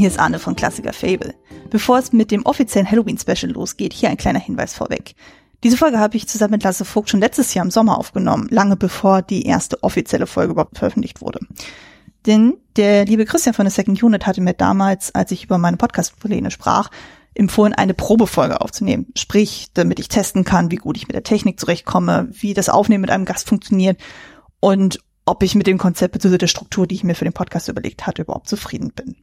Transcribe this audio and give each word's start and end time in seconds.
Hier 0.00 0.08
ist 0.08 0.18
Arne 0.18 0.38
von 0.38 0.56
Klassiker 0.56 0.94
Fable. 0.94 1.34
Bevor 1.68 1.98
es 1.98 2.10
mit 2.10 2.30
dem 2.30 2.46
offiziellen 2.46 2.90
Halloween-Special 2.90 3.52
losgeht, 3.52 3.92
hier 3.92 4.08
ein 4.08 4.16
kleiner 4.16 4.38
Hinweis 4.38 4.72
vorweg. 4.72 5.14
Diese 5.62 5.76
Folge 5.76 5.98
habe 5.98 6.16
ich 6.16 6.26
zusammen 6.26 6.52
mit 6.52 6.62
Lasse 6.62 6.86
Vogt 6.86 7.10
schon 7.10 7.20
letztes 7.20 7.52
Jahr 7.52 7.66
im 7.66 7.70
Sommer 7.70 7.98
aufgenommen, 7.98 8.48
lange 8.50 8.76
bevor 8.76 9.20
die 9.20 9.44
erste 9.44 9.82
offizielle 9.82 10.26
Folge 10.26 10.52
überhaupt 10.52 10.78
veröffentlicht 10.78 11.20
wurde. 11.20 11.40
Denn 12.24 12.54
der 12.76 13.04
liebe 13.04 13.26
Christian 13.26 13.52
von 13.52 13.66
der 13.66 13.72
Second 13.72 14.02
Unit 14.02 14.26
hatte 14.26 14.40
mir 14.40 14.54
damals, 14.54 15.14
als 15.14 15.32
ich 15.32 15.44
über 15.44 15.58
meine 15.58 15.76
Podcast-Pläne 15.76 16.50
sprach, 16.50 16.88
empfohlen, 17.34 17.74
eine 17.74 17.92
Probefolge 17.92 18.62
aufzunehmen. 18.62 19.08
Sprich, 19.18 19.66
damit 19.74 20.00
ich 20.00 20.08
testen 20.08 20.44
kann, 20.44 20.70
wie 20.70 20.76
gut 20.76 20.96
ich 20.96 21.08
mit 21.08 21.14
der 21.14 21.24
Technik 21.24 21.60
zurechtkomme, 21.60 22.30
wie 22.32 22.54
das 22.54 22.70
Aufnehmen 22.70 23.02
mit 23.02 23.10
einem 23.10 23.26
Gast 23.26 23.46
funktioniert 23.46 24.00
und 24.60 25.00
ob 25.26 25.42
ich 25.42 25.54
mit 25.54 25.66
dem 25.66 25.76
Konzept 25.76 26.14
bzw. 26.14 26.38
der 26.38 26.46
Struktur, 26.46 26.86
die 26.86 26.94
ich 26.94 27.04
mir 27.04 27.14
für 27.14 27.26
den 27.26 27.34
Podcast 27.34 27.68
überlegt 27.68 28.06
hatte, 28.06 28.22
überhaupt 28.22 28.48
zufrieden 28.48 28.92
bin. 28.94 29.16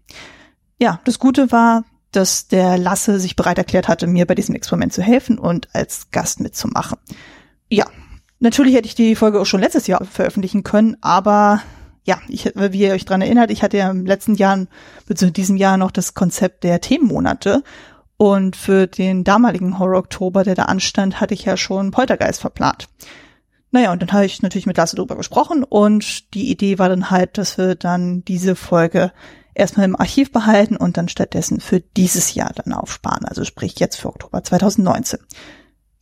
Ja, 0.79 0.99
das 1.05 1.19
Gute 1.19 1.51
war, 1.51 1.83
dass 2.11 2.47
der 2.47 2.77
Lasse 2.77 3.19
sich 3.19 3.35
bereit 3.35 3.57
erklärt 3.57 3.87
hatte, 3.87 4.07
mir 4.07 4.25
bei 4.25 4.35
diesem 4.35 4.55
Experiment 4.55 4.93
zu 4.93 5.01
helfen 5.01 5.37
und 5.37 5.67
als 5.73 6.09
Gast 6.11 6.39
mitzumachen. 6.39 6.97
Ja, 7.69 7.85
natürlich 8.39 8.75
hätte 8.75 8.87
ich 8.87 8.95
die 8.95 9.15
Folge 9.15 9.39
auch 9.39 9.45
schon 9.45 9.61
letztes 9.61 9.87
Jahr 9.87 10.05
veröffentlichen 10.05 10.63
können, 10.63 10.97
aber 11.01 11.61
ja, 12.05 12.19
ich, 12.29 12.45
wie 12.55 12.79
ihr 12.79 12.93
euch 12.93 13.03
dran 13.03 13.21
erinnert, 13.21 13.51
ich 13.51 13.63
hatte 13.63 13.77
ja 13.77 13.91
im 13.91 14.05
letzten 14.05 14.35
Jahr, 14.35 14.65
beziehungsweise 15.05 15.33
diesem 15.33 15.57
Jahr 15.57 15.77
noch 15.77 15.91
das 15.91 16.13
Konzept 16.13 16.63
der 16.63 16.79
Themenmonate 16.79 17.63
und 18.15 18.55
für 18.55 18.87
den 18.87 19.25
damaligen 19.25 19.77
Horror 19.77 19.99
Oktober, 19.99 20.43
der 20.43 20.55
da 20.55 20.63
anstand, 20.63 21.19
hatte 21.19 21.33
ich 21.33 21.43
ja 21.43 21.57
schon 21.57 21.91
Poltergeist 21.91 22.39
verplant. 22.39 22.87
Naja, 23.71 23.91
und 23.91 24.01
dann 24.01 24.13
habe 24.13 24.25
ich 24.25 24.41
natürlich 24.41 24.65
mit 24.65 24.77
Lasse 24.77 24.95
drüber 24.95 25.17
gesprochen 25.17 25.63
und 25.63 26.33
die 26.33 26.49
Idee 26.49 26.79
war 26.79 26.87
dann 26.87 27.11
halt, 27.11 27.37
dass 27.37 27.57
wir 27.57 27.75
dann 27.75 28.23
diese 28.23 28.55
Folge 28.55 29.11
erstmal 29.57 29.85
im 29.85 29.95
Archiv 29.95 30.31
behalten 30.31 30.77
und 30.77 30.97
dann 30.97 31.09
stattdessen 31.09 31.59
für 31.59 31.79
dieses 31.79 32.33
Jahr 32.33 32.51
dann 32.53 32.73
aufsparen, 32.73 33.25
also 33.25 33.43
sprich 33.43 33.79
jetzt 33.79 33.97
für 33.97 34.09
Oktober 34.09 34.43
2019. 34.43 35.19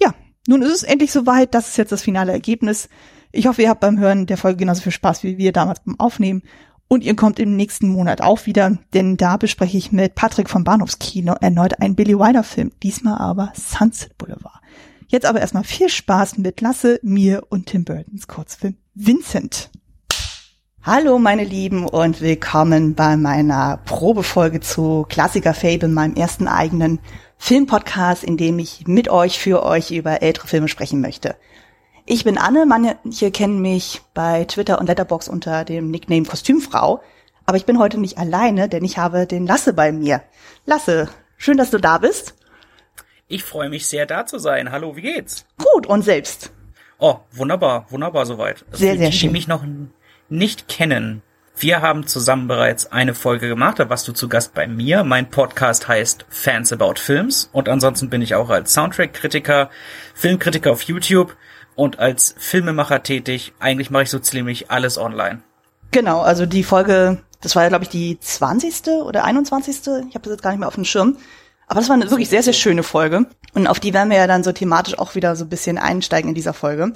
Ja, 0.01 0.13
nun 0.47 0.61
ist 0.61 0.73
es 0.73 0.83
endlich 0.83 1.11
soweit, 1.11 1.53
das 1.53 1.69
ist 1.69 1.77
jetzt 1.77 1.91
das 1.91 2.01
finale 2.01 2.31
Ergebnis. 2.31 2.89
Ich 3.31 3.47
hoffe, 3.47 3.61
ihr 3.61 3.69
habt 3.69 3.81
beim 3.81 3.99
Hören 3.99 4.27
der 4.27 4.37
Folge 4.37 4.57
genauso 4.57 4.81
viel 4.81 4.91
Spaß 4.91 5.23
wie 5.23 5.37
wir 5.37 5.51
damals 5.51 5.79
beim 5.83 5.99
Aufnehmen 5.99 6.43
und 6.87 7.03
ihr 7.03 7.15
kommt 7.15 7.39
im 7.39 7.55
nächsten 7.55 7.89
Monat 7.89 8.21
auch 8.21 8.45
wieder, 8.45 8.77
denn 8.93 9.17
da 9.17 9.37
bespreche 9.37 9.77
ich 9.77 9.91
mit 9.91 10.15
Patrick 10.15 10.49
vom 10.49 10.63
Bahnhofskino 10.63 11.33
erneut 11.41 11.79
einen 11.81 11.95
Billy 11.95 12.17
Wilder 12.17 12.43
Film, 12.43 12.71
diesmal 12.83 13.17
aber 13.17 13.51
Sunset 13.55 14.17
Boulevard. 14.17 14.61
Jetzt 15.07 15.25
aber 15.25 15.39
erstmal 15.39 15.63
viel 15.63 15.89
Spaß 15.89 16.37
mit 16.37 16.61
Lasse, 16.61 16.99
mir 17.01 17.43
und 17.49 17.67
Tim 17.67 17.85
Burtons 17.85 18.27
Kurzfilm 18.27 18.75
Vincent. 18.93 19.69
Hallo 20.87 21.17
meine 21.17 21.43
Lieben 21.43 21.87
und 21.87 22.21
willkommen 22.21 22.93
bei 22.93 23.17
meiner 23.17 23.79
Probefolge 23.85 24.59
zu 24.59 25.03
Klassiker 25.09 25.55
Fable, 25.55 25.87
meinem 25.87 26.13
ersten 26.13 26.47
eigenen 26.47 26.99
Filmpodcast, 27.39 28.23
in 28.23 28.37
dem 28.37 28.59
ich 28.59 28.85
mit 28.85 29.09
euch, 29.09 29.39
für 29.39 29.63
euch 29.63 29.89
über 29.89 30.21
ältere 30.21 30.45
Filme 30.45 30.67
sprechen 30.67 31.01
möchte. 31.01 31.37
Ich 32.05 32.23
bin 32.23 32.37
Anne, 32.37 32.67
manche 32.67 33.31
kennen 33.31 33.63
mich 33.63 34.03
bei 34.13 34.45
Twitter 34.45 34.77
und 34.79 34.85
Letterbox 34.85 35.27
unter 35.27 35.65
dem 35.65 35.89
Nickname 35.89 36.25
Kostümfrau. 36.25 37.01
Aber 37.47 37.57
ich 37.57 37.65
bin 37.65 37.79
heute 37.79 37.97
nicht 37.97 38.19
alleine, 38.19 38.69
denn 38.69 38.85
ich 38.85 38.99
habe 38.99 39.25
den 39.25 39.47
Lasse 39.47 39.73
bei 39.73 39.91
mir. 39.91 40.21
Lasse, 40.67 41.09
schön, 41.35 41.57
dass 41.57 41.71
du 41.71 41.79
da 41.79 41.97
bist. 41.97 42.35
Ich 43.27 43.43
freue 43.43 43.69
mich 43.69 43.87
sehr, 43.87 44.05
da 44.05 44.27
zu 44.27 44.37
sein. 44.37 44.71
Hallo, 44.71 44.95
wie 44.95 45.01
geht's? 45.01 45.47
Gut, 45.57 45.87
und 45.87 46.03
selbst? 46.03 46.51
Oh, 46.99 47.15
wunderbar, 47.31 47.87
wunderbar 47.89 48.27
soweit. 48.27 48.63
Also 48.67 48.77
sehr, 48.77 48.97
sehr 48.97 49.09
die, 49.09 49.17
schön. 49.17 49.29
Die 49.29 49.33
mich 49.33 49.47
noch 49.47 49.63
nicht 50.29 50.67
kennen. 50.67 51.21
Wir 51.57 51.81
haben 51.81 52.05
zusammen 52.05 52.47
bereits 52.47 52.91
eine 52.91 53.13
Folge 53.13 53.47
gemacht, 53.47 53.79
da 53.79 53.89
warst 53.89 54.07
du 54.07 54.11
zu 54.11 54.27
Gast 54.27 54.53
bei 54.53 54.67
mir. 54.67 55.03
Mein 55.03 55.29
Podcast 55.29 55.87
heißt 55.87 56.25
Fans 56.27 56.73
About 56.73 56.95
Films 56.97 57.49
und 57.53 57.69
ansonsten 57.69 58.09
bin 58.09 58.21
ich 58.21 58.35
auch 58.35 58.49
als 58.49 58.73
Soundtrack-Kritiker, 58.73 59.69
Filmkritiker 60.13 60.71
auf 60.71 60.81
YouTube 60.81 61.37
und 61.75 61.99
als 61.99 62.35
Filmemacher 62.37 63.03
tätig. 63.03 63.53
Eigentlich 63.59 63.89
mache 63.89 64.03
ich 64.03 64.09
so 64.09 64.19
ziemlich 64.19 64.69
alles 64.69 64.97
online. 64.97 65.43
Genau, 65.91 66.21
also 66.21 66.45
die 66.45 66.63
Folge, 66.63 67.19
das 67.39 67.55
war 67.55 67.63
ja, 67.63 67.69
glaube 67.69 67.85
ich, 67.85 67.89
die 67.89 68.19
20. 68.19 68.87
oder 69.03 69.23
21. 69.23 69.77
Ich 69.77 70.15
habe 70.15 70.23
das 70.23 70.31
jetzt 70.31 70.43
gar 70.43 70.49
nicht 70.51 70.59
mehr 70.59 70.67
auf 70.67 70.75
dem 70.75 70.85
Schirm. 70.85 71.17
Aber 71.67 71.79
das 71.79 71.87
war 71.87 71.95
eine 71.95 72.09
wirklich 72.09 72.29
sehr, 72.29 72.43
sehr 72.43 72.53
schöne 72.53 72.83
Folge. 72.83 73.27
Und 73.53 73.67
auf 73.67 73.79
die 73.79 73.93
werden 73.93 74.09
wir 74.09 74.17
ja 74.17 74.27
dann 74.27 74.43
so 74.43 74.51
thematisch 74.51 74.99
auch 74.99 75.15
wieder 75.15 75.35
so 75.35 75.45
ein 75.45 75.49
bisschen 75.49 75.77
einsteigen 75.77 76.29
in 76.29 76.35
dieser 76.35 76.53
Folge. 76.53 76.93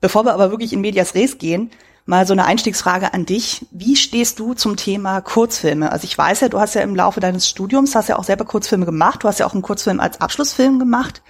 Bevor 0.00 0.24
wir 0.24 0.34
aber 0.34 0.50
wirklich 0.50 0.72
in 0.72 0.80
Medias 0.80 1.14
Res 1.14 1.38
gehen, 1.38 1.70
mal 2.08 2.26
so 2.26 2.32
eine 2.32 2.46
Einstiegsfrage 2.46 3.12
an 3.12 3.26
dich. 3.26 3.66
Wie 3.70 3.94
stehst 3.94 4.38
du 4.38 4.54
zum 4.54 4.76
Thema 4.76 5.20
Kurzfilme? 5.20 5.92
Also 5.92 6.04
ich 6.04 6.16
weiß 6.16 6.40
ja, 6.40 6.48
du 6.48 6.58
hast 6.58 6.74
ja 6.74 6.80
im 6.80 6.96
Laufe 6.96 7.20
deines 7.20 7.46
Studiums, 7.46 7.94
hast 7.94 8.08
ja 8.08 8.18
auch 8.18 8.24
selber 8.24 8.46
Kurzfilme 8.46 8.86
gemacht. 8.86 9.22
Du 9.22 9.28
hast 9.28 9.40
ja 9.40 9.46
auch 9.46 9.52
einen 9.52 9.60
Kurzfilm 9.60 10.00
als 10.00 10.18
Abschlussfilm 10.18 10.78
gemacht. 10.78 11.22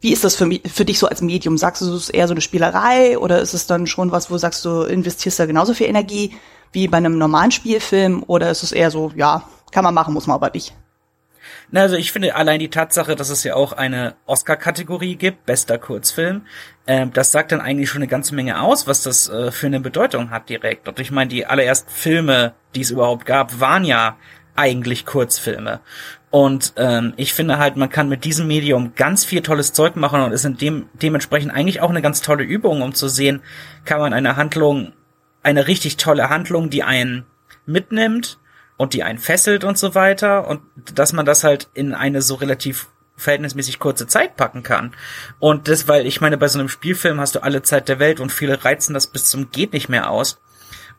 Wie 0.00 0.12
ist 0.12 0.24
das 0.24 0.34
für, 0.34 0.46
mich, 0.46 0.62
für 0.66 0.84
dich 0.84 0.98
so 0.98 1.06
als 1.06 1.22
Medium? 1.22 1.56
Sagst 1.56 1.82
du, 1.82 1.94
es 1.94 2.04
ist 2.04 2.08
eher 2.10 2.26
so 2.26 2.34
eine 2.34 2.40
Spielerei 2.40 3.16
oder 3.16 3.40
ist 3.40 3.54
es 3.54 3.68
dann 3.68 3.86
schon 3.86 4.10
was, 4.10 4.28
wo 4.28 4.34
du 4.34 4.38
sagst, 4.38 4.64
du 4.64 4.82
investierst 4.82 5.38
da 5.38 5.46
genauso 5.46 5.72
viel 5.72 5.86
Energie 5.86 6.34
wie 6.72 6.88
bei 6.88 6.96
einem 6.96 7.16
normalen 7.16 7.52
Spielfilm 7.52 8.24
oder 8.26 8.50
ist 8.50 8.64
es 8.64 8.72
eher 8.72 8.90
so, 8.90 9.12
ja, 9.14 9.44
kann 9.70 9.84
man 9.84 9.94
machen, 9.94 10.14
muss 10.14 10.26
man 10.26 10.34
aber 10.34 10.50
nicht? 10.50 10.74
Na, 11.70 11.82
also 11.82 11.96
ich 11.96 12.12
finde 12.12 12.34
allein 12.34 12.60
die 12.60 12.70
Tatsache, 12.70 13.14
dass 13.14 13.28
es 13.28 13.44
ja 13.44 13.54
auch 13.54 13.72
eine 13.72 14.14
Oscar-Kategorie 14.24 15.16
gibt, 15.16 15.44
bester 15.44 15.78
Kurzfilm, 15.78 16.42
äh, 16.86 17.06
das 17.12 17.30
sagt 17.30 17.52
dann 17.52 17.60
eigentlich 17.60 17.90
schon 17.90 18.00
eine 18.00 18.08
ganze 18.08 18.34
Menge 18.34 18.60
aus, 18.60 18.86
was 18.86 19.02
das 19.02 19.28
äh, 19.28 19.50
für 19.50 19.66
eine 19.66 19.80
Bedeutung 19.80 20.30
hat 20.30 20.48
direkt. 20.48 20.88
Und 20.88 20.98
ich 20.98 21.10
meine, 21.10 21.28
die 21.28 21.44
allerersten 21.44 21.90
Filme, 21.90 22.54
die 22.74 22.80
es 22.80 22.90
überhaupt 22.90 23.26
gab, 23.26 23.60
waren 23.60 23.84
ja 23.84 24.16
eigentlich 24.56 25.04
Kurzfilme. 25.04 25.80
Und 26.30 26.72
ähm, 26.76 27.12
ich 27.16 27.34
finde 27.34 27.58
halt, 27.58 27.76
man 27.76 27.90
kann 27.90 28.08
mit 28.08 28.24
diesem 28.24 28.46
Medium 28.46 28.94
ganz 28.94 29.24
viel 29.24 29.42
tolles 29.42 29.72
Zeug 29.72 29.96
machen 29.96 30.22
und 30.22 30.32
ist 30.32 30.44
in 30.44 30.56
dem 30.56 30.88
dementsprechend 30.94 31.52
eigentlich 31.52 31.80
auch 31.80 31.90
eine 31.90 32.02
ganz 32.02 32.22
tolle 32.22 32.44
Übung, 32.44 32.82
um 32.82 32.94
zu 32.94 33.08
sehen, 33.08 33.42
kann 33.84 34.00
man 34.00 34.12
eine 34.12 34.36
Handlung, 34.36 34.92
eine 35.42 35.68
richtig 35.68 35.98
tolle 35.98 36.30
Handlung, 36.30 36.70
die 36.70 36.82
einen 36.82 37.24
mitnimmt 37.66 38.38
und 38.78 38.94
die 38.94 39.02
einen 39.02 39.18
fesselt 39.18 39.64
und 39.64 39.76
so 39.76 39.94
weiter 39.94 40.48
und 40.48 40.62
dass 40.94 41.12
man 41.12 41.26
das 41.26 41.44
halt 41.44 41.68
in 41.74 41.92
eine 41.92 42.22
so 42.22 42.36
relativ 42.36 42.86
verhältnismäßig 43.16 43.80
kurze 43.80 44.06
Zeit 44.06 44.36
packen 44.36 44.62
kann. 44.62 44.94
Und 45.40 45.68
das, 45.68 45.88
weil 45.88 46.06
ich 46.06 46.22
meine, 46.22 46.38
bei 46.38 46.48
so 46.48 46.58
einem 46.58 46.68
Spielfilm 46.68 47.20
hast 47.20 47.34
du 47.34 47.42
alle 47.42 47.62
Zeit 47.62 47.88
der 47.88 47.98
Welt 47.98 48.20
und 48.20 48.32
viele 48.32 48.64
reizen 48.64 48.94
das 48.94 49.08
bis 49.08 49.26
zum 49.26 49.50
geht 49.50 49.74
nicht 49.74 49.90
mehr 49.90 50.08
aus. 50.08 50.40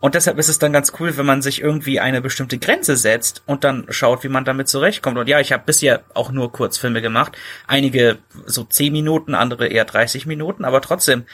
Und 0.01 0.15
deshalb 0.15 0.37
ist 0.37 0.47
es 0.47 0.59
dann 0.59 0.71
ganz 0.71 0.93
cool, 0.99 1.17
wenn 1.17 1.25
man 1.25 1.41
sich 1.41 1.61
irgendwie 1.61 1.99
eine 1.99 2.21
bestimmte 2.21 2.57
Grenze 2.57 2.95
setzt 2.95 3.43
und 3.45 3.65
dann 3.65 3.85
schaut, 3.89 4.23
wie 4.23 4.29
man 4.29 4.45
damit 4.45 4.69
zurechtkommt. 4.69 5.17
Und 5.17 5.27
ja, 5.27 5.39
ich 5.41 5.51
habe 5.51 5.63
bisher 5.65 6.03
auch 6.13 6.31
nur 6.31 6.51
Kurzfilme 6.51 7.01
gemacht. 7.01 7.37
Einige 7.67 8.19
so 8.45 8.63
10 8.63 8.93
Minuten, 8.93 9.35
andere 9.35 9.67
eher 9.67 9.83
30 9.83 10.25
Minuten, 10.25 10.63
aber 10.63 10.79
trotzdem, 10.81 11.25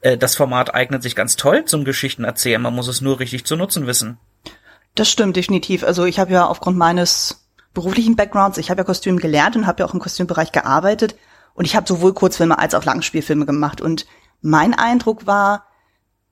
äh, 0.00 0.16
das 0.16 0.36
Format 0.36 0.74
eignet 0.74 1.02
sich 1.02 1.16
ganz 1.16 1.36
toll 1.36 1.66
zum 1.66 1.84
Geschichten 1.84 2.24
erzählen. 2.24 2.62
Man 2.62 2.74
muss 2.74 2.88
es 2.88 3.02
nur 3.02 3.20
richtig 3.20 3.44
zu 3.44 3.56
nutzen 3.56 3.86
wissen. 3.86 4.18
Das 4.94 5.10
stimmt 5.10 5.36
definitiv. 5.36 5.82
Also 5.84 6.04
ich 6.04 6.18
habe 6.18 6.32
ja 6.32 6.46
aufgrund 6.46 6.76
meines 6.76 7.46
beruflichen 7.72 8.16
Backgrounds, 8.16 8.58
ich 8.58 8.70
habe 8.70 8.80
ja 8.80 8.84
Kostüm 8.84 9.18
gelernt 9.18 9.56
und 9.56 9.66
habe 9.66 9.80
ja 9.80 9.86
auch 9.86 9.94
im 9.94 10.00
Kostümbereich 10.00 10.52
gearbeitet. 10.52 11.16
Und 11.54 11.64
ich 11.64 11.76
habe 11.76 11.86
sowohl 11.86 12.14
Kurzfilme 12.14 12.58
als 12.58 12.74
auch 12.74 12.84
Langspielfilme 12.84 13.46
gemacht. 13.46 13.80
Und 13.80 14.06
mein 14.40 14.74
Eindruck 14.74 15.26
war, 15.26 15.64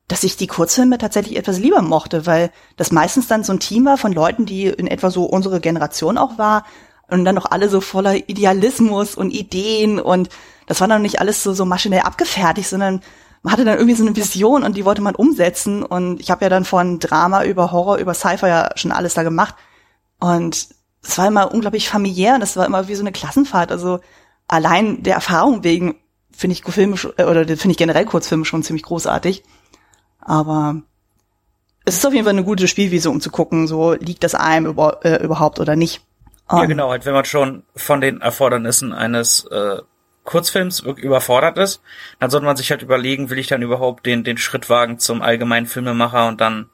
dass 0.08 0.24
ich 0.24 0.36
die 0.36 0.46
Kurzfilme 0.46 0.98
tatsächlich 0.98 1.36
etwas 1.36 1.58
lieber 1.58 1.80
mochte, 1.80 2.26
weil 2.26 2.50
das 2.76 2.92
meistens 2.92 3.28
dann 3.28 3.44
so 3.44 3.52
ein 3.52 3.60
Team 3.60 3.84
war 3.84 3.98
von 3.98 4.12
Leuten, 4.12 4.46
die 4.46 4.66
in 4.66 4.86
etwa 4.86 5.10
so 5.10 5.24
unsere 5.24 5.60
Generation 5.60 6.18
auch 6.18 6.38
war 6.38 6.64
und 7.08 7.24
dann 7.24 7.34
noch 7.34 7.50
alle 7.50 7.68
so 7.68 7.80
voller 7.80 8.28
Idealismus 8.28 9.14
und 9.14 9.30
Ideen 9.30 10.00
und 10.00 10.28
das 10.66 10.80
war 10.80 10.88
dann 10.88 11.02
nicht 11.02 11.20
alles 11.20 11.42
so, 11.42 11.52
so 11.52 11.64
maschinell 11.64 12.00
abgefertigt, 12.00 12.68
sondern 12.68 13.02
man 13.42 13.52
hatte 13.52 13.64
dann 13.64 13.78
irgendwie 13.78 13.96
so 13.96 14.06
eine 14.06 14.14
Vision 14.14 14.62
und 14.62 14.76
die 14.76 14.84
wollte 14.84 15.02
man 15.02 15.14
umsetzen 15.14 15.82
und 15.82 16.20
ich 16.20 16.30
habe 16.30 16.44
ja 16.44 16.48
dann 16.48 16.64
von 16.64 16.98
Drama 16.98 17.44
über 17.44 17.72
Horror 17.72 17.98
über 17.98 18.14
Sci-Fi 18.14 18.46
ja 18.46 18.70
schon 18.76 18.92
alles 18.92 19.14
da 19.14 19.22
gemacht 19.22 19.54
und 20.20 20.68
es 21.02 21.18
war 21.18 21.26
immer 21.26 21.52
unglaublich 21.52 21.88
familiär 21.88 22.36
und 22.36 22.42
es 22.42 22.56
war 22.56 22.66
immer 22.66 22.86
wie 22.86 22.94
so 22.94 23.02
eine 23.02 23.12
Klassenfahrt, 23.12 23.72
also 23.72 24.00
allein 24.46 25.02
der 25.02 25.14
Erfahrung 25.14 25.64
wegen 25.64 25.96
finde 26.30 26.54
ich 26.54 26.64
Filme 26.64 26.96
äh, 27.16 27.24
oder 27.24 27.44
finde 27.44 27.70
ich 27.70 27.76
generell 27.76 28.04
Kurzfilme 28.04 28.44
schon 28.44 28.62
ziemlich 28.62 28.82
großartig. 28.82 29.42
Aber 30.20 30.82
es 31.84 31.96
ist 31.96 32.06
auf 32.06 32.12
jeden 32.12 32.24
Fall 32.24 32.34
eine 32.34 32.44
gute 32.44 32.68
Spielwiese, 32.68 33.10
um 33.10 33.20
zu 33.20 33.30
gucken, 33.30 33.66
so 33.66 33.92
liegt 33.92 34.24
das 34.24 34.34
einem 34.34 34.66
über, 34.66 35.04
äh, 35.04 35.22
überhaupt 35.22 35.58
oder 35.60 35.76
nicht. 35.76 36.02
Um, 36.48 36.58
ja, 36.58 36.64
genau, 36.66 36.90
halt, 36.90 37.06
wenn 37.06 37.14
man 37.14 37.24
schon 37.24 37.64
von 37.74 38.00
den 38.00 38.20
Erfordernissen 38.20 38.92
eines 38.92 39.44
äh, 39.46 39.78
Kurzfilms 40.24 40.80
überfordert 40.80 41.58
ist, 41.58 41.82
dann 42.20 42.30
sollte 42.30 42.46
man 42.46 42.56
sich 42.56 42.70
halt 42.70 42.82
überlegen, 42.82 43.30
will 43.30 43.38
ich 43.38 43.48
dann 43.48 43.62
überhaupt 43.62 44.06
den, 44.06 44.24
den 44.24 44.38
Schritt 44.38 44.70
wagen 44.70 44.98
zum 44.98 45.22
allgemeinen 45.22 45.66
Filmemacher 45.66 46.28
und 46.28 46.40
dann 46.40 46.70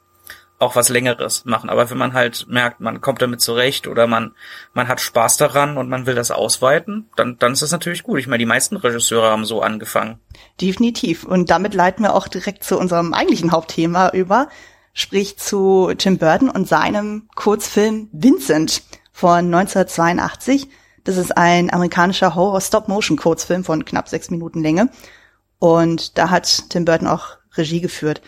auch 0.59 0.75
was 0.75 0.89
längeres 0.89 1.45
machen. 1.45 1.69
Aber 1.69 1.89
wenn 1.89 1.97
man 1.97 2.13
halt 2.13 2.45
merkt, 2.49 2.81
man 2.81 3.01
kommt 3.01 3.21
damit 3.21 3.41
zurecht 3.41 3.87
oder 3.87 4.07
man, 4.07 4.33
man 4.73 4.87
hat 4.87 4.99
Spaß 4.99 5.37
daran 5.37 5.77
und 5.77 5.89
man 5.89 6.05
will 6.05 6.15
das 6.15 6.31
ausweiten, 6.31 7.09
dann, 7.15 7.37
dann 7.39 7.53
ist 7.53 7.61
das 7.61 7.71
natürlich 7.71 8.03
gut. 8.03 8.19
Ich 8.19 8.27
meine, 8.27 8.39
die 8.39 8.45
meisten 8.45 8.75
Regisseure 8.75 9.31
haben 9.31 9.45
so 9.45 9.61
angefangen. 9.61 10.19
Definitiv. 10.59 11.23
Und 11.23 11.49
damit 11.49 11.73
leiten 11.73 12.03
wir 12.03 12.13
auch 12.13 12.27
direkt 12.27 12.63
zu 12.63 12.77
unserem 12.77 13.13
eigentlichen 13.13 13.51
Hauptthema 13.51 14.09
über. 14.09 14.49
spricht 14.93 15.39
zu 15.39 15.93
Tim 15.97 16.17
Burton 16.17 16.49
und 16.49 16.67
seinem 16.67 17.29
Kurzfilm 17.35 18.09
Vincent 18.11 18.83
von 19.13 19.45
1982. 19.53 20.67
Das 21.09 21.17
ist 21.17 21.35
ein 21.35 21.73
amerikanischer 21.73 22.35
Horror-Stop-Motion-Kurzfilm 22.35 23.63
von 23.63 23.83
knapp 23.83 24.07
sechs 24.07 24.29
Minuten 24.29 24.61
Länge. 24.61 24.89
Und 25.57 26.19
da 26.19 26.29
hat 26.29 26.69
Tim 26.69 26.85
Burton 26.85 27.07
auch 27.07 27.37
Regie 27.55 27.81
geführt. 27.81 28.21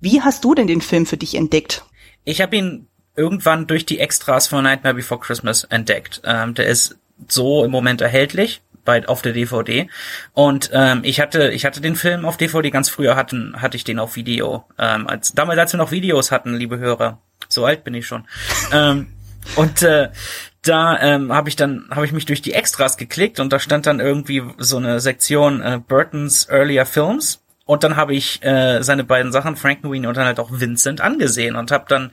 Wie 0.00 0.22
hast 0.22 0.42
du 0.42 0.54
denn 0.54 0.66
den 0.66 0.80
Film 0.80 1.04
für 1.04 1.18
dich 1.18 1.34
entdeckt? 1.34 1.84
Ich 2.24 2.40
habe 2.40 2.56
ihn 2.56 2.88
irgendwann 3.16 3.66
durch 3.66 3.84
die 3.84 3.98
Extras 3.98 4.46
von 4.46 4.64
Nightmare 4.64 4.94
Before 4.94 5.20
Christmas 5.20 5.64
entdeckt. 5.64 6.22
Ähm, 6.24 6.54
der 6.54 6.68
ist 6.68 6.96
so 7.28 7.66
im 7.66 7.70
Moment 7.70 8.00
erhältlich 8.00 8.62
bei 8.86 9.06
auf 9.06 9.20
der 9.20 9.34
DVD 9.34 9.90
und 10.32 10.70
ähm, 10.72 11.02
ich 11.04 11.20
hatte 11.20 11.50
ich 11.50 11.66
hatte 11.66 11.80
den 11.80 11.94
Film 11.94 12.24
auf 12.24 12.36
DVD 12.36 12.70
ganz 12.70 12.88
früher 12.88 13.14
hatten 13.14 13.54
hatte 13.62 13.76
ich 13.76 13.84
den 13.84 14.00
auf 14.00 14.16
Video 14.16 14.64
ähm, 14.76 15.06
als 15.06 15.34
damals 15.34 15.60
als 15.60 15.72
wir 15.72 15.78
noch 15.78 15.92
Videos 15.92 16.32
hatten 16.32 16.56
liebe 16.56 16.78
Hörer 16.78 17.20
so 17.48 17.64
alt 17.64 17.84
bin 17.84 17.94
ich 17.94 18.08
schon 18.08 18.26
ähm, 18.72 19.12
und 19.54 19.82
äh, 19.82 20.08
da 20.62 20.98
ähm, 21.00 21.32
habe 21.32 21.48
ich 21.48 21.56
dann 21.56 21.88
habe 21.90 22.06
ich 22.06 22.12
mich 22.12 22.24
durch 22.24 22.40
die 22.40 22.54
Extras 22.54 22.96
geklickt 22.96 23.40
und 23.40 23.52
da 23.52 23.58
stand 23.58 23.86
dann 23.86 24.00
irgendwie 24.00 24.42
so 24.58 24.76
eine 24.76 25.00
Sektion 25.00 25.60
äh, 25.60 25.80
Burtons 25.86 26.48
earlier 26.48 26.86
Films 26.86 27.42
und 27.66 27.82
dann 27.82 27.96
habe 27.96 28.14
ich 28.14 28.42
äh, 28.44 28.82
seine 28.82 29.04
beiden 29.04 29.32
Sachen 29.32 29.56
Frankenweenie 29.56 30.06
und 30.06 30.16
dann 30.16 30.26
halt 30.26 30.38
auch 30.38 30.50
Vincent 30.52 31.00
angesehen 31.00 31.56
und 31.56 31.72
habe 31.72 31.86
dann 31.88 32.12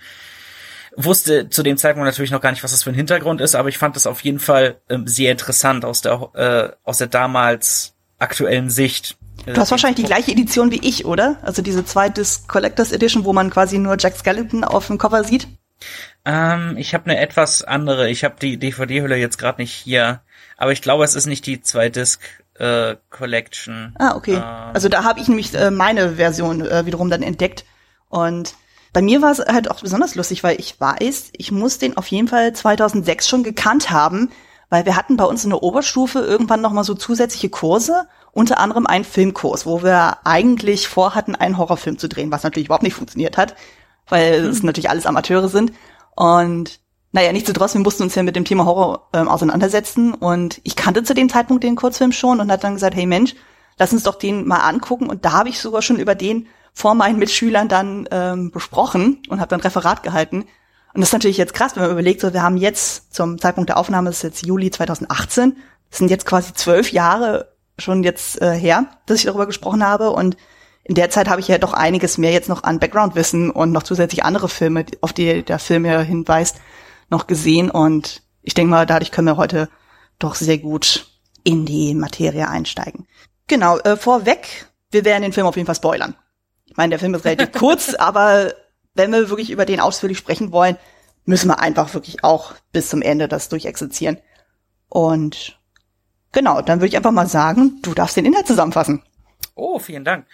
wusste 0.96 1.50
zu 1.50 1.62
dem 1.62 1.78
Zeitpunkt 1.78 2.06
natürlich 2.06 2.32
noch 2.32 2.42
gar 2.42 2.52
nicht, 2.52 2.64
was 2.64 2.72
das 2.72 2.84
für 2.84 2.90
ein 2.90 2.96
Hintergrund 2.96 3.40
ist, 3.40 3.54
aber 3.54 3.70
ich 3.70 3.78
fand 3.78 3.96
das 3.96 4.08
auf 4.08 4.22
jeden 4.22 4.40
Fall 4.40 4.78
ähm, 4.90 5.08
sehr 5.08 5.32
interessant 5.32 5.86
aus 5.86 6.02
der 6.02 6.30
äh, 6.34 6.76
aus 6.84 6.98
der 6.98 7.08
damals 7.08 7.94
aktuellen 8.18 8.72
Sicht. 8.72 9.16
Du 9.46 9.56
hast 9.56 9.72
wahrscheinlich 9.72 10.02
die 10.02 10.08
gleiche 10.08 10.32
Edition 10.32 10.72
wie 10.72 10.86
ich, 10.86 11.06
oder? 11.06 11.38
Also 11.44 11.62
diese 11.62 11.86
zweite 11.86 12.24
Collectors 12.48 12.92
Edition, 12.92 13.26
wo 13.26 13.32
man 13.32 13.50
quasi 13.50 13.78
nur 13.78 13.96
Jack 13.98 14.18
Skellington 14.18 14.64
auf 14.64 14.88
dem 14.88 14.98
Cover 14.98 15.24
sieht? 15.24 15.48
Ähm, 16.26 16.76
ich 16.78 16.94
habe 16.94 17.06
eine 17.06 17.20
etwas 17.20 17.64
andere. 17.64 18.10
Ich 18.10 18.24
habe 18.24 18.36
die 18.42 18.58
DVD-Hülle 18.58 19.16
jetzt 19.16 19.38
gerade 19.38 19.62
nicht 19.62 19.74
hier, 19.74 20.22
aber 20.58 20.72
ich 20.72 20.82
glaube, 20.82 21.04
es 21.04 21.16
ist 21.16 21.26
nicht 21.26 21.46
die 21.46 21.62
zwei 21.62 21.90
Disc 21.90 22.22
äh, 22.56 22.96
Collection. 23.10 23.96
Ah, 23.98 24.16
okay. 24.16 24.36
Ähm, 24.36 24.44
also 24.74 24.90
da 24.90 25.04
habe 25.04 25.20
ich 25.20 25.28
nämlich 25.28 25.54
äh, 25.56 25.72
meine 25.72 26.16
Version 26.16 26.66
äh, 26.66 26.86
wiederum 26.86 27.10
dann 27.10 27.24
entdeckt 27.24 27.66
und 28.10 28.56
bei 28.92 29.02
mir 29.02 29.22
war 29.22 29.32
es 29.32 29.40
halt 29.40 29.70
auch 29.70 29.82
besonders 29.82 30.16
lustig, 30.16 30.44
weil 30.44 30.60
ich 30.60 30.80
weiß, 30.80 31.30
ich 31.34 31.52
muss 31.52 31.78
den 31.78 31.96
auf 31.96 32.08
jeden 32.08 32.28
Fall 32.28 32.54
2006 32.54 33.28
schon 33.28 33.44
gekannt 33.44 33.92
haben, 33.92 34.32
weil 34.70 34.86
wir 34.86 34.96
hatten 34.96 35.16
bei 35.16 35.26
uns 35.26 35.44
in 35.44 35.52
der 35.52 35.62
Oberstufe 35.62 36.20
irgendwann 36.20 36.62
noch 36.62 36.74
mal 36.74 36.84
so 36.84 36.96
zusätzliche 36.96 37.50
Kurse, 37.50 38.08
unter 38.32 38.60
anderem 38.60 38.88
einen 38.88 39.06
Filmkurs, 39.06 39.66
wo 39.66 39.84
wir 39.84 40.18
eigentlich 40.26 40.88
vorhatten, 40.88 41.36
einen 41.36 41.58
Horrorfilm 41.58 41.98
zu 42.00 42.10
drehen, 42.10 42.32
was 42.32 42.44
natürlich 42.44 42.68
überhaupt 42.68 42.84
nicht 42.84 42.96
funktioniert 42.96 43.38
hat, 43.38 43.56
weil 44.10 44.46
es 44.46 44.62
mhm. 44.62 44.68
natürlich 44.68 44.90
alles 44.90 45.06
Amateure 45.06 45.50
sind. 45.50 45.74
Und 46.16 46.80
naja, 47.12 47.32
nichtsdestotrotz, 47.32 47.74
wir 47.74 47.82
mussten 47.82 48.04
uns 48.04 48.16
ja 48.16 48.24
mit 48.24 48.36
dem 48.36 48.46
Thema 48.46 48.66
Horror 48.66 49.10
ähm, 49.14 49.28
auseinandersetzen 49.28 50.14
und 50.14 50.62
ich 50.64 50.76
kannte 50.76 51.04
zu 51.04 51.14
dem 51.14 51.30
Zeitpunkt 51.30 51.64
den 51.64 51.76
Kurzfilm 51.76 52.12
schon 52.12 52.40
und 52.40 52.52
hat 52.52 52.64
dann 52.64 52.76
gesagt, 52.76 52.96
hey 52.96 53.08
Mensch, 53.08 53.36
lass 53.80 53.94
uns 53.94 54.04
doch 54.04 54.16
den 54.16 54.48
mal 54.48 54.60
angucken. 54.60 55.10
Und 55.10 55.26
da 55.26 55.32
habe 55.32 55.50
ich 55.50 55.60
sogar 55.60 55.82
schon 55.82 55.98
über 55.98 56.14
den 56.14 56.48
vor 56.74 56.94
meinen 56.94 57.18
Mitschülern 57.18 57.68
dann 57.68 58.08
ähm, 58.12 58.52
besprochen 58.52 59.24
und 59.30 59.40
habe 59.40 59.50
dann 59.50 59.62
Referat 59.62 60.04
gehalten. 60.04 60.46
Und 60.94 61.02
das 61.02 61.10
ist 61.10 61.14
natürlich 61.14 61.38
jetzt 61.38 61.54
krass, 61.54 61.76
wenn 61.76 61.84
man 61.84 61.92
überlegt, 61.92 62.22
so 62.22 62.34
wir 62.34 62.44
haben 62.44 62.58
jetzt 62.58 63.14
zum 63.14 63.40
Zeitpunkt 63.40 63.70
der 63.70 63.78
Aufnahme, 63.78 64.10
das 64.10 64.18
ist 64.18 64.24
jetzt 64.24 64.46
Juli 64.46 64.70
2018, 64.70 65.58
das 65.90 65.98
sind 65.98 66.12
jetzt 66.12 66.26
quasi 66.26 66.54
zwölf 66.54 66.92
Jahre 66.92 67.54
schon 67.78 68.04
jetzt 68.04 68.42
äh, 68.42 68.54
her, 68.54 68.86
dass 69.06 69.20
ich 69.20 69.26
darüber 69.26 69.46
gesprochen 69.46 69.84
habe. 69.84 70.12
Und 70.12 70.38
in 70.90 70.96
der 70.96 71.12
Zeit 71.12 71.30
habe 71.30 71.40
ich 71.40 71.48
ja 71.48 71.60
doch 71.60 71.74
einiges 71.74 72.18
mehr 72.18 72.32
jetzt 72.32 72.50
noch 72.50 72.64
an 72.64 72.80
Background-Wissen 72.80 73.52
und 73.52 73.72
noch 73.72 73.84
zusätzlich 73.84 74.26
andere 74.26 74.50
Filme, 74.50 74.88
auf 75.02 75.14
die 75.14 75.44
der 75.44 75.60
Film 75.60 75.86
ja 75.86 76.02
hinweist, 76.02 76.58
noch 77.12 77.28
gesehen. 77.28 77.70
Und 77.70 78.24
ich 78.42 78.56
denke 78.56 78.72
mal, 78.72 78.88
dadurch 78.88 79.12
können 79.12 79.28
wir 79.28 79.38
heute 79.38 79.70
doch 80.18 80.34
sehr 80.34 80.58
gut 80.58 81.06
in 81.44 81.68
die 81.68 81.94
Materie 81.94 82.48
einsteigen. 82.48 83.06
Genau, 83.46 83.78
äh, 83.78 83.98
vorweg, 83.98 84.66
wir 84.90 85.06
werden 85.06 85.22
den 85.22 85.32
Film 85.32 85.46
auf 85.46 85.58
jeden 85.58 85.68
Fall 85.68 85.76
spoilern. 85.76 86.16
Ich 86.66 86.76
meine, 86.76 86.90
der 86.90 86.98
Film 86.98 87.14
ist 87.14 87.24
relativ 87.24 87.52
kurz, 87.60 87.94
aber 87.94 88.52
wenn 88.96 89.12
wir 89.12 89.30
wirklich 89.30 89.52
über 89.52 89.68
den 89.68 89.82
ausführlich 89.82 90.18
sprechen 90.18 90.52
wollen, 90.52 90.76
müssen 91.24 91.50
wir 91.50 91.60
einfach 91.60 91.94
wirklich 91.94 92.24
auch 92.24 92.56
bis 92.72 92.90
zum 92.90 93.04
Ende 93.04 93.28
das 93.28 93.48
durchexerzieren. 93.48 94.18
Und 94.88 95.60
genau, 96.32 96.64
dann 96.64 96.80
würde 96.80 96.88
ich 96.88 96.98
einfach 96.98 97.12
mal 97.12 97.28
sagen, 97.28 97.78
du 97.84 97.94
darfst 97.94 98.18
den 98.18 98.26
Inhalt 98.26 98.48
zusammenfassen. 98.48 99.04
Oh, 99.60 99.80
vielen 99.80 100.06
Dank. 100.06 100.26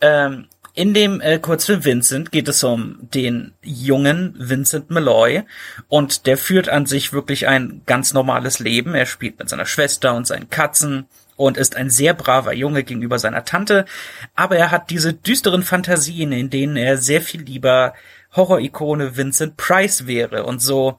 Ähm, 0.00 0.48
in 0.74 0.94
dem 0.94 1.20
äh, 1.20 1.38
Kurzfilm 1.38 1.84
Vincent 1.84 2.32
geht 2.32 2.48
es 2.48 2.64
um 2.64 2.96
den 3.00 3.52
jungen 3.62 4.34
Vincent 4.38 4.90
Malloy 4.90 5.42
und 5.88 6.26
der 6.26 6.38
führt 6.38 6.68
an 6.70 6.86
sich 6.86 7.12
wirklich 7.12 7.46
ein 7.46 7.82
ganz 7.84 8.14
normales 8.14 8.58
Leben. 8.58 8.94
Er 8.94 9.04
spielt 9.04 9.38
mit 9.38 9.50
seiner 9.50 9.66
Schwester 9.66 10.14
und 10.14 10.26
seinen 10.26 10.48
Katzen 10.48 11.06
und 11.36 11.58
ist 11.58 11.76
ein 11.76 11.90
sehr 11.90 12.14
braver 12.14 12.54
Junge 12.54 12.84
gegenüber 12.84 13.18
seiner 13.18 13.44
Tante, 13.44 13.84
aber 14.34 14.56
er 14.56 14.70
hat 14.70 14.90
diese 14.90 15.12
düsteren 15.12 15.62
Fantasien, 15.62 16.32
in 16.32 16.50
denen 16.50 16.76
er 16.76 16.96
sehr 16.98 17.20
viel 17.20 17.42
lieber 17.42 17.94
Horror-Ikone 18.34 19.16
Vincent 19.16 19.56
Price 19.58 20.06
wäre 20.06 20.44
und 20.44 20.60
so 20.60 20.98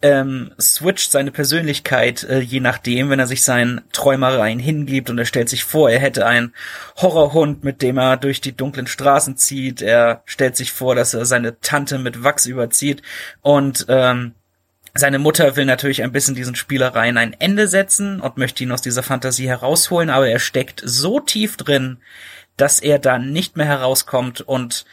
ähm, 0.00 0.52
switcht 0.60 1.10
seine 1.10 1.32
Persönlichkeit 1.32 2.22
äh, 2.22 2.38
je 2.38 2.60
nachdem, 2.60 3.10
wenn 3.10 3.18
er 3.18 3.26
sich 3.26 3.42
seinen 3.42 3.80
Träumereien 3.92 4.60
hingibt 4.60 5.10
und 5.10 5.18
er 5.18 5.24
stellt 5.24 5.48
sich 5.48 5.64
vor, 5.64 5.90
er 5.90 5.98
hätte 5.98 6.24
einen 6.24 6.54
Horrorhund, 6.96 7.64
mit 7.64 7.82
dem 7.82 7.98
er 7.98 8.16
durch 8.16 8.40
die 8.40 8.56
dunklen 8.56 8.86
Straßen 8.86 9.36
zieht. 9.36 9.82
Er 9.82 10.22
stellt 10.24 10.56
sich 10.56 10.72
vor, 10.72 10.94
dass 10.94 11.14
er 11.14 11.26
seine 11.26 11.58
Tante 11.60 11.98
mit 11.98 12.22
Wachs 12.22 12.46
überzieht 12.46 13.02
und 13.42 13.86
ähm, 13.88 14.34
seine 14.94 15.18
Mutter 15.18 15.56
will 15.56 15.64
natürlich 15.64 16.02
ein 16.02 16.12
bisschen 16.12 16.34
diesen 16.34 16.54
Spielereien 16.54 17.18
ein 17.18 17.32
Ende 17.38 17.68
setzen 17.68 18.20
und 18.20 18.36
möchte 18.36 18.64
ihn 18.64 18.72
aus 18.72 18.82
dieser 18.82 19.02
Fantasie 19.02 19.48
herausholen, 19.48 20.10
aber 20.10 20.28
er 20.28 20.38
steckt 20.38 20.80
so 20.84 21.20
tief 21.20 21.56
drin, 21.56 21.98
dass 22.56 22.80
er 22.80 22.98
da 22.98 23.18
nicht 23.18 23.56
mehr 23.56 23.66
herauskommt 23.66 24.40
und 24.40 24.84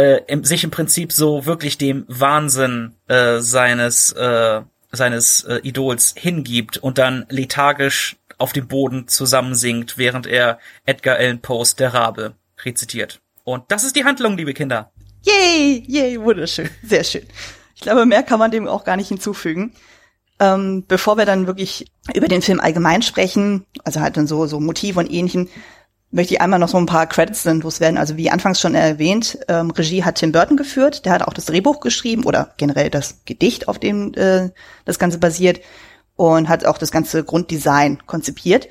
äh, 0.00 0.22
im, 0.28 0.44
sich 0.44 0.64
im 0.64 0.70
Prinzip 0.70 1.12
so 1.12 1.44
wirklich 1.44 1.76
dem 1.76 2.04
Wahnsinn 2.08 2.94
äh, 3.06 3.40
seines 3.40 4.12
äh, 4.12 4.62
seines 4.92 5.44
äh, 5.44 5.60
Idols 5.62 6.14
hingibt 6.16 6.78
und 6.78 6.98
dann 6.98 7.26
lethargisch 7.28 8.16
auf 8.38 8.52
dem 8.52 8.66
Boden 8.66 9.06
zusammensinkt, 9.08 9.98
während 9.98 10.26
er 10.26 10.58
Edgar 10.86 11.16
Allan 11.16 11.40
Poes 11.40 11.76
Der 11.76 11.92
Rabe 11.92 12.34
rezitiert. 12.64 13.20
Und 13.44 13.64
das 13.68 13.84
ist 13.84 13.94
die 13.94 14.04
Handlung, 14.04 14.36
liebe 14.36 14.54
Kinder. 14.54 14.90
Yay, 15.22 15.84
yay, 15.86 16.20
wunderschön, 16.20 16.70
sehr 16.82 17.04
schön. 17.04 17.26
Ich 17.74 17.82
glaube, 17.82 18.06
mehr 18.06 18.22
kann 18.22 18.38
man 18.38 18.50
dem 18.50 18.66
auch 18.66 18.84
gar 18.84 18.96
nicht 18.96 19.08
hinzufügen. 19.08 19.74
Ähm, 20.40 20.84
bevor 20.88 21.18
wir 21.18 21.26
dann 21.26 21.46
wirklich 21.46 21.92
über 22.14 22.26
den 22.26 22.40
Film 22.40 22.58
allgemein 22.58 23.02
sprechen, 23.02 23.66
also 23.84 24.00
halt 24.00 24.16
dann 24.16 24.26
so, 24.26 24.46
so 24.46 24.58
Motive 24.58 24.98
und 24.98 25.12
ähnlichen, 25.12 25.50
möchte 26.10 26.34
ich 26.34 26.40
einmal 26.40 26.58
noch 26.58 26.68
so 26.68 26.76
ein 26.76 26.86
paar 26.86 27.06
Credits 27.06 27.44
loswerden. 27.44 27.98
Also 27.98 28.16
wie 28.16 28.30
anfangs 28.30 28.60
schon 28.60 28.74
erwähnt, 28.74 29.38
ähm, 29.48 29.70
Regie 29.70 30.04
hat 30.04 30.16
Tim 30.16 30.32
Burton 30.32 30.56
geführt. 30.56 31.04
Der 31.04 31.12
hat 31.12 31.22
auch 31.22 31.32
das 31.32 31.46
Drehbuch 31.46 31.80
geschrieben 31.80 32.24
oder 32.24 32.52
generell 32.56 32.90
das 32.90 33.20
Gedicht, 33.24 33.68
auf 33.68 33.78
dem 33.78 34.12
äh, 34.14 34.50
das 34.84 34.98
Ganze 34.98 35.18
basiert 35.18 35.60
und 36.16 36.48
hat 36.48 36.66
auch 36.66 36.78
das 36.78 36.90
ganze 36.90 37.24
Grunddesign 37.24 38.06
konzipiert. 38.06 38.68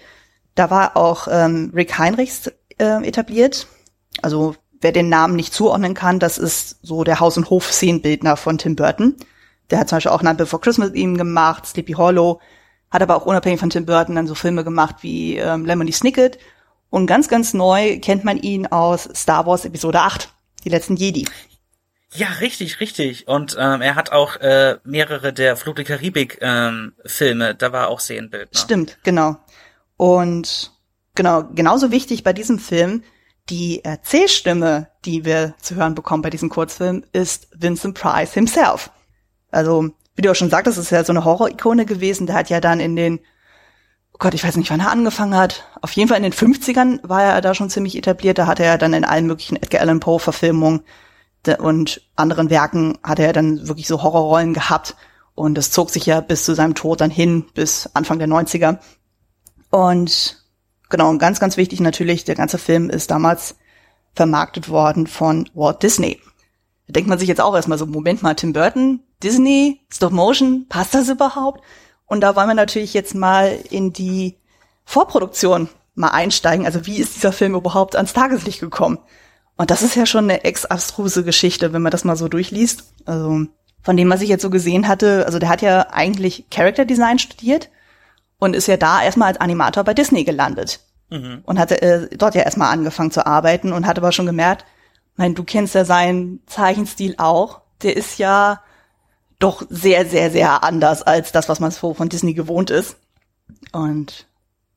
Da 0.56 0.70
war 0.70 0.98
auch 0.98 1.28
ähm, 1.32 1.72
Rick 1.74 1.98
Heinrichs 1.98 2.52
äh, 2.78 3.08
etabliert. 3.08 3.68
Also 4.22 4.56
wer 4.82 4.92
den 4.92 5.10
Namen 5.10 5.36
nicht 5.36 5.54
zuordnen 5.54 5.94
kann, 5.94 6.20
das 6.20 6.38
ist 6.38 6.80
so 6.82 7.04
der 7.04 7.20
Haus- 7.20 7.38
und 7.38 7.50
Hof-Szenenbildner 7.50 8.36
von 8.36 8.58
Tim 8.58 8.76
Burton. 8.76 9.16
Der 9.70 9.80
hat 9.80 9.90
zum 9.90 9.98
Beispiel 9.98 10.12
auch 10.12 10.24
Night 10.24 10.38
Before 10.38 10.62
Christmas 10.62 10.90
mit 10.90 10.98
ihm 10.98 11.18
gemacht, 11.18 11.66
Sleepy 11.66 11.94
Hollow, 11.94 12.40
hat 12.92 13.02
aber 13.02 13.16
auch 13.16 13.26
unabhängig 13.26 13.60
von 13.60 13.70
Tim 13.70 13.86
Burton 13.86 14.16
dann 14.16 14.28
so 14.28 14.36
Filme 14.36 14.64
gemacht 14.64 14.98
wie 15.02 15.38
ähm, 15.38 15.66
Lemony 15.66 15.92
Snicket. 15.92 16.40
Und 16.90 17.08
ganz, 17.08 17.28
ganz 17.28 17.54
neu 17.54 18.00
kennt 18.00 18.24
man 18.24 18.38
ihn 18.38 18.68
aus 18.68 19.08
Star 19.16 19.46
Wars 19.46 19.66
Episode 19.66 20.02
8, 20.02 20.34
die 20.64 20.70
letzten 20.70 20.96
Jedi. 20.96 21.26
Ja, 22.14 22.28
richtig, 22.42 22.80
richtig. 22.80 23.28
Und 23.28 23.56
ähm, 23.60 23.82
er 23.82 23.96
hat 23.96 24.12
auch 24.12 24.38
äh, 24.38 24.78
mehrere 24.84 25.32
der 25.32 25.56
Flug 25.56 25.76
der 25.76 25.86
Karibik 25.86 26.40
ähm, 26.42 26.94
Filme, 27.06 27.54
da 27.54 27.72
war 27.72 27.90
auch 27.90 28.00
Szenenbildner. 28.00 28.60
Stimmt, 28.60 28.98
genau. 29.04 29.38
Und 29.96 30.72
genau, 31.14 31.44
genauso 31.54 31.92
wichtig 31.92 32.24
bei 32.24 32.34
diesem 32.34 32.58
Film 32.58 33.04
die 33.50 33.84
Erzählstimme, 33.84 34.90
die 35.06 35.26
wir 35.26 35.56
zu 35.60 35.76
hören 35.76 35.96
bekommen 35.96 36.22
bei 36.22 36.30
diesem 36.30 36.50
Kurzfilm, 36.50 37.04
ist 37.14 37.48
Vincent 37.54 37.96
Price 37.96 38.34
himself. 38.34 38.92
Also, 39.52 39.90
wie 40.16 40.22
du 40.22 40.32
auch 40.32 40.36
schon 40.36 40.50
sagtest, 40.50 40.78
ist 40.78 40.92
ja 40.92 41.04
so 41.04 41.14
eine 41.14 41.26
Horror-Ikone 41.26 41.86
gewesen. 41.86 42.28
Der 42.28 42.36
hat 42.36 42.50
ja 42.50 42.62
dann 42.62 42.80
in 42.80 42.96
den, 42.96 43.20
Gott, 44.20 44.34
ich 44.34 44.44
weiß 44.44 44.58
nicht, 44.58 44.70
wann 44.70 44.82
er 44.82 44.92
angefangen 44.92 45.36
hat. 45.36 45.66
Auf 45.82 45.94
jeden 45.94 46.10
Fall 46.10 46.18
in 46.18 46.24
den 46.24 46.34
50ern 46.34 47.00
war 47.04 47.24
er 47.24 47.42
da 47.42 47.56
schon 47.56 47.70
ziemlich 47.70 47.98
etabliert. 47.98 48.38
Da 48.38 48.48
hatte 48.48 48.64
er 48.64 48.78
dann 48.78 48.94
in 48.94 49.06
allen 49.06 49.28
möglichen 49.28 49.56
Edgar 49.56 49.82
Allan 49.82 50.00
Poe 50.00 50.20
Verfilmungen 50.20 50.82
und 51.58 52.02
anderen 52.18 52.50
Werken 52.50 52.98
hatte 53.02 53.24
er 53.24 53.34
dann 53.34 53.68
wirklich 53.68 53.88
so 53.88 54.04
Horrorrollen 54.04 54.54
gehabt. 54.54 54.96
Und 55.36 55.56
das 55.56 55.72
zog 55.72 55.90
sich 55.90 56.06
ja 56.06 56.20
bis 56.20 56.44
zu 56.44 56.54
seinem 56.54 56.76
Tod 56.76 57.00
dann 57.00 57.10
hin, 57.10 57.46
bis 57.54 57.90
Anfang 57.94 58.20
der 58.20 58.28
90er. 58.28 58.80
Und 59.70 60.40
Genau, 60.90 61.10
und 61.10 61.20
ganz, 61.20 61.40
ganz 61.40 61.56
wichtig 61.56 61.80
natürlich, 61.80 62.26
der 62.26 62.36
ganze 62.36 62.58
Film 62.58 62.90
ist 62.90 63.12
damals 63.12 63.56
vermarktet 64.16 64.70
worden 64.70 65.06
von 65.06 65.48
Walt 65.54 65.84
Disney. 65.84 66.20
Da 66.88 66.94
denkt 66.94 67.08
man 67.08 67.20
sich 67.20 67.28
jetzt 67.28 67.42
auch 67.42 67.56
erstmal 67.56 67.78
so, 67.78 67.86
Moment 67.86 68.24
mal, 68.24 68.34
Tim 68.34 68.54
Burton, 68.54 69.02
Disney, 69.22 69.82
Stop 69.92 70.12
Motion, 70.12 70.66
passt 70.68 70.96
das 70.96 71.08
überhaupt? 71.08 71.62
Und 72.10 72.22
da 72.22 72.36
wollen 72.36 72.48
wir 72.48 72.56
natürlich 72.56 72.94
jetzt 72.94 73.16
mal 73.16 73.58
in 73.70 73.94
die 73.94 74.36
Vorproduktion 74.84 75.70
mal 75.94 76.10
einsteigen. 76.10 76.66
Also 76.66 76.86
wie 76.86 76.98
ist 76.98 77.16
dieser 77.16 77.32
Film 77.32 77.54
überhaupt 77.56 77.96
ans 77.96 78.14
Tageslicht 78.14 78.60
gekommen? 78.60 78.98
Und 79.56 79.72
das 79.72 79.84
ist 79.84 79.96
ja 79.96 80.06
schon 80.06 80.24
eine 80.24 80.44
ex-abstruse 80.44 81.24
Geschichte, 81.24 81.72
wenn 81.72 81.84
man 81.84 81.92
das 81.92 82.06
mal 82.06 82.16
so 82.16 82.28
durchliest. 82.28 82.94
Also 83.06 83.46
von 83.82 83.96
dem, 83.96 84.10
was 84.10 84.22
ich 84.22 84.30
jetzt 84.30 84.42
so 84.42 84.50
gesehen 84.50 84.88
hatte, 84.88 85.26
also 85.26 85.38
der 85.38 85.50
hat 85.50 85.62
ja 85.62 85.88
eigentlich 85.92 86.46
Character 86.50 86.86
Design 86.86 87.20
studiert 87.20 87.70
und 88.40 88.56
ist 88.56 88.68
ja 88.68 88.78
da 88.78 89.04
erstmal 89.04 89.28
als 89.28 89.42
Animator 89.42 89.84
bei 89.84 89.94
Disney 89.94 90.24
gelandet. 90.24 90.80
Mhm. 91.10 91.42
Und 91.44 91.60
hatte 91.60 91.82
äh, 91.82 92.08
dort 92.16 92.36
ja 92.36 92.42
erstmal 92.42 92.74
angefangen 92.74 93.12
zu 93.12 93.26
arbeiten 93.26 93.72
und 93.72 93.86
hat 93.86 93.98
aber 93.98 94.12
schon 94.12 94.26
gemerkt, 94.26 94.66
nein, 95.18 95.36
du 95.36 95.44
kennst 95.44 95.76
ja 95.76 95.86
seinen 95.86 96.42
Zeichenstil 96.48 97.16
auch. 97.18 97.62
Der 97.84 97.96
ist 97.96 98.18
ja 98.18 98.62
doch 99.40 99.64
sehr, 99.70 100.06
sehr, 100.06 100.32
sehr 100.32 100.64
anders 100.64 101.02
als 101.02 101.32
das, 101.32 101.50
was 101.50 101.60
man 101.60 101.72
so 101.72 101.94
von 101.94 102.10
Disney 102.10 102.34
gewohnt 102.34 102.70
ist. 102.70 102.98
Und 103.72 104.28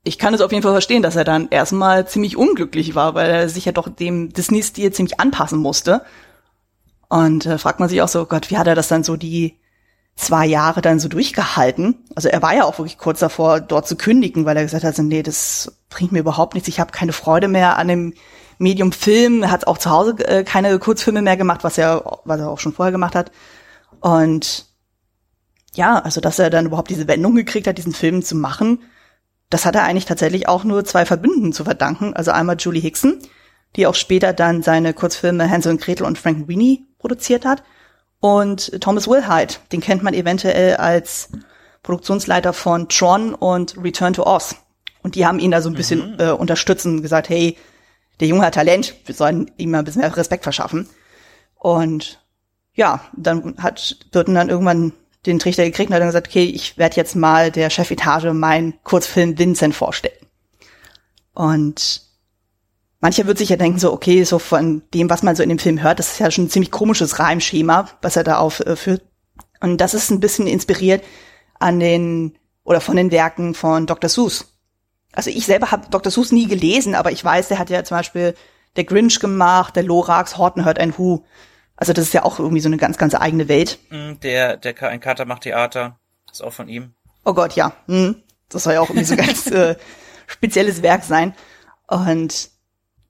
ich 0.05 0.19
kann 0.19 0.35
es 0.35 0.41
auf 0.41 0.53
jeden 0.53 0.63
Fall 0.63 0.73
verstehen, 0.73 1.03
dass 1.03 1.17
er 1.17 1.25
dann 1.25 1.49
erstmal 1.51 2.09
ziemlich 2.09 2.37
unglücklich 2.37 2.95
war, 2.95 3.15
weil 3.15 3.31
er 3.31 3.49
sich 3.49 3.65
ja 3.65 3.73
doch 3.73 3.89
dem 3.89 4.33
Disney-Stil 4.33 4.93
ziemlich 4.93 5.21
anpassen 5.21 5.59
musste. 5.59 6.03
Und 7.09 7.47
äh, 7.47 7.59
fragt 7.59 7.81
man 7.81 7.89
sich 7.89 8.03
auch 8.03 8.09
so, 8.09 8.25
Gott, 8.25 8.51
wie 8.51 8.59
hat 8.59 8.67
er 8.67 8.75
das 8.75 8.89
dann 8.89 9.05
so 9.05 9.17
die 9.17 9.59
zwei 10.17 10.47
Jahre 10.47 10.81
dann 10.81 10.99
so 10.99 11.09
durchgehalten? 11.09 12.05
Also 12.15 12.29
er 12.29 12.43
war 12.43 12.55
ja 12.55 12.65
auch 12.65 12.79
wirklich 12.79 12.99
kurz 12.99 13.21
davor, 13.21 13.61
dort 13.61 13.87
zu 13.87 13.97
kündigen, 13.97 14.45
weil 14.45 14.57
er 14.57 14.63
gesagt 14.63 14.85
hat, 14.85 14.97
so, 14.97 15.03
nee, 15.03 15.23
das 15.23 15.73
bringt 15.89 16.13
mir 16.13 16.21
überhaupt 16.21 16.55
nichts, 16.55 16.69
ich 16.69 16.81
habe 16.81 16.93
keine 16.93 17.13
Freude 17.13 17.49
mehr 17.49 17.77
an 17.77 17.89
dem 17.89 18.15
Medium 18.59 18.93
Film, 18.93 19.43
er 19.43 19.51
hat 19.51 19.67
auch 19.67 19.79
zu 19.79 19.91
Hause 19.91 20.15
äh, 20.27 20.45
keine 20.45 20.79
Kurzfilme 20.79 21.23
mehr 21.23 21.37
gemacht, 21.37 21.65
was 21.65 21.79
er, 21.79 22.21
was 22.25 22.41
er 22.41 22.49
auch 22.49 22.61
schon 22.61 22.73
vorher 22.73 22.93
gemacht 22.93 23.15
hat. 23.15 23.31
Und 24.03 24.67
ja, 25.75 26.01
also 26.01 26.21
dass 26.21 26.39
er 26.39 26.51
dann 26.51 26.67
überhaupt 26.67 26.91
diese 26.91 27.09
Wendung 27.09 27.37
gekriegt 27.37 27.67
hat, 27.67 27.79
diesen 27.79 27.95
Film 27.95 28.23
zu 28.23 28.35
machen, 28.35 28.81
das 29.49 29.65
hat 29.65 29.77
er 29.77 29.85
eigentlich 29.85 30.07
tatsächlich 30.07 30.49
auch 30.49 30.65
nur 30.65 30.85
zwei 30.85 31.07
Verbündeten 31.07 31.53
zu 31.53 31.65
verdanken. 31.65 32.15
Also 32.15 32.33
einmal 32.33 32.57
Julie 32.59 32.81
Hickson, 32.81 33.21
die 33.77 33.87
auch 33.87 33.95
später 33.95 34.33
dann 34.33 34.63
seine 34.63 34.93
Kurzfilme 34.93 35.49
Hansel 35.49 35.73
und 35.73 35.81
Gretel 35.81 36.05
und 36.05 36.19
Frank 36.19 36.49
Weenie 36.49 36.87
produziert 36.99 37.45
hat. 37.45 37.63
Und 38.19 38.81
Thomas 38.81 39.07
Wilhite, 39.07 39.59
den 39.71 39.81
kennt 39.81 40.03
man 40.03 40.15
eventuell 40.15 40.77
als 40.77 41.31
Produktionsleiter 41.83 42.53
von 42.53 42.89
Tron 42.89 43.35
und 43.35 43.77
Return 43.83 44.15
to 44.15 44.27
Oz. 44.27 44.57
Und 45.03 45.15
die 45.15 45.27
haben 45.27 45.39
ihn 45.39 45.51
da 45.51 45.63
so 45.63 45.69
ein 45.69 45.75
bisschen 45.75 46.15
mhm. 46.15 46.21
äh, 46.21 46.31
unterstützt 46.31 46.87
und 46.87 47.03
gesagt, 47.03 47.29
hey, 47.29 47.57
der 48.21 48.29
Junge 48.29 48.47
hat 48.47 48.55
Talent, 48.55 48.95
wir 49.05 49.15
sollen 49.15 49.51
ihm 49.59 49.71
mal 49.71 49.79
ein 49.79 49.85
bisschen 49.85 50.03
mehr 50.03 50.17
Respekt 50.17 50.43
verschaffen. 50.45 50.89
Und 51.57 52.22
ja, 52.75 53.01
dann 53.17 53.57
hat 53.59 53.97
Burton 54.13 54.35
dann 54.35 54.49
irgendwann 54.49 54.93
den 55.27 55.39
Trichter 55.39 55.65
gekriegt 55.65 55.91
und 55.91 55.95
hat 55.95 56.01
dann 56.01 56.09
gesagt, 56.09 56.29
okay, 56.29 56.45
ich 56.45 56.79
werde 56.79 56.97
jetzt 56.97 57.15
mal 57.15 57.51
der 57.51 57.71
Chefetage 57.71 58.33
meinen 58.33 58.75
Kurzfilm 58.83 59.39
Vincent 59.39 59.75
vorstellen. 59.75 60.27
Und 61.35 62.03
mancher 63.01 63.27
wird 63.27 63.39
sich 63.39 63.51
ja 63.51 63.57
denken 63.57 63.79
so, 63.79 63.93
okay, 63.93 64.25
so 64.25 64.39
von 64.39 64.83
dem, 64.95 65.11
was 65.11 65.23
man 65.23 65.37
so 65.37 65.43
in 65.43 65.49
dem 65.49 65.59
Film 65.59 65.83
hört, 65.83 65.99
das 65.99 66.13
ist 66.13 66.19
ja 66.19 66.31
schon 66.31 66.45
ein 66.45 66.51
ziemlich 66.51 66.71
komisches 66.71 67.19
Reimschema, 67.19 67.89
was 68.01 68.17
er 68.17 68.25
da 68.25 68.39
aufführt. 68.39 69.03
Und 69.61 69.81
das 69.81 69.95
ist 69.95 70.11
ein 70.11 70.21
bisschen 70.21 70.47
inspiriert 70.47 71.05
an 71.59 71.79
den 71.79 72.37
oder 72.65 72.81
von 72.81 72.97
den 72.97 73.11
Werken 73.11 73.55
von 73.55 73.87
Dr. 73.87 74.09
Seuss. 74.09 74.59
Also 75.13 75.31
ich 75.31 75.47
selber 75.47 75.71
habe 75.71 75.89
Dr. 75.91 76.11
Seuss 76.11 76.33
nie 76.33 76.47
gelesen, 76.47 76.95
aber 76.95 77.13
ich 77.13 77.25
weiß, 77.25 77.49
der 77.49 77.59
hat 77.59 77.71
ja 77.71 77.85
zum 77.85 77.99
Beispiel 77.99 78.35
der 78.77 78.85
Grinch 78.85 79.21
gemacht, 79.21 79.77
der 79.77 79.83
Lorax, 79.83 80.39
Horton 80.39 80.65
hört 80.65 80.79
ein 80.79 80.97
Hu. 80.97 81.23
Also 81.83 81.93
das 81.93 82.05
ist 82.05 82.15
ja 82.15 82.23
auch 82.23 82.39
irgendwie 82.39 82.61
so 82.61 82.69
eine 82.69 82.77
ganz, 82.77 82.97
ganz 82.97 83.13
eigene 83.17 83.49
Welt. 83.49 83.81
Mm, 83.91 84.13
der, 84.23 84.57
der 84.57 84.81
ein 84.89 85.01
Kater 85.01 85.25
macht 85.25 85.43
Theater, 85.43 85.99
ist 86.31 86.41
auch 86.41 86.53
von 86.53 86.69
ihm. 86.69 86.95
Oh 87.25 87.35
Gott, 87.35 87.55
ja. 87.55 87.73
Hm. 87.89 88.23
Das 88.49 88.63
soll 88.63 88.75
ja 88.75 88.81
auch 88.81 88.89
irgendwie 88.89 89.05
so 89.05 89.15
ein 89.15 89.27
ganz 89.27 89.47
äh, 89.51 89.75
spezielles 90.29 90.83
Werk 90.83 91.03
sein. 91.03 91.35
Und 91.89 92.51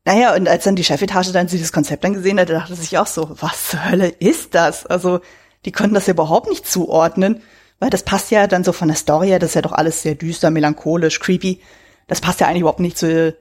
naja, 0.07 0.35
und 0.35 0.49
als 0.49 0.65
dann 0.65 0.75
die 0.75 0.85
Chefetage 0.85 1.33
dann 1.33 1.49
dieses 1.49 1.71
Konzept 1.71 2.03
dann 2.03 2.15
gesehen 2.15 2.41
hat, 2.41 2.49
dachte 2.49 2.75
sich 2.75 2.97
auch 2.97 3.07
so, 3.07 3.37
was 3.43 3.69
zur 3.69 3.91
Hölle 3.91 4.09
ist 4.09 4.55
das? 4.55 4.87
Also, 4.87 5.21
die 5.67 5.73
konnten 5.73 5.93
das 5.93 6.07
ja 6.07 6.15
überhaupt 6.15 6.49
nicht 6.49 6.67
zuordnen, 6.67 7.43
weil 7.79 7.91
das 7.91 8.05
passt 8.05 8.31
ja 8.31 8.47
dann 8.47 8.65
so 8.65 8.73
von 8.73 8.89
der 8.89 8.97
Story 8.97 9.29
her, 9.29 9.39
das 9.39 9.51
ist 9.51 9.57
ja 9.57 9.61
doch 9.61 9.73
alles 9.73 10.01
sehr 10.01 10.15
düster, 10.15 10.51
melancholisch, 10.51 11.21
creepy. 11.21 11.61
Das 12.07 12.23
passt 12.23 12.41
ja 12.41 12.47
eigentlich 12.47 12.63
überhaupt 12.63 12.81
nicht 12.81 12.97
zu 12.97 13.37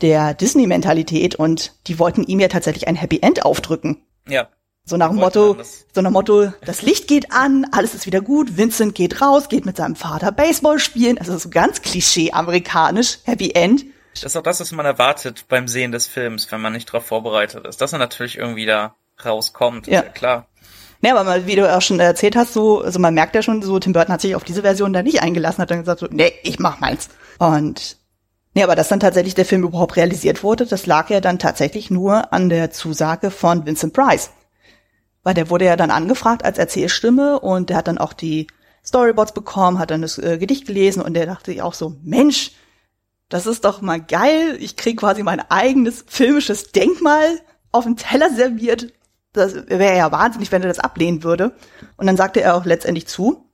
der 0.00 0.34
Disney-Mentalität 0.34 1.36
und 1.36 1.72
die 1.86 2.00
wollten 2.00 2.24
ihm 2.24 2.40
ja 2.40 2.48
tatsächlich 2.48 2.88
ein 2.88 2.96
Happy 2.96 3.20
End 3.22 3.44
aufdrücken. 3.44 4.02
Ja. 4.26 4.48
So 4.84 4.96
nach 4.96 5.10
dem 5.10 5.18
Motto, 5.18 5.56
so 5.94 6.00
nach 6.00 6.10
Motto, 6.10 6.52
das 6.64 6.82
Licht 6.82 7.06
geht 7.06 7.30
an, 7.30 7.66
alles 7.70 7.94
ist 7.94 8.06
wieder 8.06 8.20
gut, 8.20 8.56
Vincent 8.56 8.96
geht 8.96 9.20
raus, 9.20 9.48
geht 9.48 9.64
mit 9.64 9.76
seinem 9.76 9.94
Vater 9.94 10.32
Baseball 10.32 10.80
spielen, 10.80 11.18
also 11.18 11.38
so 11.38 11.50
ganz 11.50 11.82
klischee 11.82 12.32
amerikanisch, 12.32 13.18
Happy 13.22 13.52
End. 13.52 13.84
Das 14.14 14.24
ist 14.24 14.36
auch 14.36 14.42
das, 14.42 14.60
was 14.60 14.72
man 14.72 14.84
erwartet 14.84 15.46
beim 15.48 15.68
Sehen 15.68 15.92
des 15.92 16.08
Films, 16.08 16.50
wenn 16.50 16.60
man 16.60 16.72
nicht 16.72 16.88
darauf 16.88 17.06
vorbereitet 17.06 17.66
ist. 17.66 17.80
Dass 17.80 17.92
er 17.92 18.00
natürlich 18.00 18.36
irgendwie 18.36 18.66
da 18.66 18.96
rauskommt, 19.24 19.86
ja. 19.86 20.00
ist 20.00 20.06
ja 20.06 20.12
klar. 20.12 20.48
Ja, 21.00 21.12
aber 21.12 21.24
mal, 21.24 21.46
wie 21.46 21.56
du 21.56 21.72
auch 21.72 21.80
schon 21.80 21.98
erzählt 21.98 22.36
hast, 22.36 22.52
so, 22.52 22.80
also 22.82 22.98
man 22.98 23.14
merkt 23.14 23.34
ja 23.34 23.42
schon, 23.42 23.62
so 23.62 23.78
Tim 23.78 23.92
Burton 23.92 24.12
hat 24.12 24.20
sich 24.20 24.34
auf 24.34 24.44
diese 24.44 24.62
Version 24.62 24.92
da 24.92 25.02
nicht 25.02 25.22
eingelassen, 25.22 25.62
hat 25.62 25.70
dann 25.70 25.80
gesagt 25.80 26.00
so, 26.00 26.06
nee, 26.10 26.32
ich 26.42 26.58
mach 26.58 26.80
meins. 26.80 27.08
Und 27.38 27.98
Nee, 28.54 28.64
aber 28.64 28.76
dass 28.76 28.88
dann 28.88 29.00
tatsächlich 29.00 29.34
der 29.34 29.46
Film 29.46 29.62
überhaupt 29.62 29.96
realisiert 29.96 30.42
wurde, 30.42 30.66
das 30.66 30.84
lag 30.84 31.08
ja 31.08 31.22
dann 31.22 31.38
tatsächlich 31.38 31.90
nur 31.90 32.34
an 32.34 32.50
der 32.50 32.70
Zusage 32.70 33.30
von 33.30 33.64
Vincent 33.64 33.94
Price. 33.94 34.30
Weil 35.22 35.34
der 35.34 35.50
wurde 35.50 35.64
ja 35.64 35.76
dann 35.76 35.90
angefragt 35.90 36.44
als 36.44 36.58
Erzählstimme 36.58 37.38
und 37.40 37.70
der 37.70 37.76
hat 37.76 37.88
dann 37.88 37.98
auch 37.98 38.12
die 38.12 38.48
Storyboards 38.84 39.32
bekommen, 39.32 39.78
hat 39.78 39.90
dann 39.90 40.02
das 40.02 40.18
äh, 40.18 40.38
Gedicht 40.38 40.66
gelesen 40.66 41.02
und 41.02 41.14
der 41.14 41.26
dachte 41.26 41.52
sich 41.52 41.62
auch 41.62 41.74
so, 41.74 41.96
Mensch, 42.02 42.52
das 43.28 43.46
ist 43.46 43.64
doch 43.64 43.80
mal 43.80 44.00
geil. 44.00 44.56
Ich 44.60 44.76
krieg 44.76 44.98
quasi 44.98 45.22
mein 45.22 45.40
eigenes 45.50 46.04
filmisches 46.06 46.72
Denkmal 46.72 47.40
auf 47.70 47.84
dem 47.84 47.96
Teller 47.96 48.30
serviert. 48.34 48.92
Das 49.32 49.54
wäre 49.54 49.96
ja 49.96 50.12
wahnsinnig, 50.12 50.52
wenn 50.52 50.62
er 50.62 50.68
das 50.68 50.80
ablehnen 50.80 51.22
würde. 51.22 51.54
Und 51.96 52.06
dann 52.06 52.18
sagte 52.18 52.42
er 52.42 52.56
auch 52.56 52.66
letztendlich 52.66 53.06
zu. 53.06 53.48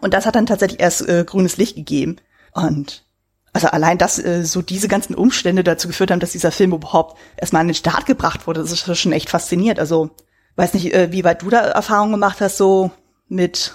Und 0.00 0.14
das 0.14 0.26
hat 0.26 0.36
dann 0.36 0.46
tatsächlich 0.46 0.80
erst 0.80 1.08
äh, 1.08 1.24
grünes 1.24 1.56
Licht 1.56 1.74
gegeben. 1.74 2.16
Und 2.52 3.04
also 3.52 3.68
allein, 3.68 3.98
dass 3.98 4.18
äh, 4.18 4.44
so 4.44 4.62
diese 4.62 4.86
ganzen 4.86 5.16
Umstände 5.16 5.64
dazu 5.64 5.88
geführt 5.88 6.10
haben, 6.10 6.20
dass 6.20 6.32
dieser 6.32 6.52
Film 6.52 6.72
überhaupt 6.72 7.18
erstmal 7.36 7.62
an 7.62 7.68
den 7.68 7.74
Start 7.74 8.06
gebracht 8.06 8.46
wurde, 8.46 8.60
das 8.60 8.70
ist 8.70 8.96
schon 8.96 9.12
echt 9.12 9.30
fasziniert. 9.30 9.80
Also 9.80 10.10
weiß 10.58 10.74
nicht, 10.74 10.92
äh, 10.92 11.12
wie 11.12 11.24
weit 11.24 11.42
du 11.42 11.50
da 11.50 11.60
Erfahrungen 11.60 12.12
gemacht 12.12 12.40
hast, 12.40 12.56
so 12.56 12.90
mit 13.28 13.74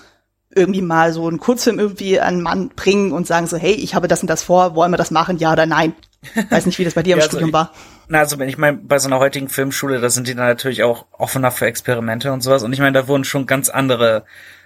irgendwie 0.56 0.82
mal 0.82 1.14
so 1.14 1.28
einen 1.28 1.40
Kurzfilm 1.40 1.80
irgendwie 1.80 2.20
an 2.20 2.36
einen 2.36 2.42
Mann 2.42 2.70
bringen 2.70 3.12
und 3.12 3.26
sagen 3.26 3.48
so, 3.48 3.58
hey, 3.58 3.74
ich 3.74 3.96
habe 3.96 4.08
das 4.08 4.22
und 4.22 4.28
das 4.28 4.44
vor, 4.44 4.76
wollen 4.76 4.92
wir 4.92 4.98
das 4.98 5.10
machen, 5.10 5.38
ja 5.38 5.52
oder 5.52 5.66
nein? 5.66 5.94
Weiß 6.50 6.66
nicht, 6.66 6.78
wie 6.80 6.84
das 6.84 6.94
bei 6.94 7.04
dir 7.04 7.14
im 7.14 7.20
ja, 7.20 7.26
also 7.26 7.38
Studium 7.38 7.50
ich, 7.50 7.54
war. 7.54 7.72
Na, 8.08 8.20
also 8.20 8.38
wenn 8.38 8.50
ich 8.50 8.58
meine, 8.58 8.78
bei 8.78 9.00
so 9.00 9.08
einer 9.08 9.20
heutigen 9.20 9.50
Filmschule, 9.50 10.00
da 10.00 10.10
sind 10.10 10.28
die 10.28 10.36
dann 10.36 10.46
natürlich 10.46 10.84
auch 10.84 11.06
offener 11.12 11.52
für 11.52 11.66
Experimente 11.66 12.32
und 12.32 12.42
sowas. 12.42 12.64
Und 12.64 12.74
ich 12.74 12.80
meine, 12.80 12.94
da 12.94 13.08
wurden 13.08 13.24
schon 13.24 13.46
ganz 13.46 13.70
andere 13.70 14.24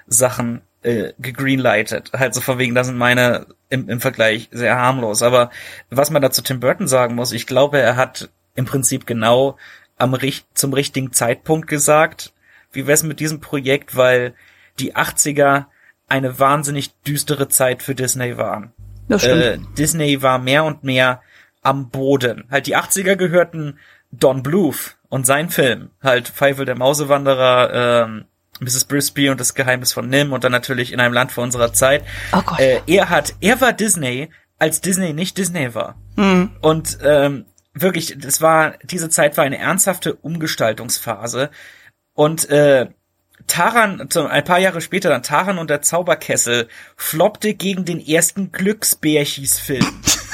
Sachen 0.07 0.61
äh, 0.83 1.13
gegreenlightet. 1.19 2.11
Halt 2.13 2.33
so 2.33 2.41
von 2.41 2.57
wegen, 2.57 2.75
da 2.75 2.83
sind 2.83 2.97
meine 2.97 3.47
im, 3.69 3.89
im 3.89 4.01
Vergleich 4.01 4.49
sehr 4.51 4.75
harmlos. 4.75 5.23
Aber 5.23 5.49
was 5.89 6.11
man 6.11 6.21
dazu 6.21 6.41
Tim 6.41 6.59
Burton 6.59 6.87
sagen 6.87 7.15
muss, 7.15 7.31
ich 7.31 7.47
glaube, 7.47 7.79
er 7.79 7.95
hat 7.95 8.29
im 8.55 8.65
Prinzip 8.65 9.05
genau 9.05 9.57
am 9.97 10.15
zum 10.53 10.73
richtigen 10.73 11.11
Zeitpunkt 11.11 11.67
gesagt, 11.67 12.33
wie 12.71 12.87
wär's 12.87 13.03
mit 13.03 13.19
diesem 13.19 13.39
Projekt, 13.39 13.95
weil 13.95 14.33
die 14.79 14.95
80er 14.95 15.65
eine 16.07 16.39
wahnsinnig 16.39 16.93
düstere 17.01 17.49
Zeit 17.49 17.83
für 17.83 17.95
Disney 17.95 18.37
waren. 18.37 18.71
Das 19.07 19.23
stimmt. 19.23 19.41
Äh, 19.41 19.57
Disney 19.77 20.21
war 20.21 20.37
mehr 20.37 20.63
und 20.63 20.83
mehr 20.83 21.21
am 21.61 21.89
Boden. 21.89 22.45
Halt 22.49 22.67
die 22.67 22.77
80er 22.77 23.15
gehörten 23.15 23.79
Don 24.11 24.43
Bluth 24.43 24.97
und 25.09 25.25
sein 25.25 25.49
Film, 25.49 25.89
halt 26.01 26.29
Pfeifel 26.29 26.65
der 26.65 26.77
Mausewanderer, 26.77 28.05
ähm, 28.05 28.25
Mrs. 28.59 28.85
Brisby 28.85 29.29
und 29.29 29.39
das 29.39 29.53
Geheimnis 29.53 29.93
von 29.93 30.09
Nim 30.09 30.33
und 30.33 30.43
dann 30.43 30.51
natürlich 30.51 30.91
in 30.91 30.99
einem 30.99 31.13
Land 31.13 31.31
vor 31.31 31.43
unserer 31.43 31.73
Zeit. 31.73 32.03
Oh 32.33 32.41
Gott. 32.41 32.59
Äh, 32.59 32.81
er 32.87 33.09
hat, 33.09 33.35
er 33.39 33.61
war 33.61 33.73
Disney, 33.73 34.29
als 34.57 34.81
Disney 34.81 35.13
nicht 35.13 35.37
Disney 35.37 35.75
war. 35.75 35.95
Mhm. 36.15 36.51
Und 36.61 36.97
ähm, 37.03 37.45
wirklich, 37.81 38.15
das 38.17 38.41
war, 38.41 38.75
diese 38.83 39.09
Zeit 39.09 39.37
war 39.37 39.43
eine 39.43 39.57
ernsthafte 39.57 40.15
Umgestaltungsphase. 40.15 41.49
Und 42.13 42.49
äh, 42.49 42.87
Taran, 43.45 44.09
ein 44.15 44.43
paar 44.43 44.59
Jahre 44.59 44.81
später 44.81 45.09
dann 45.09 45.23
Taran 45.23 45.59
und 45.59 45.69
der 45.69 45.81
Zauberkessel 45.81 46.67
floppte 46.95 47.53
gegen 47.53 47.85
den 47.85 48.05
ersten 48.05 48.51
Glücksbärchis-Film. 48.51 49.85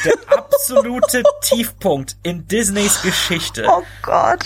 der 0.06 0.14
absolute 0.38 1.24
Tiefpunkt 1.42 2.16
in 2.24 2.48
Disneys 2.48 3.02
Geschichte. 3.02 3.66
Oh 3.68 3.84
Gott. 4.02 4.46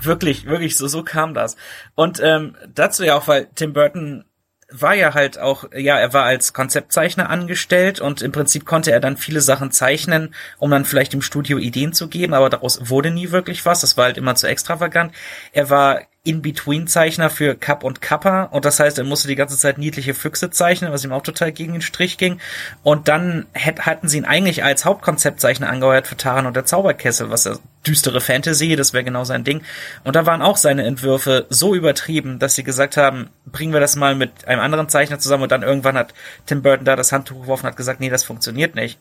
Wirklich, 0.00 0.46
wirklich, 0.46 0.76
so, 0.76 0.88
so 0.88 1.02
kam 1.02 1.34
das. 1.34 1.56
Und 1.94 2.20
ähm, 2.22 2.56
dazu 2.72 3.04
ja 3.04 3.16
auch, 3.18 3.28
weil 3.28 3.48
Tim 3.54 3.74
Burton 3.74 4.24
war 4.70 4.94
ja 4.94 5.14
halt 5.14 5.38
auch, 5.38 5.64
ja, 5.74 5.98
er 5.98 6.12
war 6.12 6.24
als 6.24 6.52
Konzeptzeichner 6.52 7.28
angestellt 7.28 8.00
und 8.00 8.22
im 8.22 8.32
Prinzip 8.32 8.64
konnte 8.64 8.92
er 8.92 9.00
dann 9.00 9.16
viele 9.16 9.40
Sachen 9.40 9.70
zeichnen, 9.70 10.34
um 10.58 10.70
dann 10.70 10.84
vielleicht 10.84 11.14
im 11.14 11.22
Studio 11.22 11.58
Ideen 11.58 11.92
zu 11.92 12.08
geben, 12.08 12.34
aber 12.34 12.50
daraus 12.50 12.88
wurde 12.88 13.10
nie 13.10 13.30
wirklich 13.30 13.66
was. 13.66 13.80
Das 13.80 13.96
war 13.96 14.04
halt 14.04 14.18
immer 14.18 14.34
zu 14.34 14.46
extravagant. 14.46 15.12
Er 15.52 15.70
war 15.70 16.00
In-Between-Zeichner 16.22 17.30
für 17.30 17.54
Kapp 17.54 17.82
und 17.82 18.02
Kappa 18.02 18.44
und 18.44 18.66
das 18.66 18.78
heißt, 18.78 18.98
er 18.98 19.04
musste 19.04 19.26
die 19.26 19.36
ganze 19.36 19.56
Zeit 19.56 19.78
niedliche 19.78 20.12
Füchse 20.12 20.50
zeichnen, 20.50 20.92
was 20.92 21.02
ihm 21.02 21.12
auch 21.12 21.22
total 21.22 21.50
gegen 21.50 21.72
den 21.72 21.80
Strich 21.80 22.18
ging. 22.18 22.40
Und 22.82 23.08
dann 23.08 23.46
hätt, 23.52 23.86
hatten 23.86 24.06
sie 24.06 24.18
ihn 24.18 24.26
eigentlich 24.26 24.62
als 24.62 24.84
Hauptkonzeptzeichner 24.84 25.70
angeheuert 25.70 26.06
für 26.06 26.18
Taran 26.18 26.46
und 26.46 26.56
der 26.56 26.66
Zauberkessel, 26.66 27.30
was 27.30 27.44
ja 27.44 27.54
düstere 27.86 28.20
Fantasy, 28.20 28.76
das 28.76 28.92
wäre 28.92 29.04
genau 29.04 29.24
sein 29.24 29.44
Ding. 29.44 29.62
Und 30.04 30.14
da 30.14 30.26
waren 30.26 30.42
auch 30.42 30.58
seine 30.58 30.84
Entwürfe 30.84 31.46
so 31.48 31.74
übertrieben, 31.74 32.38
dass 32.38 32.54
sie 32.54 32.64
gesagt 32.64 32.98
haben, 32.98 33.30
bringen 33.46 33.72
wir 33.72 33.80
das 33.80 33.96
mal 33.96 34.14
mit 34.14 34.46
einem 34.46 34.60
anderen 34.60 34.90
Zeichner 34.90 35.18
zusammen 35.18 35.44
und 35.44 35.52
dann 35.52 35.62
irgendwann 35.62 35.96
hat 35.96 36.12
Tim 36.44 36.60
Burton 36.60 36.84
da 36.84 36.96
das 36.96 37.12
Handtuch 37.12 37.40
geworfen 37.42 37.64
und 37.64 37.70
hat 37.70 37.76
gesagt, 37.78 38.00
nee, 38.00 38.10
das 38.10 38.24
funktioniert 38.24 38.74
nicht. 38.74 38.98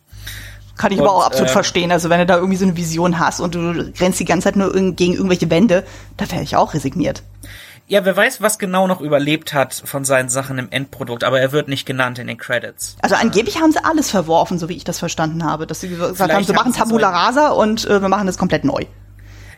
Kann 0.80 0.94
ich 0.94 1.00
und, 1.00 1.06
aber 1.06 1.18
auch 1.18 1.26
absolut 1.26 1.50
äh, 1.50 1.54
verstehen. 1.54 1.92
Also 1.92 2.10
wenn 2.10 2.20
du 2.20 2.26
da 2.26 2.38
irgendwie 2.38 2.56
so 2.56 2.64
eine 2.64 2.78
Vision 2.78 3.20
hast 3.20 3.42
und 3.42 3.54
du 3.54 3.92
rennst 4.00 4.18
die 4.22 4.26
ganze 4.26 4.46
Zeit 4.46 4.56
nur 4.56 4.72
gegen 4.72 5.14
irgendwelche 5.14 5.50
Wände, 5.50 5.84
da 6.16 6.32
wäre 6.32 6.42
ich 6.42 6.56
auch 6.56 6.74
resigniert. 6.74 7.22
Ja, 7.88 8.06
wer 8.06 8.16
weiß, 8.16 8.42
was 8.42 8.60
genau 8.60 8.88
noch 8.88 9.02
überlebt 9.02 9.54
hat 9.54 9.74
von 9.74 10.06
seinen 10.06 10.30
Sachen 10.30 10.58
im 10.58 10.70
Endprodukt, 10.70 11.26
aber 11.26 11.42
er 11.42 11.52
wird 11.52 11.68
nicht 11.68 11.86
genannt 11.86 12.18
in 12.18 12.28
den 12.28 12.38
Credits. 12.38 12.96
Also 13.02 13.16
angeblich 13.16 13.60
haben 13.60 13.74
sie 13.74 13.84
alles 13.84 14.10
verworfen, 14.10 14.58
so 14.58 14.70
wie 14.70 14.76
ich 14.78 14.86
das 14.86 15.00
verstanden 15.00 15.44
habe, 15.44 15.68
dass 15.68 15.82
sie 15.82 15.90
gesagt 15.90 16.16
Vielleicht 16.16 16.34
haben, 16.34 16.44
sie 16.46 16.54
machen 16.54 16.72
Tabula 16.72 17.10
Rasa 17.10 17.50
und 17.50 17.86
äh, 17.86 18.02
wir 18.02 18.08
machen 18.08 18.28
das 18.28 18.38
komplett 18.38 18.64
neu 18.64 18.86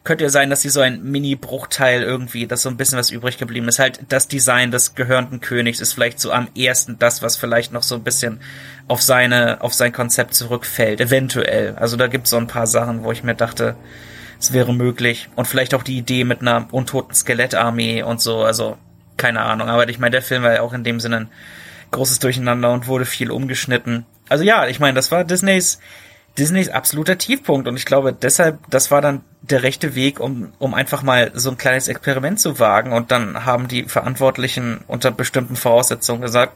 könnte 0.03 0.23
ja 0.23 0.29
sein, 0.29 0.49
dass 0.49 0.61
sie 0.61 0.69
so 0.69 0.81
ein 0.81 1.03
Mini-Bruchteil 1.03 2.01
irgendwie, 2.01 2.47
dass 2.47 2.63
so 2.63 2.69
ein 2.69 2.77
bisschen 2.77 2.97
was 2.97 3.11
übrig 3.11 3.37
geblieben 3.37 3.67
ist. 3.67 3.77
Halt 3.77 3.99
das 4.09 4.27
Design 4.27 4.71
des 4.71 4.95
gehörenden 4.95 5.41
Königs 5.41 5.79
ist 5.79 5.93
vielleicht 5.93 6.19
so 6.19 6.31
am 6.31 6.47
ersten 6.57 6.97
das, 6.97 7.21
was 7.21 7.37
vielleicht 7.37 7.71
noch 7.71 7.83
so 7.83 7.95
ein 7.95 8.03
bisschen 8.03 8.39
auf 8.87 9.01
seine, 9.01 9.61
auf 9.61 9.73
sein 9.73 9.93
Konzept 9.93 10.33
zurückfällt. 10.33 11.01
Eventuell. 11.01 11.75
Also 11.75 11.97
da 11.97 12.07
gibt's 12.07 12.31
so 12.31 12.37
ein 12.37 12.47
paar 12.47 12.65
Sachen, 12.65 13.03
wo 13.03 13.11
ich 13.11 13.23
mir 13.23 13.35
dachte, 13.35 13.75
es 14.39 14.53
wäre 14.53 14.73
möglich. 14.73 15.29
Und 15.35 15.47
vielleicht 15.47 15.75
auch 15.75 15.83
die 15.83 15.97
Idee 15.97 16.23
mit 16.23 16.41
einer 16.41 16.67
untoten 16.71 17.13
Skelettarmee 17.13 18.01
und 18.01 18.21
so. 18.21 18.43
Also 18.43 18.77
keine 19.17 19.41
Ahnung. 19.41 19.69
Aber 19.69 19.87
ich 19.87 19.99
meine, 19.99 20.11
der 20.11 20.23
Film 20.23 20.41
war 20.41 20.53
ja 20.53 20.61
auch 20.61 20.73
in 20.73 20.83
dem 20.83 20.99
Sinne 20.99 21.17
ein 21.17 21.29
großes 21.91 22.17
Durcheinander 22.17 22.71
und 22.71 22.87
wurde 22.87 23.05
viel 23.05 23.29
umgeschnitten. 23.29 24.05
Also 24.29 24.43
ja, 24.43 24.65
ich 24.65 24.79
meine, 24.79 24.95
das 24.95 25.11
war 25.11 25.25
Disneys 25.25 25.79
Disneys 26.37 26.69
absoluter 26.69 27.17
Tiefpunkt 27.17 27.67
und 27.67 27.75
ich 27.75 27.85
glaube 27.85 28.13
deshalb, 28.13 28.59
das 28.69 28.89
war 28.89 29.01
dann 29.01 29.21
der 29.41 29.63
rechte 29.63 29.95
Weg, 29.95 30.19
um, 30.19 30.53
um 30.59 30.73
einfach 30.73 31.03
mal 31.03 31.31
so 31.33 31.49
ein 31.49 31.57
kleines 31.57 31.87
Experiment 31.87 32.39
zu 32.39 32.59
wagen 32.59 32.93
und 32.93 33.11
dann 33.11 33.45
haben 33.45 33.67
die 33.67 33.83
Verantwortlichen 33.83 34.81
unter 34.87 35.11
bestimmten 35.11 35.55
Voraussetzungen 35.55 36.21
gesagt, 36.21 36.53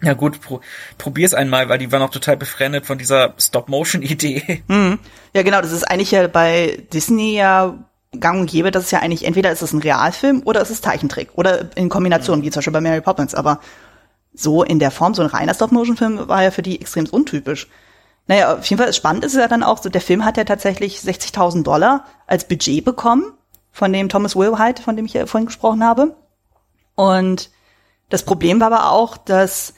ja 0.00 0.12
gut, 0.14 0.40
pro, 0.40 0.60
probier's 0.96 1.34
einmal, 1.34 1.68
weil 1.68 1.78
die 1.78 1.90
waren 1.90 2.02
auch 2.02 2.10
total 2.10 2.36
befremdet 2.36 2.86
von 2.86 2.98
dieser 2.98 3.34
Stop-Motion-Idee. 3.38 4.62
Mhm. 4.68 4.98
Ja, 5.34 5.42
genau, 5.42 5.60
das 5.60 5.72
ist 5.72 5.84
eigentlich 5.84 6.10
ja 6.10 6.26
bei 6.26 6.82
Disney 6.92 7.36
ja 7.36 7.78
gang 8.18 8.40
und 8.40 8.50
gäbe, 8.50 8.70
das 8.70 8.84
ist 8.84 8.90
ja 8.90 9.00
eigentlich, 9.00 9.24
entweder 9.24 9.52
ist 9.52 9.60
es 9.60 9.72
ein 9.72 9.80
Realfilm 9.80 10.42
oder 10.44 10.62
ist 10.62 10.70
es 10.70 10.80
Zeichentrick 10.80 11.28
oder 11.34 11.76
in 11.76 11.90
Kombination, 11.90 12.38
mhm. 12.38 12.44
wie 12.44 12.50
zum 12.50 12.60
Beispiel 12.60 12.72
bei 12.72 12.80
Mary 12.80 13.00
Poppins, 13.00 13.34
aber 13.34 13.60
so 14.32 14.62
in 14.62 14.78
der 14.78 14.90
Form, 14.90 15.14
so 15.14 15.22
ein 15.22 15.28
reiner 15.28 15.52
Stop-Motion-Film 15.52 16.28
war 16.28 16.42
ja 16.42 16.50
für 16.50 16.62
die 16.62 16.80
extrem 16.80 17.06
untypisch. 17.06 17.68
Naja, 18.28 18.58
auf 18.58 18.66
jeden 18.66 18.80
Fall 18.80 18.92
spannend 18.92 19.24
ist 19.24 19.32
es 19.32 19.40
ja 19.40 19.48
dann 19.48 19.62
auch 19.62 19.82
so, 19.82 19.88
der 19.88 20.02
Film 20.02 20.24
hat 20.24 20.36
ja 20.36 20.44
tatsächlich 20.44 20.98
60.000 20.98 21.62
Dollar 21.62 22.04
als 22.26 22.46
Budget 22.46 22.84
bekommen 22.84 23.32
von 23.72 23.92
dem 23.92 24.10
Thomas 24.10 24.36
Wilhite, 24.36 24.82
von 24.82 24.96
dem 24.96 25.06
ich 25.06 25.14
ja 25.14 25.26
vorhin 25.26 25.46
gesprochen 25.46 25.82
habe. 25.82 26.14
Und 26.94 27.50
das 28.10 28.22
Problem 28.22 28.60
war 28.60 28.70
aber 28.70 28.92
auch, 28.92 29.16
dass 29.16 29.72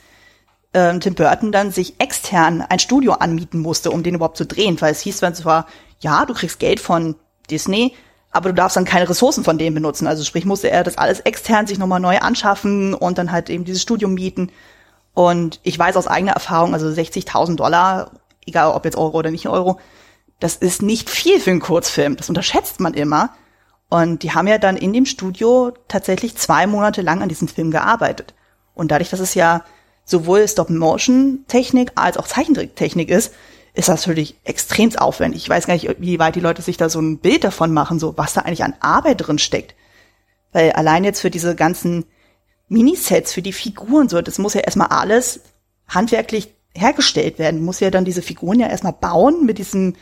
ähm, 0.75 1.01
Tim 1.01 1.15
Burton 1.15 1.53
dann 1.53 1.71
sich 1.71 2.01
extern 2.01 2.63
ein 2.63 2.81
Studio 2.81 3.13
anmieten 3.13 3.61
musste, 3.61 3.93
um 3.93 4.03
den 4.03 4.17
überhaupt 4.17 4.37
zu 4.37 4.47
drehen, 4.47 4.81
weil 4.81 4.93
es 4.93 5.01
hieß 5.01 5.21
dann 5.21 5.35
zwar, 5.35 5.67
ja, 6.01 6.27
du 6.27 6.35
kriegst 6.35 6.59
Geld 6.59 6.81
von 6.81 7.15
Disney, 7.51 7.95
aber 8.33 8.51
du 8.51 8.55
darfst 8.55 8.77
dann 8.77 8.85
keine 8.85 9.09
Ressourcen 9.09 9.45
von 9.45 9.59
denen 9.59 9.75
benutzen. 9.75 10.09
Also 10.09 10.25
sprich, 10.25 10.45
musste 10.45 10.71
er 10.71 10.83
das 10.83 10.99
alles 10.99 11.21
extern 11.21 11.67
sich 11.67 11.79
nochmal 11.79 12.01
neu 12.01 12.19
anschaffen 12.19 12.95
und 12.95 13.19
dann 13.19 13.31
halt 13.31 13.49
eben 13.49 13.65
dieses 13.65 13.83
Studio 13.83 14.09
mieten. 14.09 14.51
Und 15.15 15.61
ich 15.63 15.79
weiß 15.79 15.97
aus 15.97 16.07
eigener 16.07 16.33
Erfahrung, 16.33 16.73
also 16.73 16.89
60.000 16.89 17.57
Dollar 17.57 18.13
egal 18.47 18.73
ob 18.73 18.85
jetzt 18.85 18.97
Euro 18.97 19.19
oder 19.19 19.31
nicht 19.31 19.49
Euro, 19.49 19.79
das 20.39 20.57
ist 20.57 20.83
nicht 20.83 21.11
viel 21.11 21.41
für 21.41 21.51
einen 21.51 21.61
Kurzfilm. 21.61 22.17
Das 22.17 22.29
unterschätzt 22.29 22.81
man 22.81 22.95
immer. 22.95 23.31
Und 23.89 24.23
die 24.23 24.33
haben 24.33 24.47
ja 24.47 24.59
dann 24.59 24.77
in 24.77 24.93
dem 24.93 25.05
Studio 25.05 25.73
tatsächlich 25.89 26.37
zwei 26.37 26.67
Monate 26.67 27.03
lang 27.03 27.23
an 27.23 27.29
diesem 27.29 27.49
Film 27.49 27.71
gearbeitet. 27.71 28.35
Und 28.75 28.91
dadurch, 28.91 29.11
dass 29.11 29.21
es 29.21 29.35
ja 29.35 29.65
sowohl 30.05 30.47
Stop-Motion-Technik 30.47 31.93
als 31.97 32.17
auch 32.17 32.27
Zeichentricktechnik 32.27 33.11
ist, 33.11 33.35
ist 33.75 33.89
das 33.89 34.07
natürlich 34.07 34.37
extrem 34.45 34.95
aufwendig. 34.97 35.43
Ich 35.43 35.49
weiß 35.49 35.67
gar 35.67 35.75
nicht, 35.75 35.89
wie 36.01 36.19
weit 36.19 36.35
die 36.35 36.41
Leute 36.41 36.63
sich 36.63 36.77
da 36.77 36.89
so 36.89 37.01
ein 37.01 37.19
Bild 37.19 37.45
davon 37.45 37.73
machen, 37.73 37.99
so 37.99 38.17
was 38.17 38.33
da 38.33 38.43
eigentlich 38.43 38.65
an 38.65 38.75
Arbeit 38.81 39.27
drin 39.27 39.39
steckt. 39.39 39.75
Weil 40.53 40.73
allein 40.73 41.05
jetzt 41.05 41.21
für 41.21 41.31
diese 41.31 41.55
ganzen 41.55 42.05
Minisets, 42.69 43.33
für 43.33 43.43
die 43.43 43.53
Figuren 43.53 44.09
so, 44.09 44.23
das 44.23 44.39
muss 44.39 44.55
ja 44.55 44.61
erstmal 44.61 44.89
alles 44.89 45.41
handwerklich 45.89 46.55
hergestellt 46.75 47.39
werden. 47.39 47.61
Du 47.61 47.65
musst 47.65 47.81
ja 47.81 47.91
dann 47.91 48.05
diese 48.05 48.23
Figuren 48.23 48.61
ja 48.61 48.69
erstmal 48.69 48.93
bauen 48.93 49.45
mit 49.47 49.59
diesem 49.59 49.95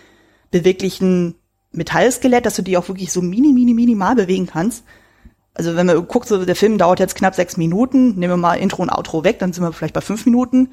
beweglichen 0.51 1.35
Metallskelett, 1.73 2.47
dass 2.47 2.57
du 2.57 2.63
die 2.63 2.77
auch 2.77 2.89
wirklich 2.89 3.13
so 3.13 3.23
mini, 3.23 3.53
mini, 3.53 3.75
minimal 3.75 4.15
bewegen 4.15 4.47
kannst. 4.47 4.85
Also 5.55 5.77
wenn 5.77 5.87
man 5.87 6.07
guckt, 6.07 6.29
so 6.29 6.45
der 6.45 6.57
Film 6.57 6.79
dauert 6.79 7.01
jetzt 7.01 7.17
knapp 7.17 7.35
sechs 7.35 7.57
Minuten, 7.57 8.15
nehmen 8.15 8.33
wir 8.33 8.37
mal 8.37 8.55
Intro 8.55 8.83
und 8.83 8.91
Outro 8.91 9.25
weg, 9.25 9.39
dann 9.39 9.53
sind 9.53 9.65
wir 9.65 9.73
vielleicht 9.73 9.95
bei 9.95 10.01
fünf 10.01 10.25
Minuten. 10.25 10.71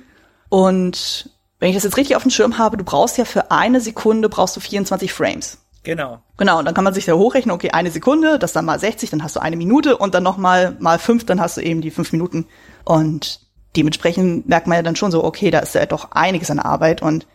Und 0.49 1.31
wenn 1.59 1.69
ich 1.69 1.75
das 1.75 1.83
jetzt 1.83 1.97
richtig 1.97 2.15
auf 2.15 2.21
dem 2.21 2.31
Schirm 2.31 2.57
habe, 2.57 2.77
du 2.77 2.83
brauchst 2.83 3.17
ja 3.17 3.25
für 3.25 3.51
eine 3.51 3.81
Sekunde 3.81 4.29
brauchst 4.29 4.55
du 4.55 4.59
24 4.59 5.11
Frames. 5.11 5.57
Genau. 5.83 6.19
Genau, 6.37 6.59
und 6.59 6.65
dann 6.65 6.73
kann 6.73 6.83
man 6.83 6.93
sich 6.93 7.05
da 7.05 7.13
hochrechnen, 7.13 7.53
okay, 7.53 7.71
eine 7.71 7.91
Sekunde, 7.91 8.39
das 8.39 8.53
dann 8.53 8.65
mal 8.65 8.79
60, 8.79 9.09
dann 9.11 9.23
hast 9.23 9.35
du 9.35 9.39
eine 9.39 9.55
Minute 9.55 9.97
und 9.97 10.13
dann 10.13 10.23
nochmal 10.23 10.75
mal 10.79 10.99
fünf, 10.99 11.25
dann 11.25 11.39
hast 11.39 11.57
du 11.57 11.61
eben 11.61 11.81
die 11.81 11.91
fünf 11.91 12.11
Minuten. 12.11 12.47
Und 12.83 13.44
dementsprechend 13.75 14.47
merkt 14.47 14.67
man 14.67 14.77
ja 14.77 14.83
dann 14.83 14.95
schon 14.95 15.11
so, 15.11 15.23
okay, 15.23 15.51
da 15.51 15.59
ist 15.59 15.75
ja 15.75 15.85
doch 15.85 16.11
einiges 16.11 16.51
an 16.51 16.59
Arbeit 16.59 17.01
und 17.01 17.27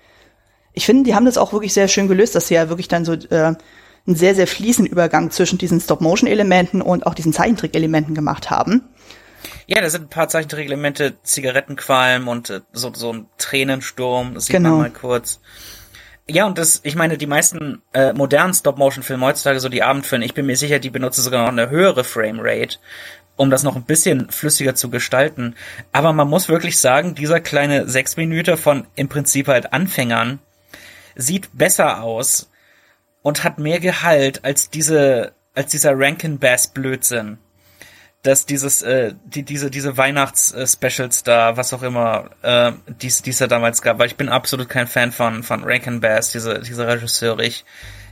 ich 0.73 0.87
finde, 0.87 1.05
die 1.05 1.15
haben 1.15 1.25
das 1.25 1.39
auch 1.39 1.53
wirklich 1.53 1.73
sehr 1.73 1.89
schön 1.89 2.09
gelöst, 2.09 2.35
dass 2.35 2.49
sie 2.49 2.55
ja 2.55 2.69
wirklich 2.69 2.89
dann 2.89 3.05
so 3.05 3.15
äh, 3.15 3.55
einen 4.07 4.17
sehr, 4.17 4.35
sehr 4.35 4.47
fließenden 4.47 4.91
Übergang 4.91 5.31
zwischen 5.31 5.59
diesen 5.59 5.81
Stop-Motion-Elementen 5.81 6.81
und 6.83 7.07
auch 7.07 7.15
diesen 7.15 7.33
Zeichentrick-Elementen 7.33 8.15
gemacht 8.15 8.51
haben. 8.51 8.89
Ja, 9.67 9.81
da 9.81 9.89
sind 9.89 10.05
ein 10.05 10.09
paar 10.09 10.29
Zeichentrick-Elemente, 10.29 11.15
Zigarettenqualm 11.23 12.29
und 12.29 12.51
äh, 12.51 12.61
so, 12.73 12.93
so 12.95 13.13
ein 13.13 13.27
Tränensturm, 13.39 14.35
das 14.35 14.47
sieht 14.47 14.57
genau. 14.57 14.71
man 14.71 14.81
mal 14.81 14.91
kurz. 14.91 15.41
Ja, 16.29 16.47
und 16.47 16.59
das, 16.59 16.81
ich 16.85 16.95
meine, 16.95 17.19
die 17.19 17.27
meisten 17.27 17.83
äh, 17.93 18.13
modernen 18.13 18.55
Stop-Motion-Filme 18.55 19.27
heutzutage, 19.27 19.59
so 19.59 19.69
die 19.69 19.83
Abendfilme, 19.83 20.25
ich 20.25 20.35
bin 20.35 20.47
mir 20.47 20.57
sicher, 20.57 20.79
die 20.79 20.91
benutzen 20.91 21.23
sogar 21.23 21.43
noch 21.43 21.51
eine 21.51 21.71
höhere 21.71 22.05
Frame-Rate 22.05 22.79
um 23.41 23.49
das 23.49 23.63
noch 23.63 23.75
ein 23.75 23.85
bisschen 23.85 24.29
flüssiger 24.29 24.75
zu 24.75 24.91
gestalten. 24.91 25.55
Aber 25.93 26.13
man 26.13 26.29
muss 26.29 26.51
wirklich 26.51 26.79
sagen, 26.79 27.15
dieser 27.15 27.41
kleine 27.41 27.89
sechs 27.89 28.19
Minuten 28.19 28.59
von 28.59 28.87
im 28.97 29.09
Prinzip 29.09 29.49
halt 29.49 29.73
Anfängern 29.73 30.41
sieht 31.15 31.49
besser 31.55 32.03
aus 32.03 32.51
und 33.23 33.43
hat 33.43 33.59
mehr 33.59 33.81
Gehalt 33.81 34.45
als 34.45 34.69
diese, 34.69 35.33
als 35.55 35.71
dieser 35.71 35.99
Rankin 35.99 36.39
Bass 36.39 36.67
Blödsinn. 36.67 37.39
Dass 38.23 38.45
dieses, 38.45 38.83
äh, 38.83 39.15
die, 39.25 39.43
diese, 39.43 39.71
diese 39.71 39.97
Weihnachts-Specials 39.97 41.23
da, 41.23 41.57
was 41.57 41.73
auch 41.73 41.83
immer, 41.83 42.29
äh, 42.43 42.73
dies, 43.01 43.23
dies 43.23 43.41
er 43.41 43.49
damals 43.49 43.81
gab, 43.81 43.99
weil 43.99 44.09
ich 44.09 44.17
bin 44.17 44.29
absolut 44.29 44.69
kein 44.69 44.87
Fan 44.87 45.13
von, 45.13 45.43
von 45.45 45.65
Rankin 45.65 46.01
Bass, 46.01 46.33
diese, 46.33 46.59
diese 46.61 46.87
Regisseur. 46.87 47.39
Ich, 47.39 47.65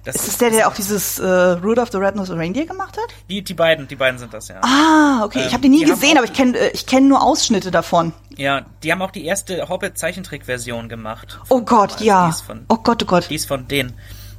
das 0.09 0.23
ist 0.23 0.29
es 0.29 0.38
der, 0.38 0.51
der 0.51 0.68
auch 0.68 0.75
dieses 0.75 1.18
äh, 1.18 1.27
Rudolph 1.27 1.90
the 1.92 1.99
Red-Nosed 1.99 2.35
Reindeer 2.35 2.64
gemacht 2.64 2.97
hat? 2.97 3.14
Die, 3.29 3.42
die 3.42 3.53
beiden, 3.53 3.87
die 3.88 3.97
beiden 3.97 4.18
sind 4.18 4.33
das, 4.33 4.49
ja. 4.49 4.61
Ah, 4.62 5.23
okay. 5.23 5.40
Ähm, 5.40 5.47
ich 5.49 5.53
habe 5.53 5.62
die 5.62 5.68
nie 5.68 5.85
gesehen, 5.85 6.16
aber 6.16 6.27
ich 6.27 6.33
kenne 6.33 6.57
äh, 6.57 6.71
ich 6.73 6.87
kenn 6.87 7.09
nur 7.09 7.23
Ausschnitte 7.23 7.71
davon. 7.71 8.14
Ja, 8.35 8.64
die 8.83 8.90
haben 8.90 9.03
auch 9.03 9.11
die 9.11 9.27
erste 9.27 9.68
Hobbit-Zeichentrick-Version 9.68 10.88
gemacht. 10.88 11.38
Oh 11.51 11.61
Gott, 11.61 11.92
also 11.92 12.05
ja. 12.05 12.33
Von, 12.33 12.64
oh 12.68 12.77
Gott, 12.77 13.03
oh 13.03 13.07
Gott. 13.07 13.29
Die 13.29 13.35
ist 13.35 13.47
von 13.47 13.68
denen. 13.68 13.99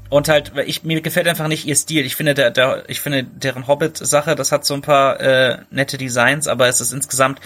Und 0.09 0.27
halt, 0.27 0.53
ich, 0.65 0.83
mir 0.83 1.01
gefällt 1.01 1.27
einfach 1.27 1.47
nicht 1.47 1.67
ihr 1.67 1.75
Stil. 1.75 2.03
Ich 2.03 2.15
finde, 2.15 2.33
der, 2.33 2.49
der, 2.49 2.89
ich 2.89 2.99
finde 2.99 3.23
deren 3.23 3.67
Hobbit-Sache, 3.67 4.33
das 4.33 4.51
hat 4.51 4.65
so 4.65 4.73
ein 4.73 4.81
paar 4.81 5.19
äh, 5.19 5.59
nette 5.69 5.99
Designs, 5.99 6.47
aber 6.47 6.67
es 6.67 6.81
ist 6.81 6.93
insgesamt 6.93 7.39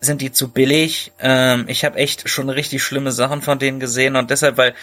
sind 0.00 0.20
die 0.20 0.30
zu 0.30 0.48
billig. 0.48 1.12
Ähm, 1.18 1.64
ich 1.66 1.84
habe 1.84 1.98
echt 1.98 2.28
schon 2.28 2.48
richtig 2.50 2.82
schlimme 2.82 3.10
Sachen 3.10 3.42
von 3.42 3.58
denen 3.58 3.80
gesehen 3.80 4.14
und 4.14 4.30
deshalb, 4.30 4.56
weil 4.56 4.74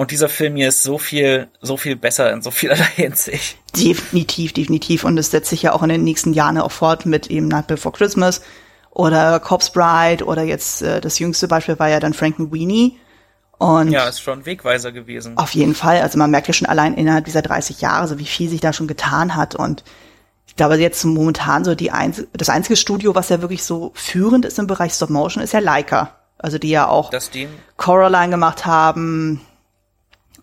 und 0.00 0.12
dieser 0.12 0.30
Film 0.30 0.56
hier 0.56 0.68
ist 0.68 0.82
so 0.82 0.96
viel, 0.96 1.48
so 1.60 1.76
viel 1.76 1.94
besser 1.94 2.32
in 2.32 2.40
so 2.40 2.50
vielerlei 2.50 2.84
Hinsicht. 2.94 3.58
Definitiv, 3.76 4.54
definitiv. 4.54 5.04
Und 5.04 5.18
es 5.18 5.30
setzt 5.30 5.50
sich 5.50 5.60
ja 5.60 5.74
auch 5.74 5.82
in 5.82 5.90
den 5.90 6.04
nächsten 6.04 6.32
Jahren 6.32 6.56
auch 6.56 6.72
fort 6.72 7.04
mit 7.04 7.26
eben 7.26 7.48
Night 7.48 7.66
Before 7.66 7.94
Christmas 7.94 8.40
oder 8.92 9.38
Corpse 9.40 9.72
Bride 9.72 10.24
oder 10.24 10.42
jetzt 10.42 10.80
äh, 10.80 11.02
das 11.02 11.18
jüngste 11.18 11.48
Beispiel 11.48 11.78
war 11.78 11.90
ja 11.90 12.00
dann 12.00 12.14
Frankenweenie. 12.14 12.98
Und 13.58 13.90
ja, 13.90 14.08
ist 14.08 14.22
schon 14.22 14.46
Wegweiser 14.46 14.90
gewesen. 14.90 15.36
Auf 15.36 15.54
jeden 15.54 15.74
Fall. 15.74 16.00
Also 16.00 16.16
man 16.16 16.30
merkt 16.30 16.48
ja 16.48 16.54
schon 16.54 16.68
allein 16.68 16.94
innerhalb 16.94 17.26
dieser 17.26 17.42
30 17.42 17.82
Jahre, 17.82 18.08
so 18.08 18.18
wie 18.18 18.24
viel 18.24 18.48
sich 18.48 18.62
da 18.62 18.72
schon 18.72 18.86
getan 18.86 19.36
hat. 19.36 19.54
Und 19.54 19.84
ich 20.46 20.56
glaube, 20.56 20.76
jetzt 20.76 21.04
momentan 21.04 21.62
so 21.62 21.74
die 21.74 21.90
einz 21.90 22.24
das 22.32 22.48
einzige 22.48 22.76
Studio, 22.76 23.14
was 23.14 23.28
ja 23.28 23.42
wirklich 23.42 23.64
so 23.64 23.92
führend 23.92 24.46
ist 24.46 24.58
im 24.58 24.66
Bereich 24.66 24.94
Stop 24.94 25.10
Motion, 25.10 25.42
ist 25.42 25.52
ja 25.52 25.60
Leica. 25.60 26.16
Also 26.38 26.56
die 26.56 26.70
ja 26.70 26.88
auch 26.88 27.10
Coraline 27.76 28.30
gemacht 28.30 28.64
haben, 28.64 29.42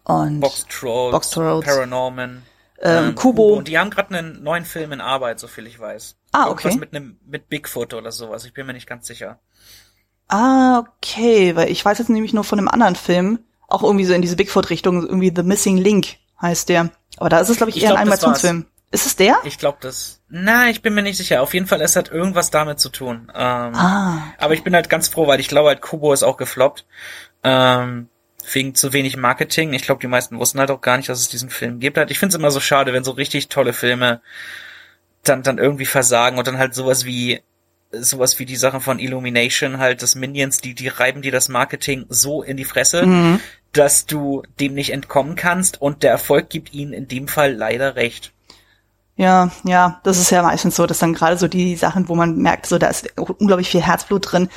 und 0.08 0.40
Box 0.40 0.66
Trolls, 0.70 1.12
Box 1.12 1.30
Trolls. 1.32 1.66
Paranorman. 1.66 2.44
ähm, 2.82 3.16
Kubo. 3.16 3.56
Und 3.58 3.68
die 3.68 3.78
haben 3.78 3.90
gerade 3.90 4.18
einen 4.18 4.44
neuen 4.44 4.66
Film 4.66 4.92
in 4.92 5.02
Arbeit, 5.02 5.40
so 5.40 5.48
viel 5.48 5.68
ich 5.68 5.80
weiß. 5.80 6.16
Ah, 6.32 6.50
okay. 6.50 6.68
Irgendwas 6.70 6.80
mit 6.80 6.96
einem 6.96 7.20
mit 7.26 7.50
Bigfoot 7.50 7.94
oder 7.94 8.12
sowas. 8.12 8.46
Ich 8.46 8.54
bin 8.54 8.66
mir 8.68 8.74
nicht 8.74 8.88
ganz 8.88 9.08
sicher. 9.08 9.40
Ah, 10.30 10.80
okay, 10.80 11.56
weil 11.56 11.72
ich 11.72 11.84
weiß 11.84 11.98
jetzt 12.00 12.10
nämlich 12.10 12.34
nur 12.34 12.44
von 12.44 12.60
einem 12.60 12.68
anderen 12.68 12.96
Film, 12.96 13.40
auch 13.68 13.84
irgendwie 13.84 14.06
so 14.06 14.14
in 14.14 14.22
diese 14.22 14.36
Bigfoot-Richtung, 14.36 15.02
irgendwie 15.04 15.32
The 15.36 15.44
Missing 15.44 15.78
Link 15.78 16.18
heißt 16.42 16.70
der. 16.70 16.90
Aber 17.18 17.30
da 17.30 17.40
ist 17.40 17.50
es, 17.50 17.58
glaube 17.58 17.70
ich, 17.72 17.78
Ich 17.78 17.84
eher 17.84 17.90
glaub, 17.90 18.00
ein 18.00 18.04
Animationsfilm. 18.04 18.66
Ist 18.92 19.06
es 19.06 19.16
der? 19.18 19.38
Ich 19.44 19.58
glaube 19.58 19.80
das. 19.82 20.22
Na, 20.30 20.70
ich 20.70 20.82
bin 20.82 20.94
mir 20.94 21.02
nicht 21.02 21.18
sicher. 21.18 21.42
Auf 21.42 21.54
jeden 21.54 21.68
Fall, 21.68 21.82
es 21.82 21.96
hat 21.98 22.10
irgendwas 22.10 22.52
damit 22.52 22.80
zu 22.80 22.90
tun. 22.90 23.32
Ähm, 23.36 23.74
Ah, 23.76 24.20
Aber 24.38 24.54
ich 24.54 24.64
bin 24.64 24.74
halt 24.76 24.90
ganz 24.90 25.08
froh, 25.10 25.28
weil 25.28 25.40
ich 25.42 25.48
glaube 25.50 25.70
halt, 25.70 25.82
Kubo 25.82 26.14
ist 26.14 26.24
auch 26.24 26.38
gefloppt. 26.38 26.86
Ähm, 27.44 28.10
wegen 28.54 28.76
zu 28.76 28.94
wenig 28.94 29.18
Marketing. 29.18 29.74
Ich 29.74 29.84
glaube, 29.84 30.02
die 30.02 30.08
meisten 30.08 30.40
wussten 30.40 30.60
halt 30.60 30.72
auch 30.72 30.82
gar 30.82 30.98
nicht, 30.98 31.10
dass 31.10 31.20
es 31.20 31.30
diesen 31.30 31.50
Film 31.50 31.80
gibt. 31.80 31.98
Halt. 31.98 32.12
Ich 32.12 32.20
finde 32.20 32.34
es 32.34 32.40
immer 32.40 32.52
so 32.52 32.60
schade, 32.60 32.94
wenn 32.94 33.04
so 33.04 33.12
richtig 33.12 33.50
tolle 33.50 33.74
Filme 33.74 34.22
dann, 35.24 35.44
dann 35.44 35.58
irgendwie 35.58 35.86
versagen 35.86 36.38
und 36.38 36.48
dann 36.48 36.58
halt 36.58 36.74
sowas 36.74 37.06
wie 37.06 37.42
sowas 37.92 38.38
wie 38.38 38.46
die 38.46 38.58
Sachen 38.58 38.82
von 38.82 39.00
Illumination, 39.00 39.78
halt 39.78 40.02
das 40.02 40.16
Minions, 40.16 40.58
die, 40.60 40.76
die 40.76 40.90
reiben 40.90 41.22
dir 41.22 41.32
das 41.32 41.48
Marketing 41.48 42.06
so 42.10 42.44
in 42.44 42.58
die 42.58 42.66
Fresse, 42.66 43.06
Mhm. 43.06 43.40
dass 43.72 44.06
du 44.06 44.44
dem 44.60 44.74
nicht 44.74 44.92
entkommen 44.92 45.36
kannst 45.36 45.82
und 45.82 46.04
der 46.04 46.12
Erfolg 46.12 46.50
gibt 46.50 46.74
ihnen 46.74 46.92
in 46.92 47.08
dem 47.08 47.30
Fall 47.30 47.54
leider 47.54 47.96
recht. 47.96 48.34
Ja, 49.16 49.52
ja, 49.64 50.00
das 50.04 50.20
ist 50.20 50.30
ja 50.32 50.44
meistens 50.44 50.76
so, 50.76 50.86
dass 50.86 51.00
dann 51.00 51.14
gerade 51.14 51.38
so 51.38 51.48
die 51.48 51.76
Sachen, 51.78 52.08
wo 52.10 52.14
man 52.14 52.38
merkt, 52.38 52.68
so 52.68 52.78
da 52.78 52.88
ist 52.88 53.18
unglaublich 53.18 53.70
viel 53.70 53.82
Herzblut 53.82 54.32
drin, 54.32 54.50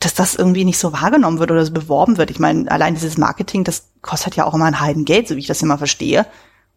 dass 0.00 0.14
das 0.14 0.34
irgendwie 0.34 0.64
nicht 0.64 0.78
so 0.78 0.92
wahrgenommen 0.92 1.38
wird 1.38 1.50
oder 1.50 1.64
so 1.64 1.72
beworben 1.72 2.18
wird. 2.18 2.30
Ich 2.30 2.38
meine, 2.38 2.70
allein 2.70 2.94
dieses 2.94 3.18
Marketing, 3.18 3.64
das 3.64 3.90
kostet 4.00 4.36
ja 4.36 4.44
auch 4.44 4.54
immer 4.54 4.66
ein 4.66 4.80
Heidengeld, 4.80 5.26
so 5.28 5.34
wie 5.34 5.40
ich 5.40 5.46
das 5.46 5.62
immer 5.62 5.78
verstehe. 5.78 6.26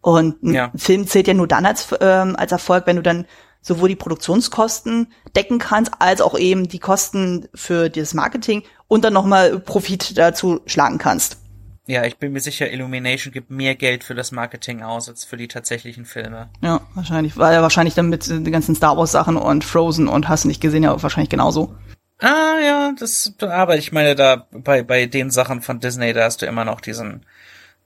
Und 0.00 0.42
ein 0.42 0.54
Ja. 0.54 0.72
Film 0.74 1.06
zählt 1.06 1.28
ja 1.28 1.34
nur 1.34 1.46
dann 1.46 1.64
als, 1.64 1.88
ähm, 2.00 2.34
als 2.36 2.50
Erfolg, 2.50 2.86
wenn 2.86 2.96
du 2.96 3.02
dann 3.02 3.26
sowohl 3.60 3.88
die 3.88 3.96
Produktionskosten 3.96 5.12
decken 5.36 5.60
kannst, 5.60 5.92
als 6.00 6.20
auch 6.20 6.36
eben 6.36 6.66
die 6.66 6.80
Kosten 6.80 7.48
für 7.54 7.88
das 7.88 8.12
Marketing 8.12 8.64
und 8.88 9.04
dann 9.04 9.12
nochmal 9.12 9.60
Profit 9.60 10.18
dazu 10.18 10.60
schlagen 10.66 10.98
kannst. 10.98 11.36
Ja, 11.86 12.04
ich 12.04 12.16
bin 12.18 12.32
mir 12.32 12.40
sicher, 12.40 12.70
Illumination 12.72 13.32
gibt 13.32 13.50
mehr 13.50 13.74
Geld 13.74 14.02
für 14.04 14.14
das 14.14 14.32
Marketing 14.32 14.82
aus 14.82 15.08
als 15.08 15.24
für 15.24 15.36
die 15.36 15.48
tatsächlichen 15.48 16.04
Filme. 16.04 16.48
Ja, 16.60 16.80
wahrscheinlich, 16.94 17.36
weil 17.36 17.54
er 17.54 17.62
wahrscheinlich 17.62 17.94
dann 17.94 18.08
mit 18.08 18.28
den 18.28 18.50
ganzen 18.50 18.74
Star 18.74 18.96
Wars 18.96 19.12
Sachen 19.12 19.36
und 19.36 19.64
Frozen 19.64 20.08
und 20.08 20.28
hast 20.28 20.44
du 20.44 20.48
nicht 20.48 20.60
gesehen, 20.60 20.82
ja, 20.82 21.00
wahrscheinlich 21.02 21.30
genauso. 21.30 21.74
Ah, 22.22 22.58
ja, 22.64 22.92
das, 22.96 23.34
aber 23.40 23.76
ich 23.76 23.90
meine, 23.90 24.14
da, 24.14 24.46
bei, 24.52 24.82
bei 24.82 25.06
den 25.06 25.30
Sachen 25.30 25.60
von 25.60 25.80
Disney, 25.80 26.12
da 26.12 26.24
hast 26.24 26.40
du 26.40 26.46
immer 26.46 26.64
noch 26.64 26.80
diesen, 26.80 27.26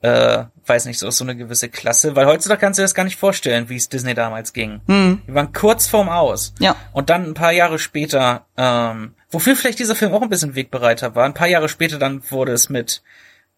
äh, 0.02 0.44
weiß 0.66 0.84
nicht, 0.84 0.98
so, 0.98 1.10
so 1.10 1.24
eine 1.24 1.36
gewisse 1.36 1.70
Klasse, 1.70 2.14
weil 2.16 2.26
heutzutage 2.26 2.60
kannst 2.60 2.78
du 2.78 2.82
dir 2.82 2.84
das 2.84 2.94
gar 2.94 3.04
nicht 3.04 3.18
vorstellen, 3.18 3.70
wie 3.70 3.76
es 3.76 3.88
Disney 3.88 4.12
damals 4.12 4.52
ging. 4.52 4.82
Hm. 4.86 5.22
Wir 5.24 5.34
waren 5.34 5.54
kurz 5.54 5.86
vorm 5.86 6.10
Aus. 6.10 6.52
Ja. 6.58 6.76
Und 6.92 7.08
dann 7.08 7.24
ein 7.24 7.34
paar 7.34 7.52
Jahre 7.52 7.78
später, 7.78 8.44
ähm, 8.58 9.14
wofür 9.30 9.56
vielleicht 9.56 9.78
dieser 9.78 9.94
Film 9.94 10.12
auch 10.12 10.20
ein 10.22 10.28
bisschen 10.28 10.54
Wegbereiter 10.54 11.14
war, 11.14 11.24
ein 11.24 11.34
paar 11.34 11.48
Jahre 11.48 11.70
später 11.70 11.98
dann 11.98 12.22
wurde 12.30 12.52
es 12.52 12.68
mit 12.68 13.02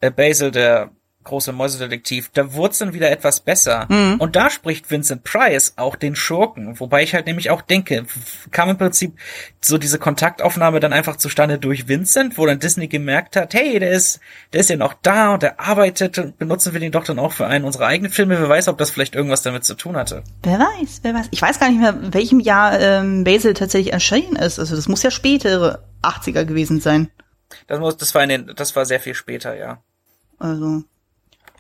äh, 0.01 0.13
Basil, 0.13 0.53
der 0.53 0.91
große 1.29 1.53
Mäusedetektiv, 1.53 2.31
da 2.35 2.53
wurde 2.53 2.73
es 2.73 2.79
dann 2.79 2.93
wieder 2.93 3.11
etwas 3.11 3.41
besser. 3.41 3.87
Und 4.19 4.37
da 4.37 4.51
spricht 4.51 4.91
Vincent 4.91 5.25
Price 5.25 5.75
auch 5.77 5.97
den 5.97 6.17
Schurken, 6.17 6.81
wobei 6.81 7.03
ich 7.03 7.15
halt 7.15 7.27
nämlich 7.27 7.51
auch 7.51 7.63
denke, 7.63 8.07
kam 8.51 8.71
im 8.71 8.79
Prinzip 8.79 9.13
so 9.61 9.79
diese 9.79 9.99
Kontaktaufnahme 9.99 10.81
dann 10.81 10.93
einfach 10.93 11.17
zustande 11.17 11.59
durch 11.59 11.89
Vincent, 11.89 12.39
wo 12.39 12.47
dann 12.47 12.59
Disney 12.59 12.89
gemerkt 12.89 13.37
hat, 13.37 13.55
hey, 13.55 13.79
der 13.79 13.91
ist, 13.91 14.21
der 14.53 14.61
ist 14.61 14.71
ja 14.71 14.77
noch 14.77 14.95
da 15.03 15.35
und 15.35 15.43
der 15.43 15.61
arbeitet 15.61 16.19
und 16.19 16.39
benutzen 16.39 16.73
wir 16.73 16.81
den 16.81 16.93
doch 16.93 17.05
dann 17.05 17.19
auch 17.19 17.33
für 17.33 17.47
einen 17.47 17.65
unserer 17.65 17.87
eigenen 17.87 18.11
Filme. 18.11 18.41
Wer 18.41 18.49
weiß, 18.49 18.69
ob 18.69 18.79
das 18.79 18.91
vielleicht 18.91 19.15
irgendwas 19.15 19.43
damit 19.43 19.65
zu 19.65 19.75
tun 19.75 19.97
hatte. 19.97 20.23
Wer 20.43 20.59
weiß, 20.59 21.01
wer 21.03 21.15
weiß. 21.15 21.29
Ich 21.31 21.43
weiß 21.43 21.61
gar 21.61 21.71
nicht 21.71 21.81
mehr, 21.81 21.91
in 21.91 22.15
welchem 22.15 22.41
Jahr 22.41 22.79
ähm, 22.81 23.25
Basil 23.25 23.55
tatsächlich 23.55 23.93
erschienen 23.93 24.37
ist. 24.37 24.59
Also 24.59 24.75
das 24.75 24.89
muss 24.89 25.03
ja 25.03 25.11
spätere 25.11 25.85
80er 26.03 26.45
gewesen 26.45 26.81
sein. 26.81 27.11
Das 27.67 27.81
muss, 27.81 27.97
das 27.97 28.15
war 28.15 28.23
in 28.23 28.29
den, 28.29 28.53
das 28.55 28.77
war 28.77 28.87
sehr 28.87 29.01
viel 29.01 29.15
später, 29.15 29.57
ja. 29.57 29.83
Also. 30.39 30.83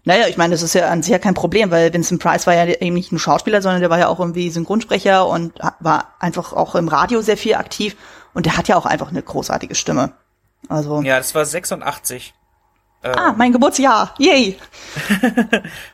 Naja, 0.05 0.27
ich 0.29 0.37
meine, 0.37 0.53
das 0.53 0.63
ist 0.63 0.75
ja 0.75 0.89
an 0.89 1.03
sich 1.03 1.13
ja 1.13 1.19
kein 1.19 1.35
Problem, 1.35 1.71
weil 1.71 1.93
Vincent 1.93 2.23
Price 2.23 2.47
war 2.47 2.55
ja 2.55 2.65
eben 2.67 2.95
nicht 2.95 3.13
nur 3.13 3.21
Schauspieler, 3.21 3.61
sondern 3.61 3.81
der 3.81 3.91
war 3.91 3.99
ja 3.99 4.09
auch 4.09 4.21
irgendwie 4.21 4.51
Synchronsprecher 4.51 5.27
und 5.27 5.59
war 5.81 6.15
einfach 6.19 6.53
auch 6.53 6.75
im 6.75 6.89
Radio 6.89 7.21
sehr 7.21 7.37
viel 7.37 7.55
aktiv 7.55 7.97
und 8.35 8.47
der 8.47 8.57
hat 8.57 8.69
ja 8.69 8.77
auch 8.77 8.87
einfach 8.87 9.11
eine 9.11 9.23
großartige 9.23 9.75
Stimme. 9.75 10.13
Also, 10.69 11.03
Ja, 11.03 11.19
das 11.19 11.35
war 11.35 11.45
86. 11.45 12.35
ah, 13.03 13.33
mein 13.37 13.53
Geburtsjahr, 13.53 14.15
yay! 14.19 14.59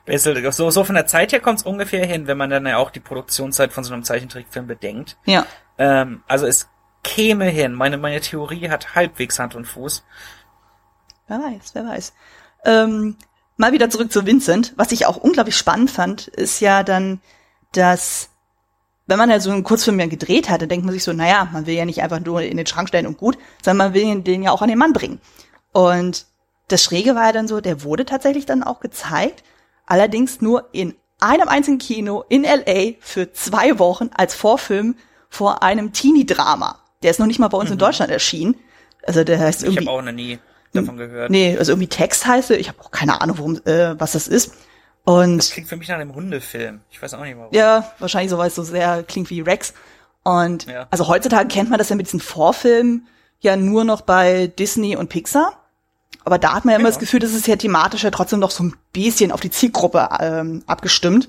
So, 0.50 0.70
so 0.70 0.84
von 0.84 0.94
der 0.94 1.06
Zeit 1.06 1.32
her 1.32 1.40
kommt 1.40 1.60
es 1.60 1.66
ungefähr 1.66 2.06
hin, 2.06 2.26
wenn 2.26 2.38
man 2.38 2.50
dann 2.50 2.66
ja 2.66 2.76
auch 2.78 2.90
die 2.90 3.00
Produktionszeit 3.00 3.72
von 3.72 3.84
so 3.84 3.92
einem 3.92 4.04
Zeichentrickfilm 4.04 4.66
bedenkt. 4.66 5.16
Ja, 5.24 5.46
Ähm, 5.76 6.22
also 6.28 6.46
es 6.46 6.68
käme 7.02 7.46
hin. 7.46 7.74
Meine, 7.74 7.98
meine 7.98 8.20
Theorie 8.20 8.70
hat 8.70 8.94
halbwegs 8.94 9.38
Hand 9.38 9.54
und 9.54 9.66
Fuß. 9.66 10.04
wer 11.28 11.38
weiß, 11.38 11.74
wer 11.74 11.86
weiß. 11.86 12.12
Ähm, 12.64 13.16
mal 13.56 13.72
wieder 13.72 13.90
zurück 13.90 14.12
zu 14.12 14.26
Vincent. 14.26 14.72
Was 14.76 14.92
ich 14.92 15.06
auch 15.06 15.16
unglaublich 15.16 15.56
spannend 15.56 15.90
fand, 15.90 16.28
ist 16.28 16.60
ja 16.60 16.82
dann, 16.82 17.20
dass 17.72 18.28
wenn 19.06 19.18
man 19.18 19.30
ja 19.30 19.38
so 19.38 19.50
einen 19.50 19.64
Kurzfilm 19.64 20.00
ja 20.00 20.06
gedreht 20.06 20.48
hat, 20.48 20.62
dann 20.62 20.68
denkt 20.70 20.86
man 20.86 20.94
sich 20.94 21.04
so, 21.04 21.12
naja, 21.12 21.48
man 21.52 21.66
will 21.66 21.74
ja 21.74 21.84
nicht 21.84 22.02
einfach 22.02 22.20
nur 22.20 22.40
in 22.42 22.56
den 22.56 22.66
Schrank 22.66 22.88
stellen 22.88 23.06
und 23.06 23.18
gut, 23.18 23.36
sondern 23.62 23.88
man 23.88 23.94
will 23.94 24.02
den- 24.04 24.24
den 24.24 24.42
ja 24.42 24.50
auch 24.50 24.62
an 24.62 24.68
den 24.70 24.78
Mann 24.78 24.94
bringen. 24.94 25.20
Und 25.72 26.24
das 26.68 26.82
Schräge 26.82 27.14
war 27.14 27.26
ja 27.26 27.32
dann 27.32 27.46
so, 27.48 27.60
der 27.60 27.82
wurde 27.82 28.06
tatsächlich 28.06 28.46
dann 28.46 28.62
auch 28.62 28.80
gezeigt, 28.80 29.44
allerdings 29.86 30.40
nur 30.40 30.68
in 30.72 30.94
einem 31.20 31.48
einzigen 31.48 31.78
Kino 31.78 32.24
in 32.28 32.44
LA 32.44 32.94
für 33.00 33.32
zwei 33.32 33.78
Wochen 33.78 34.08
als 34.14 34.34
Vorfilm 34.34 34.96
vor 35.28 35.62
einem 35.62 35.92
Teenie-Drama. 35.92 36.78
Der 37.02 37.10
ist 37.10 37.20
noch 37.20 37.26
nicht 37.26 37.38
mal 37.38 37.48
bei 37.48 37.58
uns 37.58 37.70
in 37.70 37.78
Deutschland 37.78 38.10
erschienen. 38.10 38.56
Also 39.06 39.22
der 39.24 39.38
heißt 39.38 39.62
Mhm. 39.62 39.68
Ich 39.68 39.74
irgendwie. 39.76 39.88
habe 39.88 39.98
auch 39.98 40.02
noch 40.02 40.12
nie 40.12 40.38
davon 40.74 40.96
gehört. 40.96 41.30
Nee, 41.30 41.56
also 41.58 41.72
irgendwie 41.72 41.88
Text 41.88 42.26
heißt. 42.26 42.50
Ich 42.52 42.68
habe 42.68 42.80
auch 42.80 42.90
keine 42.90 43.20
Ahnung, 43.20 43.38
worum, 43.38 43.56
äh, 43.64 43.98
was 43.98 44.12
das 44.12 44.28
ist. 44.28 44.52
Und 45.04 45.38
Das 45.38 45.50
klingt 45.50 45.68
für 45.68 45.76
mich 45.76 45.88
nach 45.88 45.96
einem 45.96 46.14
Hundefilm. 46.14 46.80
Ich 46.90 47.00
weiß 47.02 47.14
auch 47.14 47.20
nicht 47.22 47.36
warum. 47.36 47.52
ja, 47.54 47.92
wahrscheinlich 47.98 48.30
so, 48.30 48.38
weil 48.38 48.48
es 48.48 48.54
so 48.54 48.62
sehr 48.62 49.02
klingt 49.02 49.30
wie 49.30 49.40
Rex. 49.40 49.74
Und 50.22 50.66
Ja. 50.66 50.86
also 50.90 51.08
heutzutage 51.08 51.48
kennt 51.48 51.68
man 51.70 51.78
das 51.78 51.90
ja 51.90 51.96
mit 51.96 52.06
diesen 52.06 52.20
Vorfilmen 52.20 53.06
ja 53.40 53.56
nur 53.56 53.84
noch 53.84 54.00
bei 54.00 54.46
Disney 54.46 54.96
und 54.96 55.08
Pixar. 55.10 55.60
Aber 56.24 56.38
da 56.38 56.54
hat 56.54 56.64
man 56.64 56.72
ja 56.72 56.78
immer 56.78 56.88
Ja. 56.88 56.92
das 56.92 56.98
Gefühl, 57.00 57.20
das 57.20 57.32
ist 57.34 57.46
ja 57.46 57.56
thematisch 57.56 58.02
ja 58.04 58.10
trotzdem 58.10 58.38
noch 58.38 58.50
so 58.50 58.64
ein 58.64 58.74
bisschen 58.94 59.30
auf 59.30 59.40
die 59.40 59.50
Zielgruppe 59.50 60.08
ähm, 60.20 60.62
abgestimmt. 60.66 61.28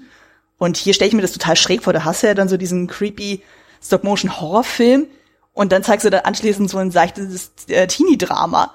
Und 0.57 0.77
hier 0.77 0.93
stelle 0.93 1.09
ich 1.09 1.13
mir 1.15 1.21
das 1.21 1.33
total 1.33 1.57
schräg 1.57 1.83
vor. 1.83 1.91
Da 1.91 2.05
hast 2.05 2.23
du 2.23 2.27
ja 2.27 2.33
dann 2.33 2.47
so 2.47 2.55
diesen 2.55 2.87
creepy 2.87 3.43
Stop-Motion-Horrorfilm 3.83 5.07
und 5.53 5.71
dann 5.71 5.83
zeigst 5.83 6.05
du 6.05 6.09
dann 6.09 6.21
anschließend 6.21 6.69
so 6.69 6.77
ein 6.77 6.91
seichtes 6.91 7.51
äh, 7.67 7.87
Teenie-Drama. 7.87 8.73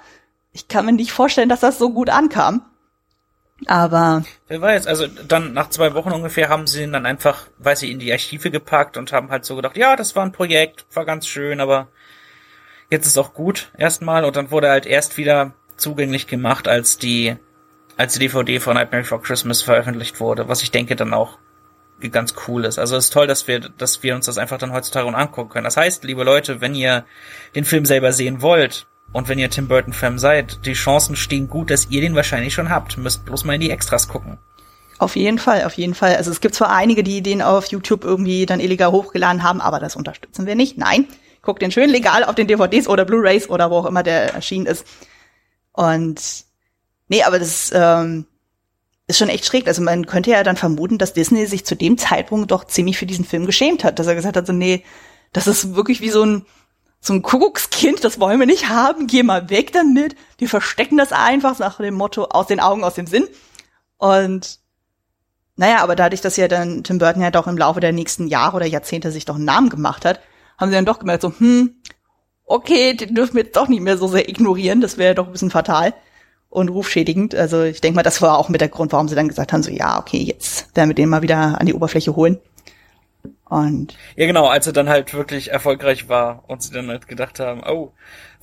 Ich 0.53 0.69
kann 0.69 0.87
mir 0.87 0.93
nicht 0.93 1.13
vorstellen, 1.13 1.49
dass 1.49 1.61
das 1.61 1.79
so 1.79 1.91
gut 1.91 2.11
ankam. 2.11 2.63
Aber 3.67 4.25
Wer 4.49 4.61
weiß, 4.61 4.87
also 4.87 5.07
dann 5.07 5.53
nach 5.53 5.69
zwei 5.69 5.93
Wochen 5.95 6.13
ungefähr 6.13 6.49
haben 6.49 6.67
sie 6.67 6.83
ihn 6.83 6.93
dann 6.93 7.05
einfach, 7.05 7.47
weiß 7.59 7.83
ich, 7.83 7.91
in 7.91 7.99
die 7.99 8.11
Archive 8.11 8.51
gepackt 8.51 8.97
und 8.97 9.13
haben 9.13 9.31
halt 9.31 9.45
so 9.45 9.55
gedacht, 9.55 9.77
ja, 9.77 9.97
das 9.97 10.17
war 10.17 10.25
ein 10.25 10.33
Projekt, 10.33 10.87
war 10.95 11.05
ganz 11.05 11.27
schön, 11.27 11.61
aber 11.61 11.89
jetzt 12.91 13.07
ist 13.07 13.19
auch 13.19 13.35
gut 13.35 13.71
erstmal 13.77 14.25
und 14.25 14.35
dann 14.37 14.51
wurde 14.51 14.71
halt 14.71 14.87
erst 14.87 15.19
wieder 15.19 15.53
zugänglich 15.77 16.27
gemacht, 16.27 16.69
als 16.69 16.97
die 16.99 17.37
als 17.97 18.15
die 18.15 18.21
DVD 18.21 18.61
von 18.61 18.75
Nightmare 18.75 19.03
Before 19.03 19.21
Christmas 19.21 19.61
veröffentlicht 19.61 20.21
wurde, 20.21 20.49
was 20.49 20.63
ich 20.63 20.71
denke 20.71 20.97
dann 20.97 21.13
auch 21.13 21.37
ganz 22.13 22.35
cool 22.49 22.65
ist. 22.65 22.79
Also 22.79 22.97
es 22.97 23.05
ist 23.07 23.13
toll, 23.13 23.27
dass 23.27 23.47
wir, 23.47 23.61
dass 23.61 24.03
wir 24.03 24.15
uns 24.15 24.25
das 24.25 24.39
einfach 24.39 24.57
dann 24.57 24.73
heutzutage 24.73 25.15
angucken 25.15 25.51
können. 25.51 25.65
Das 25.65 25.77
heißt, 25.77 26.03
liebe 26.05 26.25
Leute, 26.25 26.63
wenn 26.63 26.75
ihr 26.75 27.05
den 27.55 27.67
Film 27.67 27.85
selber 27.85 28.15
sehen 28.15 28.41
wollt 28.41 28.87
und 29.13 29.29
wenn 29.29 29.39
ihr 29.39 29.51
Tim 29.51 29.69
Burton 29.69 29.93
Fan 29.93 30.19
seid, 30.19 30.65
die 30.67 30.75
Chancen 30.75 31.17
stehen 31.17 31.49
gut, 31.49 31.71
dass 31.71 31.91
ihr 31.91 32.01
den 32.01 32.15
wahrscheinlich 32.15 32.55
schon 32.55 32.71
habt. 32.71 32.97
Müsst 32.97 33.25
bloß 33.25 33.45
mal 33.45 33.55
in 33.55 33.61
die 33.61 33.71
Extras 33.71 34.09
gucken. 34.09 34.39
Auf 34.99 35.17
jeden 35.17 35.39
Fall, 35.39 35.65
auf 35.65 35.75
jeden 35.75 35.95
Fall. 35.95 36.17
Also 36.17 36.31
es 36.31 36.41
gibt 36.41 36.55
zwar 36.55 36.71
einige, 36.71 37.03
die 37.03 37.23
den 37.23 37.43
auf 37.43 37.67
YouTube 37.67 38.05
irgendwie 38.05 38.47
dann 38.47 38.61
illegal 38.61 38.93
hochgeladen 38.93 39.43
haben, 39.43 39.61
aber 39.61 39.81
das 39.81 39.97
unterstützen 39.97 40.47
wir 40.47 40.55
nicht. 40.55 40.79
Nein, 40.79 41.09
guckt 41.43 41.63
den 41.63 41.73
schön 41.73 41.91
legal 41.91 42.23
auf 42.23 42.35
den 42.35 42.47
DVDs 42.47 42.87
oder 42.87 43.05
Blu-rays 43.05 43.49
oder 43.49 43.71
wo 43.71 43.79
auch 43.79 43.87
immer 43.87 44.03
der 44.03 44.35
erschienen 44.35 44.67
ist. 44.67 44.87
Und 45.73 46.45
nee, 47.09 47.23
aber 47.23 47.39
das 47.39 47.73
ähm, 47.75 48.27
ist 49.07 49.19
schon 49.19 49.31
echt 49.31 49.47
schräg. 49.47 49.67
Also 49.67 49.83
man 49.83 50.07
könnte 50.07 50.31
ja 50.31 50.43
dann 50.43 50.57
vermuten, 50.57 50.99
dass 50.99 51.15
Disney 51.15 51.47
sich 51.47 51.65
zu 51.65 51.75
dem 51.75 51.99
Zeitpunkt 51.99 52.51
doch 52.51 52.65
ziemlich 52.65 52.99
für 52.99 53.07
diesen 53.07 53.25
Film 53.25 53.47
geschämt 53.47 53.83
hat, 53.85 53.99
dass 53.99 54.07
er 54.07 54.15
gesagt 54.15 54.37
hat, 54.37 54.47
so 54.47 54.53
nee, 54.53 54.85
das 55.33 55.47
ist 55.47 55.75
wirklich 55.75 56.01
wie 56.01 56.11
so 56.11 56.25
ein 56.25 56.47
so 57.01 57.15
ein 57.15 57.23
Kuckuckskind, 57.23 58.05
das 58.05 58.21
wollen 58.21 58.39
wir 58.39 58.47
nicht 58.47 58.69
haben, 58.69 59.07
geh 59.07 59.23
mal 59.23 59.49
weg 59.49 59.73
damit. 59.73 60.17
Wir 60.39 60.49
verstecken 60.49 60.99
das 60.99 61.13
einfach 61.13 61.59
nach 61.59 61.79
dem 61.79 61.95
Motto 61.95 62.25
aus 62.25 62.47
den 62.47 62.61
Augen, 62.61 62.85
aus 62.85 62.95
dem 62.95 63.07
Sinn. 63.07 63.27
Und 63.97 64.59
naja, 65.57 65.83
aber 65.83 65.97
dadurch, 65.97 66.21
dass 66.21 66.37
ja 66.37 66.49
dann 66.49 66.85
Tim 66.85 66.99
Burton 66.99 67.23
ja 67.23 67.31
doch 67.31 67.47
im 67.47 67.59
Laufe 67.59 67.81
der 67.81 67.93
nächsten 67.93 68.29
Jahre 68.29 68.57
oder 68.57 68.67
Jahrzehnte 68.67 69.11
sich 69.13 69.25
doch 69.25 69.37
einen 69.37 69.45
Namen 69.45 69.71
gemacht 69.71 70.05
hat, 70.05 70.21
haben 70.59 70.71
sie 70.71 70.75
dann 70.75 70.87
doch 70.87 70.99
gemerkt, 70.99 71.23
so, 71.23 71.33
hm, 71.39 71.75
okay, 72.45 72.95
den 72.95 73.15
dürfen 73.15 73.37
wir 73.37 73.45
jetzt 73.45 73.57
doch 73.57 73.69
nicht 73.69 73.81
mehr 73.81 73.97
so 73.97 74.09
sehr 74.09 74.29
ignorieren, 74.29 74.81
das 74.81 74.99
wäre 74.99 75.15
doch 75.15 75.27
ein 75.27 75.33
bisschen 75.33 75.51
fatal 75.51 75.95
und 76.51 76.69
rufschädigend. 76.69 77.35
Also 77.35 77.63
ich 77.63 77.81
denke 77.81 77.97
mal, 77.97 78.03
das 78.03 78.21
war 78.21 78.37
auch 78.37 78.49
mit 78.49 78.61
der 78.61 78.69
Grund, 78.69 78.93
warum 78.93 79.09
sie 79.09 79.15
dann 79.15 79.29
gesagt 79.29 79.53
haben, 79.53 79.63
so, 79.63 79.71
ja, 79.71 79.99
okay, 79.99 80.19
jetzt 80.19 80.75
werden 80.77 80.91
wir 80.91 80.95
den 80.95 81.09
mal 81.09 81.23
wieder 81.23 81.59
an 81.61 81.67
die 81.67 81.75
Oberfläche 81.75 82.15
holen. 82.15 82.39
Und 83.51 83.99
ja, 84.15 84.27
genau, 84.27 84.47
als 84.47 84.69
er 84.69 84.73
dann 84.73 84.89
halt 84.89 85.13
wirklich 85.13 85.51
erfolgreich 85.51 86.09
war 86.09 86.45
und 86.47 86.63
sie 86.63 86.73
dann 86.73 86.89
halt 86.89 87.09
gedacht 87.09 87.41
haben, 87.41 87.63
oh, 87.67 87.93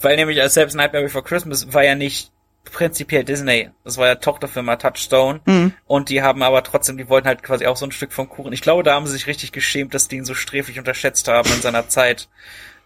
weil 0.02 0.18
nämlich 0.18 0.42
als 0.42 0.54
selbst 0.54 0.76
Nightmare 0.76 1.06
Before 1.06 1.24
Christmas 1.24 1.74
war 1.74 1.84
ja 1.84 1.96
nicht 1.96 2.32
prinzipiell 2.66 3.24
Disney. 3.24 3.70
Das 3.86 3.98
war 3.98 4.08
ja 4.08 4.16
Tochterfirma 4.16 4.76
Touchstone. 4.76 5.40
Mhm. 5.46 5.74
Und 5.86 6.10
die 6.10 6.22
haben 6.22 6.44
aber 6.44 6.62
trotzdem, 6.62 6.98
die 6.98 7.08
wollten 7.08 7.30
halt 7.30 7.42
quasi 7.42 7.66
auch 7.68 7.78
so 7.78 7.86
ein 7.86 7.94
Stück 7.94 8.12
vom 8.12 8.28
Kuchen. 8.28 8.52
Ich 8.52 8.62
glaube, 8.62 8.84
da 8.84 8.96
haben 8.96 9.08
sie 9.08 9.14
sich 9.14 9.28
richtig 9.28 9.54
geschämt, 9.54 9.94
dass 9.94 10.10
die 10.10 10.18
ihn 10.18 10.26
so 10.26 10.34
sträflich 10.34 10.78
unterschätzt 10.78 11.30
haben 11.30 11.50
in 11.54 11.62
seiner 11.62 11.88
Zeit 11.88 12.28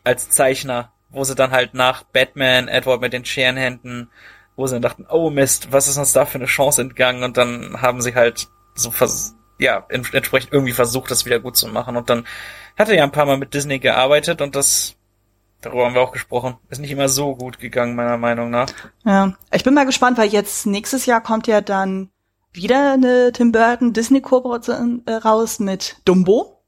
als 0.03 0.29
Zeichner, 0.29 0.91
wo 1.09 1.23
sie 1.23 1.33
dann 1.33 1.49
halt 1.49 1.73
nach 1.73 2.03
Batman, 2.03 2.67
Edward 2.67 3.01
mit 3.01 3.13
den 3.13 3.25
Scherenhänden, 3.25 4.11
wo 4.55 4.67
sie 4.67 4.75
dann 4.75 4.83
dachten, 4.83 5.07
oh 5.09 5.31
Mist, 5.31 5.71
was 5.71 5.87
ist 5.87 5.97
uns 5.97 6.13
da 6.13 6.27
für 6.27 6.37
eine 6.37 6.45
Chance 6.45 6.83
entgangen? 6.83 7.23
Und 7.23 7.37
dann 7.37 7.81
haben 7.81 8.03
sie 8.03 8.13
halt 8.13 8.47
so 8.75 8.91
vers 8.91 9.35
ja, 9.61 9.85
entsprechend 9.89 10.51
irgendwie 10.51 10.73
versucht, 10.73 11.11
das 11.11 11.25
wieder 11.25 11.39
gut 11.39 11.55
zu 11.55 11.67
machen. 11.67 11.95
Und 11.95 12.09
dann 12.09 12.25
hat 12.77 12.89
er 12.89 12.95
ja 12.95 13.03
ein 13.03 13.11
paar 13.11 13.25
Mal 13.25 13.37
mit 13.37 13.53
Disney 13.53 13.79
gearbeitet 13.79 14.41
und 14.41 14.55
das 14.55 14.95
Darüber 15.61 15.85
haben 15.85 15.93
wir 15.93 16.01
auch 16.01 16.11
gesprochen. 16.11 16.57
Ist 16.69 16.81
nicht 16.81 16.89
immer 16.89 17.07
so 17.07 17.35
gut 17.35 17.59
gegangen, 17.59 17.95
meiner 17.95 18.17
Meinung 18.17 18.49
nach. 18.49 18.67
Ja, 19.05 19.35
ich 19.53 19.63
bin 19.63 19.75
mal 19.75 19.85
gespannt, 19.85 20.17
weil 20.17 20.29
jetzt 20.29 20.65
nächstes 20.65 21.05
Jahr 21.05 21.21
kommt 21.21 21.45
ja 21.45 21.61
dann 21.61 22.09
wieder 22.51 22.93
eine 22.93 23.31
Tim 23.31 23.51
Burton 23.51 23.93
Disney 23.93 24.21
Kooperation 24.21 25.03
äh, 25.05 25.13
raus 25.13 25.59
mit 25.59 25.97
Dumbo. 26.03 26.63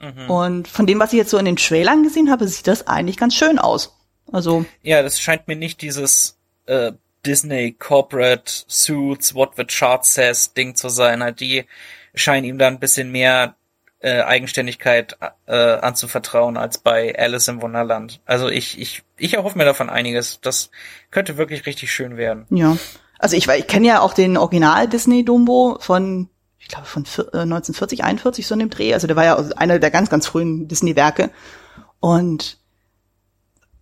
Mhm. 0.00 0.28
Und 0.28 0.68
von 0.68 0.86
dem, 0.86 0.98
was 0.98 1.12
ich 1.12 1.18
jetzt 1.18 1.30
so 1.30 1.38
in 1.38 1.44
den 1.44 1.54
Trailern 1.54 2.02
gesehen 2.02 2.28
habe, 2.28 2.48
sieht 2.48 2.66
das 2.66 2.88
eigentlich 2.88 3.16
ganz 3.16 3.36
schön 3.36 3.60
aus. 3.60 3.96
Also. 4.32 4.64
Ja, 4.82 5.02
das 5.02 5.20
scheint 5.20 5.46
mir 5.46 5.56
nicht 5.56 5.80
dieses 5.80 6.36
äh, 6.66 6.90
Disney 7.24 7.72
Corporate 7.72 8.50
Suits, 8.66 9.36
What 9.36 9.52
the 9.56 9.64
Chart 9.64 10.04
Says 10.04 10.54
Ding 10.54 10.74
zu 10.74 10.88
sein. 10.88 11.22
Halt, 11.22 11.38
die 11.38 11.66
scheinen 12.14 12.44
ihm 12.44 12.58
da 12.58 12.68
ein 12.68 12.80
bisschen 12.80 13.10
mehr 13.10 13.56
äh, 14.00 14.20
Eigenständigkeit 14.20 15.16
äh, 15.46 15.54
anzuvertrauen 15.54 16.56
als 16.56 16.78
bei 16.78 17.18
Alice 17.18 17.48
im 17.48 17.62
Wunderland. 17.62 18.20
Also 18.26 18.48
ich, 18.48 18.78
ich, 18.78 19.02
ich 19.16 19.34
erhoffe 19.34 19.56
mir 19.56 19.64
davon 19.64 19.88
einiges. 19.88 20.40
Das 20.42 20.70
könnte 21.10 21.38
wirklich 21.38 21.64
richtig 21.64 21.92
schön 21.92 22.16
werden. 22.16 22.46
Ja. 22.50 22.76
Also 23.18 23.36
ich, 23.36 23.48
ich 23.48 23.66
kenne 23.66 23.86
ja 23.86 24.00
auch 24.00 24.12
den 24.12 24.36
Original 24.36 24.88
Disney 24.88 25.24
Dumbo 25.24 25.78
von, 25.80 26.28
ich 26.58 26.68
glaube 26.68 26.86
von 26.86 27.04
1940, 27.04 28.04
41 28.04 28.46
so 28.46 28.54
in 28.54 28.60
dem 28.60 28.70
Dreh. 28.70 28.92
Also 28.92 29.06
der 29.06 29.16
war 29.16 29.24
ja 29.24 29.36
einer 29.56 29.78
der 29.78 29.90
ganz, 29.90 30.10
ganz 30.10 30.26
frühen 30.26 30.68
Disney-Werke. 30.68 31.30
Und 32.00 32.58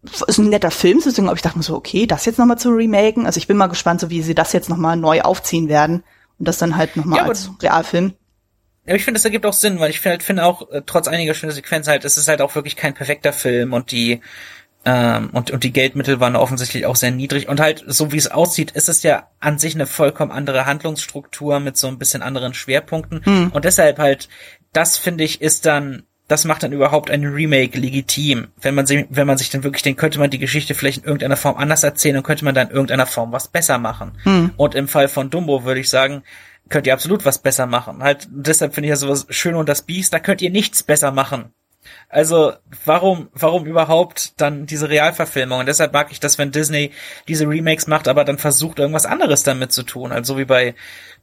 ist 0.03 0.38
ein 0.38 0.49
netter 0.49 0.71
Film, 0.71 1.01
deswegen 1.05 1.29
aber 1.29 1.37
ich 1.37 1.42
dachte 1.42 1.59
mir 1.59 1.64
so, 1.64 1.77
okay, 1.77 2.07
das 2.07 2.25
jetzt 2.25 2.38
nochmal 2.38 2.59
zu 2.59 2.71
remaken. 2.71 3.27
Also 3.27 3.38
ich 3.38 3.49
bin 3.49 3.57
mal 3.57 3.66
gespannt, 3.66 4.01
so 4.01 4.11
wie 4.11 4.23
sie 4.23 4.35
das 4.37 4.53
jetzt 4.53 4.68
nochmal 4.68 4.97
neu 4.97 5.23
aufziehen 5.23 5.68
werden. 5.68 6.05
Und 6.38 6.47
das 6.47 6.59
dann 6.59 6.77
halt 6.77 6.97
nochmal 6.97 7.18
ja, 7.21 7.25
als 7.27 7.51
Realfilm. 7.61 8.14
Ja, 8.87 8.95
ich 8.95 9.05
finde, 9.05 9.18
das 9.18 9.25
ergibt 9.25 9.47
auch 9.47 9.53
Sinn, 9.53 9.79
weil 9.79 9.90
ich 9.90 10.05
halt 10.05 10.23
finde 10.23 10.45
auch, 10.45 10.71
äh, 10.71 10.83
trotz 10.85 11.07
einiger 11.07 11.35
schöner 11.35 11.53
Sequenzen 11.53 11.90
halt, 11.90 12.05
es 12.05 12.16
ist 12.16 12.29
halt 12.29 12.40
auch 12.40 12.55
wirklich 12.55 12.77
kein 12.77 12.95
perfekter 12.95 13.33
Film 13.33 13.73
und 13.73 13.92
die 13.92 14.21
ähm, 14.85 15.31
und, 15.33 15.51
und 15.51 15.62
die 15.62 15.73
Geldmittel 15.73 16.18
waren 16.18 16.35
offensichtlich 16.35 16.87
auch 16.87 16.97
sehr 16.97 17.12
niedrig. 17.12 17.49
Und 17.49 17.61
halt, 17.61 17.85
so 17.87 18.11
wie 18.11 18.16
es 18.16 18.31
aussieht, 18.31 18.73
ist 18.73 18.88
es 18.88 19.03
ja 19.03 19.29
an 19.38 19.59
sich 19.59 19.75
eine 19.75 19.87
vollkommen 19.87 20.33
andere 20.33 20.66
Handlungsstruktur 20.66 21.61
mit 21.61 21.77
so 21.77 21.87
ein 21.87 21.99
bisschen 21.99 22.23
anderen 22.23 22.55
Schwerpunkten. 22.55 23.25
Hm. 23.25 23.51
Und 23.53 23.64
deshalb 23.64 23.99
halt, 23.99 24.29
das 24.73 24.97
finde 24.97 25.25
ich, 25.25 25.40
ist 25.40 25.66
dann, 25.66 26.03
das 26.27 26.45
macht 26.45 26.64
dann 26.64 26.73
überhaupt 26.73 27.11
ein 27.11 27.25
Remake 27.25 27.79
legitim. 27.79 28.49
Wenn 28.61 28.75
man 28.75 28.87
sich, 28.87 29.07
wenn 29.09 29.27
man 29.27 29.38
sich 29.38 29.51
dann 29.51 29.62
wirklich 29.62 29.83
denkt, 29.83 30.01
könnte 30.01 30.18
man 30.18 30.31
die 30.31 30.38
Geschichte 30.38 30.75
vielleicht 30.75 30.99
in 30.99 31.05
irgendeiner 31.05 31.37
Form 31.37 31.57
anders 31.57 31.85
erzählen 31.85 32.16
und 32.16 32.25
könnte 32.25 32.45
man 32.45 32.55
dann 32.55 32.68
in 32.68 32.75
irgendeiner 32.75 33.07
Form 33.07 33.31
was 33.31 33.49
besser 33.49 33.79
machen. 33.79 34.18
Hm. 34.25 34.51
Und 34.57 34.75
im 34.75 34.88
Fall 34.88 35.07
von 35.07 35.31
Dumbo 35.31 35.64
würde 35.64 35.81
ich 35.81 35.90
sagen, 35.90 36.25
könnt 36.68 36.87
ihr 36.87 36.94
absolut 36.94 37.25
was 37.25 37.38
besser 37.38 37.66
machen. 37.66 38.03
Halt, 38.03 38.29
deshalb 38.31 38.75
finde 38.75 38.87
ich 38.87 38.90
ja 38.90 38.96
sowas 38.96 39.27
Schön 39.31 39.55
und 39.55 39.68
das 39.68 39.83
Biest, 39.83 40.12
da 40.12 40.18
könnt 40.20 40.42
ihr 40.42 40.51
nichts 40.51 40.83
besser 40.83 41.11
machen. 41.11 41.53
Also, 42.09 42.53
warum, 42.85 43.29
warum 43.33 43.66
überhaupt 43.66 44.40
dann 44.40 44.66
diese 44.66 44.88
Realverfilmung? 44.88 45.61
Und 45.61 45.66
deshalb 45.66 45.92
mag 45.92 46.12
ich 46.12 46.20
das, 46.20 46.38
wenn 46.38 46.53
Disney 46.53 46.92
diese 47.27 47.48
Remakes 47.48 47.88
macht, 47.88 48.07
aber 48.07 48.25
dann 48.25 48.38
versucht, 48.38 48.79
irgendwas 48.79 49.07
anderes 49.07 49.42
damit 49.42 49.72
zu 49.72 49.83
tun. 49.83 50.12
Also 50.12 50.38
wie 50.38 50.44
bei 50.44 50.75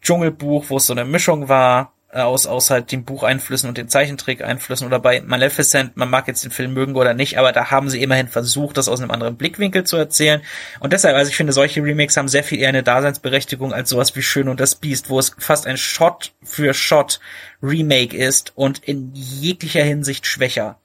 Dschungelbuch, 0.01 0.65
wo 0.69 0.77
es 0.77 0.87
so 0.87 0.93
eine 0.93 1.05
Mischung 1.05 1.47
war 1.47 1.93
aus, 2.11 2.47
aus 2.47 2.71
halt 2.71 2.91
den 2.91 3.03
Bucheinflüssen 3.03 3.69
und 3.69 3.77
den 3.77 3.87
Zeichentrick-Einflüssen 3.87 4.87
oder 4.87 4.99
bei 4.99 5.21
Maleficent, 5.21 5.95
man 5.95 6.09
mag 6.09 6.27
jetzt 6.27 6.43
den 6.43 6.51
Film 6.51 6.73
mögen 6.73 6.95
oder 6.95 7.13
nicht, 7.13 7.37
aber 7.37 7.51
da 7.51 7.69
haben 7.69 7.89
sie 7.89 8.01
immerhin 8.01 8.27
versucht, 8.27 8.77
das 8.77 8.89
aus 8.89 8.99
einem 8.99 9.11
anderen 9.11 9.37
Blickwinkel 9.37 9.83
zu 9.83 9.97
erzählen. 9.97 10.41
Und 10.79 10.93
deshalb, 10.93 11.15
also 11.15 11.29
ich 11.29 11.37
finde, 11.37 11.53
solche 11.53 11.83
Remakes 11.83 12.17
haben 12.17 12.27
sehr 12.27 12.43
viel 12.43 12.59
eher 12.59 12.69
eine 12.69 12.83
Daseinsberechtigung 12.83 13.73
als 13.73 13.89
sowas 13.89 14.15
wie 14.15 14.23
Schön 14.23 14.49
und 14.49 14.59
das 14.59 14.75
Biest, 14.75 15.09
wo 15.09 15.19
es 15.19 15.35
fast 15.37 15.67
ein 15.67 15.77
Shot 15.77 16.33
für 16.43 16.73
Shot 16.73 17.19
Remake 17.61 18.17
ist 18.17 18.53
und 18.55 18.79
in 18.79 19.11
jeglicher 19.13 19.83
Hinsicht 19.83 20.25
schwächer. 20.25 20.79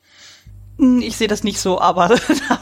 Hm, 0.78 1.02
ich 1.02 1.16
sehe 1.16 1.28
das 1.28 1.44
nicht 1.44 1.60
so, 1.60 1.80
aber 1.80 2.08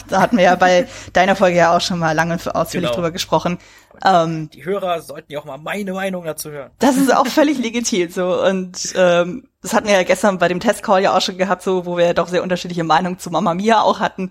da 0.09 0.21
hatten 0.21 0.37
wir 0.37 0.45
ja 0.45 0.55
bei 0.55 0.87
deiner 1.13 1.37
Folge 1.37 1.57
ja 1.57 1.77
auch 1.77 1.81
schon 1.81 1.99
mal 1.99 2.13
lange 2.13 2.35
und 2.35 2.55
ausführlich 2.55 2.91
genau. 2.91 2.97
drüber 2.97 3.11
gesprochen. 3.11 3.59
Ähm, 4.05 4.51
die 4.51 4.65
Hörer 4.65 5.01
sollten 5.01 5.33
ja 5.33 5.41
auch 5.41 5.45
mal 5.45 5.59
meine 5.59 5.93
Meinung 5.93 6.25
dazu 6.25 6.51
hören. 6.51 6.71
Das 6.79 6.97
ist 6.97 7.15
auch 7.15 7.27
völlig 7.27 7.59
legitim 7.59 8.11
so 8.11 8.43
und 8.43 8.93
ähm, 8.97 9.49
das 9.63 9.75
hatten 9.75 9.87
wir 9.87 9.95
ja 9.95 10.03
gestern 10.03 10.39
bei 10.39 10.49
dem 10.49 10.61
Testcall 10.61 11.03
ja 11.03 11.17
auch 11.17 11.21
schon 11.21 11.39
gehabt, 11.39 11.63
so 11.63 11.87
wo 11.87 11.97
wir 11.97 12.15
doch 12.15 12.29
sehr 12.29 12.43
unterschiedliche 12.43 12.85
Meinungen 12.85 13.19
zu 13.19 13.31
Mama 13.31 13.55
Mia 13.55 13.81
auch 13.81 14.01
hatten. 14.01 14.31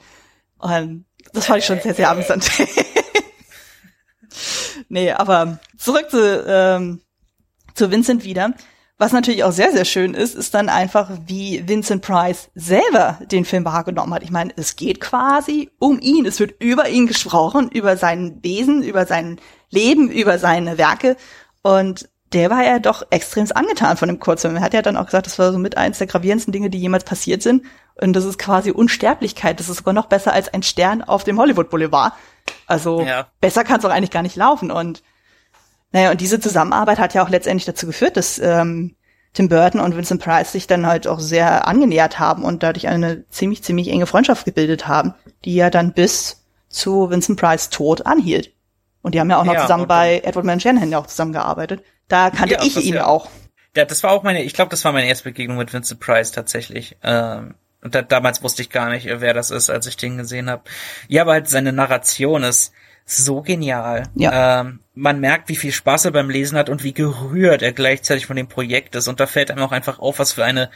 Und 0.57 1.05
das 1.33 1.45
fand 1.45 1.59
ich 1.59 1.65
schon 1.65 1.79
sehr, 1.79 1.93
sehr 1.93 2.09
amüsant. 2.09 2.49
nee, 4.89 5.11
aber 5.11 5.59
zurück 5.77 6.09
zu, 6.09 6.45
ähm, 6.47 7.01
zu 7.73 7.89
Vincent 7.89 8.23
wieder. 8.23 8.53
Was 9.01 9.13
natürlich 9.13 9.43
auch 9.43 9.51
sehr, 9.51 9.71
sehr 9.71 9.85
schön 9.85 10.13
ist, 10.13 10.35
ist 10.35 10.53
dann 10.53 10.69
einfach, 10.69 11.09
wie 11.25 11.67
Vincent 11.67 12.03
Price 12.03 12.51
selber 12.53 13.17
den 13.31 13.45
Film 13.45 13.65
wahrgenommen 13.65 14.13
hat. 14.13 14.21
Ich 14.21 14.29
meine, 14.29 14.53
es 14.57 14.75
geht 14.75 15.01
quasi 15.01 15.71
um 15.79 15.99
ihn. 15.99 16.27
Es 16.27 16.39
wird 16.39 16.61
über 16.61 16.87
ihn 16.87 17.07
gesprochen, 17.07 17.71
über 17.71 17.97
sein 17.97 18.37
Wesen, 18.43 18.83
über 18.83 19.07
sein 19.07 19.39
Leben, 19.71 20.11
über 20.11 20.37
seine 20.37 20.77
Werke. 20.77 21.17
Und 21.63 22.09
der 22.31 22.51
war 22.51 22.63
ja 22.63 22.77
doch 22.77 23.01
extrem 23.09 23.47
angetan 23.55 23.97
von 23.97 24.07
dem 24.07 24.19
Kurzfilm. 24.19 24.57
Er 24.57 24.61
hat 24.61 24.75
ja 24.75 24.83
dann 24.83 24.97
auch 24.97 25.07
gesagt, 25.07 25.25
das 25.25 25.39
war 25.39 25.51
so 25.51 25.57
mit 25.57 25.77
eins 25.77 25.97
der 25.97 26.05
gravierendsten 26.05 26.51
Dinge, 26.51 26.69
die 26.69 26.77
jemals 26.77 27.03
passiert 27.03 27.41
sind. 27.41 27.65
Und 27.99 28.13
das 28.13 28.25
ist 28.25 28.37
quasi 28.37 28.69
Unsterblichkeit. 28.69 29.59
Das 29.59 29.67
ist 29.67 29.77
sogar 29.77 29.95
noch 29.95 30.05
besser 30.05 30.31
als 30.31 30.53
ein 30.53 30.61
Stern 30.61 31.01
auf 31.01 31.23
dem 31.23 31.39
Hollywood 31.39 31.71
Boulevard. 31.71 32.13
Also 32.67 33.01
ja. 33.01 33.25
besser 33.39 33.63
kann 33.63 33.79
es 33.79 33.85
auch 33.85 33.89
eigentlich 33.89 34.11
gar 34.11 34.21
nicht 34.21 34.35
laufen. 34.35 34.69
Und 34.69 35.01
naja, 35.91 36.11
und 36.11 36.21
diese 36.21 36.39
Zusammenarbeit 36.39 36.99
hat 36.99 37.13
ja 37.13 37.23
auch 37.23 37.29
letztendlich 37.29 37.65
dazu 37.65 37.85
geführt, 37.85 38.17
dass 38.17 38.39
ähm, 38.39 38.95
Tim 39.33 39.49
Burton 39.49 39.79
und 39.81 39.95
Vincent 39.95 40.21
Price 40.21 40.51
sich 40.51 40.67
dann 40.67 40.85
halt 40.85 41.07
auch 41.07 41.19
sehr 41.19 41.67
angenähert 41.67 42.19
haben 42.19 42.43
und 42.43 42.63
dadurch 42.63 42.87
eine 42.87 43.27
ziemlich, 43.29 43.63
ziemlich 43.63 43.89
enge 43.89 44.05
Freundschaft 44.05 44.45
gebildet 44.45 44.87
haben, 44.87 45.13
die 45.45 45.55
ja 45.55 45.69
dann 45.69 45.93
bis 45.93 46.43
zu 46.69 47.09
Vincent 47.09 47.39
Price 47.39 47.69
Tod 47.69 48.05
anhielt. 48.05 48.53
Und 49.01 49.15
die 49.15 49.19
haben 49.19 49.29
ja 49.29 49.39
auch 49.39 49.45
noch 49.45 49.53
ja, 49.53 49.61
zusammen 49.61 49.87
bei 49.87 50.21
Edward 50.23 50.45
Man 50.45 50.59
Shanahan 50.59 50.91
ja 50.91 50.99
auch 50.99 51.07
zusammengearbeitet. 51.07 51.83
Da 52.07 52.29
kannte 52.29 52.55
ja, 52.55 52.63
ich 52.63 52.77
ihn 52.77 52.95
ja, 52.95 53.07
auch. 53.07 53.29
Ja, 53.75 53.85
das 53.85 54.03
war 54.03 54.11
auch 54.11 54.23
meine, 54.23 54.43
ich 54.43 54.53
glaube, 54.53 54.69
das 54.69 54.83
war 54.85 54.91
meine 54.91 55.07
erste 55.07 55.25
Begegnung 55.25 55.57
mit 55.57 55.73
Vincent 55.73 55.99
Price 55.99 56.31
tatsächlich. 56.31 56.97
Ähm, 57.01 57.55
und 57.81 57.95
da, 57.95 58.01
damals 58.01 58.43
wusste 58.43 58.61
ich 58.61 58.69
gar 58.69 58.89
nicht, 58.89 59.07
wer 59.07 59.33
das 59.33 59.49
ist, 59.49 59.69
als 59.69 59.87
ich 59.87 59.97
den 59.97 60.17
gesehen 60.17 60.49
habe. 60.49 60.63
Ja, 61.07 61.23
aber 61.23 61.33
halt 61.33 61.49
seine 61.49 61.73
Narration 61.73 62.43
ist, 62.43 62.73
so 63.17 63.41
genial. 63.41 64.03
Ja. 64.15 64.61
Ähm, 64.61 64.79
man 64.93 65.19
merkt, 65.19 65.49
wie 65.49 65.55
viel 65.55 65.71
Spaß 65.71 66.05
er 66.05 66.11
beim 66.11 66.29
Lesen 66.29 66.57
hat 66.57 66.69
und 66.69 66.83
wie 66.83 66.93
gerührt 66.93 67.61
er 67.61 67.73
gleichzeitig 67.73 68.25
von 68.25 68.35
dem 68.35 68.47
Projekt 68.47 68.95
ist. 68.95 69.07
Und 69.07 69.19
da 69.19 69.27
fällt 69.27 69.51
einem 69.51 69.63
auch 69.63 69.71
einfach 69.71 69.99
auf, 69.99 70.19
was 70.19 70.33
für 70.33 70.43
eine 70.43 70.69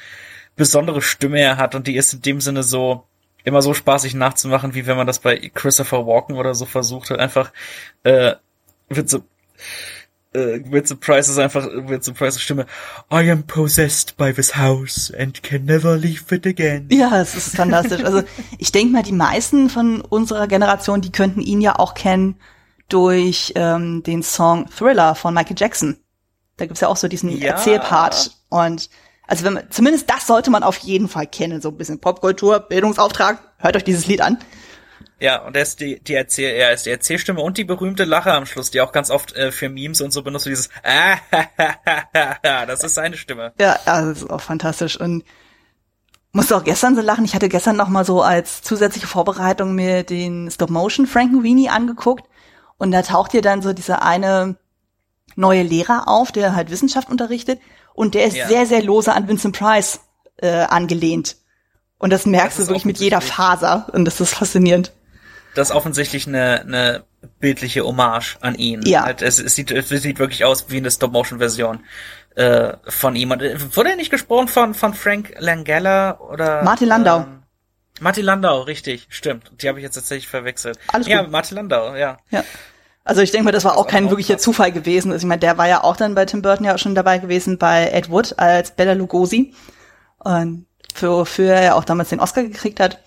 besondere 0.56 1.02
Stimme 1.02 1.40
er 1.40 1.58
hat. 1.58 1.76
Und 1.76 1.88
die 1.88 1.96
ist 1.96 2.14
in 2.14 2.22
dem 2.22 2.42
Sinne 2.42 2.64
so 2.64 3.06
immer 3.44 3.62
so 3.62 3.74
spaßig 3.74 4.16
nachzumachen, 4.16 4.74
wie 4.74 4.88
wenn 4.88 4.98
man 4.98 5.08
das 5.08 5.20
bei 5.20 5.52
Christopher 5.54 6.08
Walken 6.08 6.36
oder 6.36 6.56
so 6.56 6.66
versucht 6.66 7.10
hat. 7.10 7.20
Einfach 7.20 7.52
äh, 8.04 8.36
wird 8.90 9.10
so 9.10 9.24
äh, 10.36 10.96
Price 10.96 11.30
ist 11.30 11.38
einfach 11.38 11.66
Vincent 11.66 12.18
Price 12.18 12.40
Stimme 12.40 12.66
I 13.12 13.30
am 13.32 13.44
possessed 13.44 14.18
by 14.18 14.34
this 14.34 14.56
house 14.56 15.12
and 15.18 15.42
can 15.42 15.66
never 15.66 15.96
leave 15.98 16.34
it 16.34 16.46
again. 16.46 16.88
Ja, 16.92 17.22
es 17.22 17.36
ist 17.36 17.56
fantastisch. 17.56 18.04
Also 18.04 18.24
ich 18.58 18.72
denke 18.72 18.94
mal, 18.94 19.04
die 19.04 19.14
meisten 19.14 19.70
von 19.70 20.02
unserer 20.02 20.48
Generation, 20.48 21.02
die 21.02 21.12
könnten 21.12 21.42
ihn 21.42 21.62
ja 21.62 21.80
auch 21.80 21.94
kennen 21.94 22.38
durch 22.90 23.54
ähm, 23.56 24.04
den 24.04 24.22
Song 24.22 24.70
Thriller 24.70 25.16
von 25.16 25.34
Michael 25.34 25.56
Jackson. 25.58 25.98
Da 26.58 26.66
gibt's 26.66 26.82
ja 26.82 26.88
auch 26.88 26.98
so 26.98 27.08
diesen 27.08 27.30
ja. 27.30 27.52
Erzählpart 27.52 28.32
und 28.50 28.90
also 29.28 29.44
wenn 29.44 29.54
man, 29.54 29.64
zumindest 29.72 30.10
das 30.10 30.28
sollte 30.28 30.52
man 30.52 30.64
auf 30.64 30.78
jeden 30.78 31.08
Fall 31.08 31.28
kennen, 31.28 31.62
so 31.62 31.70
ein 31.70 31.78
bisschen 31.78 32.00
Popkultur, 32.00 32.60
Bildungsauftrag. 32.60 33.40
Hört 33.58 33.76
euch 33.76 33.84
dieses 33.84 34.06
Lied 34.06 34.22
an. 34.22 34.38
Ja, 35.20 35.42
und 35.44 35.56
er 35.56 35.62
ist 35.62 35.80
die, 35.80 36.00
die 36.02 36.14
Erzähl, 36.14 36.52
er 36.56 36.74
ist 36.74 36.86
die 36.86 36.90
Erzählstimme 36.90 37.42
und 37.42 37.58
die 37.58 37.64
berühmte 37.64 38.04
Lache 38.04 38.34
am 38.34 38.46
Schluss, 38.46 38.72
die 38.72 38.82
auch 38.82 38.92
ganz 38.92 39.10
oft 39.10 39.34
äh, 39.34 39.52
für 39.52 39.70
Memes 39.70 40.02
und 40.02 40.12
so 40.12 40.24
benutzt, 40.24 40.46
dieses 40.46 40.70
ah, 40.84 41.18
das 42.66 42.84
ist 42.84 42.96
seine 42.96 43.16
Stimme. 43.18 43.54
Ja, 43.60 43.80
also 43.86 44.10
das 44.10 44.22
ist 44.24 44.30
auch 44.30 44.42
fantastisch 44.42 45.00
und 45.00 45.24
musste 46.34 46.58
auch 46.58 46.64
gestern 46.66 46.96
so 46.96 47.02
lachen. 47.02 47.24
Ich 47.24 47.34
hatte 47.34 47.48
gestern 47.48 47.78
noch 47.78 47.88
mal 47.88 48.04
so 48.04 48.22
als 48.22 48.62
zusätzliche 48.62 49.08
Vorbereitung 49.08 49.74
mir 49.74 50.04
den 50.04 50.52
Stop 50.52 50.70
Motion 50.70 51.08
Frankenweenie 51.08 51.70
angeguckt 51.70 52.26
und 52.78 52.92
da 52.92 53.02
taucht 53.02 53.32
hier 53.32 53.42
dann 53.42 53.62
so 53.62 53.72
dieser 53.72 54.04
eine 54.04 54.58
neue 55.38 55.64
Lehrer 55.64 56.08
auf, 56.08 56.32
der 56.32 56.56
halt 56.56 56.70
Wissenschaft 56.70 57.10
unterrichtet 57.10 57.60
Und 57.94 58.14
der 58.14 58.26
ist 58.26 58.36
Ja. 58.36 58.48
sehr, 58.48 58.66
sehr 58.66 58.84
lose 58.84 59.14
an 59.14 59.28
Vincent 59.30 59.58
Price 59.58 60.02
äh, 60.38 60.50
angelehnt. 60.50 61.38
Und 61.98 62.12
das 62.12 62.26
merkst 62.26 62.60
Das 62.60 62.66
du 62.66 62.70
wirklich 62.72 62.84
mit 62.86 62.98
jeder. 62.98 63.22
Faser. 63.22 63.88
Und 63.94 64.04
das 64.04 64.20
ist 64.20 64.34
faszinierend. 64.34 64.92
Das 65.56 65.70
ist 65.70 65.76
offensichtlich 65.76 66.28
eine, 66.28 66.62
eine 66.62 67.04
bildliche 67.40 67.84
Hommage 67.84 68.38
an 68.42 68.56
ihn. 68.56 68.82
Ja. 68.84 69.04
Halt, 69.04 69.22
es, 69.22 69.40
es, 69.40 69.56
sieht, 69.56 69.72
es 69.72 69.90
sieht 69.90 70.20
wirklich 70.20 70.46
aus 70.46 70.70
wie 70.70 70.78
eine 70.78 70.92
Stop-Motion-Version 70.92 71.84
äh, 72.36 72.74
von 72.88 73.16
ihm. 73.16 73.32
Und, 73.32 73.42
äh, 73.42 73.58
wurde 73.76 73.92
er 73.92 73.96
nicht 73.96 74.12
gesprochen 74.12 74.48
von, 74.48 74.74
von 74.74 74.94
Frank 74.94 75.34
Langella 75.40 76.20
oder 76.20 76.64
Martin 76.64 76.88
Landau. 76.88 77.22
Ähm, 77.22 77.44
Martin 78.02 78.26
Landau, 78.26 78.62
richtig, 78.62 79.08
stimmt. 79.10 79.52
Die 79.62 79.70
habe 79.70 79.80
ich 79.80 79.84
jetzt 79.84 79.96
tatsächlich 79.96 80.28
verwechselt. 80.28 80.78
Alles 80.92 81.08
ja, 81.08 81.22
gut. 81.22 81.32
Martin 81.32 81.56
Landau, 81.56 81.96
ja. 81.96 82.18
Ja. 82.30 82.44
Also 83.06 83.22
ich 83.22 83.32
denke 83.32 83.46
mal, 83.46 83.52
das 83.52 83.64
war 83.64 83.78
auch 83.78 83.88
kein 83.88 84.10
wirklicher. 84.10 84.38
Zufall 84.38 84.72
gewesen. 84.72 85.12
Also 85.12 85.26
ich 85.26 85.30
meine, 85.30 85.40
der 85.40 85.58
war 85.58 85.68
ja 85.68 85.84
auch 85.84 85.96
dann 85.96 86.16
bei 86.16 86.26
Tim 86.26 86.42
Burton 86.42 86.66
ja 86.66 86.74
auch 86.74 86.80
schon 86.80 86.96
dabei 86.96 87.20
gewesen 87.20 87.58
bei 87.58 87.90
Ed 87.90 88.10
Wood 88.10 88.38
als 88.40 88.72
Bella 88.72 88.94
Lugosi. 88.94 89.54
Und 90.18 90.66
für, 90.94 91.26
für 91.26 91.54
er 91.54 91.64
ja 91.64 91.74
auch 91.76 91.86
damals 91.86 92.10
den 92.10 92.20
Oscar 92.20 92.44
gekriegt 92.44 92.80
hat. 92.80 93.00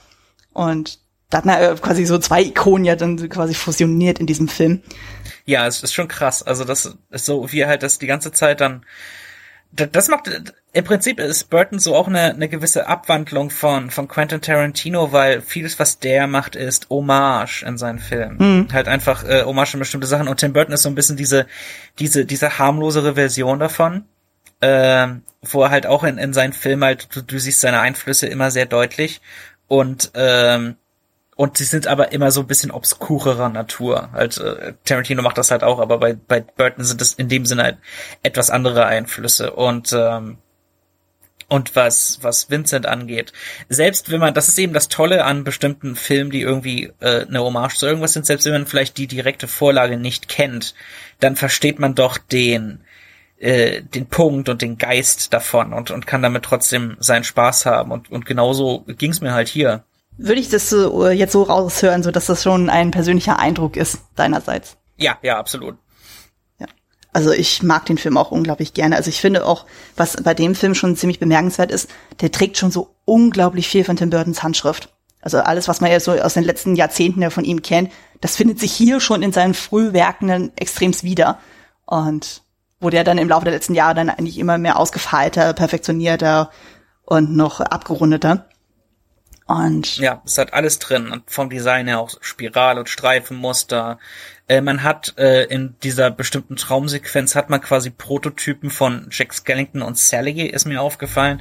Und 0.53 1.01
da 1.31 1.39
hat 1.39 1.45
man 1.45 1.61
äh, 1.61 1.75
quasi 1.81 2.05
so 2.07 2.19
zwei 2.19 2.43
Ikonen 2.43 2.85
ja 2.85 2.97
dann 2.97 3.29
quasi 3.29 3.55
fusioniert 3.55 4.19
in 4.19 4.27
diesem 4.27 4.49
Film. 4.49 4.83
Ja, 5.45 5.67
es 5.67 5.83
ist 5.83 5.93
schon 5.95 6.09
krass. 6.09 6.43
Also 6.43 6.65
das 6.65 6.97
ist 7.11 7.27
so, 7.27 7.51
wie 7.53 7.61
er 7.61 7.69
halt 7.69 7.83
das 7.83 7.99
die 7.99 8.07
ganze 8.07 8.33
Zeit 8.33 8.61
dann. 8.61 8.85
da- 9.73 9.87
Das 9.87 10.09
macht 10.09 10.31
im 10.75 10.85
Prinzip 10.85 11.19
ist 11.19 11.49
Burton 11.51 11.79
so 11.79 11.95
auch 11.97 12.07
eine, 12.09 12.35
eine 12.35 12.49
gewisse 12.49 12.87
Abwandlung 12.87 13.51
von 13.51 13.91
von 13.91 14.07
Quentin 14.09 14.41
Tarantino, 14.43 15.13
weil 15.13 15.41
vieles, 15.41 15.79
was 15.79 15.99
der 15.99 16.27
macht, 16.27 16.57
ist 16.57 16.89
Hommage 16.91 17.63
in 17.63 17.79
seinen 17.79 17.99
Filmen. 17.99 18.69
Halt 18.73 18.89
einfach 18.89 19.25
äh, 19.25 19.43
Hommage 19.45 19.75
an 19.75 19.81
bestimmte 19.81 20.07
Sachen. 20.07 20.29
Und 20.29 20.41
Tim 20.41 20.53
Burton 20.53 20.75
ist 20.75 20.83
so 20.83 20.89
ein 20.89 20.95
bisschen 20.95 21.17
diese 21.17 21.47
diese 21.99 22.25
diese 22.27 22.59
harmlosere 22.59 23.15
Version 23.15 23.59
davon, 23.59 24.05
ähm, 24.61 25.23
wo 25.43 25.63
er 25.63 25.71
halt 25.71 25.87
auch 25.87 26.05
in 26.05 26.19
in 26.19 26.33
seinen 26.33 26.53
Filmen 26.53 26.85
halt 26.85 27.09
du, 27.15 27.23
du 27.23 27.39
siehst 27.39 27.61
seine 27.61 27.81
Einflüsse 27.81 28.27
immer 28.27 28.51
sehr 28.51 28.67
deutlich 28.67 29.21
und 29.67 30.11
ähm, 30.15 30.77
und 31.39 31.57
sie 31.57 31.65
sind 31.65 31.87
aber 31.87 32.11
immer 32.11 32.33
so 32.33 32.41
ein 32.41 32.49
bisschen 32.49 32.73
obskurerer 32.73 33.49
Natur. 33.49 34.11
Halt, 34.13 34.39
äh, 34.39 34.73
Tarantino 34.85 35.23
macht 35.23 35.39
das 35.39 35.53
halt 35.53 35.63
auch, 35.63 35.79
aber 35.79 35.99
bei, 35.99 36.15
bei 36.15 36.41
Burton 36.41 36.83
sind 36.83 37.01
es 37.01 37.13
in 37.13 37.29
dem 37.29 37.47
Sinne 37.47 37.63
halt 37.63 37.79
etwas 38.25 38.51
andere 38.51 38.87
Einflüsse. 38.87 39.53
Und, 39.53 39.93
ähm, 39.97 40.39
und 41.49 41.77
was, 41.77 42.19
was 42.23 42.51
Vincent 42.51 42.87
angeht, 42.87 43.33
selbst 43.69 44.11
wenn 44.11 44.19
man, 44.19 44.35
das 44.35 44.49
ist 44.49 44.59
eben 44.59 44.73
das 44.73 44.89
Tolle 44.89 45.25
an 45.25 45.45
bestimmten 45.45 45.95
Filmen, 45.95 46.33
die 46.33 46.41
irgendwie 46.41 46.91
äh, 46.99 47.25
eine 47.25 47.41
Hommage 47.41 47.77
zu 47.77 47.87
irgendwas 47.87 48.15
sind, 48.15 48.27
selbst 48.27 48.45
wenn 48.45 48.55
man 48.55 48.67
vielleicht 48.67 48.99
die 48.99 49.07
direkte 49.07 49.47
Vorlage 49.47 49.97
nicht 49.97 50.27
kennt, 50.29 50.75
dann 51.21 51.37
versteht 51.37 51.79
man 51.79 51.95
doch 51.95 52.19
den, 52.19 52.81
äh, 53.39 53.83
den 53.83 54.07
Punkt 54.07 54.49
und 54.49 54.61
den 54.61 54.77
Geist 54.77 55.33
davon 55.33 55.73
und, 55.73 55.93
und 55.93 56.05
kann 56.05 56.21
damit 56.21 56.43
trotzdem 56.43 56.97
seinen 56.99 57.23
Spaß 57.23 57.65
haben. 57.65 57.93
Und, 57.93 58.11
und 58.11 58.27
genauso 58.27 58.81
ging's 58.89 59.21
mir 59.21 59.35
halt 59.35 59.47
hier. 59.47 59.85
Würde 60.19 60.41
ich 60.41 60.49
das 60.49 60.69
so, 60.69 61.07
äh, 61.07 61.13
jetzt 61.13 61.33
so 61.33 61.45
raushören, 61.45 62.03
so 62.03 62.11
dass 62.11 62.27
das 62.27 62.43
schon 62.43 62.69
ein 62.69 62.91
persönlicher 62.91 63.39
Eindruck 63.39 63.77
ist 63.77 64.01
deinerseits? 64.17 64.77
Ja, 64.97 65.17
ja, 65.23 65.39
absolut. 65.39 65.77
Ja. 66.59 66.67
Also 67.13 67.31
ich 67.31 67.63
mag 67.63 67.87
den 67.87 67.99
Film 67.99 68.17
auch 68.17 68.33
unglaublich 68.33 68.75
gerne. 68.75 68.97
Also 68.97 69.11
ich 69.11 69.21
finde 69.21 69.47
auch, 69.47 69.65
was 69.97 70.17
bei 70.23 70.35
dem 70.35 70.57
Film 70.57 70.75
schon 70.75 70.97
ziemlich 70.97 71.21
bemerkenswert 71.21 71.71
ist, 71.71 71.89
der 72.21 72.33
trägt 72.33 72.59
schon 72.59 72.73
so 72.73 72.97
unglaublich 73.05 73.69
viel 73.69 73.85
von 73.85 73.97
Tim 73.97 74.11
Burtons 74.11 74.43
Handschrift. 74.43 74.93
Also 75.21 75.39
alles, 75.39 75.69
was 75.69 75.81
man 75.81 75.91
ja 75.91 76.01
so 76.01 76.13
aus 76.13 76.35
den 76.35 76.45
letzten 76.45 76.75
Jahrzehnten 76.75 77.23
ja 77.23 77.31
von 77.31 77.45
ihm 77.45 77.63
kennt, 77.63 77.93
das 78.21 78.37
findet 78.37 78.59
sich 78.59 78.73
hier 78.73 79.01
schon 79.01 79.23
in 79.23 79.33
seinen 79.33 79.55
Frühwerken 79.55 80.29
dann 80.29 80.53
extremst 80.57 81.05
wieder. 81.05 81.39
Und 81.87 82.43
wurde 82.81 82.97
ja 82.97 83.05
dann 83.05 83.19
im 83.19 83.29
Laufe 83.29 83.45
der 83.45 83.55
letzten 83.55 83.75
Jahre 83.75 83.95
dann 83.95 84.11
eigentlich 84.11 84.39
immer 84.39 84.59
mehr 84.59 84.79
ausgefeilter, 84.79 85.53
perfektionierter 85.53 86.51
und 87.05 87.35
noch 87.35 87.61
abgerundeter. 87.61 88.47
Und 89.49 89.97
Ja, 89.97 90.23
es 90.27 90.37
hat 90.37 90.53
alles 90.53 90.79
drin. 90.79 91.11
Und 91.11 91.31
vom 91.31 91.49
Design 91.49 91.89
her 91.89 92.01
auch 92.01 92.11
Spiral- 92.21 92.79
und 92.79 92.89
Streifenmuster. 92.89 93.99
Äh, 94.47 94.61
man 94.61 94.83
hat 94.83 95.15
äh, 95.17 95.45
in 95.45 95.75
dieser 95.83 96.11
bestimmten 96.11 96.57
Traumsequenz 96.57 97.35
hat 97.35 97.49
man 97.49 97.63
quasi 97.63 97.89
Prototypen 97.91 98.71
von 98.71 99.09
Jack 99.11 99.33
Skellington 99.33 99.81
und 99.81 99.97
Sally, 99.97 100.43
ist 100.43 100.67
mir 100.67 100.83
aufgefallen. 100.83 101.41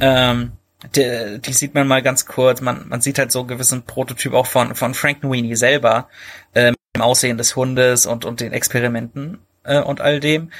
Ähm, 0.00 0.52
die, 0.94 1.40
die 1.40 1.52
sieht 1.52 1.74
man 1.74 1.88
mal 1.88 2.00
ganz 2.02 2.26
kurz. 2.26 2.60
Man, 2.60 2.88
man 2.88 3.00
sieht 3.00 3.18
halt 3.18 3.32
so 3.32 3.40
einen 3.40 3.48
gewissen 3.48 3.82
Prototyp 3.82 4.34
auch 4.34 4.46
von, 4.46 4.76
von 4.76 4.94
Frankenweenie 4.94 5.56
selber, 5.56 6.08
äh, 6.54 6.70
mit 6.70 6.78
dem 6.94 7.02
Aussehen 7.02 7.38
des 7.38 7.56
Hundes 7.56 8.06
und, 8.06 8.24
und 8.24 8.38
den 8.38 8.52
Experimenten 8.52 9.38
äh, 9.64 9.80
und 9.80 10.00
all 10.00 10.20
dem. 10.20 10.52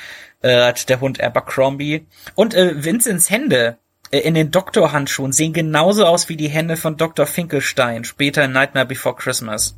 Äh, 0.42 0.62
hat 0.62 0.88
der 0.88 1.00
Hund 1.00 1.20
Abercrombie. 1.20 2.06
Und 2.34 2.54
äh, 2.54 2.84
Vincents 2.84 3.30
Hände 3.30 3.78
in 4.10 4.34
den 4.34 4.50
Doktorhandschuhen 4.50 5.32
sehen 5.32 5.52
genauso 5.52 6.06
aus 6.06 6.28
wie 6.28 6.36
die 6.36 6.48
Hände 6.48 6.76
von 6.76 6.96
Dr. 6.96 7.26
Finkelstein, 7.26 8.04
später 8.04 8.44
in 8.44 8.52
Nightmare 8.52 8.86
Before 8.86 9.14
Christmas. 9.14 9.74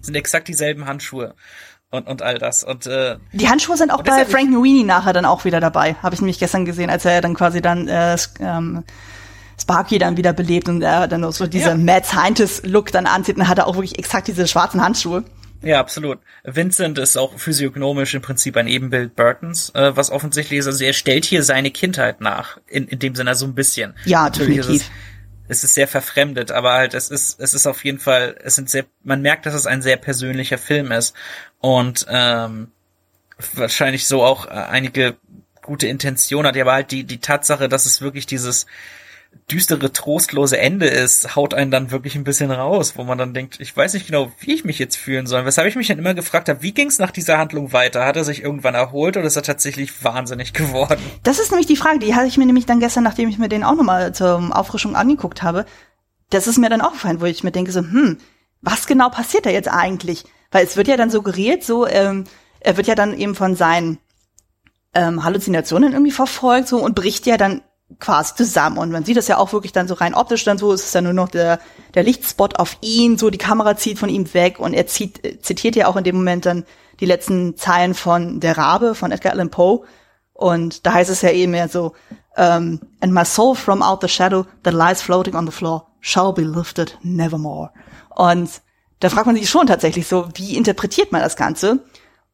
Sind 0.00 0.14
exakt 0.16 0.48
dieselben 0.48 0.86
Handschuhe. 0.86 1.34
Und, 1.90 2.08
und 2.08 2.22
all 2.22 2.38
das. 2.38 2.64
Und 2.64 2.86
äh, 2.86 3.18
Die 3.32 3.48
Handschuhe 3.48 3.76
sind 3.76 3.92
auch 3.92 4.02
bei 4.02 4.24
Frank 4.24 4.50
Nowini 4.50 4.82
nachher 4.82 5.12
dann 5.12 5.24
auch 5.24 5.44
wieder 5.44 5.60
dabei. 5.60 5.94
Habe 6.02 6.14
ich 6.16 6.20
nämlich 6.20 6.40
gestern 6.40 6.64
gesehen, 6.64 6.90
als 6.90 7.04
er 7.04 7.20
dann 7.20 7.34
quasi 7.34 7.62
dann 7.62 7.86
äh, 7.86 8.16
ähm, 8.40 8.82
Sparky 9.60 9.98
dann 9.98 10.16
wieder 10.16 10.32
belebt 10.32 10.68
und 10.68 10.82
er 10.82 11.06
dann 11.06 11.30
so 11.30 11.46
diese 11.46 11.68
Ja. 11.68 11.74
Mad 11.76 12.04
Scientist 12.04 12.66
Look 12.66 12.90
dann 12.90 13.06
anzieht 13.06 13.36
und 13.36 13.46
hat 13.46 13.58
er 13.58 13.68
auch 13.68 13.76
wirklich 13.76 13.96
exakt 13.96 14.26
diese 14.26 14.48
schwarzen 14.48 14.82
Handschuhe. 14.82 15.22
Ja, 15.64 15.80
absolut. 15.80 16.18
Vincent 16.44 16.98
ist 16.98 17.16
auch 17.16 17.38
physiognomisch 17.38 18.14
im 18.14 18.22
Prinzip 18.22 18.56
ein 18.56 18.68
Ebenbild 18.68 19.16
Burtons, 19.16 19.70
äh, 19.70 19.96
was 19.96 20.10
offensichtlich 20.10 20.58
ist. 20.58 20.66
Also 20.66 20.84
er 20.84 20.92
stellt 20.92 21.24
hier 21.24 21.42
seine 21.42 21.70
Kindheit 21.70 22.20
nach, 22.20 22.58
in, 22.66 22.86
in 22.86 22.98
dem 22.98 23.14
Sinne 23.14 23.34
so 23.34 23.46
ein 23.46 23.54
bisschen. 23.54 23.94
Ja, 24.04 24.24
Natürlich 24.24 24.56
definitiv. 24.56 24.82
Ist 24.82 24.90
es, 24.90 24.90
es 25.46 25.64
ist 25.64 25.74
sehr 25.74 25.88
verfremdet, 25.88 26.52
aber 26.52 26.72
halt 26.72 26.94
es 26.94 27.10
ist 27.10 27.38
es 27.40 27.54
ist 27.54 27.66
auf 27.66 27.84
jeden 27.84 27.98
Fall, 27.98 28.36
es 28.42 28.54
sind 28.54 28.70
sehr, 28.70 28.84
man 29.02 29.20
merkt, 29.20 29.46
dass 29.46 29.54
es 29.54 29.66
ein 29.66 29.82
sehr 29.82 29.96
persönlicher 29.96 30.58
Film 30.58 30.90
ist 30.90 31.14
und 31.60 32.06
ähm, 32.08 32.68
wahrscheinlich 33.54 34.06
so 34.06 34.22
auch 34.22 34.46
äh, 34.46 34.50
einige 34.50 35.16
gute 35.62 35.86
Intention 35.86 36.46
hat, 36.46 36.56
aber 36.56 36.72
halt 36.72 36.90
die 36.90 37.04
die 37.04 37.18
Tatsache, 37.18 37.68
dass 37.68 37.84
es 37.86 38.00
wirklich 38.00 38.26
dieses 38.26 38.66
düstere, 39.50 39.92
trostlose 39.92 40.58
Ende 40.58 40.86
ist, 40.86 41.36
haut 41.36 41.54
einen 41.54 41.70
dann 41.70 41.90
wirklich 41.90 42.14
ein 42.14 42.24
bisschen 42.24 42.50
raus, 42.50 42.94
wo 42.96 43.04
man 43.04 43.18
dann 43.18 43.34
denkt, 43.34 43.60
ich 43.60 43.76
weiß 43.76 43.94
nicht 43.94 44.06
genau, 44.06 44.32
wie 44.40 44.54
ich 44.54 44.64
mich 44.64 44.78
jetzt 44.78 44.96
fühlen 44.96 45.26
soll. 45.26 45.44
Weshalb 45.44 45.68
ich 45.68 45.76
mich 45.76 45.88
dann 45.88 45.98
immer 45.98 46.14
gefragt 46.14 46.48
habe, 46.48 46.62
wie 46.62 46.72
ging 46.72 46.88
es 46.88 46.98
nach 46.98 47.10
dieser 47.10 47.38
Handlung 47.38 47.72
weiter? 47.72 48.04
Hat 48.04 48.16
er 48.16 48.24
sich 48.24 48.42
irgendwann 48.42 48.74
erholt 48.74 49.16
oder 49.16 49.26
ist 49.26 49.36
er 49.36 49.42
tatsächlich 49.42 50.04
wahnsinnig 50.04 50.52
geworden? 50.52 51.00
Das 51.22 51.38
ist 51.38 51.50
nämlich 51.50 51.66
die 51.66 51.76
Frage, 51.76 51.98
die 51.98 52.14
hatte 52.14 52.26
ich 52.26 52.38
mir 52.38 52.46
nämlich 52.46 52.66
dann 52.66 52.80
gestern, 52.80 53.04
nachdem 53.04 53.28
ich 53.28 53.38
mir 53.38 53.48
den 53.48 53.64
auch 53.64 53.74
nochmal 53.74 54.14
zur 54.14 54.56
Auffrischung 54.56 54.96
angeguckt 54.96 55.42
habe. 55.42 55.66
Das 56.30 56.46
ist 56.46 56.58
mir 56.58 56.70
dann 56.70 56.80
aufgefallen, 56.80 57.20
wo 57.20 57.26
ich 57.26 57.44
mir 57.44 57.52
denke 57.52 57.72
so, 57.72 57.80
hm, 57.80 58.18
was 58.62 58.86
genau 58.86 59.10
passiert 59.10 59.46
da 59.46 59.50
jetzt 59.50 59.68
eigentlich? 59.68 60.24
Weil 60.50 60.64
es 60.64 60.76
wird 60.76 60.88
ja 60.88 60.96
dann 60.96 61.10
suggeriert, 61.10 61.64
so, 61.64 61.86
ähm, 61.86 62.24
er 62.60 62.76
wird 62.76 62.86
ja 62.86 62.94
dann 62.94 63.16
eben 63.16 63.34
von 63.34 63.56
seinen 63.56 63.98
ähm, 64.94 65.22
Halluzinationen 65.24 65.92
irgendwie 65.92 66.12
verfolgt 66.12 66.68
so 66.68 66.78
und 66.78 66.94
bricht 66.94 67.26
ja 67.26 67.36
dann 67.36 67.62
quasi 68.00 68.34
zusammen. 68.34 68.78
Und 68.78 68.90
man 68.90 69.04
sieht 69.04 69.16
das 69.16 69.28
ja 69.28 69.38
auch 69.38 69.52
wirklich 69.52 69.72
dann 69.72 69.88
so 69.88 69.94
rein 69.94 70.14
optisch 70.14 70.44
dann 70.44 70.58
so, 70.58 70.72
es 70.72 70.84
ist 70.84 70.94
ja 70.94 71.00
nur 71.00 71.12
noch 71.12 71.28
der, 71.28 71.58
der 71.94 72.02
Lichtspot 72.02 72.58
auf 72.58 72.76
ihn, 72.80 73.18
so 73.18 73.30
die 73.30 73.38
Kamera 73.38 73.76
zieht 73.76 73.98
von 73.98 74.08
ihm 74.08 74.32
weg 74.34 74.58
und 74.58 74.74
er 74.74 74.86
zieht, 74.86 75.24
äh, 75.24 75.40
zitiert 75.40 75.76
ja 75.76 75.86
auch 75.88 75.96
in 75.96 76.04
dem 76.04 76.16
Moment 76.16 76.46
dann 76.46 76.64
die 77.00 77.06
letzten 77.06 77.56
Zeilen 77.56 77.94
von 77.94 78.40
Der 78.40 78.56
Rabe 78.56 78.94
von 78.94 79.12
Edgar 79.12 79.32
Allan 79.32 79.50
Poe. 79.50 79.84
Und 80.32 80.86
da 80.86 80.94
heißt 80.94 81.10
es 81.10 81.22
ja 81.22 81.30
eben 81.30 81.52
mehr 81.52 81.68
so, 81.68 81.92
um, 82.36 82.80
and 83.00 83.12
my 83.12 83.24
soul 83.24 83.54
from 83.54 83.82
out 83.82 84.00
the 84.00 84.08
shadow 84.08 84.46
that 84.62 84.74
lies 84.74 85.00
floating 85.00 85.34
on 85.34 85.46
the 85.46 85.52
floor 85.52 85.86
shall 86.00 86.32
be 86.32 86.42
lifted 86.42 86.98
nevermore. 87.02 87.70
Und 88.10 88.60
da 89.00 89.10
fragt 89.10 89.26
man 89.26 89.36
sich 89.36 89.48
schon 89.48 89.66
tatsächlich 89.66 90.06
so, 90.06 90.28
wie 90.34 90.56
interpretiert 90.56 91.12
man 91.12 91.20
das 91.20 91.36
Ganze? 91.36 91.80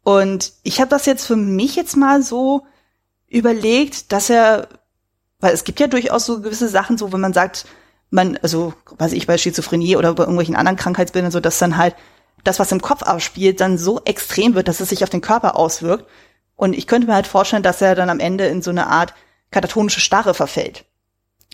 Und 0.03 0.53
ich 0.63 0.81
habe 0.81 0.91
das 0.91 1.07
jetzt 1.07 1.27
für 1.27 1.37
mich 1.37 1.77
jetzt 1.77 1.97
mal 1.97 2.23
so 2.23 2.63
überlegt, 3.29 4.13
dass 4.13 4.31
er, 4.31 4.69
weil 5.41 5.53
es 5.53 5.65
gibt 5.65 5.81
ja 5.81 5.87
durchaus 5.87 6.27
so 6.27 6.41
gewisse 6.41 6.69
Sachen, 6.69 6.99
so 6.99 7.13
wenn 7.13 7.21
man 7.21 7.33
sagt, 7.33 7.67
man, 8.11 8.39
also 8.43 8.75
weiß 8.99 9.13
ich 9.13 9.27
bei 9.27 9.39
Schizophrenie 9.39 9.97
oder 9.97 10.15
bei 10.15 10.25
irgendwelchen 10.25 10.57
anderen 10.57 10.77
Krankheitsbildern, 10.77 11.31
so 11.31 11.41
dass 11.41 11.59
dann 11.59 11.77
halt 11.77 11.95
das, 12.45 12.59
was 12.59 12.73
im 12.73 12.83
Kopf 12.83 13.03
abspielt, 13.03 13.61
dann 13.61 13.79
so 13.79 14.01
extrem 14.05 14.55
wird, 14.55 14.69
dass 14.69 14.81
es 14.81 14.89
sich 14.89 15.03
auf 15.03 15.11
den 15.11 15.21
Körper 15.21 15.57
auswirkt. 15.57 16.07
Und 16.57 16.75
ich 16.75 16.87
könnte 16.87 17.07
mir 17.07 17.15
halt 17.15 17.27
vorstellen, 17.27 17.63
dass 17.63 17.81
er 17.81 17.95
dann 17.95 18.11
am 18.11 18.21
Ende 18.21 18.47
in 18.47 18.63
so 18.63 18.71
eine 18.71 18.89
Art 18.89 19.15
katatonische 19.51 20.01
Starre 20.01 20.35
verfällt. 20.35 20.85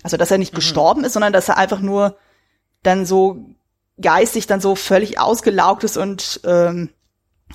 Also 0.02 0.16
dass 0.16 0.30
er 0.30 0.38
nicht 0.38 0.54
gestorben 0.54 1.04
ist, 1.04 1.14
sondern 1.14 1.32
dass 1.32 1.48
er 1.48 1.56
einfach 1.56 1.80
nur 1.80 2.16
dann 2.82 3.06
so 3.06 3.44
geistig 4.00 4.46
dann 4.46 4.60
so 4.60 4.74
völlig 4.74 5.18
ausgelaugt 5.18 5.84
ist 5.84 5.96
und 5.96 6.40
ähm, 6.44 6.90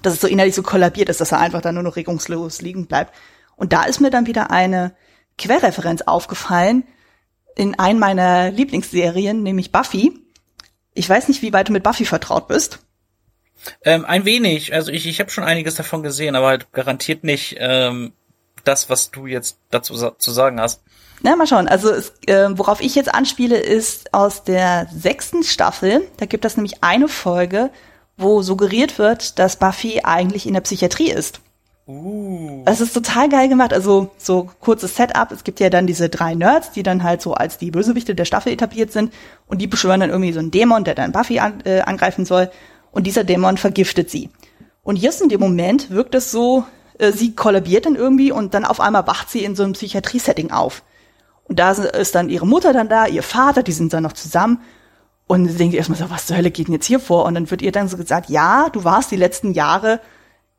dass 0.02 0.14
es 0.14 0.22
so 0.22 0.28
innerlich 0.28 0.56
so 0.56 0.64
kollabiert 0.64 1.10
ist, 1.10 1.22
dass 1.22 1.32
er 1.32 1.40
einfach 1.40 1.62
dann 1.62 1.76
nur 1.76 1.84
noch 1.84 1.96
regungslos 1.96 2.62
liegen 2.62 2.88
bleibt. 2.88 3.14
Und 3.56 3.74
da 3.74 3.84
ist 3.84 4.02
mir 4.02 4.10
dann 4.10 4.28
wieder 4.28 4.52
eine 4.52 4.96
Querreferenz 5.42 6.02
aufgefallen 6.04 6.84
in 7.56 7.78
einen 7.78 8.00
meiner 8.00 8.52
Lieblingsserien, 8.52 9.44
nämlich 9.44 9.72
Buffy. 9.72 10.14
Ich 10.94 11.10
weiß 11.10 11.28
nicht, 11.28 11.42
wie 11.42 11.54
weit 11.54 11.70
du 11.70 11.74
mit 11.74 11.84
Buffy 11.84 12.06
vertraut 12.06 12.48
bist. 12.48 12.80
Ähm, 13.84 14.06
ein 14.06 14.26
wenig, 14.26 14.74
also 14.74 14.92
ich, 14.92 15.06
ich 15.06 15.20
habe 15.20 15.30
schon 15.30 15.44
einiges 15.44 15.76
davon 15.76 16.04
gesehen, 16.04 16.36
aber 16.36 16.48
halt 16.48 16.72
garantiert 16.72 17.24
nicht 17.24 17.56
ähm, 17.60 18.14
das, 18.64 18.90
was 18.90 19.12
du 19.12 19.28
jetzt 19.28 19.60
dazu 19.70 19.94
zu 20.12 20.32
sagen 20.32 20.60
hast. 20.60 20.82
Na, 21.22 21.36
mal 21.36 21.46
schauen. 21.46 21.68
Also 21.68 21.92
es, 21.92 22.14
äh, 22.26 22.50
worauf 22.58 22.82
ich 22.82 22.96
jetzt 22.96 23.14
anspiele, 23.14 23.58
ist 23.58 24.14
aus 24.14 24.44
der 24.44 24.88
sechsten 24.92 25.44
Staffel. 25.44 26.08
Da 26.18 26.26
gibt 26.26 26.46
es 26.46 26.58
nämlich 26.58 26.84
eine 26.84 27.08
Folge, 27.08 27.70
wo 28.18 28.42
suggeriert 28.42 28.98
wird, 28.98 29.38
dass 29.38 29.58
Buffy 29.58 30.02
eigentlich 30.04 30.48
in 30.48 30.54
der 30.54 30.62
Psychiatrie 30.62 31.12
ist. 31.12 31.42
Uh. 31.92 32.64
Das 32.66 32.80
ist 32.80 32.94
total 32.94 33.30
geil 33.30 33.50
gemacht. 33.50 33.74
Also 33.74 34.12
so 34.18 34.50
kurzes 34.60 34.96
Setup. 34.96 35.32
Es 35.32 35.44
gibt 35.44 35.60
ja 35.60 35.70
dann 35.70 35.88
diese 35.88 36.10
drei 36.10 36.36
Nerds, 36.36 36.72
die 36.72 36.84
dann 36.84 37.04
halt 37.04 37.22
so 37.22 37.34
als 37.34 37.58
die 37.58 37.72
Bösewichte 37.72 38.16
der 38.16 38.26
Staffel 38.26 38.54
etabliert 38.54 38.92
sind. 38.92 39.14
Und 39.48 39.62
die 39.62 39.68
beschwören 39.68 40.00
dann 40.00 40.10
irgendwie 40.10 40.34
so 40.34 40.40
einen 40.40 40.52
Dämon, 40.52 40.84
der 40.84 40.96
dann 40.96 41.12
Buffy 41.12 41.40
an, 41.40 41.62
äh, 41.66 41.82
angreifen 41.82 42.26
soll. 42.26 42.50
Und 42.92 43.08
dieser 43.08 43.24
Dämon 43.24 43.58
vergiftet 43.58 44.10
sie. 44.10 44.30
Und 44.84 44.98
jetzt 44.98 45.22
in 45.22 45.30
dem 45.30 45.40
Moment 45.40 45.90
wirkt 45.90 46.16
es 46.16 46.32
so, 46.32 46.66
äh, 46.98 47.12
sie 47.12 47.36
kollabiert 47.36 47.86
dann 47.86 47.96
irgendwie 47.96 48.32
und 48.32 48.54
dann 48.54 48.66
auf 48.66 48.80
einmal 48.80 49.08
wacht 49.08 49.30
sie 49.30 49.44
in 49.44 49.56
so 49.56 49.64
einem 49.64 49.74
Psychiatrie-Setting 49.74 50.52
auf. 50.52 50.84
Und 51.44 51.60
da 51.60 51.72
ist 51.72 52.16
dann 52.16 52.30
ihre 52.30 52.48
Mutter 52.48 52.72
dann 52.74 52.88
da, 52.88 53.08
ihr 53.08 53.24
Vater, 53.24 53.64
die 53.64 53.74
sind 53.74 53.92
dann 53.94 54.04
noch 54.04 54.14
zusammen. 54.14 54.62
Und 55.28 55.48
sie 55.48 55.58
denkt 55.58 55.76
erstmal 55.76 55.98
so, 55.98 56.10
was 56.10 56.26
zur 56.26 56.38
Hölle 56.38 56.52
geht 56.52 56.68
denn 56.68 56.74
jetzt 56.74 56.86
hier 56.86 57.00
vor? 57.00 57.26
Und 57.26 57.36
dann 57.36 57.50
wird 57.50 57.62
ihr 57.62 57.72
dann 57.72 57.88
so 57.88 57.98
gesagt, 57.98 58.30
ja, 58.30 58.70
du 58.70 58.84
warst 58.84 59.12
die 59.12 59.18
letzten 59.18 59.54
Jahre 59.54 60.00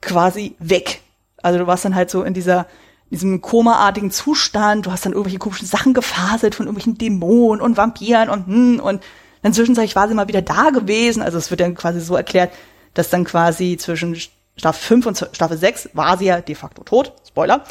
quasi 0.01 0.57
weg. 0.59 1.01
Also 1.43 1.59
du 1.59 1.67
warst 1.67 1.85
dann 1.85 1.95
halt 1.95 2.11
so 2.11 2.23
in 2.23 2.35
dieser, 2.35 2.67
diesem 3.11 3.41
komaartigen 3.41 4.11
Zustand, 4.11 4.87
du 4.87 4.93
hast 4.93 5.05
dann 5.05 5.13
irgendwelche 5.13 5.39
komischen 5.39 5.67
Sachen 5.67 5.95
gefaselt 5.95 6.55
von 6.55 6.67
irgendwelchen 6.67 6.99
Dämonen 6.99 7.61
und 7.61 7.77
Vampiren 7.77 8.29
und 8.29 8.47
hm, 8.47 8.81
und 8.81 9.03
dann 9.43 9.53
zwischenzeitlich 9.53 9.97
war 9.97 10.09
sie 10.09 10.15
mal 10.15 10.29
wieder 10.29 10.43
da 10.43 10.71
gewesen. 10.71 11.21
Also 11.23 11.37
es 11.37 11.51
wird 11.51 11.61
dann 11.61 11.75
quasi 11.75 12.01
so 12.01 12.17
erklärt, 12.17 12.53
dass 12.95 13.11
dann 13.11 13.25
quasi 13.25 13.77
zwischen 13.77 14.17
Staffel 14.57 14.81
5 14.81 15.07
und 15.07 15.29
Staffel 15.33 15.59
6 15.59 15.91
war 15.95 16.17
sie 16.17 16.27
ja 16.27 16.41
de 16.41 16.55
facto 16.55 16.85
tot. 16.85 17.13
Spoiler. 17.27 17.65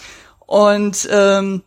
Und 0.46 1.08
ähm, 1.12 1.64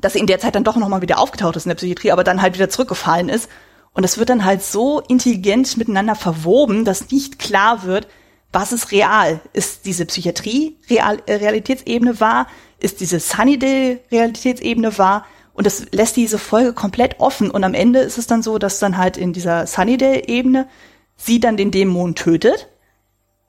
dass 0.00 0.14
sie 0.14 0.18
in 0.18 0.26
der 0.26 0.38
Zeit 0.38 0.54
dann 0.54 0.64
doch 0.64 0.76
nochmal 0.76 1.02
wieder 1.02 1.18
aufgetaucht 1.18 1.56
ist 1.56 1.66
in 1.66 1.70
der 1.70 1.76
Psychiatrie, 1.76 2.12
aber 2.12 2.24
dann 2.24 2.42
halt 2.42 2.54
wieder 2.54 2.70
zurückgefallen 2.70 3.28
ist. 3.28 3.48
Und 3.92 4.04
es 4.04 4.18
wird 4.18 4.28
dann 4.28 4.44
halt 4.44 4.62
so 4.62 5.00
intelligent 5.00 5.76
miteinander 5.76 6.14
verwoben, 6.14 6.84
dass 6.84 7.10
nicht 7.10 7.38
klar 7.38 7.84
wird, 7.84 8.08
was 8.54 8.72
ist 8.72 8.92
real? 8.92 9.40
Ist 9.52 9.84
diese 9.84 10.06
Psychiatrie 10.06 10.76
Real 10.88 11.18
äh, 11.26 11.34
Realitätsebene 11.34 12.20
wahr? 12.20 12.46
Ist 12.78 13.00
diese 13.00 13.20
Sunnydale 13.20 14.00
Realitätsebene 14.10 14.96
wahr? 14.96 15.26
Und 15.52 15.66
das 15.66 15.86
lässt 15.92 16.16
diese 16.16 16.38
Folge 16.38 16.72
komplett 16.72 17.20
offen. 17.20 17.50
Und 17.50 17.64
am 17.64 17.74
Ende 17.74 18.00
ist 18.00 18.18
es 18.18 18.26
dann 18.26 18.42
so, 18.42 18.58
dass 18.58 18.78
dann 18.78 18.96
halt 18.96 19.16
in 19.16 19.32
dieser 19.32 19.66
Sunnydale-Ebene 19.66 20.68
sie 21.16 21.40
dann 21.40 21.56
den 21.56 21.70
Dämon 21.70 22.14
tötet 22.14 22.68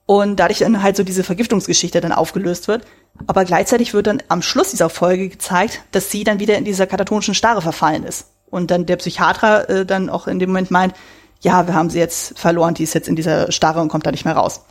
und 0.06 0.36
dadurch 0.36 0.60
dann 0.60 0.82
halt 0.82 0.96
so 0.96 1.02
diese 1.02 1.24
Vergiftungsgeschichte 1.24 2.00
dann 2.00 2.12
aufgelöst 2.12 2.68
wird. 2.68 2.84
Aber 3.26 3.44
gleichzeitig 3.44 3.92
wird 3.92 4.06
dann 4.06 4.22
am 4.28 4.42
Schluss 4.42 4.70
dieser 4.70 4.88
Folge 4.88 5.28
gezeigt, 5.28 5.82
dass 5.90 6.10
sie 6.10 6.22
dann 6.22 6.38
wieder 6.38 6.56
in 6.56 6.64
dieser 6.64 6.86
katatonischen 6.86 7.34
Starre 7.34 7.62
verfallen 7.62 8.04
ist. 8.04 8.26
Und 8.50 8.70
dann 8.70 8.86
der 8.86 8.96
Psychiater 8.96 9.68
äh, 9.68 9.86
dann 9.86 10.08
auch 10.08 10.28
in 10.28 10.38
dem 10.38 10.50
Moment 10.50 10.70
meint, 10.70 10.94
ja, 11.40 11.66
wir 11.66 11.74
haben 11.74 11.90
sie 11.90 11.98
jetzt 11.98 12.38
verloren, 12.38 12.74
die 12.74 12.84
ist 12.84 12.94
jetzt 12.94 13.08
in 13.08 13.16
dieser 13.16 13.50
Starre 13.52 13.80
und 13.80 13.88
kommt 13.88 14.06
da 14.06 14.10
nicht 14.10 14.24
mehr 14.24 14.36
raus. 14.36 14.62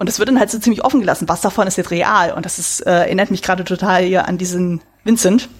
Und 0.00 0.08
es 0.08 0.18
wird 0.18 0.30
dann 0.30 0.38
halt 0.38 0.50
so 0.50 0.58
ziemlich 0.58 0.82
offen 0.82 1.00
gelassen, 1.00 1.28
was 1.28 1.42
davon 1.42 1.66
ist 1.66 1.76
jetzt 1.76 1.90
real. 1.90 2.32
Und 2.32 2.46
das 2.46 2.58
ist, 2.58 2.80
äh, 2.86 2.90
erinnert 2.90 3.30
mich 3.30 3.42
gerade 3.42 3.64
total 3.64 4.02
hier 4.02 4.26
an 4.26 4.38
diesen 4.38 4.80
Vincent. 5.04 5.50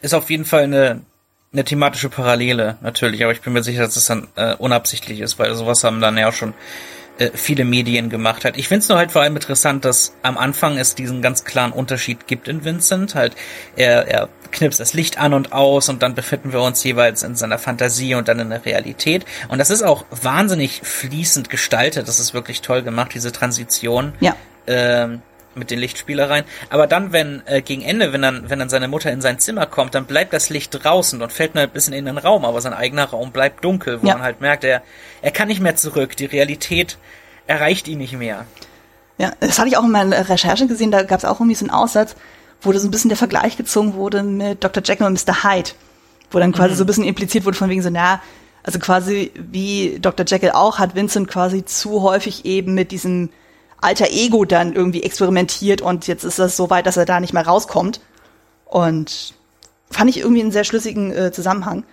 Ist 0.00 0.14
auf 0.14 0.30
jeden 0.30 0.44
Fall 0.44 0.62
eine, 0.62 1.00
eine 1.52 1.64
thematische 1.64 2.08
Parallele, 2.08 2.78
natürlich, 2.80 3.24
aber 3.24 3.32
ich 3.32 3.40
bin 3.40 3.54
mir 3.54 3.64
sicher, 3.64 3.80
dass 3.80 3.96
es 3.96 4.06
das 4.06 4.06
dann 4.06 4.28
äh, 4.36 4.54
unabsichtlich 4.54 5.18
ist, 5.18 5.40
weil 5.40 5.52
sowas 5.56 5.82
haben 5.82 6.00
dann 6.00 6.16
ja 6.16 6.28
auch 6.28 6.32
schon 6.32 6.54
äh, 7.18 7.30
viele 7.34 7.64
Medien 7.64 8.08
gemacht 8.08 8.44
hat. 8.44 8.56
Ich 8.56 8.68
finde 8.68 8.84
es 8.84 8.88
nur 8.88 8.98
halt 8.98 9.10
vor 9.10 9.22
allem 9.22 9.34
interessant, 9.34 9.84
dass 9.84 10.12
am 10.22 10.38
Anfang 10.38 10.78
es 10.78 10.94
diesen 10.94 11.20
ganz 11.20 11.42
klaren 11.42 11.72
Unterschied 11.72 12.28
gibt 12.28 12.46
in 12.46 12.64
Vincent. 12.64 13.16
Halt, 13.16 13.34
er, 13.74 14.06
er 14.06 14.28
knipst 14.50 14.80
das 14.80 14.94
Licht 14.94 15.18
an 15.18 15.34
und 15.34 15.52
aus 15.52 15.88
und 15.88 16.02
dann 16.02 16.14
befinden 16.14 16.52
wir 16.52 16.60
uns 16.60 16.82
jeweils 16.84 17.22
in 17.22 17.36
seiner 17.36 17.58
Fantasie 17.58 18.14
und 18.14 18.28
dann 18.28 18.38
in 18.38 18.50
der 18.50 18.64
Realität. 18.64 19.24
Und 19.48 19.58
das 19.58 19.70
ist 19.70 19.82
auch 19.82 20.04
wahnsinnig 20.10 20.80
fließend 20.82 21.50
gestaltet. 21.50 22.08
Das 22.08 22.18
ist 22.20 22.34
wirklich 22.34 22.60
toll 22.60 22.82
gemacht, 22.82 23.12
diese 23.14 23.32
Transition. 23.32 24.12
Ja. 24.20 24.36
Ähm, 24.66 25.22
mit 25.54 25.70
den 25.70 25.78
Lichtspielereien. 25.78 26.44
Aber 26.70 26.86
dann, 26.86 27.12
wenn 27.12 27.42
äh, 27.46 27.62
gegen 27.62 27.82
Ende, 27.82 28.12
wenn 28.12 28.22
dann, 28.22 28.48
wenn 28.48 28.58
dann 28.58 28.68
seine 28.68 28.88
Mutter 28.88 29.10
in 29.10 29.20
sein 29.20 29.38
Zimmer 29.38 29.66
kommt, 29.66 29.94
dann 29.94 30.06
bleibt 30.06 30.32
das 30.32 30.50
Licht 30.50 30.84
draußen 30.84 31.20
und 31.20 31.32
fällt 31.32 31.54
nur 31.54 31.64
ein 31.64 31.70
bisschen 31.70 31.94
in 31.94 32.04
den 32.04 32.18
Raum, 32.18 32.44
aber 32.44 32.60
sein 32.60 32.74
eigener 32.74 33.06
Raum 33.06 33.32
bleibt 33.32 33.64
dunkel, 33.64 34.02
wo 34.02 34.06
ja. 34.06 34.14
man 34.14 34.22
halt 34.22 34.40
merkt, 34.40 34.64
er, 34.64 34.82
er 35.20 35.30
kann 35.30 35.48
nicht 35.48 35.60
mehr 35.60 35.76
zurück. 35.76 36.16
Die 36.16 36.26
Realität 36.26 36.96
erreicht 37.46 37.88
ihn 37.88 37.98
nicht 37.98 38.16
mehr. 38.16 38.46
Ja, 39.18 39.32
das 39.40 39.58
hatte 39.58 39.68
ich 39.68 39.76
auch 39.76 39.84
in 39.84 39.90
meiner 39.90 40.28
Recherche 40.28 40.68
gesehen, 40.68 40.92
da 40.92 41.02
gab 41.02 41.18
es 41.18 41.24
auch 41.24 41.40
irgendwie 41.40 41.56
so 41.56 41.64
einen 41.64 41.74
Aussatz, 41.74 42.14
wo 42.60 42.72
so 42.72 42.86
ein 42.86 42.90
bisschen 42.90 43.08
der 43.08 43.16
Vergleich 43.16 43.56
gezogen 43.56 43.94
wurde 43.94 44.22
mit 44.22 44.62
Dr. 44.64 44.82
Jekyll 44.84 45.06
und 45.06 45.14
Mr. 45.14 45.44
Hyde, 45.44 45.70
wo 46.30 46.38
dann 46.38 46.52
quasi 46.52 46.72
mhm. 46.72 46.76
so 46.76 46.84
ein 46.84 46.86
bisschen 46.86 47.04
impliziert 47.04 47.44
wurde 47.44 47.56
von 47.56 47.70
wegen 47.70 47.82
so, 47.82 47.90
na, 47.90 48.20
also 48.62 48.78
quasi 48.78 49.32
wie 49.34 49.98
Dr. 50.00 50.26
Jekyll 50.26 50.50
auch, 50.50 50.78
hat 50.78 50.94
Vincent 50.94 51.28
quasi 51.28 51.64
zu 51.64 52.02
häufig 52.02 52.44
eben 52.44 52.74
mit 52.74 52.90
diesem 52.90 53.30
alter 53.80 54.10
Ego 54.10 54.44
dann 54.44 54.74
irgendwie 54.74 55.02
experimentiert 55.02 55.80
und 55.80 56.06
jetzt 56.06 56.24
ist 56.24 56.38
das 56.38 56.56
so 56.56 56.68
weit, 56.68 56.86
dass 56.86 56.96
er 56.96 57.04
da 57.04 57.20
nicht 57.20 57.32
mehr 57.32 57.46
rauskommt. 57.46 58.00
Und 58.64 59.34
fand 59.90 60.10
ich 60.10 60.18
irgendwie 60.18 60.42
einen 60.42 60.52
sehr 60.52 60.64
schlüssigen 60.64 61.12
äh, 61.12 61.32
Zusammenhang. 61.32 61.84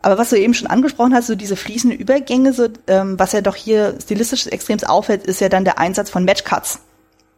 Aber 0.00 0.16
was 0.16 0.30
du 0.30 0.38
eben 0.38 0.54
schon 0.54 0.68
angesprochen 0.68 1.14
hast, 1.14 1.26
so 1.26 1.34
diese 1.34 1.56
fließenden 1.56 1.98
Übergänge, 1.98 2.52
so, 2.52 2.68
ähm, 2.86 3.18
was 3.18 3.32
ja 3.32 3.40
doch 3.40 3.56
hier 3.56 3.98
stilistisch 4.00 4.46
extrem 4.46 4.78
auffällt, 4.84 5.26
ist 5.26 5.40
ja 5.40 5.48
dann 5.48 5.64
der 5.64 5.78
Einsatz 5.78 6.08
von 6.08 6.24
Matchcuts. 6.24 6.78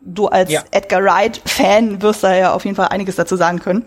Du 0.00 0.28
als 0.28 0.50
ja. 0.50 0.64
Edgar 0.70 1.04
Wright-Fan 1.04 2.00
wirst 2.02 2.24
da 2.24 2.34
ja 2.34 2.52
auf 2.52 2.64
jeden 2.64 2.76
Fall 2.76 2.88
einiges 2.88 3.16
dazu 3.16 3.36
sagen 3.36 3.58
können. 3.58 3.84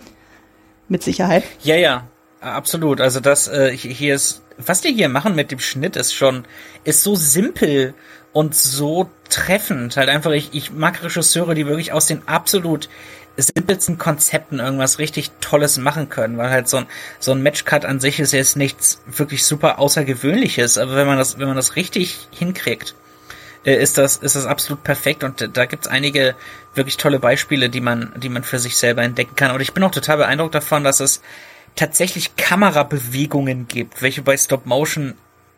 Mit 0.87 1.01
Sicherheit. 1.01 1.43
Ja, 1.63 1.75
ja, 1.75 2.07
absolut. 2.39 3.01
Also 3.01 3.19
das 3.19 3.47
äh, 3.47 3.75
hier 3.75 4.15
ist, 4.15 4.43
was 4.57 4.81
die 4.81 4.93
hier 4.93 5.09
machen 5.09 5.33
mit 5.35 5.51
dem 5.51 5.59
Schnitt, 5.59 5.95
ist 5.95 6.13
schon, 6.13 6.45
ist 6.83 7.01
so 7.01 7.15
simpel 7.15 7.93
und 8.31 8.53
so 8.53 9.09
treffend. 9.29 9.97
Halt 9.97 10.09
einfach, 10.09 10.31
ich, 10.31 10.49
ich 10.53 10.71
mag 10.71 11.03
Regisseure, 11.03 11.55
die 11.55 11.65
wirklich 11.65 11.93
aus 11.93 12.07
den 12.07 12.27
absolut 12.27 12.89
simpelsten 13.37 13.97
Konzepten 13.97 14.59
irgendwas 14.59 14.99
richtig 14.99 15.31
Tolles 15.41 15.77
machen 15.77 16.09
können, 16.09 16.37
weil 16.37 16.51
halt 16.51 16.67
so 16.67 16.77
ein, 16.77 16.85
so 17.19 17.31
ein 17.31 17.41
Matchcut 17.41 17.85
an 17.85 17.99
sich 17.99 18.19
ist 18.19 18.31
jetzt 18.31 18.55
nichts 18.57 19.01
wirklich 19.07 19.45
super 19.45 19.79
Außergewöhnliches, 19.79 20.77
aber 20.77 20.95
wenn 20.95 21.07
man 21.07 21.17
das, 21.17 21.39
wenn 21.39 21.47
man 21.47 21.55
das 21.55 21.75
richtig 21.75 22.27
hinkriegt, 22.31 22.93
äh, 23.65 23.75
ist 23.75 23.97
das, 23.97 24.17
ist 24.17 24.35
das 24.35 24.45
absolut 24.45 24.83
perfekt 24.83 25.23
und 25.23 25.49
da 25.55 25.65
gibt's 25.65 25.87
einige 25.87 26.35
wirklich 26.75 26.97
tolle 26.97 27.19
Beispiele, 27.19 27.69
die 27.69 27.81
man, 27.81 28.11
die 28.17 28.29
man 28.29 28.43
für 28.43 28.59
sich 28.59 28.77
selber 28.77 29.03
entdecken 29.03 29.35
kann. 29.35 29.51
Und 29.51 29.61
ich 29.61 29.73
bin 29.73 29.83
auch 29.83 29.91
total 29.91 30.17
beeindruckt 30.17 30.55
davon, 30.55 30.83
dass 30.83 30.99
es 30.99 31.21
tatsächlich 31.75 32.35
Kamerabewegungen 32.35 33.67
gibt, 33.67 34.01
welche 34.01 34.21
bei 34.21 34.37
Stop 34.37 34.65
Motion 34.65 35.15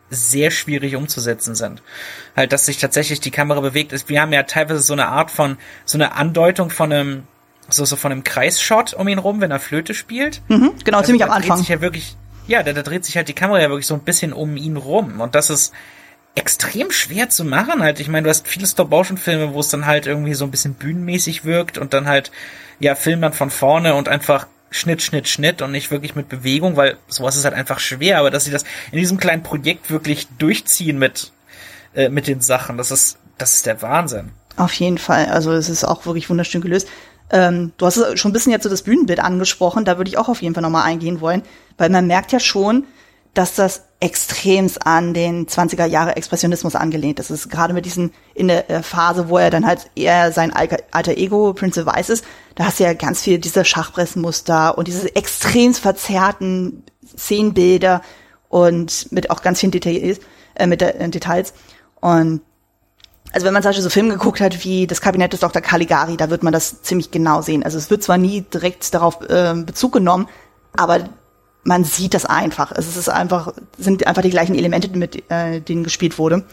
sehr 0.08 0.50
schwierig 0.50 0.94
umzusetzen 0.94 1.54
sind. 1.54 1.82
Halt, 2.36 2.52
dass 2.52 2.66
sich 2.66 2.78
tatsächlich 2.78 3.20
die 3.20 3.30
Kamera 3.32 3.60
bewegt 3.60 3.92
ist. 3.92 4.08
Wir 4.08 4.20
haben 4.20 4.32
ja 4.32 4.44
teilweise 4.44 4.80
so 4.80 4.92
eine 4.92 5.08
Art 5.08 5.30
von, 5.30 5.58
so 5.84 5.98
eine 5.98 6.14
Andeutung 6.14 6.70
von 6.70 6.92
einem, 6.92 7.22
so, 7.68 7.84
so 7.84 7.96
von 7.96 8.12
einem 8.12 8.22
Kreisshot 8.22 8.94
um 8.94 9.08
ihn 9.08 9.18
rum, 9.18 9.40
wenn 9.40 9.50
er 9.50 9.58
Flöte 9.58 9.94
spielt. 9.94 10.42
Mhm, 10.48 10.74
genau, 10.84 10.98
also 10.98 11.08
ziemlich 11.08 11.24
am 11.24 11.32
Anfang. 11.32 11.58
Sich 11.58 11.68
ja 11.68 11.80
wirklich, 11.80 12.16
ja, 12.46 12.62
da, 12.62 12.72
da 12.72 12.82
dreht 12.82 13.04
sich 13.04 13.16
halt 13.16 13.28
die 13.28 13.34
Kamera 13.34 13.60
ja 13.60 13.68
wirklich 13.68 13.86
so 13.86 13.94
ein 13.94 14.00
bisschen 14.00 14.32
um 14.32 14.56
ihn 14.56 14.76
rum. 14.76 15.20
Und 15.20 15.34
das 15.34 15.50
ist 15.50 15.72
extrem 16.36 16.92
schwer 16.92 17.28
zu 17.28 17.44
machen. 17.44 17.82
Halt, 17.82 17.98
ich 17.98 18.08
meine, 18.08 18.24
du 18.24 18.30
hast 18.30 18.46
viele 18.46 18.66
Stop-Motion-Filme, 18.66 19.52
wo 19.54 19.60
es 19.60 19.68
dann 19.68 19.86
halt 19.86 20.06
irgendwie 20.06 20.34
so 20.34 20.44
ein 20.44 20.50
bisschen 20.50 20.74
bühnenmäßig 20.74 21.44
wirkt 21.44 21.78
und 21.78 21.94
dann 21.94 22.06
halt, 22.06 22.30
ja, 22.78 22.94
Film 22.94 23.22
dann 23.22 23.32
von 23.32 23.50
vorne 23.50 23.94
und 23.94 24.08
einfach 24.08 24.46
Schnitt, 24.70 25.00
Schnitt, 25.02 25.28
Schnitt 25.28 25.62
und 25.62 25.72
nicht 25.72 25.90
wirklich 25.90 26.14
mit 26.14 26.28
Bewegung, 26.28 26.76
weil 26.76 26.98
sowas 27.08 27.36
ist 27.36 27.44
halt 27.44 27.54
einfach 27.54 27.80
schwer, 27.80 28.18
aber 28.18 28.30
dass 28.30 28.44
sie 28.44 28.50
das 28.50 28.64
in 28.92 28.98
diesem 28.98 29.16
kleinen 29.16 29.42
Projekt 29.42 29.90
wirklich 29.90 30.28
durchziehen 30.38 30.98
mit, 30.98 31.32
äh, 31.94 32.10
mit 32.10 32.26
den 32.26 32.42
Sachen, 32.42 32.76
das 32.76 32.90
ist, 32.90 33.18
das 33.38 33.54
ist 33.54 33.66
der 33.66 33.80
Wahnsinn. 33.80 34.30
Auf 34.56 34.74
jeden 34.74 34.98
Fall. 34.98 35.26
Also 35.26 35.52
es 35.52 35.68
ist 35.68 35.84
auch 35.84 36.04
wirklich 36.04 36.28
wunderschön 36.28 36.60
gelöst. 36.60 36.88
Ähm, 37.30 37.72
du 37.78 37.86
hast 37.86 38.18
schon 38.18 38.30
ein 38.30 38.32
bisschen 38.32 38.52
jetzt 38.52 38.64
so 38.64 38.68
das 38.68 38.82
Bühnenbild 38.82 39.20
angesprochen, 39.20 39.84
da 39.84 39.96
würde 39.96 40.10
ich 40.10 40.18
auch 40.18 40.28
auf 40.28 40.42
jeden 40.42 40.54
Fall 40.54 40.62
nochmal 40.62 40.84
eingehen 40.84 41.20
wollen, 41.20 41.42
weil 41.78 41.90
man 41.90 42.06
merkt 42.06 42.32
ja 42.32 42.40
schon, 42.40 42.84
dass 43.36 43.54
das 43.54 43.82
extremst 44.00 44.86
an 44.86 45.12
den 45.12 45.46
20er 45.46 45.84
Jahre 45.84 46.16
Expressionismus 46.16 46.74
angelehnt 46.74 47.20
ist. 47.20 47.30
Es 47.30 47.40
ist 47.40 47.48
gerade 47.50 47.74
mit 47.74 47.84
diesen, 47.84 48.12
in 48.34 48.48
der 48.48 48.70
äh, 48.70 48.82
Phase, 48.82 49.28
wo 49.28 49.36
er 49.36 49.50
dann 49.50 49.66
halt 49.66 49.90
eher 49.94 50.32
sein 50.32 50.52
alter 50.54 51.16
Ego, 51.16 51.52
Prince 51.52 51.82
of 51.82 51.94
Vice 51.94 52.08
ist, 52.08 52.24
da 52.54 52.64
hast 52.64 52.80
du 52.80 52.84
ja 52.84 52.94
ganz 52.94 53.20
viel 53.20 53.38
diese 53.38 53.64
Schachpressmuster 53.64 54.78
und 54.78 54.88
diese 54.88 55.14
extremst 55.14 55.80
verzerrten 55.80 56.82
Szenenbilder 57.06 58.00
und 58.48 59.12
mit 59.12 59.30
auch 59.30 59.42
ganz 59.42 59.60
vielen 59.60 59.72
Details, 59.72 60.18
äh, 60.54 60.66
mit 60.66 60.80
äh, 60.80 61.08
Details. 61.10 61.52
Und 62.00 62.40
also 63.32 63.44
wenn 63.44 63.52
man 63.52 63.62
zum 63.62 63.68
Beispiel 63.68 63.82
so 63.82 63.90
Filme 63.90 64.14
geguckt 64.14 64.40
hat 64.40 64.64
wie 64.64 64.86
das 64.86 65.02
Kabinett 65.02 65.34
des 65.34 65.40
Dr. 65.40 65.60
Caligari, 65.60 66.16
da 66.16 66.30
wird 66.30 66.42
man 66.42 66.54
das 66.54 66.80
ziemlich 66.80 67.10
genau 67.10 67.42
sehen. 67.42 67.64
Also 67.64 67.76
es 67.76 67.90
wird 67.90 68.02
zwar 68.02 68.16
nie 68.16 68.40
direkt 68.40 68.94
darauf 68.94 69.20
äh, 69.28 69.52
Bezug 69.54 69.92
genommen, 69.92 70.26
aber 70.74 71.10
man 71.66 71.84
sieht 71.84 72.14
das 72.14 72.24
einfach. 72.24 72.72
Es 72.72 72.96
ist 72.96 73.08
einfach, 73.08 73.52
sind 73.76 74.06
einfach 74.06 74.22
die 74.22 74.30
gleichen 74.30 74.54
Elemente, 74.54 74.88
mit 74.96 75.30
äh, 75.30 75.60
denen 75.60 75.82
gespielt 75.84 76.16
wurde. 76.18 76.44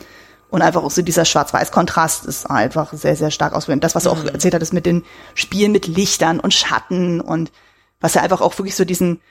Und 0.50 0.62
einfach 0.62 0.84
auch 0.84 0.92
so 0.92 1.02
dieser 1.02 1.26
Schwarz-Weiß-Kontrast 1.26 2.26
ist 2.26 2.50
einfach 2.50 2.94
sehr, 2.94 3.16
sehr 3.16 3.32
stark 3.32 3.54
ausprobiert. 3.54 3.84
Das, 3.84 3.96
was 3.96 4.04
du 4.04 4.10
auch 4.10 4.24
mhm. 4.24 4.30
erzählt 4.30 4.56
hattest 4.56 4.74
mit 4.74 4.86
den 4.86 5.04
Spielen 5.36 5.72
mit 5.72 5.88
Lichtern 5.88 6.40
und 6.40 6.54
Schatten 6.54 7.22
und 7.22 7.52
was 8.00 8.16
ja 8.16 8.22
einfach 8.22 8.42
auch 8.42 8.58
wirklich 8.58 8.76
so 8.76 8.86
diesen, 8.86 9.22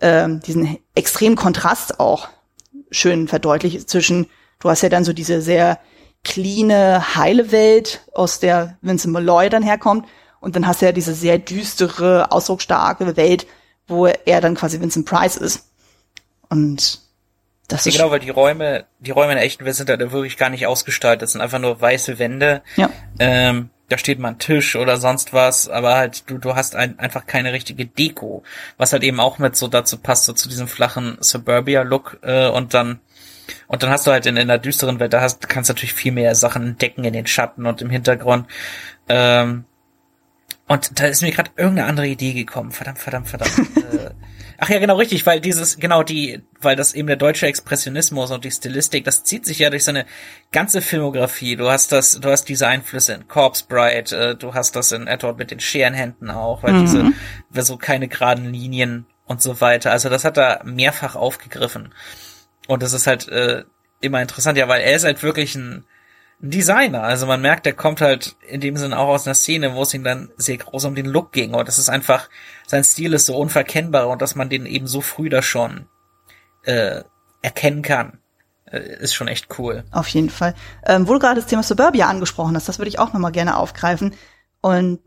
ähm, 0.00 0.40
diesen 0.40 0.78
extremen 0.94 1.36
Kontrast 1.36 2.00
auch 2.00 2.28
schön 2.90 3.26
verdeutlicht 3.26 3.88
zwischen, 3.88 4.26
du 4.60 4.68
hast 4.68 4.82
ja 4.82 4.88
dann 4.88 5.04
so 5.04 5.12
diese 5.12 5.40
sehr 5.40 5.80
cleane, 6.22 7.16
heile 7.16 7.50
Welt, 7.50 8.02
aus 8.14 8.40
der 8.40 8.76
Vincent 8.82 9.12
Malloy 9.12 9.48
dann 9.48 9.62
herkommt. 9.62 10.06
Und 10.40 10.54
dann 10.54 10.66
hast 10.66 10.82
du 10.82 10.86
ja 10.86 10.92
diese 10.92 11.14
sehr 11.14 11.38
düstere, 11.38 12.30
ausdrucksstarke 12.30 13.16
Welt, 13.16 13.46
wo 13.86 14.06
er 14.06 14.40
dann 14.40 14.54
quasi 14.54 14.80
Vincent 14.80 15.06
Price 15.06 15.36
ist. 15.36 15.68
Und 16.48 17.00
das 17.68 17.84
ja, 17.84 17.90
ist 17.90 17.96
genau, 17.96 18.10
weil 18.10 18.20
die 18.20 18.30
Räume, 18.30 18.86
die 18.98 19.10
Räume 19.10 19.32
in 19.32 19.38
der 19.38 19.46
echten 19.46 19.64
Welt 19.64 19.76
sind 19.76 19.88
da 19.88 19.98
wirklich 19.98 20.36
gar 20.36 20.50
nicht 20.50 20.66
ausgestaltet. 20.66 21.22
Das 21.22 21.32
sind 21.32 21.40
einfach 21.40 21.58
nur 21.58 21.80
weiße 21.80 22.18
Wände. 22.18 22.62
Ja. 22.76 22.90
Ähm, 23.18 23.70
da 23.88 23.98
steht 23.98 24.18
mal 24.18 24.28
ein 24.28 24.38
Tisch 24.38 24.76
oder 24.76 24.96
sonst 24.96 25.32
was, 25.32 25.68
aber 25.68 25.94
halt 25.94 26.28
du, 26.30 26.38
du 26.38 26.54
hast 26.54 26.74
ein, 26.74 26.98
einfach 26.98 27.26
keine 27.26 27.52
richtige 27.52 27.84
Deko, 27.86 28.42
was 28.78 28.92
halt 28.92 29.02
eben 29.02 29.20
auch 29.20 29.38
mit 29.38 29.56
so 29.56 29.68
dazu 29.68 29.98
passt, 29.98 30.24
so 30.24 30.32
zu 30.32 30.48
diesem 30.48 30.68
flachen 30.68 31.18
Suburbia-Look 31.20 32.18
äh, 32.22 32.48
und 32.48 32.72
dann 32.74 33.00
und 33.66 33.82
dann 33.82 33.90
hast 33.90 34.06
du 34.06 34.10
halt 34.10 34.24
in, 34.24 34.38
in 34.38 34.48
der 34.48 34.58
düsteren 34.58 35.00
Welt, 35.00 35.12
da 35.12 35.20
hast, 35.20 35.48
kannst 35.48 35.68
du 35.68 35.74
natürlich 35.74 35.92
viel 35.92 36.12
mehr 36.12 36.34
Sachen 36.34 36.78
decken 36.78 37.04
in 37.04 37.12
den 37.12 37.26
Schatten 37.26 37.66
und 37.66 37.82
im 37.82 37.90
Hintergrund. 37.90 38.46
Ähm, 39.08 39.66
und 40.66 40.98
da 40.98 41.06
ist 41.06 41.20
mir 41.20 41.30
gerade 41.30 41.50
irgendeine 41.56 41.88
andere 41.88 42.06
Idee 42.06 42.32
gekommen. 42.32 42.72
Verdammt, 42.72 42.98
verdammt, 42.98 43.28
verdammt. 43.28 43.58
äh, 43.76 44.10
ach 44.56 44.70
ja, 44.70 44.78
genau 44.78 44.96
richtig, 44.96 45.26
weil 45.26 45.40
dieses, 45.40 45.78
genau 45.78 46.02
die, 46.02 46.42
weil 46.60 46.74
das 46.74 46.94
eben 46.94 47.06
der 47.06 47.16
deutsche 47.16 47.46
Expressionismus 47.46 48.30
und 48.30 48.44
die 48.44 48.50
Stilistik, 48.50 49.04
das 49.04 49.24
zieht 49.24 49.44
sich 49.44 49.58
ja 49.58 49.68
durch 49.68 49.84
so 49.84 49.90
eine 49.90 50.06
ganze 50.52 50.80
Filmografie. 50.80 51.56
Du 51.56 51.68
hast 51.68 51.92
das, 51.92 52.18
du 52.18 52.30
hast 52.30 52.46
diese 52.46 52.66
Einflüsse 52.66 53.12
in 53.12 53.28
Corpse 53.28 53.64
Bride, 53.68 54.16
äh, 54.16 54.36
du 54.36 54.54
hast 54.54 54.74
das 54.74 54.92
in 54.92 55.06
Edward 55.06 55.38
mit 55.38 55.50
den 55.50 55.60
Scherenhänden 55.60 56.30
auch, 56.30 56.62
weil 56.62 56.72
mhm. 56.72 57.14
diese, 57.50 57.62
so 57.62 57.76
keine 57.76 58.08
geraden 58.08 58.50
Linien 58.50 59.06
und 59.26 59.42
so 59.42 59.60
weiter. 59.60 59.90
Also 59.90 60.08
das 60.08 60.24
hat 60.24 60.38
er 60.38 60.62
mehrfach 60.64 61.14
aufgegriffen. 61.14 61.92
Und 62.68 62.82
das 62.82 62.94
ist 62.94 63.06
halt 63.06 63.28
äh, 63.28 63.64
immer 64.00 64.22
interessant, 64.22 64.56
ja, 64.56 64.66
weil 64.68 64.80
er 64.80 64.96
ist 64.96 65.04
halt 65.04 65.22
wirklich 65.22 65.54
ein 65.56 65.84
Designer. 66.50 67.02
Also 67.02 67.26
man 67.26 67.40
merkt, 67.40 67.66
der 67.66 67.72
kommt 67.72 68.00
halt 68.00 68.36
in 68.46 68.60
dem 68.60 68.76
Sinne 68.76 68.98
auch 68.98 69.08
aus 69.08 69.26
einer 69.26 69.34
Szene, 69.34 69.74
wo 69.74 69.82
es 69.82 69.94
ihm 69.94 70.04
dann 70.04 70.30
sehr 70.36 70.58
groß 70.58 70.84
um 70.84 70.94
den 70.94 71.06
Look 71.06 71.32
ging. 71.32 71.54
Und 71.54 71.68
das 71.68 71.78
ist 71.78 71.88
einfach, 71.88 72.28
sein 72.66 72.84
Stil 72.84 73.14
ist 73.14 73.26
so 73.26 73.36
unverkennbar 73.36 74.08
und 74.08 74.20
dass 74.20 74.34
man 74.34 74.48
den 74.50 74.66
eben 74.66 74.86
so 74.86 75.00
früh 75.00 75.28
da 75.28 75.42
schon 75.42 75.86
äh, 76.64 77.02
erkennen 77.42 77.82
kann, 77.82 78.18
äh, 78.70 78.78
ist 79.00 79.14
schon 79.14 79.28
echt 79.28 79.58
cool. 79.58 79.84
Auf 79.90 80.08
jeden 80.08 80.30
Fall. 80.30 80.54
Ähm, 80.86 81.08
wo 81.08 81.14
du 81.14 81.18
gerade 81.18 81.40
das 81.40 81.48
Thema 81.48 81.62
Suburbia 81.62 82.08
angesprochen 82.08 82.56
hast, 82.56 82.68
das 82.68 82.78
würde 82.78 82.88
ich 82.88 82.98
auch 82.98 83.12
nochmal 83.12 83.32
gerne 83.32 83.56
aufgreifen. 83.56 84.14
Und 84.60 85.00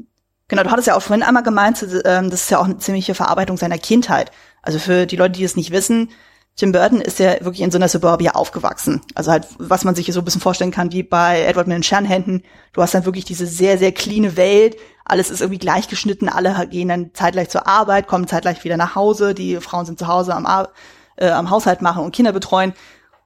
genau, 0.47 0.63
du 0.63 0.71
hattest 0.71 0.88
ja 0.88 0.95
auch 0.95 1.01
vorhin 1.01 1.23
einmal 1.23 1.43
gemeint, 1.43 1.85
ähm, 2.05 2.29
das 2.29 2.43
ist 2.43 2.51
ja 2.51 2.59
auch 2.59 2.65
eine 2.65 2.77
ziemliche 2.77 3.15
Verarbeitung 3.15 3.57
seiner 3.57 3.77
Kindheit. 3.77 4.31
Also 4.61 4.79
für 4.79 5.05
die 5.05 5.15
Leute, 5.15 5.33
die 5.33 5.43
es 5.43 5.55
nicht 5.55 5.71
wissen, 5.71 6.09
Tim 6.57 6.71
Burton 6.71 7.01
ist 7.01 7.19
ja 7.19 7.33
wirklich 7.41 7.61
in 7.61 7.69
so 7.69 7.77
einer 7.77 7.87
Suburbia 7.87 8.31
aufgewachsen. 8.31 9.01
Also 9.13 9.31
halt, 9.31 9.47
was 9.59 9.83
man 9.83 9.93
sich 9.93 10.11
so 10.11 10.19
ein 10.19 10.25
bisschen 10.25 10.41
vorstellen 10.41 10.71
kann, 10.71 10.91
wie 10.91 11.03
bei 11.03 11.43
Edward 11.43 11.67
mit 11.67 11.75
den 11.75 11.83
Scherenhänden. 11.83 12.43
Du 12.73 12.81
hast 12.81 12.95
dann 12.95 13.05
wirklich 13.05 13.25
diese 13.25 13.45
sehr, 13.45 13.77
sehr 13.77 13.91
cleane 13.91 14.35
Welt. 14.37 14.75
Alles 15.05 15.29
ist 15.29 15.41
irgendwie 15.41 15.59
gleichgeschnitten. 15.59 16.29
Alle 16.29 16.67
gehen 16.67 16.89
dann 16.89 17.11
zeitgleich 17.13 17.49
zur 17.49 17.67
Arbeit, 17.67 18.07
kommen 18.07 18.27
zeitgleich 18.27 18.63
wieder 18.63 18.75
nach 18.75 18.95
Hause. 18.95 19.35
Die 19.35 19.57
Frauen 19.57 19.85
sind 19.85 19.99
zu 19.99 20.07
Hause 20.07 20.33
am, 20.33 20.47
Ar 20.47 20.69
äh, 21.17 21.29
am 21.29 21.51
Haushalt 21.51 21.83
machen 21.83 22.03
und 22.03 22.15
Kinder 22.15 22.33
betreuen. 22.33 22.73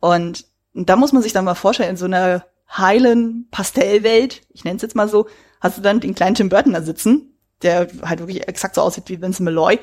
Und 0.02 0.46
da 0.74 0.98
muss 0.98 1.14
man 1.14 1.24
sich 1.24 1.32
dann 1.32 1.46
mal 1.46 1.56
vorstellen, 1.56 1.92
in 1.92 1.98
so 1.98 2.06
einer 2.06 2.46
heilen 2.70 3.48
Pastellwelt, 3.50 4.42
ich 4.50 4.66
nenne 4.66 4.76
es 4.76 4.82
jetzt 4.82 4.96
mal 4.96 5.08
so, 5.08 5.28
hast 5.62 5.78
du 5.78 5.82
dann 5.82 6.02
den 6.02 6.16
kleinen 6.16 6.36
Tim 6.36 6.50
Burton 6.50 6.74
da 6.74 6.82
sitzen, 6.82 7.38
der 7.62 7.88
halt 8.04 8.20
wirklich 8.20 8.46
exakt 8.50 8.76
so 8.76 8.82
aussieht 8.82 9.08
wie 9.08 9.22
Vincent 9.22 9.46
Malloy, 9.46 9.80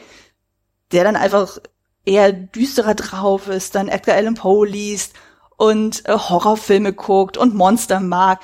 der 0.92 1.04
dann 1.04 1.16
einfach 1.16 1.58
eher 2.04 2.32
düsterer 2.32 2.94
drauf 2.94 3.48
ist, 3.48 3.74
dann 3.74 3.88
Edgar 3.88 4.16
Allan 4.16 4.34
Poe 4.34 4.66
liest 4.66 5.14
und 5.56 6.08
äh, 6.08 6.12
Horrorfilme 6.12 6.92
guckt 6.92 7.36
und 7.36 7.54
Monster 7.54 8.00
mag. 8.00 8.40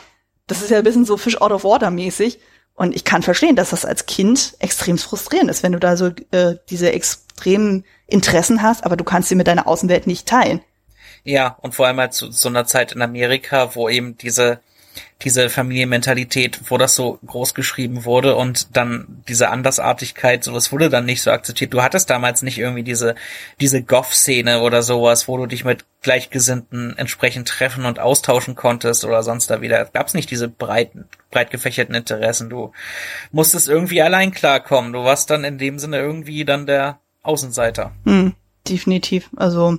Das 0.47 0.63
ist 0.63 0.71
ja 0.71 0.79
ein 0.79 0.85
bisschen 0.85 1.05
so 1.07 1.17
Fish 1.17 1.41
out 1.41 1.53
of 1.53 1.65
water 1.65 1.91
mäßig. 1.91 2.39
Und 2.75 2.95
ich 2.95 3.05
kann 3.05 3.23
verstehen, 3.23 3.55
dass 3.55 3.71
das 3.71 3.85
als 3.85 4.07
Kind 4.07 4.57
extrem 4.59 4.99
frustrierend 4.99 5.49
ist, 5.49 5.63
wenn 5.63 5.73
du 5.73 5.79
da 5.79 5.97
so 5.97 6.11
äh, 6.33 6.57
diese 6.69 6.93
extremen 6.93 7.85
Interessen 8.07 8.63
hast, 8.63 8.85
aber 8.85 8.97
du 8.97 9.05
kannst 9.05 9.29
sie 9.29 9.37
mit 9.37 9.47
deiner 9.47 9.69
Außenwelt 9.69 10.09
nicht 10.09 10.27
teilen. 10.27 10.61
Ja, 11.23 11.57
und 11.63 11.75
vor 11.75 11.87
allem 11.87 11.99
halt 11.99 12.13
zu 12.13 12.33
so 12.33 12.49
einer 12.49 12.67
Zeit 12.67 12.93
in 12.93 13.01
Amerika, 13.01 13.75
wo 13.77 13.89
eben 13.89 14.19
diese 14.19 14.61
diese 15.23 15.49
Familienmentalität, 15.49 16.61
wo 16.69 16.77
das 16.77 16.97
so 16.97 17.19
groß 17.25 17.55
geschrieben 17.55 18.05
wurde 18.05 18.35
und 18.37 18.77
dann 18.77 19.23
diese 19.29 19.49
Andersartigkeit, 19.49 20.45
sowas 20.45 20.73
wurde 20.73 20.91
dann 20.91 21.07
nicht 21.07 21.23
so 21.23 21.31
akzeptiert. 21.31 21.73
Du 21.73 21.83
hattest 21.83 22.11
damals 22.11 22.43
nicht 22.43 22.59
irgendwie 22.59 22.83
diese, 22.83 23.15
diese 23.61 23.83
Goff-Szene 23.83 24.61
oder 24.61 24.83
sowas, 24.83 25.27
wo 25.29 25.37
du 25.37 25.47
dich 25.47 25.65
mit 25.65 25.85
Gleichgesinnten 26.03 26.99
entsprechend 26.99 27.49
treffen 27.49 27.87
und 27.87 28.01
austauschen 28.01 28.55
konntest 28.55 29.05
oder 29.05 29.23
sonst 29.23 29.49
da 29.51 29.63
wieder. 29.63 29.85
Gab 29.87 30.09
es 30.09 30.15
nicht 30.15 30.31
diese 30.31 30.49
breiten, 30.49 31.07
breit 31.31 31.51
gefächerten 31.51 31.95
Interessen. 31.95 32.51
Du 32.51 32.73
musstest 33.33 33.69
irgendwie 33.69 34.03
allein 34.03 34.33
klarkommen. 34.33 34.93
Du 34.93 35.05
warst 35.05 35.31
dann 35.31 35.45
in 35.45 35.59
dem 35.59 35.79
Sinne 35.79 35.99
irgendwie 35.99 36.45
dann 36.45 36.67
der 36.67 36.99
Außenseiter. 37.23 37.93
Hm, 38.05 38.35
definitiv. 38.69 39.31
Also 39.37 39.79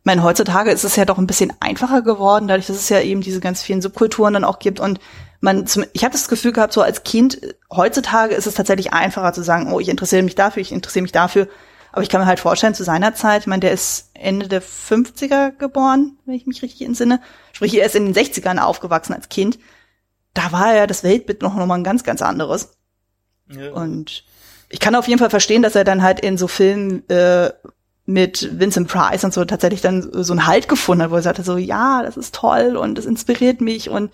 ich 0.00 0.06
meine, 0.06 0.22
heutzutage 0.22 0.70
ist 0.70 0.84
es 0.84 0.96
ja 0.96 1.04
doch 1.04 1.18
ein 1.18 1.26
bisschen 1.26 1.52
einfacher 1.60 2.00
geworden, 2.00 2.48
dadurch, 2.48 2.66
dass 2.66 2.76
es 2.76 2.88
ja 2.88 3.00
eben 3.00 3.20
diese 3.20 3.40
ganz 3.40 3.62
vielen 3.62 3.82
Subkulturen 3.82 4.32
dann 4.32 4.44
auch 4.44 4.58
gibt 4.58 4.80
und 4.80 4.98
man 5.40 5.66
zum, 5.66 5.84
ich 5.92 6.04
habe 6.04 6.12
das 6.12 6.28
Gefühl 6.28 6.52
gehabt, 6.52 6.72
so 6.72 6.80
als 6.80 7.02
Kind, 7.02 7.40
heutzutage 7.70 8.34
ist 8.34 8.46
es 8.46 8.54
tatsächlich 8.54 8.94
einfacher 8.94 9.34
zu 9.34 9.42
sagen, 9.42 9.72
oh, 9.72 9.78
ich 9.78 9.90
interessiere 9.90 10.22
mich 10.22 10.34
dafür, 10.34 10.62
ich 10.62 10.72
interessiere 10.72 11.02
mich 11.02 11.12
dafür. 11.12 11.48
Aber 11.92 12.02
ich 12.02 12.08
kann 12.08 12.20
mir 12.20 12.26
halt 12.26 12.40
vorstellen, 12.40 12.74
zu 12.74 12.84
seiner 12.84 13.14
Zeit, 13.14 13.42
ich 13.42 13.46
meine, 13.46 13.60
der 13.60 13.72
ist 13.72 14.10
Ende 14.14 14.48
der 14.48 14.62
50er 14.62 15.50
geboren, 15.50 16.18
wenn 16.24 16.34
ich 16.34 16.46
mich 16.46 16.62
richtig 16.62 16.86
entsinne. 16.86 17.20
Sprich, 17.52 17.74
er 17.74 17.84
ist 17.84 17.96
in 17.96 18.10
den 18.10 18.14
60ern 18.14 18.58
aufgewachsen 18.58 19.12
als 19.12 19.28
Kind. 19.28 19.58
Da 20.32 20.52
war 20.52 20.74
ja 20.74 20.86
das 20.86 21.02
Weltbild 21.02 21.42
noch, 21.42 21.56
noch 21.56 21.66
mal 21.66 21.74
ein 21.74 21.84
ganz, 21.84 22.04
ganz 22.04 22.22
anderes. 22.22 22.76
Ja. 23.48 23.72
Und 23.72 24.24
ich 24.68 24.78
kann 24.78 24.94
auf 24.94 25.08
jeden 25.08 25.18
Fall 25.18 25.30
verstehen, 25.30 25.62
dass 25.62 25.74
er 25.74 25.84
dann 25.84 26.02
halt 26.02 26.20
in 26.20 26.38
so 26.38 26.46
Filmen 26.46 27.08
äh, 27.08 27.50
mit 28.10 28.58
Vincent 28.58 28.88
Price 28.88 29.24
und 29.24 29.32
so 29.32 29.44
tatsächlich 29.44 29.80
dann 29.80 30.10
so 30.12 30.32
einen 30.32 30.46
Halt 30.46 30.68
gefunden 30.68 31.02
hat, 31.04 31.10
wo 31.10 31.16
er 31.16 31.22
sagte 31.22 31.44
so, 31.44 31.56
ja, 31.56 32.02
das 32.02 32.16
ist 32.16 32.34
toll 32.34 32.76
und 32.76 32.96
das 32.96 33.06
inspiriert 33.06 33.60
mich 33.60 33.88
und 33.88 34.10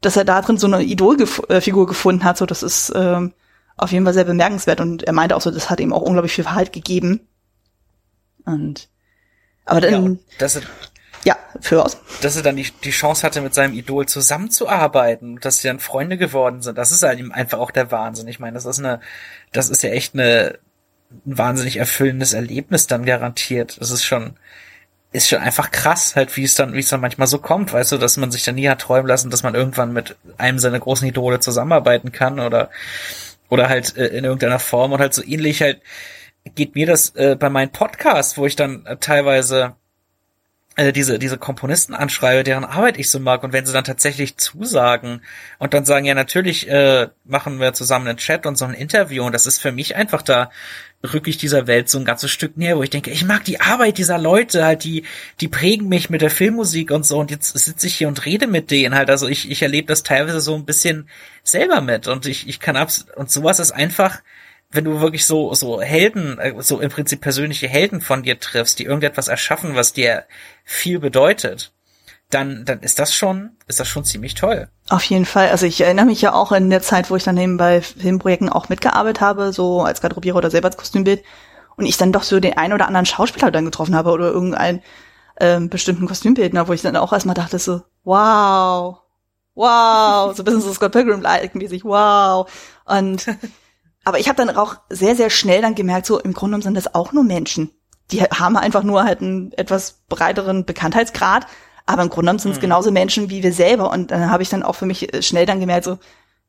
dass 0.00 0.16
er 0.16 0.24
da 0.24 0.40
drin 0.40 0.56
so 0.56 0.66
eine 0.66 0.82
Idolfigur 0.82 1.86
gefunden 1.86 2.24
hat, 2.24 2.38
so 2.38 2.46
das 2.46 2.62
ist 2.62 2.92
ähm, 2.96 3.34
auf 3.76 3.92
jeden 3.92 4.04
Fall 4.04 4.14
sehr 4.14 4.24
bemerkenswert 4.24 4.80
und 4.80 5.02
er 5.02 5.12
meinte 5.12 5.36
auch 5.36 5.42
so, 5.42 5.50
das 5.50 5.70
hat 5.70 5.80
ihm 5.80 5.92
auch 5.92 6.02
unglaublich 6.02 6.32
viel 6.32 6.50
Halt 6.50 6.72
gegeben. 6.72 7.20
Und 8.44 8.88
aber 9.64 9.80
dann 9.80 10.14
ja, 10.14 10.18
dass 10.38 10.56
er, 10.56 10.62
ja, 11.24 11.36
für 11.60 11.84
aus. 11.84 11.98
Dass 12.22 12.36
er 12.36 12.42
dann 12.42 12.56
die, 12.56 12.68
die 12.82 12.90
Chance 12.90 13.24
hatte, 13.24 13.40
mit 13.40 13.54
seinem 13.54 13.74
Idol 13.74 14.06
zusammenzuarbeiten, 14.06 15.38
dass 15.38 15.58
sie 15.58 15.68
dann 15.68 15.78
Freunde 15.78 16.16
geworden 16.16 16.62
sind. 16.62 16.78
Das 16.78 16.90
ist 16.90 17.02
halt 17.02 17.20
ihm 17.20 17.30
einfach 17.30 17.58
auch 17.58 17.70
der 17.70 17.92
Wahnsinn. 17.92 18.26
Ich 18.26 18.40
meine, 18.40 18.54
das 18.54 18.64
ist 18.64 18.80
eine, 18.80 19.00
das 19.52 19.68
ist 19.68 19.82
ja 19.82 19.90
echt 19.90 20.14
eine 20.14 20.58
ein 21.26 21.38
wahnsinnig 21.38 21.76
erfüllendes 21.76 22.32
Erlebnis 22.32 22.86
dann 22.86 23.04
garantiert. 23.04 23.80
Das 23.80 23.90
ist 23.90 24.04
schon, 24.04 24.34
ist 25.12 25.28
schon 25.28 25.40
einfach 25.40 25.70
krass, 25.70 26.16
halt, 26.16 26.36
wie 26.36 26.44
es 26.44 26.54
dann, 26.54 26.72
wie 26.74 26.80
es 26.80 26.88
dann 26.88 27.00
manchmal 27.00 27.26
so 27.26 27.38
kommt, 27.38 27.72
weißt 27.72 27.92
du, 27.92 27.98
dass 27.98 28.16
man 28.16 28.30
sich 28.30 28.44
dann 28.44 28.54
nie 28.54 28.68
hat 28.68 28.80
träumen 28.80 29.06
lassen, 29.06 29.30
dass 29.30 29.42
man 29.42 29.54
irgendwann 29.54 29.92
mit 29.92 30.16
einem 30.38 30.58
seiner 30.58 30.80
großen 30.80 31.06
Idole 31.06 31.40
zusammenarbeiten 31.40 32.12
kann 32.12 32.40
oder, 32.40 32.70
oder 33.48 33.68
halt 33.68 33.96
äh, 33.96 34.08
in 34.08 34.24
irgendeiner 34.24 34.58
Form 34.58 34.92
und 34.92 35.00
halt 35.00 35.14
so 35.14 35.22
ähnlich 35.22 35.62
halt 35.62 35.80
geht 36.54 36.74
mir 36.74 36.86
das 36.86 37.14
äh, 37.14 37.36
bei 37.38 37.50
meinen 37.50 37.70
Podcasts, 37.70 38.36
wo 38.36 38.46
ich 38.46 38.56
dann 38.56 38.84
äh, 38.86 38.96
teilweise 38.96 39.76
äh, 40.76 40.92
diese, 40.92 41.18
diese 41.18 41.38
Komponisten 41.38 41.94
anschreibe, 41.94 42.44
deren 42.44 42.64
Arbeit 42.64 42.98
ich 42.98 43.10
so 43.10 43.20
mag 43.20 43.44
und 43.44 43.52
wenn 43.52 43.66
sie 43.66 43.72
dann 43.72 43.84
tatsächlich 43.84 44.38
zusagen 44.38 45.22
und 45.58 45.74
dann 45.74 45.84
sagen, 45.84 46.06
ja 46.06 46.14
natürlich 46.14 46.68
äh, 46.68 47.08
machen 47.24 47.60
wir 47.60 47.74
zusammen 47.74 48.08
einen 48.08 48.18
Chat 48.18 48.46
und 48.46 48.56
so 48.56 48.64
ein 48.64 48.74
Interview 48.74 49.24
und 49.24 49.32
das 49.32 49.46
ist 49.46 49.60
für 49.60 49.72
mich 49.72 49.96
einfach 49.96 50.22
da 50.22 50.50
rück 51.02 51.26
ich 51.26 51.36
dieser 51.36 51.66
Welt 51.66 51.88
so 51.88 51.98
ein 51.98 52.04
ganzes 52.04 52.30
Stück 52.30 52.56
näher, 52.56 52.76
wo 52.76 52.82
ich 52.82 52.90
denke, 52.90 53.10
ich 53.10 53.24
mag 53.24 53.44
die 53.44 53.60
Arbeit 53.60 53.98
dieser 53.98 54.18
Leute 54.18 54.64
halt, 54.64 54.84
die, 54.84 55.04
die 55.40 55.48
prägen 55.48 55.88
mich 55.88 56.10
mit 56.10 56.22
der 56.22 56.30
Filmmusik 56.30 56.90
und 56.90 57.04
so. 57.04 57.18
Und 57.18 57.30
jetzt 57.30 57.58
sitze 57.58 57.86
ich 57.86 57.96
hier 57.96 58.08
und 58.08 58.24
rede 58.24 58.46
mit 58.46 58.70
denen 58.70 58.94
halt, 58.94 59.10
also 59.10 59.26
ich, 59.26 59.50
ich 59.50 59.62
erlebe 59.62 59.88
das 59.88 60.02
teilweise 60.02 60.40
so 60.40 60.54
ein 60.54 60.64
bisschen 60.64 61.08
selber 61.42 61.80
mit. 61.80 62.06
Und 62.06 62.26
ich, 62.26 62.48
ich 62.48 62.60
kann 62.60 62.76
abs 62.76 63.06
und 63.16 63.30
sowas 63.30 63.58
ist 63.58 63.72
einfach 63.72 64.20
wenn 64.72 64.84
du 64.84 65.00
wirklich 65.00 65.26
so, 65.26 65.52
so 65.54 65.82
Helden, 65.82 66.38
äh, 66.38 66.54
so 66.60 66.80
im 66.80 66.90
Prinzip 66.90 67.20
persönliche 67.20 67.68
Helden 67.68 68.00
von 68.00 68.22
dir 68.22 68.40
triffst, 68.40 68.78
die 68.78 68.84
irgendetwas 68.84 69.28
erschaffen, 69.28 69.74
was 69.74 69.92
dir 69.92 70.24
viel 70.64 70.98
bedeutet, 70.98 71.72
dann, 72.30 72.64
dann 72.64 72.80
ist 72.80 72.98
das 72.98 73.14
schon, 73.14 73.50
ist 73.68 73.78
das 73.78 73.88
schon 73.88 74.04
ziemlich 74.04 74.34
toll. 74.34 74.68
Auf 74.92 75.04
jeden 75.04 75.24
Fall. 75.24 75.48
Also 75.48 75.64
ich 75.64 75.80
erinnere 75.80 76.04
mich 76.04 76.20
ja 76.20 76.34
auch 76.34 76.52
in 76.52 76.68
der 76.68 76.82
Zeit, 76.82 77.10
wo 77.10 77.16
ich 77.16 77.24
dann 77.24 77.38
eben 77.38 77.56
bei 77.56 77.80
Filmprojekten 77.80 78.50
auch 78.50 78.68
mitgearbeitet 78.68 79.22
habe, 79.22 79.50
so 79.50 79.80
als 79.80 80.02
Garderobierer 80.02 80.36
oder 80.36 80.50
selber 80.50 80.66
als 80.66 80.76
Kostümbild, 80.76 81.24
und 81.78 81.86
ich 81.86 81.96
dann 81.96 82.12
doch 82.12 82.24
so 82.24 82.40
den 82.40 82.58
einen 82.58 82.74
oder 82.74 82.88
anderen 82.88 83.06
Schauspieler 83.06 83.50
dann 83.50 83.64
getroffen 83.64 83.96
habe 83.96 84.10
oder 84.10 84.30
irgendeinen 84.30 84.82
ähm, 85.40 85.70
bestimmten 85.70 86.04
Kostümbildner, 86.04 86.68
wo 86.68 86.74
ich 86.74 86.82
dann 86.82 86.96
auch 86.96 87.14
erstmal 87.14 87.34
dachte 87.34 87.58
so, 87.58 87.80
wow, 88.04 88.98
wow, 89.54 90.36
so 90.36 90.42
ein 90.42 90.44
bisschen 90.44 90.60
so 90.60 90.74
Scott 90.74 90.92
Pilgrim-like 90.92 91.54
mäßig, 91.54 91.86
wow. 91.86 92.46
Und 92.84 93.26
aber 94.04 94.18
ich 94.18 94.28
habe 94.28 94.44
dann 94.44 94.54
auch 94.54 94.74
sehr, 94.90 95.16
sehr 95.16 95.30
schnell 95.30 95.62
dann 95.62 95.74
gemerkt, 95.74 96.04
so 96.04 96.20
im 96.20 96.34
Grunde 96.34 96.60
sind 96.60 96.76
das 96.76 96.94
auch 96.94 97.14
nur 97.14 97.24
Menschen. 97.24 97.70
Die 98.10 98.20
haben 98.20 98.58
einfach 98.58 98.82
nur 98.82 99.04
halt 99.04 99.22
einen 99.22 99.52
etwas 99.52 100.02
breiteren 100.10 100.66
Bekanntheitsgrad, 100.66 101.46
aber 101.86 102.02
im 102.02 102.08
Grunde 102.08 102.26
genommen 102.26 102.38
sind 102.38 102.52
es 102.52 102.58
mhm. 102.58 102.62
genauso 102.62 102.90
Menschen 102.90 103.30
wie 103.30 103.42
wir 103.42 103.52
selber. 103.52 103.90
Und 103.90 104.10
dann 104.10 104.30
habe 104.30 104.42
ich 104.42 104.48
dann 104.48 104.62
auch 104.62 104.74
für 104.74 104.86
mich 104.86 105.12
äh, 105.12 105.22
schnell 105.22 105.46
dann 105.46 105.60
gemerkt, 105.60 105.84
so, 105.84 105.98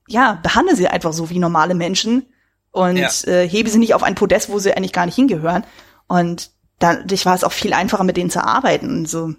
ja, 0.07 0.39
behandle 0.41 0.75
sie 0.75 0.87
einfach 0.87 1.13
so 1.13 1.29
wie 1.29 1.39
normale 1.39 1.75
Menschen 1.75 2.25
und 2.71 2.97
ja. 2.97 3.09
äh, 3.25 3.47
hebe 3.47 3.69
sie 3.69 3.79
nicht 3.79 3.93
auf 3.93 4.03
ein 4.03 4.15
Podest, 4.15 4.49
wo 4.49 4.59
sie 4.59 4.73
eigentlich 4.73 4.93
gar 4.93 5.05
nicht 5.05 5.15
hingehören. 5.15 5.63
Und 6.07 6.51
dadurch 6.79 7.25
war 7.25 7.35
es 7.35 7.43
auch 7.43 7.51
viel 7.51 7.73
einfacher, 7.73 8.03
mit 8.03 8.17
denen 8.17 8.29
zu 8.29 8.43
arbeiten. 8.43 9.05
So, 9.05 9.33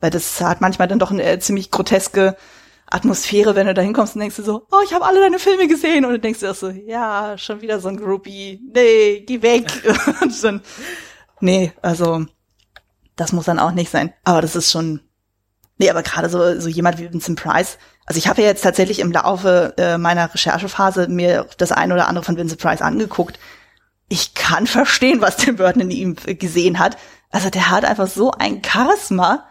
weil 0.00 0.10
das 0.10 0.40
hat 0.40 0.60
manchmal 0.60 0.88
dann 0.88 0.98
doch 0.98 1.10
eine 1.10 1.22
äh, 1.22 1.38
ziemlich 1.38 1.70
groteske 1.70 2.36
Atmosphäre, 2.88 3.56
wenn 3.56 3.66
du 3.66 3.74
da 3.74 3.82
hinkommst 3.82 4.14
und 4.14 4.20
denkst 4.20 4.36
du 4.36 4.42
so, 4.42 4.66
oh, 4.70 4.80
ich 4.84 4.94
habe 4.94 5.04
alle 5.04 5.20
deine 5.20 5.38
Filme 5.38 5.66
gesehen 5.66 6.04
und 6.04 6.12
du 6.12 6.18
denkst 6.20 6.40
dir 6.40 6.52
auch 6.52 6.56
so, 6.56 6.68
ja, 6.68 7.36
schon 7.36 7.60
wieder 7.60 7.80
so 7.80 7.88
ein 7.88 7.96
Groupie, 7.96 8.60
nee, 8.72 9.24
geh 9.26 9.42
weg. 9.42 9.66
und 10.22 10.44
dann, 10.44 10.62
nee, 11.40 11.72
also 11.82 12.26
das 13.16 13.32
muss 13.32 13.46
dann 13.46 13.58
auch 13.58 13.72
nicht 13.72 13.90
sein. 13.90 14.12
Aber 14.24 14.42
das 14.42 14.56
ist 14.56 14.70
schon, 14.70 15.00
nee, 15.78 15.90
aber 15.90 16.02
gerade 16.02 16.28
so, 16.28 16.60
so 16.60 16.68
jemand 16.68 16.98
wie 16.98 17.12
Vincent 17.12 17.40
Price, 17.40 17.78
also 18.06 18.18
ich 18.18 18.28
habe 18.28 18.42
ja 18.42 18.48
jetzt 18.48 18.62
tatsächlich 18.62 19.00
im 19.00 19.10
Laufe 19.10 19.74
äh, 19.78 19.98
meiner 19.98 20.32
Recherchephase 20.32 21.08
mir 21.08 21.46
das 21.58 21.72
eine 21.72 21.94
oder 21.94 22.08
andere 22.08 22.24
von 22.24 22.36
Vincent 22.36 22.60
Price 22.60 22.82
angeguckt. 22.82 23.38
Ich 24.08 24.34
kann 24.34 24.66
verstehen, 24.66 25.20
was 25.20 25.36
Tim 25.36 25.56
Burton 25.56 25.82
in 25.82 25.90
ihm 25.90 26.16
gesehen 26.16 26.78
hat. 26.78 26.96
Also 27.30 27.50
der 27.50 27.70
hat 27.70 27.84
einfach 27.84 28.06
so 28.06 28.30
ein 28.30 28.62
Charisma 28.64 29.46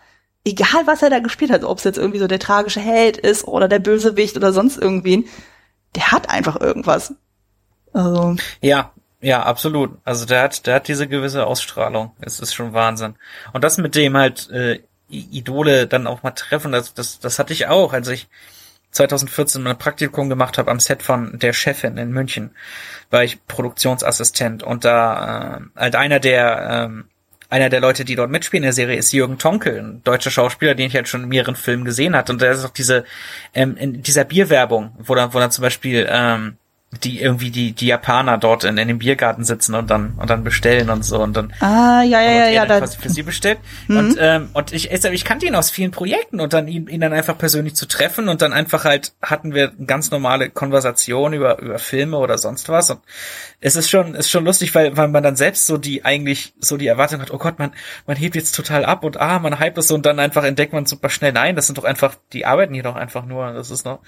egal 0.46 0.86
was 0.86 1.02
er 1.02 1.10
da 1.10 1.20
gespielt 1.20 1.52
hat, 1.52 1.64
ob 1.64 1.80
es 1.80 1.84
jetzt 1.84 1.98
irgendwie 1.98 2.20
so 2.20 2.28
der 2.28 2.40
tragische 2.40 2.80
Held 2.80 3.18
ist 3.18 3.46
oder 3.46 3.68
der 3.68 3.80
Bösewicht 3.80 4.38
oder 4.38 4.54
sonst 4.54 4.78
irgendwen, 4.78 5.26
der 5.96 6.12
hat 6.12 6.30
einfach 6.30 6.62
irgendwas. 6.62 7.16
Also. 7.92 8.36
Ja, 8.62 8.92
ja, 9.26 9.42
absolut. 9.42 9.98
Also 10.04 10.26
der 10.28 10.44
hat, 10.44 10.68
der 10.68 10.76
hat 10.76 10.88
diese 10.88 11.08
gewisse 11.08 11.48
Ausstrahlung. 11.48 12.12
Es 12.22 12.40
ist 12.40 12.54
schon 12.54 12.74
Wahnsinn. 12.74 13.16
Und 13.54 13.64
das 13.64 13.80
mit 13.80 13.96
dem 13.96 14.16
halt 14.16 14.52
äh, 14.52 14.82
Idole 15.10 15.88
dann 15.88 16.06
auch 16.06 16.22
mal 16.22 16.30
treffen, 16.30 16.72
das, 16.72 16.94
das, 16.94 17.20
das 17.20 17.40
hatte 17.40 17.52
ich 17.52 17.66
auch, 17.66 17.94
als 17.94 18.08
ich 18.08 18.28
2014 18.92 19.64
mein 19.64 19.80
Praktikum 19.80 20.30
gemacht 20.30 20.60
habe 20.60 20.70
am 20.70 20.80
Set 20.80 21.02
von 21.02 21.40
der 21.40 21.54
Chefin 21.54 21.98
in 21.98 22.12
München, 22.12 22.52
war 23.10 23.24
ich 23.24 23.44
Produktionsassistent 23.48 24.62
und 24.62 24.86
da 24.86 25.58
äh, 25.58 25.80
halt 25.80 25.96
einer 25.96 26.20
der 26.20 26.88
ähm, 26.90 27.06
einer 27.50 27.70
der 27.70 27.80
Leute, 27.80 28.06
die 28.06 28.16
dort 28.16 28.30
mitspielen 28.30 28.64
in 28.64 28.68
der 28.68 28.74
Serie, 28.74 28.98
ist 28.98 29.12
Jürgen 29.12 29.40
Tonkel, 29.40 29.80
ein 29.80 30.04
deutscher 30.04 30.30
Schauspieler, 30.30 30.76
den 30.76 30.88
ich 30.88 30.96
halt 30.96 31.08
schon 31.08 31.24
in 31.24 31.30
mehreren 31.30 31.56
Filmen 31.56 31.86
gesehen 31.86 32.16
hat. 32.16 32.30
Und 32.30 32.42
da 32.42 32.52
ist 32.52 32.66
auch 32.66 32.70
diese, 32.70 33.06
ähm, 33.54 33.76
in 33.78 34.04
dieser 34.04 34.24
Bierwerbung, 34.24 34.96
wo 35.00 35.16
dann, 35.16 35.34
wo 35.34 35.40
dann 35.40 35.52
zum 35.52 35.62
Beispiel 35.62 36.08
ähm, 36.10 36.58
die 37.04 37.22
irgendwie 37.22 37.52
die 37.52 37.74
die 37.74 37.88
Japaner 37.88 38.38
dort 38.38 38.64
in, 38.64 38.78
in 38.78 38.88
dem 38.88 39.00
Biergarten 39.00 39.44
sitzen 39.44 39.76
und 39.76 39.90
dann 39.90 40.14
und 40.18 40.30
dann 40.30 40.44
bestellen 40.44 40.90
und 40.90 41.04
so 41.04 41.22
und 41.22 41.36
dann 41.36 41.54
ah 41.60 42.02
ja 42.04 42.22
ja 42.22 42.32
ja 42.32 42.50
ja 42.50 42.66
dann 42.66 42.88
für 42.88 43.10
sie 43.10 43.24
bestellt 43.24 43.60
mhm. 43.88 43.98
und 43.98 44.18
ähm, 44.20 44.50
und 44.54 44.74
ich 44.74 44.92
ich 44.92 45.26
kannte 45.26 45.46
ihn 45.46 45.56
aus 45.56 45.70
vielen 45.70 45.92
Projekten 45.92 46.40
und 46.40 46.54
dann 46.54 46.68
ihn, 46.68 46.88
ihn 46.88 47.02
dann 47.02 47.14
einfach 47.14 47.38
persönlich 47.38 47.76
zu 47.76 47.88
treffen 47.88 48.30
und 48.30 48.42
dann 48.42 48.54
einfach 48.54 48.86
halt 48.86 49.14
hatten 49.22 49.54
wir 49.54 49.72
ganz 49.86 50.12
normale 50.12 50.50
Konversation 50.50 51.34
über 51.34 51.60
über 51.60 51.80
Filme 51.80 52.18
oder 52.18 52.38
sonst 52.38 52.70
was 52.70 52.90
und 52.90 53.00
es 53.66 53.76
ist 53.76 53.90
schon 53.90 54.14
ist 54.14 54.30
schon 54.30 54.46
lustig 54.46 54.76
weil 54.76 54.96
weil 54.96 55.08
man 55.08 55.24
dann 55.24 55.36
selbst 55.36 55.66
so 55.66 55.78
die 55.78 56.06
eigentlich 56.06 56.54
so 56.60 56.78
die 56.78 56.86
Erwartung 56.86 57.20
hat 57.20 57.32
oh 57.32 57.40
Gott 57.40 57.58
man 57.58 57.74
man 58.06 58.16
hebt 58.16 58.36
jetzt 58.36 58.54
total 58.54 58.86
ab 58.86 59.04
und 59.04 59.18
ah 59.18 59.40
man 59.40 59.58
hype 59.58 59.78
es 59.80 59.88
so 59.88 59.96
und 59.96 60.06
dann 60.06 60.20
einfach 60.20 60.44
entdeckt 60.44 60.72
man 60.72 60.86
super 60.86 61.10
schnell 61.10 61.32
nein 61.32 61.56
das 61.56 61.66
sind 61.66 61.78
doch 61.78 61.84
einfach 61.84 62.16
die 62.32 62.46
arbeiten 62.46 62.76
hier 62.76 62.84
doch 62.84 62.96
einfach 62.96 63.26
nur 63.26 63.54
das 63.54 63.72
ist 63.72 63.86
noch 63.86 64.02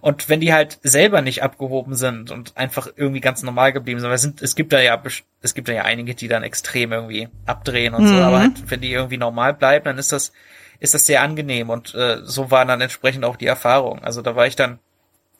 und 0.00 0.28
wenn 0.28 0.40
die 0.40 0.52
halt 0.52 0.78
selber 0.82 1.20
nicht 1.20 1.42
abgehoben 1.42 1.94
sind 1.94 2.30
und 2.30 2.56
einfach 2.56 2.88
irgendwie 2.96 3.20
ganz 3.20 3.42
normal 3.42 3.72
geblieben 3.72 4.00
sind. 4.00 4.08
Weil 4.08 4.16
es, 4.16 4.22
sind, 4.22 4.42
es 4.42 4.56
gibt 4.56 4.72
da 4.72 4.80
ja 4.80 5.00
es 5.42 5.54
gibt 5.54 5.68
da 5.68 5.72
ja 5.72 5.82
einige, 5.82 6.14
die 6.14 6.26
dann 6.26 6.42
extrem 6.42 6.92
irgendwie 6.92 7.28
abdrehen 7.46 7.94
und 7.94 8.04
mhm. 8.04 8.08
so, 8.08 8.14
aber 8.14 8.40
halt, 8.40 8.70
wenn 8.70 8.80
die 8.80 8.92
irgendwie 8.92 9.18
normal 9.18 9.54
bleiben, 9.54 9.84
dann 9.84 9.98
ist 9.98 10.10
das 10.10 10.32
ist 10.80 10.94
das 10.94 11.06
sehr 11.06 11.22
angenehm 11.22 11.70
und 11.70 11.94
äh, 11.94 12.18
so 12.24 12.50
waren 12.50 12.66
dann 12.66 12.80
entsprechend 12.80 13.24
auch 13.24 13.36
die 13.36 13.46
Erfahrungen. 13.46 14.02
Also 14.02 14.22
da 14.22 14.34
war 14.34 14.48
ich 14.48 14.56
dann 14.56 14.80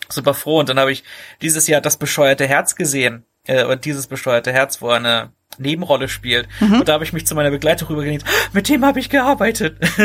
super 0.09 0.35
froh 0.35 0.61
und 0.61 0.69
dann 0.69 0.79
habe 0.79 0.93
ich 0.93 1.03
dieses 1.41 1.67
Jahr 1.67 1.81
das 1.81 1.97
bescheuerte 1.97 2.47
Herz 2.47 2.77
gesehen 2.77 3.25
äh, 3.47 3.65
und 3.65 3.85
dieses 3.85 4.07
bescheuerte 4.07 4.53
Herz, 4.53 4.81
wo 4.83 4.89
er 4.89 4.97
eine 4.97 5.33
Nebenrolle 5.59 6.09
spielt 6.09 6.49
mhm. 6.61 6.81
und 6.81 6.89
da 6.89 6.95
habe 6.95 7.05
ich 7.05 7.13
mich 7.13 7.27
zu 7.27 7.35
meiner 7.35 7.51
Begleitung 7.51 7.89
rübergelegt. 7.89 8.25
Mit 8.53 8.69
dem 8.69 8.85
habe 8.85 9.01
ich 9.01 9.11
gearbeitet. 9.11 9.79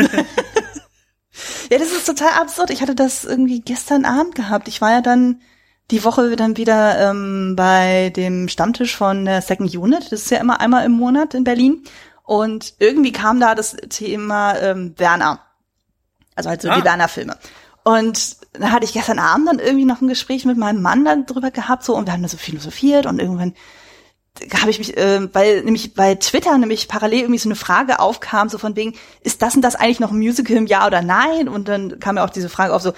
ja, 1.70 1.78
das 1.78 1.92
ist 1.92 2.06
total 2.06 2.40
absurd. 2.40 2.70
Ich 2.70 2.82
hatte 2.82 2.94
das 2.94 3.24
irgendwie 3.24 3.60
gestern 3.60 4.04
Abend 4.04 4.34
gehabt. 4.34 4.68
Ich 4.68 4.80
war 4.80 4.92
ja 4.92 5.00
dann 5.00 5.40
die 5.90 6.04
Woche 6.04 6.36
dann 6.36 6.56
wieder 6.56 7.10
ähm, 7.10 7.54
bei 7.56 8.10
dem 8.14 8.48
Stammtisch 8.48 8.94
von 8.94 9.24
der 9.24 9.40
Second 9.40 9.74
Unit. 9.74 10.12
Das 10.12 10.22
ist 10.22 10.30
ja 10.30 10.38
immer 10.38 10.60
einmal 10.60 10.84
im 10.84 10.92
Monat 10.92 11.34
in 11.34 11.44
Berlin. 11.44 11.84
Und 12.24 12.74
irgendwie 12.78 13.12
kam 13.12 13.40
da 13.40 13.54
das 13.54 13.74
Thema 13.88 14.58
ähm, 14.58 14.94
Werner. 14.98 15.40
Also 16.34 16.50
halt 16.50 16.60
so 16.60 16.68
ah. 16.68 16.76
die 16.76 16.84
Werner-Filme. 16.84 17.38
Und 17.84 18.36
da 18.60 18.70
hatte 18.70 18.84
ich 18.84 18.92
gestern 18.92 19.18
Abend 19.18 19.48
dann 19.48 19.58
irgendwie 19.58 19.84
noch 19.84 20.00
ein 20.00 20.08
Gespräch 20.08 20.44
mit 20.44 20.56
meinem 20.56 20.82
Mann 20.82 21.04
dann 21.04 21.26
drüber 21.26 21.50
gehabt, 21.50 21.84
so, 21.84 21.96
und 21.96 22.06
wir 22.06 22.12
haben 22.12 22.22
da 22.22 22.28
so 22.28 22.36
philosophiert 22.36 23.06
und 23.06 23.20
irgendwann 23.20 23.54
habe 24.60 24.70
ich 24.70 24.78
mich, 24.78 24.96
äh, 24.96 25.32
weil 25.34 25.62
nämlich 25.62 25.94
bei 25.94 26.14
Twitter 26.14 26.56
nämlich 26.58 26.88
parallel 26.88 27.20
irgendwie 27.20 27.38
so 27.38 27.48
eine 27.48 27.56
Frage 27.56 28.00
aufkam, 28.00 28.48
so 28.48 28.58
von 28.58 28.76
wegen, 28.76 28.94
ist 29.22 29.42
das 29.42 29.56
und 29.56 29.62
das 29.62 29.74
eigentlich 29.74 30.00
noch 30.00 30.12
ein 30.12 30.18
Musical 30.18 30.56
im 30.56 30.66
Jahr 30.66 30.86
oder 30.86 31.02
nein? 31.02 31.48
Und 31.48 31.68
dann 31.68 31.98
kam 31.98 32.16
ja 32.16 32.24
auch 32.24 32.30
diese 32.30 32.48
Frage 32.48 32.74
auf 32.74 32.82
so, 32.82 32.92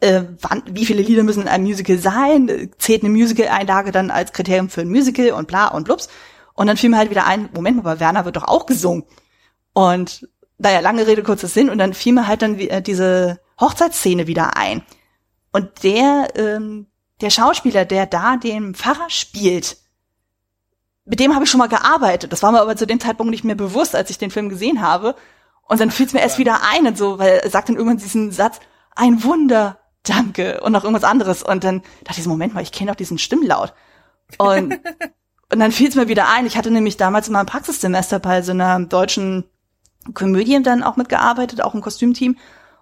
äh, 0.00 0.22
wann, 0.40 0.62
wie 0.66 0.86
viele 0.86 1.02
Lieder 1.02 1.22
müssen 1.22 1.42
in 1.42 1.48
einem 1.48 1.64
Musical 1.64 1.98
sein? 1.98 2.70
Zählt 2.78 3.02
eine 3.02 3.10
Musical-Einlage 3.10 3.92
dann 3.92 4.10
als 4.10 4.32
Kriterium 4.32 4.68
für 4.68 4.80
ein 4.80 4.88
Musical 4.88 5.32
und 5.32 5.46
bla 5.46 5.68
und 5.68 5.84
blups. 5.84 6.08
Und 6.54 6.66
dann 6.66 6.76
fiel 6.76 6.90
mir 6.90 6.98
halt 6.98 7.10
wieder 7.10 7.26
ein, 7.26 7.48
Moment 7.54 7.76
mal, 7.76 7.82
bei 7.94 8.00
Werner 8.00 8.24
wird 8.24 8.36
doch 8.36 8.48
auch 8.48 8.66
gesungen. 8.66 9.04
Und 9.72 10.28
naja, 10.58 10.80
lange 10.80 11.06
Rede, 11.06 11.22
kurzer 11.22 11.48
Sinn. 11.48 11.70
Und 11.70 11.78
dann 11.78 11.94
fiel 11.94 12.12
mir 12.12 12.26
halt 12.26 12.42
dann 12.42 12.58
äh, 12.58 12.82
diese 12.82 13.40
Hochzeitsszene 13.60 14.26
wieder 14.26 14.56
ein. 14.56 14.82
Und 15.52 15.82
der, 15.82 16.28
ähm, 16.36 16.86
der 17.20 17.30
Schauspieler, 17.30 17.84
der 17.84 18.06
da 18.06 18.36
den 18.36 18.74
Pfarrer 18.74 19.10
spielt, 19.10 19.76
mit 21.04 21.18
dem 21.18 21.34
habe 21.34 21.44
ich 21.44 21.50
schon 21.50 21.58
mal 21.58 21.68
gearbeitet. 21.68 22.32
Das 22.32 22.42
war 22.42 22.52
mir 22.52 22.60
aber 22.60 22.76
zu 22.76 22.86
dem 22.86 23.00
Zeitpunkt 23.00 23.30
nicht 23.30 23.44
mehr 23.44 23.56
bewusst, 23.56 23.96
als 23.96 24.10
ich 24.10 24.18
den 24.18 24.30
Film 24.30 24.48
gesehen 24.48 24.80
habe. 24.80 25.16
Und 25.62 25.80
dann 25.80 25.90
fiel 25.90 26.06
es 26.06 26.12
mir 26.12 26.20
erst 26.20 26.38
wieder 26.38 26.60
ein 26.62 26.86
und 26.86 26.96
so, 26.96 27.18
weil 27.18 27.40
er 27.42 27.50
sagt 27.50 27.68
dann 27.68 27.76
irgendwann 27.76 27.98
diesen 27.98 28.32
Satz, 28.32 28.60
ein 28.94 29.22
Wunder, 29.24 29.78
danke 30.02 30.60
und 30.60 30.72
noch 30.72 30.84
irgendwas 30.84 31.08
anderes. 31.08 31.42
Und 31.42 31.64
dann 31.64 31.82
dachte 32.04 32.20
ich 32.20 32.26
Moment 32.26 32.54
mal, 32.54 32.62
ich 32.62 32.72
kenne 32.72 32.90
doch 32.90 32.96
diesen 32.96 33.18
Stimmlaut. 33.18 33.72
Und, 34.38 34.74
und 35.52 35.58
dann 35.58 35.72
fiel 35.72 35.88
es 35.88 35.94
mir 35.94 36.08
wieder 36.08 36.28
ein. 36.28 36.46
Ich 36.46 36.56
hatte 36.56 36.70
nämlich 36.70 36.96
damals 36.96 37.26
in 37.26 37.32
meinem 37.32 37.46
Praxissemester 37.46 38.18
bei 38.18 38.42
so 38.42 38.52
einer 38.52 38.78
deutschen 38.80 39.44
Komödie 40.14 40.62
dann 40.62 40.82
auch 40.82 40.96
mitgearbeitet, 40.96 41.62
auch 41.62 41.74
im 41.74 41.80
Kostümteam. 41.80 42.36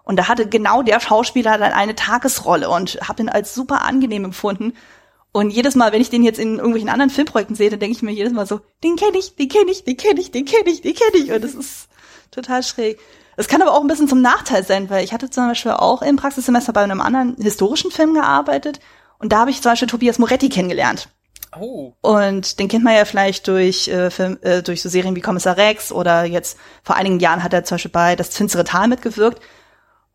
Und 0.09 0.17
da 0.17 0.27
hatte 0.27 0.49
genau 0.49 0.83
der 0.83 1.01
Schauspieler 1.01 1.59
dann 1.59 1.73
eine 1.73 1.95
Tagesrolle 1.95 2.71
und 2.71 2.99
habe 3.07 3.23
ihn 3.23 3.29
als 3.29 3.55
super 3.55 3.85
angenehm 3.85 4.25
empfunden. 4.25 4.73
Und 5.33 5.51
jedes 5.51 5.75
Mal, 5.75 5.93
wenn 5.93 6.01
ich 6.01 6.09
den 6.09 6.23
jetzt 6.23 6.39
in 6.39 6.57
irgendwelchen 6.57 6.89
anderen 6.89 7.11
Filmprojekten 7.11 7.55
sehe, 7.55 7.69
dann 7.69 7.79
denke 7.79 7.95
ich 7.95 8.03
mir 8.03 8.13
jedes 8.13 8.33
Mal 8.33 8.47
so, 8.47 8.63
den 8.83 8.97
kenne 8.97 9.19
ich, 9.19 9.37
den 9.37 9.51
kenne 9.51 9.71
ich, 9.71 9.85
den 9.85 9.99
kenne 9.99 10.19
ich, 10.19 10.31
den 10.31 10.47
kenne 10.47 10.71
ich, 10.71 10.81
den 10.81 10.95
kenne 10.95 11.23
ich. 11.23 11.31
Und 11.31 11.45
das 11.45 11.55
ist 11.55 11.89
total 12.31 12.63
schräg. 12.63 12.99
Es 13.37 13.49
kann 13.49 13.61
aber 13.61 13.75
auch 13.75 13.83
ein 13.83 13.87
bisschen 13.87 14.09
zum 14.09 14.23
Nachteil 14.23 14.65
sein, 14.65 14.89
weil 14.89 15.05
ich 15.05 15.13
hatte 15.13 15.29
zum 15.29 15.47
Beispiel 15.47 15.73
auch 15.73 16.01
im 16.01 16.17
Praxissemester 16.17 16.73
bei 16.73 16.83
einem 16.83 17.03
anderen 17.03 17.37
historischen 17.37 17.91
Film 17.91 18.15
gearbeitet 18.15 18.81
und 19.19 19.31
da 19.33 19.41
habe 19.41 19.51
ich 19.51 19.61
zum 19.61 19.73
Beispiel 19.73 19.89
Tobias 19.89 20.19
Moretti 20.19 20.49
kennengelernt. 20.49 21.09
Oh. 21.59 21.93
Und 22.03 22.59
den 22.59 22.69
kennt 22.69 22.85
man 22.85 22.95
ja 22.95 23.05
vielleicht 23.05 23.49
durch, 23.49 23.89
äh, 23.89 24.11
Film, 24.11 24.39
äh, 24.43 24.63
durch 24.63 24.83
so 24.83 24.89
Serien 24.89 25.17
wie 25.17 25.21
Kommissar 25.21 25.57
Rex 25.57 25.93
oder 25.93 26.25
jetzt 26.25 26.59
vor 26.83 26.97
einigen 26.97 27.21
Jahren 27.21 27.43
hat 27.43 27.53
er 27.53 27.65
zum 27.65 27.77
Beispiel 27.77 27.91
bei 27.91 28.17
Das 28.17 28.29
finstere 28.37 28.65
Tal 28.65 28.89
mitgewirkt. 28.89 29.41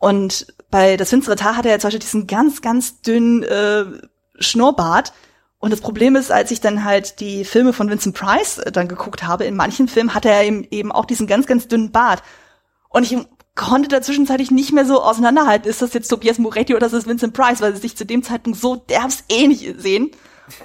Und 0.03 0.47
bei 0.69 0.97
Das 0.97 1.11
finstere 1.11 1.37
Tal 1.37 1.55
hat 1.55 1.65
er 1.65 1.71
ja 1.71 1.79
zum 1.79 1.87
Beispiel 1.87 2.01
diesen 2.01 2.27
ganz, 2.27 2.61
ganz 2.61 2.99
dünnen 2.99 3.41
äh, 3.43 3.85
Schnurrbart. 4.37 5.13
Und 5.59 5.71
das 5.71 5.79
Problem 5.79 6.17
ist, 6.17 6.29
als 6.29 6.51
ich 6.51 6.59
dann 6.59 6.83
halt 6.83 7.21
die 7.21 7.45
Filme 7.45 7.71
von 7.71 7.89
Vincent 7.89 8.13
Price 8.13 8.57
äh, 8.57 8.69
dann 8.73 8.89
geguckt 8.89 9.23
habe, 9.23 9.45
in 9.45 9.55
manchen 9.55 9.87
Filmen 9.87 10.13
hat 10.13 10.25
er 10.25 10.43
eben, 10.43 10.67
eben 10.71 10.91
auch 10.91 11.05
diesen 11.05 11.25
ganz, 11.25 11.47
ganz 11.47 11.69
dünnen 11.69 11.93
Bart. 11.93 12.21
Und 12.89 13.09
ich 13.09 13.17
konnte 13.55 13.87
da 13.87 14.01
zwischenzeitlich 14.01 14.51
nicht 14.51 14.73
mehr 14.73 14.83
so 14.83 15.01
auseinanderhalten, 15.01 15.69
ist 15.69 15.81
das 15.81 15.93
jetzt 15.93 16.09
Tobias 16.09 16.37
Moretti 16.37 16.75
oder 16.75 16.87
ist 16.87 16.91
das 16.95 17.07
Vincent 17.07 17.33
Price, 17.33 17.61
weil 17.61 17.73
sie 17.73 17.79
sich 17.79 17.95
zu 17.95 18.05
dem 18.05 18.23
Zeitpunkt 18.23 18.59
so 18.59 18.75
derbs 18.75 19.23
ähnlich 19.29 19.73
sehen. 19.77 20.11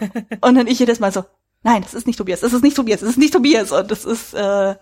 und 0.40 0.56
dann 0.56 0.66
ich 0.66 0.80
jedes 0.80 0.98
Mal 0.98 1.12
so, 1.12 1.22
nein, 1.62 1.82
das 1.82 1.94
ist 1.94 2.08
nicht 2.08 2.16
Tobias, 2.16 2.40
das 2.40 2.52
ist 2.52 2.64
nicht 2.64 2.74
Tobias, 2.74 2.98
das 3.00 3.10
ist 3.10 3.18
nicht 3.18 3.34
Tobias. 3.34 3.70
Und 3.70 3.88
das 3.88 4.04
ist 4.04 4.34
äh, 4.34 4.74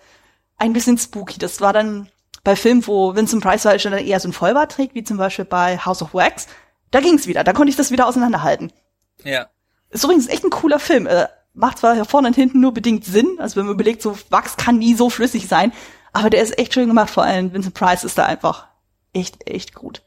ein 0.56 0.72
bisschen 0.72 0.96
spooky. 0.96 1.38
Das 1.38 1.60
war 1.60 1.74
dann 1.74 2.08
bei 2.46 2.54
Filmen, 2.54 2.86
wo 2.86 3.16
Vincent 3.16 3.42
Price 3.42 3.64
halt 3.64 3.82
schon 3.82 3.92
eher 3.92 4.20
so 4.20 4.28
ein 4.28 4.32
Vollbart 4.32 4.70
trägt, 4.70 4.94
wie 4.94 5.02
zum 5.02 5.16
Beispiel 5.16 5.44
bei 5.44 5.78
House 5.78 6.00
of 6.00 6.14
Wax. 6.14 6.46
Da 6.92 7.00
ging's 7.00 7.26
wieder, 7.26 7.42
da 7.42 7.52
konnte 7.52 7.70
ich 7.70 7.76
das 7.76 7.90
wieder 7.90 8.06
auseinanderhalten. 8.06 8.72
Ja. 9.24 9.48
Ist 9.90 10.04
übrigens 10.04 10.28
echt 10.28 10.44
ein 10.44 10.50
cooler 10.50 10.78
Film. 10.78 11.08
Äh, 11.08 11.26
macht 11.54 11.78
zwar 11.78 12.04
vorne 12.04 12.28
und 12.28 12.36
hinten 12.36 12.60
nur 12.60 12.72
bedingt 12.72 13.04
Sinn, 13.04 13.38
also 13.40 13.56
wenn 13.56 13.66
man 13.66 13.74
überlegt, 13.74 14.00
so 14.00 14.16
Wachs 14.30 14.56
kann 14.56 14.78
nie 14.78 14.94
so 14.94 15.10
flüssig 15.10 15.48
sein, 15.48 15.72
aber 16.12 16.30
der 16.30 16.40
ist 16.40 16.56
echt 16.56 16.72
schön 16.72 16.86
gemacht, 16.86 17.10
vor 17.10 17.24
allem 17.24 17.52
Vincent 17.52 17.74
Price 17.74 18.04
ist 18.04 18.16
da 18.16 18.26
einfach 18.26 18.68
echt, 19.12 19.50
echt 19.50 19.74
gut. 19.74 20.04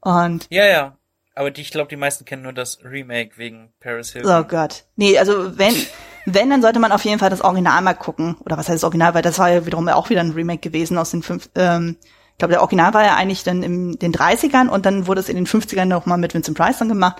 Und 0.00 0.46
ja, 0.48 0.66
ja. 0.66 0.96
Aber 1.34 1.50
die, 1.50 1.62
ich 1.62 1.72
glaube, 1.72 1.88
die 1.88 1.96
meisten 1.96 2.24
kennen 2.24 2.42
nur 2.42 2.52
das 2.52 2.84
Remake 2.84 3.36
wegen 3.36 3.72
Paris 3.80 4.12
Hilton. 4.12 4.32
Oh 4.32 4.44
Gott. 4.44 4.84
Nee, 4.94 5.18
also 5.18 5.58
wenn, 5.58 5.74
wenn, 6.26 6.50
dann 6.50 6.62
sollte 6.62 6.78
man 6.78 6.92
auf 6.92 7.04
jeden 7.04 7.18
Fall 7.18 7.30
das 7.30 7.42
Original 7.42 7.80
mal 7.82 7.94
gucken. 7.94 8.36
Oder 8.44 8.56
was 8.56 8.68
heißt 8.68 8.82
das 8.82 8.84
Original, 8.84 9.14
weil 9.14 9.22
das 9.22 9.38
war 9.38 9.50
ja 9.50 9.66
wiederum 9.66 9.88
auch 9.88 10.10
wieder 10.10 10.20
ein 10.20 10.32
Remake 10.32 10.60
gewesen 10.60 10.98
aus 10.98 11.10
den 11.10 11.22
fünf, 11.22 11.48
ähm, 11.54 11.96
ich 12.32 12.38
glaube, 12.38 12.52
der 12.52 12.60
Original 12.62 12.94
war 12.94 13.04
ja 13.04 13.16
eigentlich 13.16 13.44
dann 13.44 13.62
in 13.62 13.98
den 13.98 14.14
30ern 14.14 14.68
und 14.68 14.86
dann 14.86 15.06
wurde 15.06 15.20
es 15.20 15.28
in 15.28 15.36
den 15.36 15.46
50ern 15.46 15.84
nochmal 15.84 16.18
mit 16.18 16.32
Vincent 16.32 16.56
Price 16.56 16.78
dann 16.78 16.88
gemacht. 16.88 17.16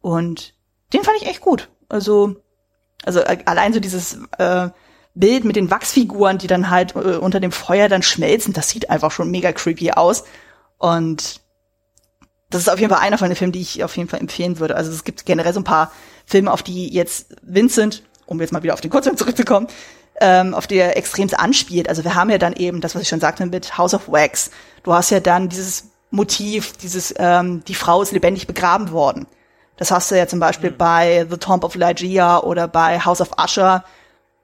Und 0.00 0.54
den 0.92 1.02
fand 1.02 1.16
ich 1.20 1.26
echt 1.26 1.40
gut. 1.40 1.68
Also, 1.88 2.36
also 3.04 3.20
äh, 3.20 3.38
allein 3.44 3.72
so 3.72 3.80
dieses 3.80 4.18
äh, 4.38 4.68
Bild 5.14 5.44
mit 5.44 5.56
den 5.56 5.70
Wachsfiguren, 5.70 6.38
die 6.38 6.46
dann 6.46 6.70
halt 6.70 6.94
äh, 6.94 7.16
unter 7.16 7.40
dem 7.40 7.52
Feuer 7.52 7.88
dann 7.88 8.02
schmelzen, 8.02 8.52
das 8.52 8.68
sieht 8.68 8.88
einfach 8.88 9.10
schon 9.10 9.30
mega 9.30 9.52
creepy 9.52 9.92
aus. 9.92 10.24
Und 10.78 11.40
das 12.50 12.62
ist 12.62 12.68
auf 12.68 12.78
jeden 12.78 12.92
Fall 12.92 13.02
einer 13.02 13.18
von 13.18 13.28
den 13.28 13.36
Filmen, 13.36 13.52
die 13.52 13.60
ich 13.60 13.82
auf 13.82 13.96
jeden 13.96 14.08
Fall 14.08 14.20
empfehlen 14.20 14.58
würde. 14.58 14.76
Also 14.76 14.90
es 14.90 15.04
gibt 15.04 15.26
generell 15.26 15.52
so 15.52 15.60
ein 15.60 15.64
paar 15.64 15.90
Filme, 16.26 16.52
auf 16.52 16.62
die 16.62 16.92
jetzt 16.92 17.34
Vincent, 17.42 18.02
um 18.32 18.40
jetzt 18.40 18.52
mal 18.52 18.62
wieder 18.62 18.74
auf 18.74 18.80
den 18.80 18.90
Kurzfilm 18.90 19.16
zurückzukommen, 19.16 19.68
ähm, 20.20 20.54
auf 20.54 20.66
die 20.66 20.76
er 20.76 20.96
extremst 20.96 21.38
anspielt. 21.38 21.88
Also 21.88 22.02
wir 22.02 22.14
haben 22.14 22.30
ja 22.30 22.38
dann 22.38 22.54
eben 22.54 22.80
das, 22.80 22.94
was 22.94 23.02
ich 23.02 23.08
schon 23.08 23.20
sagte 23.20 23.46
mit 23.46 23.78
House 23.78 23.94
of 23.94 24.10
Wax. 24.10 24.50
Du 24.82 24.92
hast 24.92 25.10
ja 25.10 25.20
dann 25.20 25.48
dieses 25.48 25.90
Motiv, 26.10 26.76
dieses, 26.76 27.14
ähm, 27.18 27.62
die 27.66 27.74
Frau 27.74 28.02
ist 28.02 28.12
lebendig 28.12 28.46
begraben 28.46 28.90
worden. 28.90 29.26
Das 29.76 29.90
hast 29.90 30.10
du 30.10 30.16
ja 30.16 30.26
zum 30.26 30.40
Beispiel 30.40 30.70
mhm. 30.70 30.76
bei 30.76 31.26
The 31.28 31.36
Tomb 31.36 31.64
of 31.64 31.74
Lygia 31.74 32.40
oder 32.40 32.68
bei 32.68 33.00
House 33.00 33.20
of 33.20 33.30
Usher. 33.38 33.84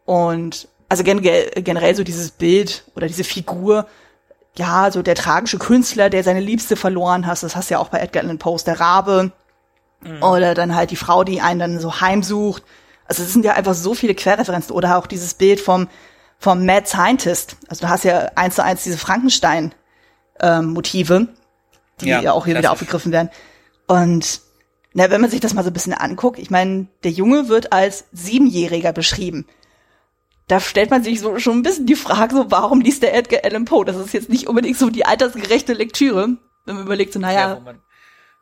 Und 0.05 0.69
also 0.89 1.05
generell 1.05 1.95
so 1.95 2.03
dieses 2.03 2.31
Bild 2.31 2.85
oder 2.97 3.07
diese 3.07 3.25
Figur, 3.25 3.87
ja, 4.57 4.91
so 4.91 5.03
der 5.03 5.15
tragische 5.15 5.59
Künstler, 5.59 6.11
der 6.11 6.25
seine 6.25 6.41
Liebste 6.41 6.77
verloren 6.77 7.27
hat, 7.27 7.43
das 7.43 7.55
hast 7.55 7.71
du 7.71 7.75
ja 7.75 7.79
auch 7.79 7.91
bei 7.91 7.99
Edgar 8.01 8.25
Allan 8.25 8.39
Poe, 8.39 8.59
der 8.65 8.81
Rabe. 8.81 9.31
Mhm. 10.01 10.23
Oder 10.23 10.55
dann 10.55 10.75
halt 10.75 10.91
die 10.91 10.97
Frau, 10.97 11.25
die 11.25 11.41
einen 11.41 11.61
dann 11.61 11.81
so 11.81 12.01
heimsucht. 12.01 12.63
Also 13.09 13.25
es 13.25 13.33
sind 13.33 13.45
ja 13.45 13.55
einfach 13.55 13.75
so 13.75 13.95
viele 13.95 14.15
Querreferenzen. 14.15 14.73
Oder 14.75 14.99
auch 14.99 15.07
dieses 15.07 15.35
Bild 15.35 15.61
vom, 15.61 15.89
vom 16.39 16.65
Mad 16.65 16.87
Scientist. 16.87 17.57
Also 17.69 17.87
du 17.87 17.91
hast 17.91 18.05
ja 18.05 18.31
eins 18.37 18.55
zu 18.55 18.63
eins 18.63 18.85
diese 18.85 18.99
Frankenstein-Motive, 18.99 21.15
ähm, 21.15 21.29
die 22.01 22.09
ja, 22.09 22.21
ja 22.21 22.33
auch 22.33 22.47
hier 22.47 22.57
wieder 22.57 22.71
aufgegriffen 22.71 23.11
werden. 23.11 23.31
Und 23.87 24.43
na, 24.93 25.11
wenn 25.11 25.21
man 25.21 25.31
sich 25.31 25.41
das 25.41 25.55
mal 25.55 25.65
so 25.65 25.71
ein 25.71 25.75
bisschen 25.75 25.95
anguckt, 25.95 26.39
ich 26.39 26.51
meine, 26.51 26.87
der 27.03 27.11
Junge 27.11 27.49
wird 27.49 27.73
als 27.73 28.05
Siebenjähriger 28.13 28.93
beschrieben 28.93 29.49
da 30.49 30.61
stellt 30.61 30.91
man 30.91 31.05
sich 31.05 31.21
so 31.21 31.39
schon 31.39 31.59
ein 31.59 31.63
bisschen 31.63 31.87
die 31.87 31.95
Frage, 31.95 32.35
so 32.35 32.51
warum 32.51 32.81
liest 32.81 33.03
der 33.03 33.15
Edgar 33.15 33.45
Allan 33.45 33.67
Poe? 33.67 33.85
Das 33.85 33.97
ist 33.97 34.15
jetzt 34.15 34.31
nicht 34.31 34.49
unbedingt 34.49 34.79
so 34.79 34.89
die 34.89 35.05
altersgerechte 35.05 35.75
Lektüre, 35.75 36.39
wenn 36.65 36.75
man 36.75 36.87
überlegt, 36.87 37.13
so 37.13 37.21
naja. 37.21 37.61
Ja, 37.65 37.75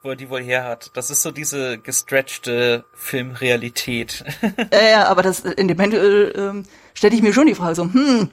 wo, 0.03 0.11
er 0.11 0.17
die 0.17 0.31
wohl 0.31 0.43
her 0.43 0.65
hat. 0.65 0.91
Das 0.95 1.11
ist 1.11 1.23
so 1.23 1.31
diese 1.31 1.79
gestretchte 1.79 2.85
Filmrealität. 2.95 4.25
ja, 4.73 4.89
ja, 4.89 5.09
aber 5.09 5.23
das 5.23 5.41
in 5.41 5.69
dem 5.69 5.77
Moment 5.77 5.95
äh, 5.95 6.29
äh, 6.29 6.63
stelle 6.95 7.15
ich 7.15 7.23
mir 7.23 7.33
schon 7.33 7.47
die 7.47 7.55
Frage, 7.55 7.75
so, 7.75 7.85
hm, 7.85 8.31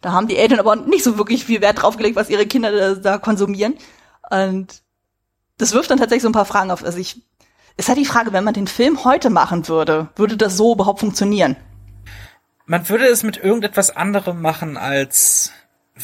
da 0.00 0.12
haben 0.12 0.28
die 0.28 0.36
Eltern 0.36 0.60
aber 0.60 0.76
nicht 0.76 1.04
so 1.04 1.18
wirklich 1.18 1.44
viel 1.44 1.60
Wert 1.60 1.82
drauf 1.82 1.96
gelegt, 1.96 2.16
was 2.16 2.30
ihre 2.30 2.46
Kinder 2.46 2.70
da, 2.72 2.94
da 2.94 3.18
konsumieren. 3.18 3.74
Und 4.30 4.82
das 5.56 5.72
wirft 5.72 5.90
dann 5.90 5.98
tatsächlich 5.98 6.22
so 6.22 6.28
ein 6.28 6.32
paar 6.32 6.44
Fragen 6.44 6.70
auf. 6.70 6.84
Also 6.84 6.98
ich, 6.98 7.22
ist 7.76 7.88
halt 7.88 7.98
die 7.98 8.04
Frage, 8.04 8.32
wenn 8.32 8.44
man 8.44 8.54
den 8.54 8.66
Film 8.66 9.04
heute 9.04 9.30
machen 9.30 9.66
würde, 9.68 10.08
würde 10.16 10.36
das 10.36 10.56
so 10.56 10.74
überhaupt 10.74 11.00
funktionieren? 11.00 11.56
man 12.68 12.86
würde 12.88 13.06
es 13.06 13.22
mit 13.22 13.38
irgendetwas 13.38 13.96
anderem 13.96 14.40
machen 14.42 14.76
als 14.76 15.52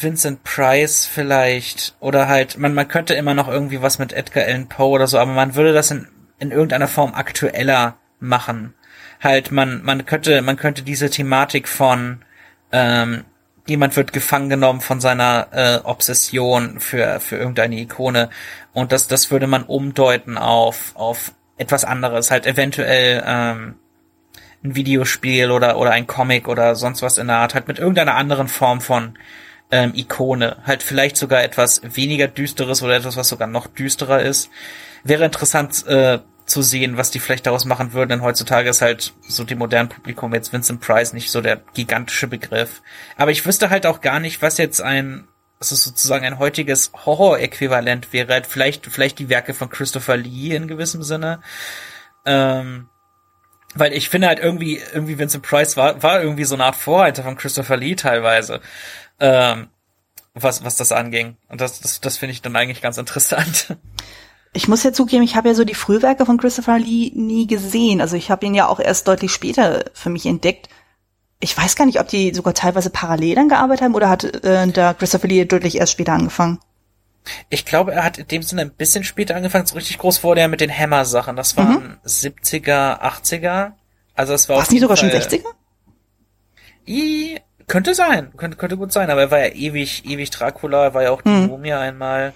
Vincent 0.01 0.43
Price 0.43 1.05
vielleicht 1.05 1.95
oder 1.99 2.27
halt 2.27 2.57
man 2.57 2.73
man 2.73 2.87
könnte 2.87 3.13
immer 3.13 3.33
noch 3.33 3.47
irgendwie 3.47 3.81
was 3.81 3.99
mit 3.99 4.13
Edgar 4.13 4.45
Allan 4.45 4.67
Poe 4.67 4.91
oder 4.91 5.07
so, 5.07 5.17
aber 5.17 5.33
man 5.33 5.55
würde 5.55 5.73
das 5.73 5.91
in 5.91 6.07
in 6.39 6.51
irgendeiner 6.51 6.87
Form 6.87 7.13
aktueller 7.13 7.97
machen. 8.19 8.73
Halt 9.21 9.51
man 9.51 9.83
man 9.83 10.05
könnte 10.05 10.41
man 10.41 10.57
könnte 10.57 10.83
diese 10.83 11.09
Thematik 11.09 11.67
von 11.67 12.23
ähm, 12.71 13.25
jemand 13.67 13.95
wird 13.95 14.13
gefangen 14.13 14.49
genommen 14.49 14.81
von 14.81 14.99
seiner 14.99 15.47
äh, 15.51 15.79
Obsession 15.83 16.79
für 16.79 17.19
für 17.19 17.37
irgendeine 17.37 17.79
Ikone 17.79 18.29
und 18.73 18.91
das 18.91 19.07
das 19.07 19.31
würde 19.31 19.47
man 19.47 19.63
umdeuten 19.63 20.37
auf 20.37 20.91
auf 20.95 21.31
etwas 21.57 21.85
anderes, 21.85 22.31
halt 22.31 22.45
eventuell 22.45 23.23
ähm, 23.25 23.75
ein 24.63 24.75
Videospiel 24.75 25.51
oder, 25.51 25.77
oder 25.77 25.91
ein 25.91 26.07
Comic 26.07 26.47
oder 26.47 26.75
sonst 26.75 27.01
was 27.01 27.17
in 27.17 27.27
der 27.27 27.37
Art, 27.37 27.53
halt 27.53 27.67
mit 27.67 27.79
irgendeiner 27.79 28.15
anderen 28.15 28.47
Form 28.47 28.81
von 28.81 29.17
ähm, 29.71 29.93
Ikone. 29.95 30.57
Halt 30.65 30.83
vielleicht 30.83 31.17
sogar 31.17 31.43
etwas 31.43 31.81
weniger 31.83 32.27
düsteres 32.27 32.81
oder 32.81 32.95
etwas, 32.95 33.17
was 33.17 33.29
sogar 33.29 33.47
noch 33.47 33.67
düsterer 33.67 34.21
ist. 34.21 34.49
Wäre 35.03 35.25
interessant 35.25 35.85
äh, 35.87 36.19
zu 36.45 36.61
sehen, 36.61 36.97
was 36.97 37.11
die 37.11 37.19
vielleicht 37.19 37.47
daraus 37.47 37.65
machen 37.65 37.93
würden, 37.93 38.09
denn 38.09 38.21
heutzutage 38.21 38.69
ist 38.69 38.81
halt 38.81 39.13
so 39.27 39.43
dem 39.43 39.57
modernen 39.57 39.89
Publikum 39.89 40.33
jetzt 40.33 40.53
Vincent 40.53 40.81
Price 40.81 41.13
nicht 41.13 41.31
so 41.31 41.41
der 41.41 41.61
gigantische 41.73 42.27
Begriff. 42.27 42.81
Aber 43.17 43.31
ich 43.31 43.45
wüsste 43.45 43.69
halt 43.69 43.85
auch 43.85 44.01
gar 44.01 44.19
nicht, 44.19 44.41
was 44.41 44.57
jetzt 44.57 44.81
ein 44.81 45.27
also 45.59 45.75
sozusagen 45.75 46.25
ein 46.25 46.39
heutiges 46.39 46.91
Horror-Äquivalent 47.05 48.11
wäre, 48.13 48.33
halt 48.33 48.45
vielleicht, 48.45 48.85
vielleicht 48.87 49.19
die 49.19 49.29
Werke 49.29 49.53
von 49.53 49.69
Christopher 49.69 50.17
Lee 50.17 50.55
in 50.55 50.67
gewissem 50.67 51.01
Sinne. 51.01 51.41
Ähm, 52.25 52.89
weil 53.73 53.93
ich 53.93 54.09
finde 54.09 54.27
halt 54.27 54.39
irgendwie, 54.39 54.81
irgendwie 54.93 55.17
Vincent 55.17 55.43
Price 55.43 55.75
war, 55.75 56.01
war 56.01 56.21
irgendwie 56.21 56.45
so 56.45 56.55
eine 56.55 56.65
Art 56.65 56.75
Vorreiter 56.75 57.23
von 57.23 57.35
Christopher 57.35 57.77
Lee 57.77 57.95
teilweise, 57.95 58.61
ähm, 59.19 59.67
was, 60.33 60.63
was 60.63 60.75
das 60.75 60.91
anging. 60.91 61.37
Und 61.47 61.61
das, 61.61 61.79
das, 61.79 62.01
das 62.01 62.17
finde 62.17 62.33
ich 62.33 62.41
dann 62.41 62.55
eigentlich 62.55 62.81
ganz 62.81 62.97
interessant. 62.97 63.77
Ich 64.53 64.69
muss 64.69 64.83
ja 64.83 64.93
zugeben, 64.93 65.23
ich 65.23 65.35
habe 65.35 65.49
ja 65.49 65.53
so 65.53 65.65
die 65.65 65.73
Frühwerke 65.73 66.25
von 66.25 66.37
Christopher 66.37 66.79
Lee 66.79 67.11
nie 67.13 67.45
gesehen. 67.45 67.99
Also 67.99 68.15
ich 68.15 68.31
habe 68.31 68.45
ihn 68.45 68.53
ja 68.53 68.67
auch 68.67 68.79
erst 68.79 69.05
deutlich 69.05 69.33
später 69.33 69.83
für 69.93 70.09
mich 70.09 70.25
entdeckt. 70.25 70.69
Ich 71.41 71.57
weiß 71.57 71.75
gar 71.75 71.85
nicht, 71.85 71.99
ob 71.99 72.07
die 72.07 72.33
sogar 72.33 72.53
teilweise 72.53 72.89
parallel 72.89 73.35
dann 73.35 73.49
gearbeitet 73.49 73.83
haben 73.83 73.95
oder 73.95 74.09
hat 74.09 74.23
äh, 74.23 74.67
da 74.67 74.93
Christopher 74.93 75.27
Lee 75.27 75.43
deutlich 75.43 75.75
erst 75.75 75.91
später 75.91 76.13
angefangen. 76.13 76.59
Ich 77.49 77.65
glaube, 77.65 77.93
er 77.93 78.03
hat 78.03 78.17
in 78.17 78.27
dem 78.27 78.43
Sinne 78.43 78.61
ein 78.61 78.71
bisschen 78.71 79.03
später 79.03 79.35
angefangen. 79.35 79.65
So 79.65 79.75
richtig 79.75 79.97
groß 79.97 80.23
wurde 80.23 80.41
er 80.41 80.47
mit 80.47 80.61
den 80.61 80.71
Hammer-Sachen. 80.71 81.35
Das 81.35 81.57
waren 81.57 81.99
mhm. 82.03 82.07
70er, 82.07 83.01
80er. 83.01 83.73
Also 84.13 84.33
es 84.33 84.47
war. 84.47 84.55
War 84.57 84.63
es 84.63 84.71
nicht 84.71 84.81
sogar 84.81 84.95
Fall, 84.95 85.11
schon 85.11 85.19
60er? 85.19 85.45
I, 86.87 87.41
könnte 87.67 87.93
sein, 87.93 88.31
könnte, 88.37 88.57
könnte 88.57 88.77
gut 88.77 88.91
sein. 88.91 89.09
Aber 89.09 89.21
er 89.21 89.31
war 89.31 89.39
ja 89.39 89.53
ewig, 89.53 90.05
ewig 90.05 90.29
Dracula. 90.29 90.85
Er 90.85 90.93
war 90.93 91.03
ja 91.03 91.11
auch 91.11 91.21
die 91.21 91.29
mhm. 91.29 91.47
Mumie 91.47 91.73
einmal 91.73 92.33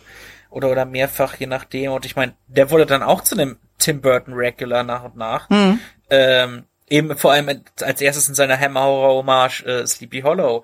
oder 0.50 0.70
oder 0.70 0.86
mehrfach, 0.86 1.36
je 1.36 1.48
nachdem. 1.48 1.92
Und 1.92 2.06
ich 2.06 2.16
meine, 2.16 2.34
der 2.48 2.72
wurde 2.72 2.86
dann 2.86 3.04
auch 3.04 3.22
zu 3.22 3.36
einem 3.36 3.58
Tim 3.78 4.02
Burton 4.02 4.34
Regular 4.34 4.84
nach 4.84 5.04
und 5.04 5.16
nach. 5.16 5.50
Mhm. 5.50 5.80
Ähm, 6.10 6.64
eben 6.90 7.16
vor 7.18 7.34
allem 7.34 7.62
als 7.82 8.02
erstes 8.02 8.30
in 8.30 8.36
seiner 8.36 8.60
Hammer 8.60 8.84
Horror 8.84 9.18
Hommage 9.18 9.64
äh, 9.66 9.86
Sleepy 9.86 10.22
Hollow. 10.22 10.64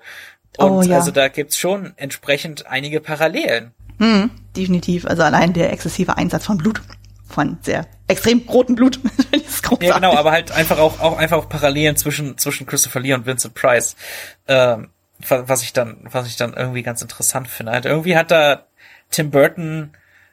Und 0.58 0.70
oh, 0.70 0.82
ja. 0.82 0.96
also 0.96 1.10
da 1.10 1.28
gibt's 1.28 1.58
schon 1.58 1.92
entsprechend 1.96 2.66
einige 2.66 3.00
Parallelen. 3.00 3.72
Hm, 3.98 4.30
definitiv. 4.56 5.06
Also 5.06 5.22
allein 5.22 5.52
der 5.52 5.72
exzessive 5.72 6.16
Einsatz 6.16 6.46
von 6.46 6.58
Blut. 6.58 6.80
Von 7.36 7.58
sehr 7.60 7.86
extrem 8.06 8.38
rotem 8.48 8.76
Blut. 8.76 8.98
ja, 9.82 9.96
genau, 9.96 10.16
aber 10.16 10.30
halt 10.30 10.52
einfach 10.52 10.78
auch, 10.78 11.00
auch 11.00 11.18
einfach 11.18 11.36
auch 11.36 11.50
Parallelen 11.50 11.94
zwischen, 11.94 12.38
zwischen 12.38 12.66
Christopher 12.66 13.00
Lee 13.00 13.12
und 13.12 13.26
Vincent 13.26 13.52
Price. 13.52 13.94
Ähm, 14.48 14.88
was 15.18 15.62
ich 15.62 15.74
dann, 15.74 15.98
was 16.04 16.26
ich 16.28 16.36
dann 16.36 16.54
irgendwie 16.54 16.82
ganz 16.82 17.02
interessant 17.02 17.46
finde. 17.48 17.72
Halt 17.72 17.84
irgendwie 17.84 18.16
hat 18.16 18.30
da 18.30 18.64
Tim 19.10 19.30
Burton 19.30 19.90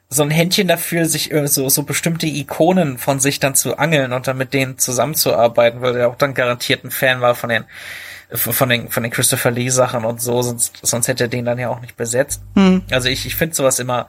so 0.08 0.22
ein 0.22 0.30
Händchen 0.30 0.66
dafür, 0.66 1.04
sich 1.04 1.30
so, 1.44 1.68
so 1.68 1.82
bestimmte 1.82 2.26
Ikonen 2.26 2.96
von 2.96 3.20
sich 3.20 3.38
dann 3.38 3.54
zu 3.54 3.76
angeln 3.76 4.14
und 4.14 4.26
dann 4.26 4.38
mit 4.38 4.54
denen 4.54 4.78
zusammenzuarbeiten, 4.78 5.82
weil 5.82 5.96
er 5.96 6.08
auch 6.08 6.16
dann 6.16 6.32
garantiert 6.32 6.84
ein 6.84 6.90
Fan 6.90 7.20
war 7.20 7.34
von 7.34 7.50
den 7.50 7.64
von 8.32 8.70
den, 8.70 8.88
von 8.88 9.02
den 9.02 9.12
Christopher 9.12 9.50
Lee 9.50 9.68
Sachen 9.68 10.06
und 10.06 10.22
so, 10.22 10.40
sonst, 10.40 10.78
sonst 10.80 11.06
hätte 11.06 11.24
er 11.24 11.28
den 11.28 11.44
dann 11.44 11.58
ja 11.58 11.68
auch 11.68 11.82
nicht 11.82 11.98
besetzt. 11.98 12.40
Hm. 12.54 12.80
Also 12.90 13.10
ich, 13.10 13.26
ich 13.26 13.36
finde 13.36 13.54
sowas 13.54 13.78
immer 13.78 14.08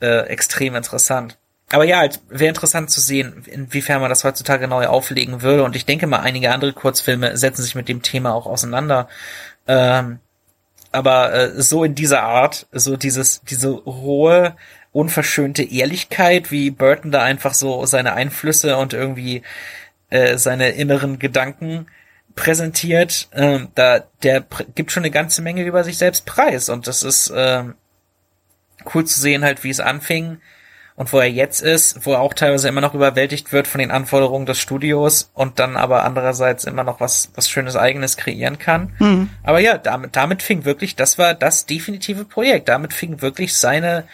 äh, 0.00 0.28
extrem 0.28 0.76
interessant. 0.76 1.36
Aber 1.70 1.84
ja, 1.84 1.98
halt, 1.98 2.20
wäre 2.28 2.48
interessant 2.48 2.90
zu 2.90 3.00
sehen, 3.00 3.44
inwiefern 3.46 4.00
man 4.00 4.08
das 4.08 4.24
heutzutage 4.24 4.68
neu 4.68 4.86
auflegen 4.86 5.42
würde. 5.42 5.64
Und 5.64 5.76
ich 5.76 5.84
denke 5.84 6.06
mal, 6.06 6.20
einige 6.20 6.52
andere 6.52 6.72
Kurzfilme 6.72 7.36
setzen 7.36 7.62
sich 7.62 7.74
mit 7.74 7.88
dem 7.88 8.02
Thema 8.02 8.32
auch 8.34 8.46
auseinander. 8.46 9.08
Ähm, 9.66 10.20
aber 10.92 11.34
äh, 11.34 11.60
so 11.60 11.84
in 11.84 11.94
dieser 11.94 12.22
Art, 12.22 12.66
so 12.72 12.96
dieses, 12.96 13.42
diese 13.42 13.68
rohe, 13.68 14.56
unverschönte 14.92 15.62
Ehrlichkeit, 15.62 16.50
wie 16.50 16.70
Burton 16.70 17.10
da 17.10 17.22
einfach 17.22 17.52
so 17.52 17.84
seine 17.84 18.14
Einflüsse 18.14 18.78
und 18.78 18.94
irgendwie 18.94 19.42
äh, 20.08 20.38
seine 20.38 20.70
inneren 20.70 21.18
Gedanken 21.18 21.86
präsentiert, 22.34 23.28
ähm, 23.32 23.68
da 23.74 24.04
der 24.22 24.44
gibt 24.74 24.92
schon 24.92 25.02
eine 25.02 25.10
ganze 25.10 25.42
Menge 25.42 25.64
über 25.64 25.84
sich 25.84 25.98
selbst 25.98 26.24
preis 26.24 26.68
und 26.68 26.86
das 26.86 27.02
ist 27.02 27.32
ähm, 27.34 27.74
cool 28.94 29.04
zu 29.04 29.20
sehen 29.20 29.44
halt, 29.44 29.64
wie 29.64 29.70
es 29.70 29.80
anfing 29.80 30.40
und 30.98 31.12
wo 31.12 31.20
er 31.20 31.30
jetzt 31.30 31.62
ist, 31.62 32.04
wo 32.04 32.14
er 32.14 32.20
auch 32.20 32.34
teilweise 32.34 32.68
immer 32.68 32.80
noch 32.80 32.92
überwältigt 32.92 33.52
wird 33.52 33.68
von 33.68 33.78
den 33.78 33.92
Anforderungen 33.92 34.46
des 34.46 34.58
Studios 34.58 35.30
und 35.32 35.60
dann 35.60 35.76
aber 35.76 36.04
andererseits 36.04 36.64
immer 36.64 36.82
noch 36.82 36.98
was 36.98 37.30
was 37.36 37.48
schönes 37.48 37.76
eigenes 37.76 38.16
kreieren 38.16 38.58
kann. 38.58 38.92
Mhm. 38.98 39.30
Aber 39.44 39.60
ja, 39.60 39.78
damit 39.78 40.16
damit 40.16 40.42
fing 40.42 40.64
wirklich, 40.64 40.96
das 40.96 41.16
war 41.16 41.34
das 41.34 41.66
definitive 41.66 42.24
Projekt. 42.24 42.68
Damit 42.68 42.92
fing 42.92 43.22
wirklich 43.22 43.56
seine 43.56 44.08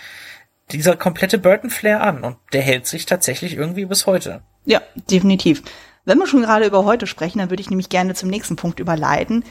dieser 0.73 0.95
komplette 0.95 1.39
Burton-Flair 1.39 2.03
an 2.03 2.23
und 2.23 2.37
der 2.53 2.61
hält 2.61 2.87
sich 2.87 3.07
tatsächlich 3.07 3.57
irgendwie 3.57 3.87
bis 3.87 4.07
heute. 4.07 4.43
Ja, 4.67 4.83
definitiv. 5.11 5.63
Wenn 6.05 6.19
wir 6.19 6.27
schon 6.27 6.43
gerade 6.43 6.67
über 6.67 6.85
heute 6.85 7.07
sprechen, 7.07 7.39
dann 7.39 7.49
würde 7.49 7.63
ich 7.63 7.71
nämlich 7.71 7.89
gerne 7.89 8.13
zum 8.13 8.29
nächsten 8.29 8.57
Punkt 8.57 8.79
überleiten. 8.79 9.43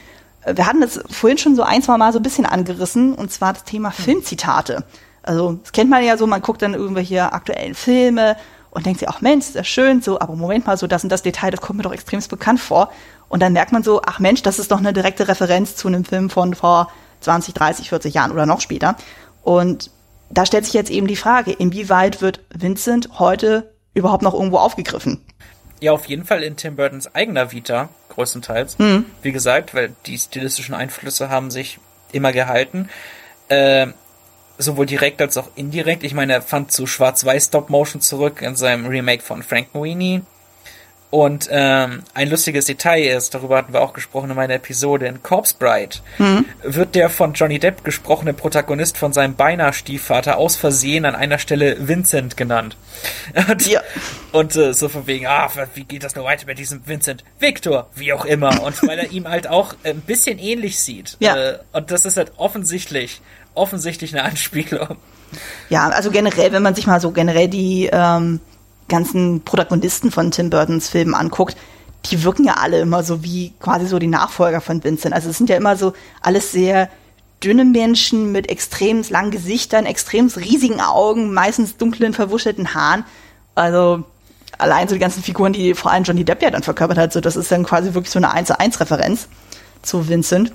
Äh, 0.44 0.56
wir 0.56 0.68
hatten 0.68 0.80
das 0.80 1.02
vorhin 1.10 1.38
schon 1.38 1.56
so 1.56 1.64
ein, 1.64 1.82
zwei 1.82 1.96
Mal 1.96 2.12
so 2.12 2.20
ein 2.20 2.22
bisschen 2.22 2.46
angerissen, 2.46 3.12
und 3.12 3.32
zwar 3.32 3.54
das 3.54 3.64
Thema 3.64 3.90
Filmzitate. 3.90 4.84
Also, 5.24 5.54
das 5.54 5.72
kennt 5.72 5.90
man 5.90 6.04
ja 6.04 6.16
so, 6.16 6.26
man 6.26 6.42
guckt 6.42 6.62
dann 6.62 6.74
irgendwelche 6.74 7.32
aktuellen 7.32 7.74
Filme 7.74 8.36
und 8.70 8.86
denkt 8.86 9.00
sich, 9.00 9.08
ach 9.08 9.20
Mensch, 9.20 9.46
ist 9.46 9.56
das 9.56 9.66
schön, 9.66 10.02
so, 10.02 10.20
aber 10.20 10.34
Moment 10.34 10.66
mal, 10.66 10.76
so 10.76 10.86
das 10.86 11.02
und 11.04 11.10
das 11.10 11.22
Detail, 11.22 11.50
das 11.50 11.60
kommt 11.60 11.78
mir 11.78 11.84
doch 11.84 11.92
extrem 11.92 12.20
bekannt 12.28 12.60
vor. 12.60 12.90
Und 13.28 13.40
dann 13.40 13.52
merkt 13.52 13.72
man 13.72 13.82
so, 13.82 14.02
ach 14.04 14.18
Mensch, 14.18 14.42
das 14.42 14.58
ist 14.58 14.70
doch 14.70 14.78
eine 14.78 14.92
direkte 14.92 15.28
Referenz 15.28 15.76
zu 15.76 15.88
einem 15.88 16.04
Film 16.04 16.28
von 16.28 16.54
vor 16.54 16.90
20, 17.20 17.54
30, 17.54 17.88
40 17.88 18.14
Jahren 18.14 18.32
oder 18.32 18.46
noch 18.46 18.60
später. 18.60 18.96
Und 19.42 19.90
da 20.30 20.44
stellt 20.44 20.64
sich 20.64 20.74
jetzt 20.74 20.90
eben 20.90 21.06
die 21.06 21.16
Frage, 21.16 21.52
inwieweit 21.52 22.20
wird 22.20 22.40
Vincent 22.52 23.18
heute 23.18 23.72
überhaupt 23.94 24.22
noch 24.22 24.34
irgendwo 24.34 24.58
aufgegriffen? 24.58 25.24
Ja, 25.80 25.92
auf 25.92 26.06
jeden 26.06 26.24
Fall 26.24 26.42
in 26.42 26.56
Tim 26.56 26.76
Burtons 26.76 27.14
eigener 27.14 27.52
Vita, 27.52 27.88
größtenteils. 28.08 28.78
Mhm. 28.78 29.06
Wie 29.22 29.32
gesagt, 29.32 29.74
weil 29.74 29.94
die 30.06 30.18
stilistischen 30.18 30.74
Einflüsse 30.74 31.28
haben 31.28 31.50
sich 31.50 31.78
immer 32.12 32.32
gehalten. 32.32 32.88
Äh, 33.48 33.88
sowohl 34.58 34.86
direkt 34.86 35.20
als 35.20 35.36
auch 35.36 35.48
indirekt. 35.56 36.04
Ich 36.04 36.14
meine, 36.14 36.34
er 36.34 36.42
fand 36.42 36.72
zu 36.72 36.86
Schwarz-Weiß 36.86 37.46
Stop-Motion 37.46 38.00
zurück 38.00 38.42
in 38.42 38.56
seinem 38.56 38.86
Remake 38.86 39.22
von 39.22 39.42
Frank 39.42 39.68
Moini. 39.74 40.22
Und 41.14 41.48
ähm, 41.52 42.02
ein 42.12 42.28
lustiges 42.28 42.64
Detail 42.64 43.04
ist, 43.04 43.34
darüber 43.34 43.58
hatten 43.58 43.72
wir 43.72 43.82
auch 43.82 43.92
gesprochen 43.92 44.30
in 44.30 44.34
meiner 44.34 44.54
Episode, 44.54 45.06
in 45.06 45.22
Corpse 45.22 45.54
Bride 45.56 45.98
mhm. 46.18 46.44
wird 46.64 46.96
der 46.96 47.08
von 47.08 47.34
Johnny 47.34 47.60
Depp 47.60 47.84
gesprochene 47.84 48.34
Protagonist 48.34 48.98
von 48.98 49.12
seinem 49.12 49.36
beinahe 49.36 49.72
Stiefvater 49.72 50.38
aus 50.38 50.56
Versehen 50.56 51.04
an 51.04 51.14
einer 51.14 51.38
Stelle 51.38 51.86
Vincent 51.86 52.36
genannt. 52.36 52.76
Und, 53.48 53.64
ja. 53.68 53.80
und 54.32 54.56
äh, 54.56 54.72
so 54.72 54.88
von 54.88 55.06
wegen, 55.06 55.26
ah, 55.26 55.48
wie 55.74 55.84
geht 55.84 56.02
das 56.02 56.16
nur 56.16 56.24
weiter 56.24 56.46
mit 56.46 56.58
diesem 56.58 56.84
Vincent? 56.84 57.22
Victor, 57.38 57.88
wie 57.94 58.12
auch 58.12 58.24
immer. 58.24 58.62
Und 58.62 58.82
weil 58.82 58.98
er 58.98 59.10
ihm 59.12 59.28
halt 59.28 59.46
auch 59.46 59.74
ein 59.84 60.00
bisschen 60.00 60.38
ähnlich 60.38 60.80
sieht. 60.80 61.16
Ja. 61.20 61.36
Äh, 61.36 61.58
und 61.72 61.90
das 61.92 62.06
ist 62.06 62.16
halt 62.16 62.32
offensichtlich, 62.38 63.20
offensichtlich 63.54 64.14
eine 64.14 64.24
Anspielung. 64.24 64.96
Ja, 65.68 65.88
also 65.88 66.10
generell, 66.10 66.52
wenn 66.52 66.62
man 66.62 66.74
sich 66.74 66.86
mal 66.86 67.00
so 67.00 67.10
generell 67.10 67.48
die 67.48 67.88
ähm, 67.92 68.40
ganzen 68.88 69.42
Protagonisten 69.42 70.10
von 70.10 70.30
Tim 70.30 70.50
Burtons 70.50 70.88
Filmen 70.88 71.14
anguckt, 71.14 71.56
die 72.06 72.22
wirken 72.22 72.44
ja 72.44 72.54
alle 72.54 72.80
immer 72.80 73.02
so 73.02 73.24
wie 73.24 73.52
quasi 73.60 73.86
so 73.86 73.98
die 73.98 74.06
Nachfolger 74.06 74.60
von 74.60 74.84
Vincent. 74.84 75.14
Also 75.14 75.30
es 75.30 75.38
sind 75.38 75.48
ja 75.48 75.56
immer 75.56 75.76
so 75.76 75.94
alles 76.20 76.52
sehr 76.52 76.90
dünne 77.42 77.64
Menschen 77.64 78.32
mit 78.32 78.50
extrem 78.50 79.02
langen 79.08 79.30
Gesichtern, 79.30 79.86
extrem 79.86 80.28
riesigen 80.28 80.80
Augen, 80.80 81.32
meistens 81.32 81.76
dunklen, 81.76 82.12
verwuschelten 82.12 82.74
Haaren. 82.74 83.04
Also 83.54 84.04
allein 84.58 84.88
so 84.88 84.94
die 84.94 85.00
ganzen 85.00 85.22
Figuren, 85.22 85.52
die 85.52 85.74
vor 85.74 85.90
allem 85.90 86.04
Johnny 86.04 86.24
Depp 86.24 86.42
ja 86.42 86.50
dann 86.50 86.62
verkörpert 86.62 86.98
hat, 86.98 87.12
so 87.12 87.20
das 87.20 87.36
ist 87.36 87.50
dann 87.50 87.64
quasi 87.64 87.94
wirklich 87.94 88.10
so 88.10 88.18
eine 88.18 88.32
1 88.32 88.48
zu 88.48 88.58
1 88.58 88.80
Referenz 88.80 89.28
zu 89.82 90.08
Vincent. 90.08 90.52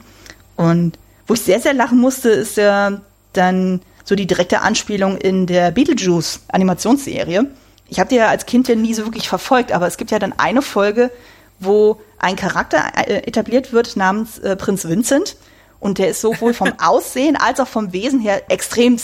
Und 0.56 0.98
wo 1.30 1.36
ich 1.36 1.42
sehr, 1.42 1.62
sehr 1.62 1.74
lachen 1.74 2.00
musste, 2.00 2.30
ist 2.30 2.58
ja 2.58 3.00
dann 3.32 3.82
so 4.04 4.16
die 4.16 4.28
direkte 4.28 4.62
Anspielung 4.62 5.18
in 5.18 5.46
der 5.46 5.72
Beetlejuice 5.72 6.42
Animationsserie 6.50 7.48
ich 7.90 8.00
habe 8.00 8.10
die 8.10 8.16
ja 8.16 8.28
als 8.28 8.46
Kind 8.46 8.68
ja 8.68 8.76
nie 8.76 8.94
so 8.94 9.06
wirklich 9.06 9.28
verfolgt, 9.28 9.72
aber 9.72 9.88
es 9.88 9.98
gibt 9.98 10.12
ja 10.12 10.20
dann 10.20 10.34
eine 10.38 10.62
Folge, 10.62 11.12
wo 11.60 12.00
ein 12.20 12.36
Charakter 12.36 12.84
äh, 12.96 13.28
etabliert 13.28 13.74
wird 13.74 13.98
namens 13.98 14.38
äh, 14.40 14.56
Prinz 14.56 14.88
Vincent. 14.88 15.36
Und 15.80 15.98
der 15.98 16.10
ist 16.10 16.22
sowohl 16.22 16.54
vom 16.54 16.74
Aussehen 16.78 17.36
als 17.36 17.60
auch 17.60 17.68
vom 17.68 17.92
Wesen 17.92 18.20
her 18.20 18.44
extrem 18.50 18.98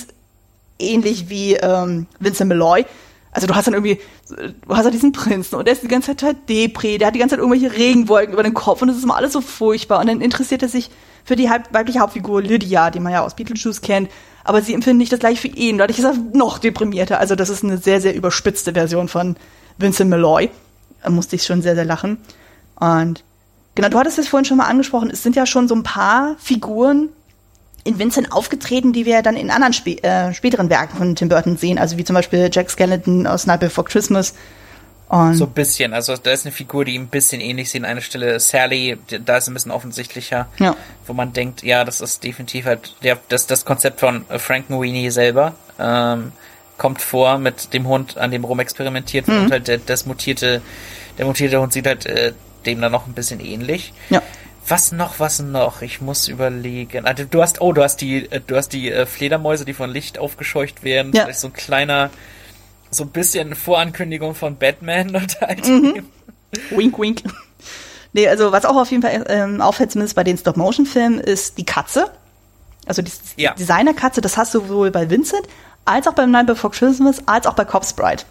ähnlich 0.77 1.29
wie 1.29 1.55
ähm, 1.55 2.05
Vincent 2.19 2.49
Malloy. 2.49 2.85
Also 3.31 3.47
du 3.47 3.55
hast 3.55 3.65
dann 3.65 3.73
irgendwie, 3.73 3.99
du 4.29 4.75
hast 4.75 4.85
ja 4.85 4.91
diesen 4.91 5.11
Prinzen 5.11 5.55
und 5.55 5.65
der 5.65 5.73
ist 5.73 5.83
die 5.83 5.89
ganze 5.89 6.15
Zeit 6.15 6.23
halt 6.23 6.49
Depri, 6.49 6.97
der 6.97 7.07
hat 7.07 7.15
die 7.15 7.19
ganze 7.19 7.35
Zeit 7.35 7.43
irgendwelche 7.43 7.75
Regenwolken 7.75 8.33
über 8.33 8.43
den 8.43 8.53
Kopf 8.53 8.81
und 8.81 8.87
das 8.87 8.97
ist 8.97 9.03
immer 9.03 9.17
alles 9.17 9.33
so 9.33 9.41
furchtbar. 9.41 9.99
Und 9.99 10.07
dann 10.07 10.21
interessiert 10.21 10.61
er 10.61 10.69
sich 10.69 10.89
für 11.25 11.35
die 11.35 11.49
weibliche 11.71 11.99
Hauptfigur 11.99 12.41
Lydia, 12.41 12.91
die 12.91 12.99
man 12.99 13.11
ja 13.11 13.25
aus 13.25 13.35
Beetlejuice 13.35 13.81
kennt, 13.81 14.09
aber 14.43 14.61
sie 14.61 14.75
empfinden 14.75 14.99
nicht 14.99 15.11
das 15.11 15.19
gleiche 15.19 15.41
für 15.41 15.47
ihn. 15.47 15.79
Dadurch 15.79 15.97
ist 15.97 16.05
er 16.05 16.13
noch 16.33 16.59
deprimierter. 16.59 17.19
Also 17.19 17.35
das 17.35 17.49
ist 17.49 17.63
eine 17.63 17.79
sehr, 17.79 17.99
sehr 17.99 18.15
überspitzte 18.15 18.73
Version 18.73 19.07
von 19.07 19.35
Vincent 19.77 20.09
Malloy. 20.09 20.51
Da 21.03 21.09
musste 21.09 21.35
ich 21.35 21.43
schon 21.43 21.63
sehr, 21.63 21.75
sehr 21.75 21.83
lachen. 21.83 22.19
Und 22.79 23.23
genau, 23.73 23.89
du 23.89 23.97
hattest 23.97 24.19
es 24.19 24.27
vorhin 24.27 24.45
schon 24.45 24.57
mal 24.57 24.67
angesprochen, 24.67 25.09
es 25.09 25.23
sind 25.23 25.35
ja 25.35 25.47
schon 25.47 25.67
so 25.67 25.75
ein 25.75 25.83
paar 25.83 26.35
Figuren 26.37 27.09
in 27.83 27.99
Vincent 27.99 28.31
aufgetreten, 28.31 28.93
die 28.93 29.05
wir 29.05 29.21
dann 29.21 29.35
in 29.35 29.49
anderen 29.49 29.73
spä 29.73 29.97
äh, 30.01 30.33
späteren 30.33 30.69
Werken 30.69 30.97
von 30.97 31.15
Tim 31.15 31.29
Burton 31.29 31.57
sehen, 31.57 31.77
also 31.77 31.97
wie 31.97 32.03
zum 32.03 32.15
Beispiel 32.15 32.49
Jack 32.51 32.69
Skeleton 32.69 33.27
aus 33.27 33.45
Night 33.45 33.59
Before 33.59 33.87
Christmas 33.87 34.33
und 35.07 35.35
so 35.35 35.45
ein 35.45 35.51
bisschen. 35.51 35.93
Also 35.93 36.17
da 36.17 36.31
ist 36.31 36.45
eine 36.45 36.51
Figur, 36.51 36.85
die 36.85 36.95
ihm 36.95 37.03
ein 37.03 37.07
bisschen 37.07 37.41
ähnlich 37.41 37.69
sieht. 37.69 37.83
An 37.83 37.89
einer 37.89 38.01
Stelle 38.01 38.39
Sally, 38.39 38.97
da 39.23 39.37
ist 39.37 39.47
ein 39.47 39.53
bisschen 39.53 39.71
offensichtlicher, 39.71 40.47
ja. 40.57 40.75
wo 41.05 41.13
man 41.13 41.31
denkt, 41.33 41.63
ja, 41.63 41.83
das 41.83 42.01
ist 42.01 42.23
definitiv 42.23 42.65
halt 42.65 42.95
der, 43.03 43.19
das, 43.29 43.45
das 43.45 43.65
Konzept 43.65 43.99
von 43.99 44.25
Frank 44.37 44.69
Moini 44.69 45.11
selber. 45.11 45.53
Ähm, 45.79 46.31
kommt 46.77 47.01
vor 47.01 47.37
mit 47.37 47.73
dem 47.73 47.87
Hund, 47.87 48.17
an 48.17 48.31
dem 48.31 48.43
rumexperimentiert 48.43 49.27
wird 49.27 49.37
mhm. 49.37 49.45
und 49.45 49.51
halt 49.51 49.67
der, 49.67 49.77
das 49.77 50.05
mutierte, 50.05 50.61
der 51.17 51.25
mutierte 51.25 51.61
Hund 51.61 51.71
sieht 51.71 51.87
halt 51.87 52.05
äh, 52.05 52.33
dem 52.65 52.81
dann 52.81 52.91
noch 52.91 53.07
ein 53.07 53.13
bisschen 53.13 53.39
ähnlich. 53.39 53.93
Ja. 54.09 54.21
Was 54.67 54.91
noch, 54.91 55.19
was 55.19 55.39
noch? 55.39 55.83
Ich 55.83 56.01
muss 56.01 56.27
überlegen. 56.27 57.05
Also, 57.05 57.23
du 57.23 57.41
hast, 57.41 57.61
oh, 57.61 57.71
du 57.71 57.83
hast 57.83 57.97
die, 57.97 58.29
äh, 58.31 58.41
du 58.45 58.55
hast 58.55 58.69
die 58.69 58.91
äh, 58.91 59.05
Fledermäuse, 59.05 59.63
die 59.63 59.73
von 59.73 59.91
Licht 59.91 60.17
aufgescheucht 60.17 60.83
werden. 60.83 61.13
Ja. 61.13 61.23
Vielleicht 61.23 61.39
so 61.39 61.47
ein 61.47 61.53
kleiner, 61.53 62.09
so 62.91 63.03
ein 63.03 63.09
bisschen 63.09 63.55
Vorankündigung 63.55 64.35
von 64.35 64.57
Batman 64.57 65.15
und 65.15 65.41
halt. 65.41 65.67
Mhm. 65.67 66.05
wink, 66.71 66.99
wink. 66.99 67.23
Nee, 68.13 68.29
also 68.29 68.51
was 68.51 68.63
auch 68.63 68.77
auf 68.77 68.91
jeden 68.91 69.03
Fall 69.03 69.25
ähm, 69.27 69.59
auffällt, 69.59 69.91
zumindest 69.91 70.15
bei 70.15 70.23
den 70.23 70.37
Stop-Motion-Filmen, 70.37 71.19
ist 71.19 71.57
die 71.57 71.65
Katze. 71.65 72.09
Also 72.85 73.01
die 73.01 73.11
ja. 73.35 73.53
Designer-Katze, 73.53 74.21
das 74.21 74.37
hast 74.37 74.53
du 74.53 74.61
sowohl 74.61 74.91
bei 74.91 75.09
Vincent, 75.09 75.45
als 75.83 76.07
auch 76.07 76.13
beim 76.13 76.31
Night 76.31 76.47
Before 76.47 76.73
Christmas, 76.73 77.21
als 77.27 77.45
auch 77.45 77.55
bei 77.55 77.65
Cop 77.65 77.85
Sprite. 77.85 78.23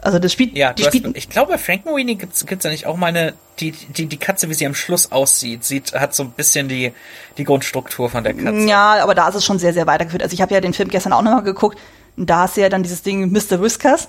Also 0.00 0.20
das 0.20 0.32
spielt. 0.32 0.56
Ja, 0.56 0.72
die 0.72 0.84
spielt, 0.84 1.04
hast, 1.04 1.16
ich 1.16 1.28
glaube, 1.28 1.52
bei 1.52 1.58
Frank 1.58 1.84
Moini 1.84 2.14
gibt's 2.14 2.46
gibt's 2.46 2.64
ja 2.64 2.70
nicht 2.70 2.86
auch 2.86 2.96
mal 2.96 3.08
eine, 3.08 3.34
die, 3.58 3.72
die, 3.72 4.06
die 4.06 4.16
Katze, 4.16 4.48
wie 4.48 4.54
sie 4.54 4.66
am 4.66 4.74
Schluss 4.74 5.10
aussieht, 5.10 5.64
sieht, 5.64 5.92
hat 5.94 6.14
so 6.14 6.22
ein 6.22 6.30
bisschen 6.30 6.68
die, 6.68 6.92
die 7.36 7.44
Grundstruktur 7.44 8.08
von 8.08 8.22
der 8.22 8.34
Katze. 8.34 8.68
Ja, 8.68 9.02
aber 9.02 9.16
da 9.16 9.28
ist 9.28 9.34
es 9.34 9.44
schon 9.44 9.58
sehr, 9.58 9.72
sehr 9.72 9.86
weitergeführt. 9.88 10.22
Also 10.22 10.34
ich 10.34 10.40
habe 10.40 10.54
ja 10.54 10.60
den 10.60 10.74
Film 10.74 10.88
gestern 10.88 11.12
auch 11.12 11.22
nochmal 11.22 11.42
geguckt. 11.42 11.78
Und 12.18 12.28
da 12.28 12.46
ist 12.46 12.56
ja 12.56 12.68
dann 12.68 12.82
dieses 12.82 13.02
Ding 13.02 13.30
Mr. 13.32 13.62
Whiskers. 13.62 14.08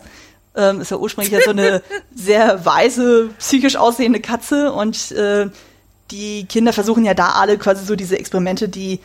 Ähm, 0.55 0.81
ist 0.81 0.91
ja 0.91 0.97
ursprünglich 0.97 1.31
ja 1.31 1.41
so 1.41 1.51
eine 1.51 1.83
sehr 2.15 2.65
weise, 2.65 3.29
psychisch 3.37 3.75
aussehende 3.75 4.19
Katze 4.19 4.73
und 4.73 5.11
äh, 5.11 5.47
die 6.11 6.45
Kinder 6.45 6.73
versuchen 6.73 7.05
ja 7.05 7.13
da 7.13 7.33
alle 7.33 7.57
quasi 7.57 7.85
so 7.85 7.95
diese 7.95 8.17
Experimente, 8.17 8.67
die 8.67 8.99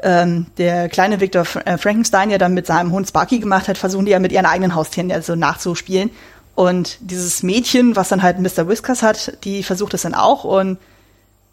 ähm, 0.00 0.46
der 0.58 0.88
kleine 0.88 1.20
Victor 1.20 1.46
äh, 1.64 1.78
Frankenstein 1.78 2.30
ja 2.30 2.38
dann 2.38 2.54
mit 2.54 2.66
seinem 2.66 2.90
Hund 2.90 3.08
Sparky 3.08 3.38
gemacht 3.38 3.68
hat, 3.68 3.78
versuchen 3.78 4.04
die 4.04 4.10
ja 4.10 4.18
mit 4.18 4.32
ihren 4.32 4.46
eigenen 4.46 4.74
Haustieren 4.74 5.10
ja 5.10 5.22
so 5.22 5.36
nachzuspielen. 5.36 6.10
Und 6.56 6.98
dieses 7.00 7.42
Mädchen, 7.42 7.96
was 7.96 8.08
dann 8.08 8.22
halt 8.22 8.38
Mr. 8.38 8.68
Whiskers 8.68 9.02
hat, 9.02 9.44
die 9.44 9.62
versucht 9.62 9.94
es 9.94 10.02
dann 10.02 10.14
auch 10.14 10.44
und 10.44 10.78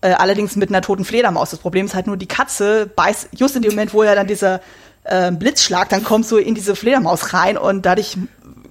äh, 0.02 0.12
allerdings 0.14 0.56
mit 0.56 0.70
einer 0.70 0.82
toten 0.82 1.06
Fledermaus. 1.06 1.52
Das 1.52 1.60
Problem 1.60 1.86
ist 1.86 1.96
halt 1.96 2.08
nur, 2.08 2.18
die 2.18 2.28
Katze 2.28 2.88
beißt 2.88 3.30
just 3.34 3.56
in 3.56 3.62
dem 3.62 3.72
Moment, 3.72 3.94
wo 3.94 4.04
ja 4.04 4.16
dann 4.16 4.28
dieser 4.28 4.62
äh, 5.04 5.32
Blitzschlag, 5.32 5.90
dann 5.90 6.04
kommst 6.04 6.32
du 6.32 6.38
in 6.38 6.56
diese 6.56 6.76
Fledermaus 6.76 7.34
rein 7.34 7.58
und 7.58 7.86
dadurch 7.86 8.18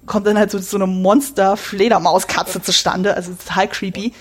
kommt 0.06 0.26
dann 0.26 0.38
halt 0.38 0.50
so, 0.50 0.58
so 0.58 0.76
eine 0.76 0.86
Monster-Fledermauskatze 0.86 2.62
zustande. 2.62 3.14
Also 3.14 3.32
total 3.32 3.68
creepy. 3.68 4.12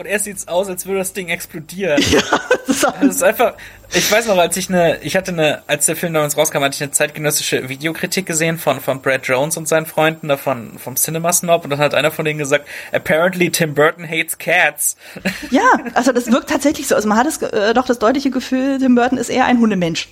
Und 0.00 0.06
erst 0.06 0.24
sieht's 0.24 0.48
aus, 0.48 0.66
als 0.68 0.86
würde 0.86 1.00
das 1.00 1.12
Ding 1.12 1.28
explodieren. 1.28 2.02
Ja, 2.10 2.22
das 2.66 2.76
ist, 2.76 2.84
das 2.84 3.16
ist 3.16 3.22
einfach. 3.22 3.54
Ich 3.92 4.10
weiß 4.10 4.28
noch, 4.28 4.38
als 4.38 4.56
ich 4.56 4.68
eine, 4.68 4.98
ich 5.02 5.14
hatte 5.16 5.32
eine, 5.32 5.62
als 5.66 5.86
der 5.86 5.96
Film 5.96 6.14
damals 6.14 6.36
rauskam, 6.36 6.62
hatte 6.62 6.76
ich 6.76 6.82
eine 6.82 6.92
zeitgenössische 6.92 7.68
Videokritik 7.68 8.24
gesehen 8.24 8.58
von 8.58 8.80
von 8.80 9.02
Brad 9.02 9.26
Jones 9.26 9.56
und 9.56 9.68
seinen 9.68 9.86
Freunden 9.86 10.28
davon 10.28 10.78
vom 10.78 10.96
Cinema 10.96 11.32
Snob 11.32 11.64
und 11.64 11.70
dann 11.70 11.80
hat 11.80 11.94
einer 11.94 12.10
von 12.10 12.24
denen 12.24 12.38
gesagt, 12.38 12.66
apparently 12.92 13.50
Tim 13.50 13.74
Burton 13.74 14.08
hates 14.08 14.38
cats. 14.38 14.96
Ja, 15.50 15.68
also 15.94 16.12
das 16.12 16.30
wirkt 16.30 16.48
tatsächlich 16.48 16.86
so. 16.86 16.94
Also 16.94 17.08
man 17.08 17.18
hat 17.18 17.26
es 17.26 17.42
äh, 17.42 17.74
doch 17.74 17.84
das 17.84 17.98
deutliche 17.98 18.30
Gefühl, 18.30 18.78
Tim 18.78 18.94
Burton 18.94 19.18
ist 19.18 19.28
eher 19.28 19.44
ein 19.46 19.58
Hundemensch. 19.58 20.08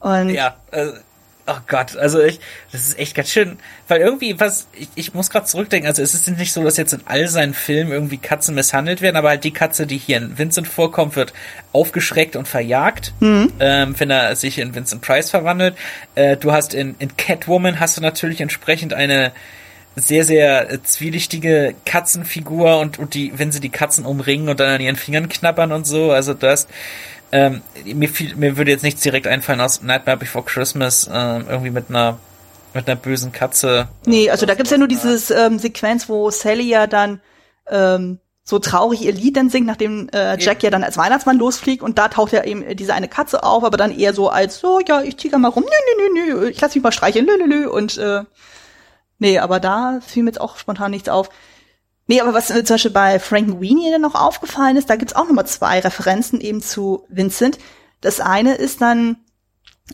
Und 0.00 0.30
ja, 0.30 0.56
äh, 0.70 0.92
oh 1.48 1.58
Gott, 1.66 1.96
also 1.96 2.20
ich, 2.20 2.40
das 2.70 2.86
ist 2.86 2.98
echt 2.98 3.14
ganz 3.14 3.30
schön, 3.30 3.58
weil 3.88 4.00
irgendwie 4.00 4.38
was, 4.38 4.68
ich, 4.72 4.88
ich 4.94 5.14
muss 5.14 5.30
gerade 5.30 5.46
zurückdenken, 5.46 5.88
also 5.88 6.02
es 6.02 6.14
ist 6.14 6.28
nicht 6.28 6.52
so, 6.52 6.62
dass 6.62 6.76
jetzt 6.76 6.92
in 6.92 7.00
all 7.06 7.26
seinen 7.28 7.54
Filmen 7.54 7.90
irgendwie 7.90 8.18
Katzen 8.18 8.54
misshandelt 8.54 9.00
werden, 9.00 9.16
aber 9.16 9.30
halt 9.30 9.44
die 9.44 9.52
Katze, 9.52 9.86
die 9.86 9.96
hier 9.96 10.18
in 10.18 10.38
Vincent 10.38 10.68
vorkommt, 10.68 11.16
wird 11.16 11.32
aufgeschreckt 11.72 12.36
und 12.36 12.46
verjagt, 12.46 13.12
mhm. 13.20 13.52
ähm, 13.60 13.94
wenn 13.98 14.10
er 14.10 14.36
sich 14.36 14.58
in 14.58 14.74
Vincent 14.74 15.02
Price 15.02 15.30
verwandelt. 15.30 15.74
Äh, 16.14 16.36
du 16.36 16.52
hast 16.52 16.74
in, 16.74 16.94
in 16.98 17.16
Catwoman 17.16 17.80
hast 17.80 17.96
du 17.96 18.02
natürlich 18.02 18.40
entsprechend 18.40 18.92
eine 18.92 19.32
sehr, 19.96 20.24
sehr 20.24 20.70
äh, 20.70 20.82
zwielichtige 20.82 21.74
Katzenfigur 21.84 22.78
und, 22.78 22.98
und 22.98 23.14
die, 23.14 23.32
wenn 23.36 23.52
sie 23.52 23.60
die 23.60 23.70
Katzen 23.70 24.04
umringen 24.04 24.48
und 24.48 24.60
dann 24.60 24.68
an 24.68 24.80
ihren 24.80 24.96
Fingern 24.96 25.28
knabbern 25.28 25.72
und 25.72 25.86
so, 25.86 26.12
also 26.12 26.34
das 26.34 26.68
ähm, 27.32 27.62
mir, 27.84 28.08
fiel, 28.08 28.34
mir 28.36 28.56
würde 28.56 28.70
jetzt 28.70 28.82
nichts 28.82 29.02
direkt 29.02 29.26
einfallen 29.26 29.60
aus 29.60 29.82
Nightmare 29.82 30.16
Before 30.16 30.44
Christmas, 30.44 31.06
äh, 31.06 31.10
irgendwie 31.12 31.70
mit 31.70 31.90
einer 31.90 32.18
mit 32.74 32.86
einer 32.86 32.96
bösen 32.96 33.32
Katze. 33.32 33.88
Nee, 34.04 34.30
also 34.30 34.46
da 34.46 34.54
gibt's 34.54 34.70
ja 34.70 34.78
nur 34.78 34.88
dieses 34.88 35.30
ähm, 35.30 35.58
Sequenz, 35.58 36.08
wo 36.08 36.30
Sally 36.30 36.68
ja 36.68 36.86
dann 36.86 37.20
ähm, 37.68 38.20
so 38.44 38.58
traurig 38.58 39.02
ihr 39.02 39.12
Lied 39.12 39.36
dann 39.36 39.50
singt, 39.50 39.66
nachdem 39.66 40.08
äh, 40.10 40.38
Jack 40.38 40.62
ja 40.62 40.70
dann 40.70 40.84
als 40.84 40.96
Weihnachtsmann 40.96 41.38
losfliegt 41.38 41.82
und 41.82 41.98
da 41.98 42.08
taucht 42.08 42.32
ja 42.32 42.44
eben 42.44 42.76
diese 42.76 42.94
eine 42.94 43.08
Katze 43.08 43.42
auf, 43.42 43.64
aber 43.64 43.76
dann 43.76 43.96
eher 43.96 44.14
so 44.14 44.30
als 44.30 44.58
so, 44.58 44.80
ja, 44.80 45.02
ich 45.02 45.16
tiger 45.16 45.38
mal 45.38 45.48
rum, 45.48 45.64
nö, 45.64 45.70
nö, 45.70 46.08
nö, 46.14 46.40
nö, 46.40 46.48
ich 46.48 46.60
lass 46.60 46.74
mich 46.74 46.82
mal 46.82 46.92
streicheln, 46.92 47.26
nö, 47.26 47.36
nö, 47.36 47.46
nö 47.46 47.68
und 47.68 47.98
äh, 47.98 48.22
nee, 49.18 49.38
aber 49.38 49.60
da 49.60 50.00
fiel 50.06 50.22
mir 50.22 50.30
jetzt 50.30 50.40
auch 50.40 50.56
spontan 50.56 50.90
nichts 50.90 51.08
auf. 51.08 51.28
Nee, 52.08 52.22
aber 52.22 52.34
was 52.34 52.50
äh, 52.50 52.64
zum 52.64 52.74
Beispiel 52.74 52.90
bei 52.90 53.20
Frank 53.20 53.60
Weenie 53.60 53.90
dann 53.90 54.00
noch 54.00 54.14
aufgefallen 54.14 54.76
ist, 54.76 54.90
da 54.90 54.96
gibt's 54.96 55.14
auch 55.14 55.26
nochmal 55.26 55.46
zwei 55.46 55.78
Referenzen 55.78 56.40
eben 56.40 56.62
zu 56.62 57.04
Vincent. 57.08 57.58
Das 58.00 58.18
eine 58.18 58.54
ist 58.54 58.80
dann, 58.80 59.18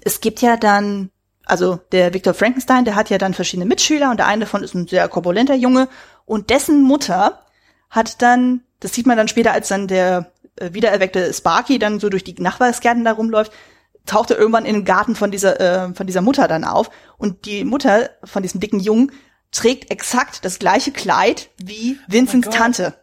es 0.02 0.20
gibt 0.20 0.40
ja 0.40 0.56
dann, 0.56 1.10
also 1.44 1.80
der 1.90 2.14
Victor 2.14 2.32
Frankenstein, 2.32 2.84
der 2.84 2.94
hat 2.94 3.10
ja 3.10 3.18
dann 3.18 3.34
verschiedene 3.34 3.66
Mitschüler 3.66 4.10
und 4.10 4.18
der 4.18 4.28
eine 4.28 4.44
davon 4.44 4.62
ist 4.62 4.74
ein 4.74 4.86
sehr 4.86 5.08
korpulenter 5.08 5.56
Junge 5.56 5.88
und 6.24 6.50
dessen 6.50 6.82
Mutter 6.82 7.44
hat 7.90 8.22
dann, 8.22 8.62
das 8.78 8.94
sieht 8.94 9.06
man 9.06 9.16
dann 9.16 9.28
später, 9.28 9.52
als 9.52 9.68
dann 9.68 9.88
der 9.88 10.32
äh, 10.56 10.72
wiedererweckte 10.72 11.32
Sparky 11.34 11.80
dann 11.80 11.98
so 11.98 12.10
durch 12.10 12.22
die 12.22 12.40
Nachbarsgärten 12.40 13.04
da 13.04 13.12
rumläuft, 13.12 13.52
taucht 14.06 14.30
er 14.30 14.38
irgendwann 14.38 14.66
in 14.66 14.74
den 14.74 14.84
Garten 14.84 15.16
von 15.16 15.32
dieser, 15.32 15.60
äh, 15.60 15.94
von 15.94 16.06
dieser 16.06 16.20
Mutter 16.20 16.46
dann 16.46 16.62
auf. 16.62 16.90
Und 17.18 17.46
die 17.46 17.64
Mutter 17.64 18.10
von 18.22 18.42
diesem 18.42 18.60
dicken 18.60 18.78
Jungen 18.78 19.10
trägt 19.54 19.90
exakt 19.90 20.44
das 20.44 20.58
gleiche 20.58 20.92
Kleid 20.92 21.50
wie 21.56 21.98
Vincents 22.08 22.48
Oh 22.48 22.50
Tante. 22.50 22.94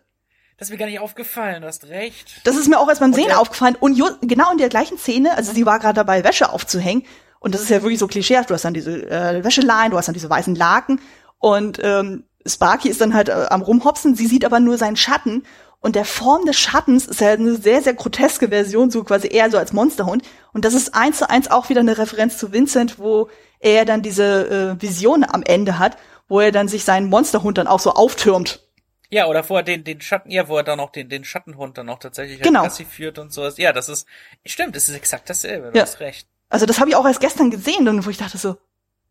Das 0.58 0.68
ist 0.68 0.74
mir 0.74 0.78
gar 0.78 0.86
nicht 0.86 1.00
aufgefallen, 1.00 1.64
du 1.64 1.68
hast 1.68 1.88
recht. 1.88 2.42
Das 2.44 2.56
ist 2.56 2.68
mir 2.68 2.80
auch 2.80 2.88
erst 2.88 3.02
beim 3.02 3.14
Sehen 3.14 3.32
aufgefallen. 3.32 3.76
Und 3.80 4.00
genau 4.22 4.52
in 4.52 4.60
der 4.60 4.70
gleichen 4.70 5.00
Szene, 5.00 5.36
also 5.36 5.54
sie 5.54 5.66
war 5.66 5.80
gerade 5.80 5.96
dabei, 5.96 6.24
Wäsche 6.24 6.52
aufzuhängen. 6.52 7.04
Und 7.40 7.56
das 7.56 7.62
ist 7.62 7.72
ja 7.72 7.82
wirklich 7.82 7.98
so 7.98 8.06
klischeehaft. 8.06 8.52
Du 8.52 8.54
hast 8.54 8.64
dann 8.64 8.76
diese 8.76 9.10
äh, 9.10 9.44
Wäscheleien, 9.44 9.90
du 9.90 9.98
hast 9.98 10.08
dann 10.08 10.14
diese 10.14 10.30
weißen 10.30 10.54
Laken. 10.54 11.02
Und 11.40 11.80
ähm, 11.82 12.26
Sparky 12.46 12.90
ist 12.90 13.02
dann 13.02 13.16
halt 13.16 13.30
äh, 13.30 13.48
am 13.50 13.64
rumhopsen. 13.64 14.14
Sie 14.14 14.28
sieht 14.28 14.46
aber 14.46 14.60
nur 14.60 14.78
seinen 14.78 14.98
Schatten. 14.98 15.44
Und 15.80 15.96
der 15.96 16.06
Form 16.06 16.46
des 16.46 16.60
Schattens 16.60 17.08
ist 17.08 17.22
ja 17.22 17.32
eine 17.32 17.56
sehr, 17.56 17.82
sehr 17.82 17.96
groteske 17.96 18.50
Version, 18.50 18.92
so 18.92 19.04
quasi 19.04 19.30
eher 19.30 19.50
so 19.50 19.58
als 19.58 19.74
Monsterhund. 19.74 20.22
Und 20.54 20.64
das 20.64 20.76
ist 20.76 20.94
eins 20.94 21.18
zu 21.18 21.28
eins 21.28 21.50
auch 21.50 21.70
wieder 21.70 21.80
eine 21.80 21.98
Referenz 21.98 22.38
zu 22.38 22.54
Vincent, 22.54 23.00
wo 23.00 23.30
er 23.60 23.86
dann 23.86 24.04
diese 24.04 24.78
äh, 24.78 24.82
Vision 24.82 25.24
am 25.24 25.42
Ende 25.42 25.80
hat, 25.80 25.98
wo 26.32 26.40
er 26.40 26.54
dann 26.54 26.70
sich 26.70 26.86
seinen 26.86 27.10
Monsterhund 27.10 27.58
dann 27.58 27.68
auch 27.68 27.82
so 27.82 27.92
auftürmt. 27.92 28.62
Ja, 29.10 29.26
oder 29.28 29.48
wo 29.50 29.58
er 29.58 29.64
den, 29.64 29.84
den 29.84 30.00
Schatten, 30.00 30.32
ja, 30.32 30.48
wo 30.48 30.56
er 30.56 30.64
dann 30.64 30.78
noch 30.78 30.94
den, 30.94 31.10
den 31.10 31.26
Schattenhund 31.26 31.78
dann 31.78 31.88
noch 31.88 32.00
tatsächlich 32.00 32.38
Genau. 32.40 32.62
genau. 32.62 32.64
Gassi 32.64 32.86
führt 32.86 33.20
und 33.20 33.34
sowas. 33.34 33.58
Ja, 33.58 33.74
das 33.74 33.90
ist, 33.90 34.08
stimmt, 34.46 34.78
es 34.78 34.88
ist 34.88 34.96
exakt 34.96 35.30
dasselbe, 35.30 35.72
du 35.72 35.78
Ja. 35.78 35.84
hast 35.84 36.00
recht. 36.00 36.30
Also 36.50 36.66
das 36.66 36.80
habe 36.80 36.90
ich 36.90 36.96
auch 36.96 37.06
erst 37.06 37.20
gestern 37.20 37.52
gesehen, 37.52 37.86
und 37.90 38.06
wo 38.06 38.10
ich 38.10 38.18
dachte 38.18 38.38
so, 38.38 38.56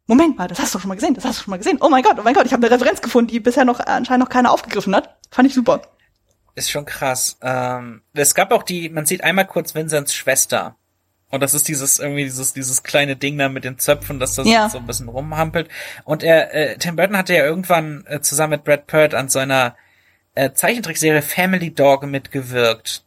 Moment 0.07 0.39
mal, 0.39 0.49
das 0.49 0.61
hast 0.61 0.75
du 0.75 0.79
schon 0.79 0.89
mal 0.89 0.95
gesehen, 0.95 1.13
das 1.13 1.27
hast 1.27 1.41
du 1.41 1.43
schon 1.45 1.51
mal 1.51 1.59
gesehen. 1.59 1.77
Oh 1.83 1.91
mein 1.91 2.03
Gott, 2.03 2.17
oh 2.19 2.23
mein 2.23 2.33
Gott, 2.33 2.47
ich 2.47 2.55
habe 2.55 2.67
eine 2.67 2.75
Referenz 2.75 3.03
gefunden, 3.03 3.31
die 3.31 3.39
bisher 3.41 3.67
noch 3.67 3.81
anscheinend 3.81 4.25
noch 4.25 4.33
keiner 4.33 4.51
aufgegriffen 4.51 4.97
hat. 4.97 5.19
Fand 5.31 5.47
ich 5.47 5.55
super. 5.55 5.83
Ist 6.55 6.71
schon 6.71 6.87
krass. 6.87 7.37
Ähm, 7.43 8.01
es 8.15 8.35
gab 8.35 8.51
auch 8.53 8.63
die, 8.63 8.89
man 8.89 9.05
sieht 9.05 9.23
einmal 9.23 9.47
kurz 9.47 9.75
Vincents 9.75 10.15
Schwester. 10.15 10.77
Und 11.31 11.41
das 11.43 11.55
ist 11.55 11.69
dieses, 11.69 11.99
irgendwie 12.01 12.25
dieses, 12.25 12.53
dieses 12.53 12.83
kleine 12.83 13.17
Ding 13.17 13.39
da 13.39 13.49
mit 13.49 13.65
den 13.65 13.79
Zöpfen, 13.79 14.19
das 14.19 14.35
da 14.35 14.43
Ja. 14.43 14.69
so 14.69 14.79
ein 14.79 14.87
bisschen 14.87 15.09
rumhampelt. 15.09 15.69
Und 16.05 16.23
er, 16.23 16.53
äh, 16.55 16.77
Tim 16.77 16.97
Burton 16.97 17.17
hatte 17.17 17.35
ja 17.35 17.45
irgendwann 17.45 18.05
äh, 18.09 18.21
zusammen 18.21 18.53
mit 18.53 18.65
Brad 18.65 18.87
Pitt 18.87 19.15
an 19.15 19.29
so 19.29 19.39
einer 19.39 19.77
äh, 20.35 20.51
Zeichentrickserie 20.53 21.23
Family 21.23 21.71
Dog 21.73 22.05
mitgewirkt. 22.07 23.03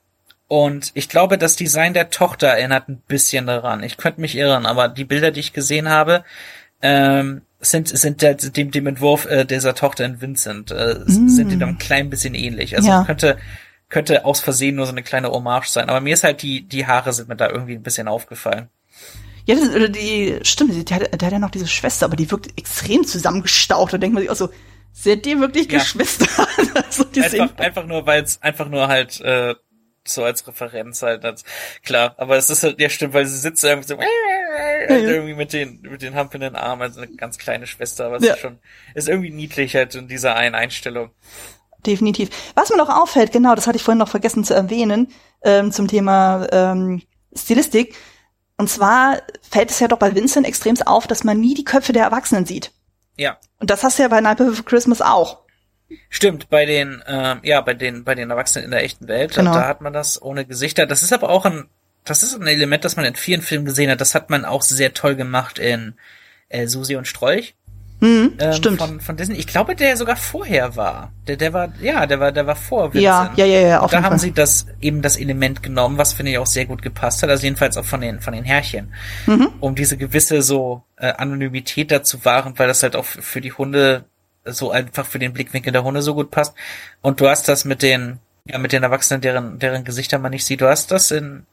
Und 0.47 0.91
ich 0.93 1.09
glaube, 1.09 1.37
das 1.37 1.55
Design 1.55 1.93
der 1.93 2.09
Tochter 2.11 2.47
erinnert 2.47 2.87
ein 2.89 3.01
bisschen 3.07 3.47
daran. 3.47 3.81
Ich 3.83 3.97
könnte 3.97 4.21
mich 4.21 4.35
irren, 4.35 4.65
aber 4.65 4.87
die 4.87 5.05
Bilder, 5.05 5.31
die 5.31 5.39
ich 5.39 5.53
gesehen 5.53 5.89
habe, 5.89 6.23
ähm, 6.81 7.41
sind, 7.59 7.87
sind 7.87 8.21
der, 8.21 8.35
dem, 8.35 8.71
dem 8.71 8.87
Entwurf 8.87 9.25
äh, 9.25 9.45
dieser 9.45 9.73
Tochter 9.73 10.03
in 10.05 10.19
Vincent, 10.21 10.69
äh, 10.71 10.95
Mm. 11.07 11.29
sind 11.29 11.49
die 11.49 11.57
dann 11.57 11.69
ein 11.69 11.77
klein 11.77 12.09
bisschen 12.09 12.35
ähnlich. 12.35 12.75
Also 12.75 12.89
Ja. 12.89 13.03
könnte, 13.05 13.37
könnte 13.93 14.25
aus 14.25 14.39
Versehen 14.39 14.75
nur 14.75 14.85
so 14.87 14.91
eine 14.91 15.03
kleine 15.03 15.29
Hommage 15.29 15.67
sein. 15.69 15.87
Aber 15.89 16.01
mir 16.01 16.13
ist 16.15 16.23
halt 16.23 16.41
die, 16.41 16.63
die 16.67 16.87
Haare 16.87 17.13
sind 17.13 17.29
mir 17.29 17.35
da 17.35 17.47
irgendwie 17.49 17.75
ein 17.75 17.83
bisschen 17.83 18.07
aufgefallen. 18.07 18.69
Ja, 19.45 19.55
das, 19.55 19.69
oder 19.69 19.87
die, 19.87 20.39
stimmt, 20.43 20.73
die, 20.73 20.83
der, 20.83 20.97
hat- 20.97 21.21
der 21.21 21.25
hat 21.27 21.33
ja 21.33 21.39
noch 21.39 21.51
diese 21.51 21.67
Schwester, 21.67 22.05
aber 22.07 22.15
die 22.15 22.29
wirkt 22.31 22.57
extrem 22.57 23.05
zusammengestaucht. 23.05 23.93
Da 23.93 23.97
denkt 23.99 24.13
man 24.15 24.23
sich 24.23 24.29
auch 24.31 24.35
so, 24.35 24.49
sind 24.93 25.25
die 25.25 25.39
wirklich 25.39 25.71
Ja. 25.71 25.77
Geschwister? 25.79 26.27
also, 26.75 27.03
die 27.03 27.21
sehen, 27.21 27.41
Einfach, 27.41 27.57
einfach 27.59 27.85
nur, 27.85 28.05
weil 28.07 28.23
es 28.23 28.41
einfach 28.41 28.67
nur 28.69 28.87
halt 28.87 29.21
äh, 29.21 29.53
so 30.05 30.23
als 30.23 30.47
Referenz 30.47 31.01
halt 31.01 31.23
als, 31.23 31.43
klar, 31.83 32.15
aber 32.17 32.35
es 32.37 32.49
ist 32.49 32.63
halt, 32.63 32.79
ja 32.81 32.89
stimmt, 32.89 33.13
weil 33.13 33.25
sie 33.25 33.37
sitzt 33.37 33.63
irgendwie 33.63 33.87
so 33.87 33.97
halt 34.89 35.03
irgendwie 35.03 35.33
mit 35.35 35.53
den 35.53 35.81
mit 35.81 36.01
den 36.01 36.15
hampelnden 36.15 36.55
Armen, 36.55 36.81
also 36.81 37.01
eine 37.01 37.15
ganz 37.15 37.37
kleine 37.37 37.67
Schwester, 37.67 38.07
aber 38.07 38.17
es 38.17 38.25
Ja. 38.25 38.33
ist 38.33 38.39
schon 38.41 38.59
ist 38.95 39.07
irgendwie 39.07 39.29
niedlich 39.31 39.75
halt 39.75 39.95
in 39.95 40.07
dieser 40.07 40.35
einen 40.35 40.55
Einstellung. 40.55 41.11
Definitiv. 41.85 42.29
Was 42.55 42.69
mir 42.69 42.77
noch 42.77 42.89
auffällt, 42.89 43.31
genau, 43.31 43.55
das 43.55 43.67
hatte 43.67 43.77
ich 43.77 43.83
vorhin 43.83 43.99
noch 43.99 44.09
vergessen 44.09 44.43
zu 44.43 44.53
erwähnen, 44.53 45.11
ähm, 45.43 45.71
zum 45.71 45.87
Thema 45.87 46.47
ähm, 46.51 47.01
Stilistik. 47.35 47.95
Und 48.57 48.69
zwar 48.69 49.21
fällt 49.41 49.71
es 49.71 49.79
ja 49.79 49.87
doch 49.87 49.97
bei 49.99 50.13
Vincent 50.15 50.45
extremst 50.47 50.85
auf, 50.87 51.07
dass 51.07 51.23
man 51.23 51.39
nie 51.39 51.53
die 51.53 51.63
Köpfe 51.65 51.91
der 51.93 52.03
Erwachsenen 52.03 52.45
sieht. 52.45 52.71
Ja, 53.17 53.37
Und 53.59 53.69
das 53.69 53.83
hast 53.83 53.97
du 53.99 54.03
ja 54.03 54.09
bei 54.09 54.21
Nightmare 54.21 54.49
Before 54.51 54.65
Christmas 54.65 55.01
auch. 55.01 55.39
stimmt. 56.09 56.49
Bei 56.49 56.65
den 56.65 57.03
ähm, 57.07 57.39
ja 57.43 57.61
bei 57.61 57.73
den 57.73 58.03
bei 58.03 58.15
den 58.15 58.29
Erwachsenen 58.31 58.65
in 58.65 58.71
der 58.71 58.83
echten 58.83 59.07
Welt, 59.07 59.35
Genau. 59.35 59.53
da 59.53 59.67
hat 59.67 59.81
man 59.81 59.93
das 59.93 60.21
ohne 60.21 60.45
Gesichter. 60.45 60.85
Das 60.87 61.03
ist 61.03 61.13
aber 61.13 61.29
auch 61.29 61.45
ein 61.45 61.67
das 62.05 62.21
ist 62.23 62.35
ein 62.35 62.47
Element, 62.47 62.83
das 62.85 62.95
man 62.95 63.05
in 63.05 63.15
vielen 63.15 63.41
Filmen 63.41 63.65
gesehen 63.65 63.89
hat. 63.91 64.01
Das 64.01 64.13
hat 64.15 64.29
man 64.29 64.45
auch 64.45 64.61
sehr 64.61 64.93
toll 64.93 65.15
gemacht 65.15 65.57
in 65.59 65.95
äh, 66.49 66.67
Susi 66.67 66.95
und 66.95 67.07
Strolch. 67.07 67.55
Hm, 68.03 68.33
ähm, 68.37 68.51
stimmt. 68.51 68.79
Von, 68.79 68.99
von 68.99 69.15
Disney. 69.15 69.37
Ich 69.37 69.47
glaube, 69.47 69.77
der 69.77 69.95
sogar 69.95 70.17
vorher 70.17 70.75
war. 70.75 71.13
Der, 71.25 71.37
der 71.37 71.53
war, 71.53 71.71
ja, 71.81 72.05
der 72.05 72.19
war, 72.19 72.33
der 72.33 72.45
war 72.45 72.57
vor 72.57 72.93
Vincent. 72.93 73.01
Ja, 73.01 73.31
ja, 73.37 73.45
ja, 73.45 73.67
ja, 73.67 73.79
auf 73.79 73.85
Und 73.85 73.93
da 73.93 74.03
haben 74.03 74.11
Fall. 74.11 74.19
sie 74.19 74.33
das, 74.33 74.65
eben 74.81 75.01
das 75.01 75.15
Element 75.15 75.63
genommen, 75.63 75.97
was 75.97 76.11
finde 76.11 76.33
ich 76.33 76.37
auch 76.37 76.45
sehr 76.45 76.65
gut 76.65 76.81
gepasst 76.81 77.23
hat. 77.23 77.29
Also 77.29 77.43
jedenfalls 77.43 77.77
auch 77.77 77.85
von 77.85 78.01
den, 78.01 78.19
von 78.19 78.33
den 78.33 78.43
Herrchen. 78.43 78.93
Mhm. 79.25 79.53
Um 79.61 79.73
diese 79.73 79.95
gewisse 79.95 80.41
so, 80.41 80.83
äh, 80.97 81.13
Anonymität 81.13 81.91
da 81.91 82.03
zu 82.03 82.25
wahren, 82.25 82.55
weil 82.57 82.67
das 82.67 82.83
halt 82.83 82.97
auch 82.97 83.05
für, 83.05 83.21
für 83.21 83.39
die 83.39 83.53
Hunde 83.53 84.03
so 84.43 84.71
einfach 84.71 85.05
für 85.05 85.19
den 85.19 85.31
Blickwinkel 85.31 85.71
der 85.71 85.85
Hunde 85.85 86.01
so 86.01 86.13
gut 86.13 86.29
passt. 86.29 86.53
Und 87.01 87.21
du 87.21 87.29
hast 87.29 87.47
das 87.47 87.63
mit 87.63 87.81
den, 87.81 88.19
ja, 88.43 88.57
mit 88.57 88.73
den 88.73 88.83
Erwachsenen, 88.83 89.21
deren, 89.21 89.59
deren 89.59 89.85
Gesichter 89.85 90.19
man 90.19 90.31
nicht 90.31 90.43
sieht. 90.43 90.59
Du 90.59 90.67
hast 90.67 90.91
das 90.91 91.11
in, 91.11 91.45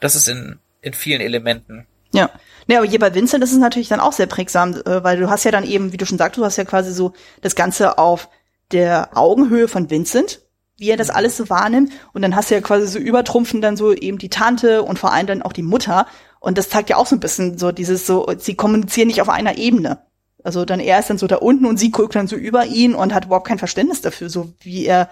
das 0.00 0.16
ist 0.16 0.28
in, 0.28 0.58
in 0.80 0.94
vielen 0.94 1.20
Elementen. 1.20 1.86
Ja. 2.12 2.28
Nee, 2.66 2.76
aber 2.76 2.86
hier 2.86 2.98
bei 2.98 3.14
Vincent 3.14 3.42
ist 3.42 3.52
es 3.52 3.58
natürlich 3.58 3.88
dann 3.88 4.00
auch 4.00 4.12
sehr 4.12 4.26
prägsam, 4.26 4.74
äh, 4.74 5.02
weil 5.02 5.18
du 5.18 5.30
hast 5.30 5.44
ja 5.44 5.50
dann 5.50 5.64
eben, 5.64 5.92
wie 5.92 5.96
du 5.96 6.06
schon 6.06 6.18
sagst, 6.18 6.38
du 6.38 6.44
hast 6.44 6.56
ja 6.56 6.64
quasi 6.64 6.92
so 6.92 7.12
das 7.40 7.54
Ganze 7.54 7.98
auf 7.98 8.28
der 8.70 9.10
Augenhöhe 9.16 9.68
von 9.68 9.90
Vincent, 9.90 10.40
wie 10.78 10.90
er 10.90 10.96
das 10.96 11.10
alles 11.10 11.36
so 11.36 11.50
wahrnimmt. 11.50 11.92
Und 12.12 12.22
dann 12.22 12.34
hast 12.34 12.50
du 12.50 12.54
ja 12.54 12.60
quasi 12.60 12.86
so 12.86 12.98
übertrumpfen 12.98 13.60
dann 13.60 13.76
so 13.76 13.92
eben 13.92 14.18
die 14.18 14.30
Tante 14.30 14.82
und 14.82 14.98
vor 14.98 15.12
allem 15.12 15.26
dann 15.26 15.42
auch 15.42 15.52
die 15.52 15.62
Mutter. 15.62 16.06
Und 16.40 16.58
das 16.58 16.70
zeigt 16.70 16.90
ja 16.90 16.96
auch 16.96 17.06
so 17.06 17.16
ein 17.16 17.20
bisschen 17.20 17.58
so 17.58 17.72
dieses 17.72 18.06
so, 18.06 18.26
sie 18.38 18.54
kommunizieren 18.54 19.08
nicht 19.08 19.20
auf 19.20 19.28
einer 19.28 19.58
Ebene. 19.58 19.98
Also 20.42 20.64
dann 20.64 20.80
er 20.80 20.98
ist 20.98 21.08
dann 21.08 21.18
so 21.18 21.26
da 21.26 21.36
unten 21.36 21.66
und 21.66 21.78
sie 21.78 21.90
guckt 21.92 22.14
dann 22.14 22.26
so 22.26 22.36
über 22.36 22.66
ihn 22.66 22.94
und 22.94 23.14
hat 23.14 23.26
überhaupt 23.26 23.46
kein 23.46 23.58
Verständnis 23.58 24.00
dafür, 24.00 24.28
so 24.28 24.52
wie 24.60 24.86
er 24.86 25.08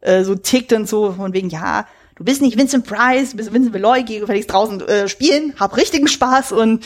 äh, 0.00 0.24
so 0.24 0.34
tickt 0.34 0.72
und 0.72 0.86
so 0.86 1.12
von 1.12 1.32
wegen, 1.32 1.48
ja, 1.48 1.86
du 2.16 2.24
bist 2.24 2.42
nicht 2.42 2.58
Vincent 2.58 2.86
Price, 2.86 3.30
du 3.30 3.36
bist 3.36 3.52
Vincent 3.52 3.74
Veloy, 3.74 4.02
geh 4.04 4.20
gefälligst 4.20 4.52
draußen 4.52 4.80
äh, 4.82 5.08
spielen, 5.08 5.54
hab 5.58 5.76
richtigen 5.76 6.08
Spaß 6.08 6.52
und 6.52 6.84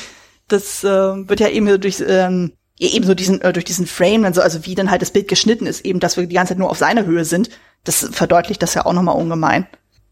das 0.49 0.83
äh, 0.85 0.89
wird 0.89 1.41
ja 1.41 1.49
eben 1.49 1.69
so 1.69 1.79
durch 1.79 2.03
ähm, 2.07 2.53
eben 2.79 3.05
so 3.05 3.15
diesen 3.15 3.41
äh, 3.43 3.53
durch 3.53 3.65
diesen 3.65 3.87
Frame 3.87 4.23
dann 4.23 4.35
so, 4.35 4.41
also 4.41 4.65
wie 4.67 4.75
dann 4.75 4.91
halt 4.91 5.03
das 5.03 5.11
Bild 5.11 5.29
geschnitten 5.29 5.67
ist, 5.67 5.85
eben, 5.85 6.01
dass 6.01 6.17
wir 6.17 6.27
die 6.27 6.35
ganze 6.35 6.53
Zeit 6.53 6.59
nur 6.59 6.71
auf 6.71 6.79
seiner 6.79 7.05
Höhe 7.05 7.25
sind, 7.25 7.51
das 7.85 8.09
verdeutlicht 8.13 8.63
das 8.63 8.75
ja 8.75 8.87
auch 8.87 8.93
nochmal 8.93 9.17
ungemein. 9.17 9.67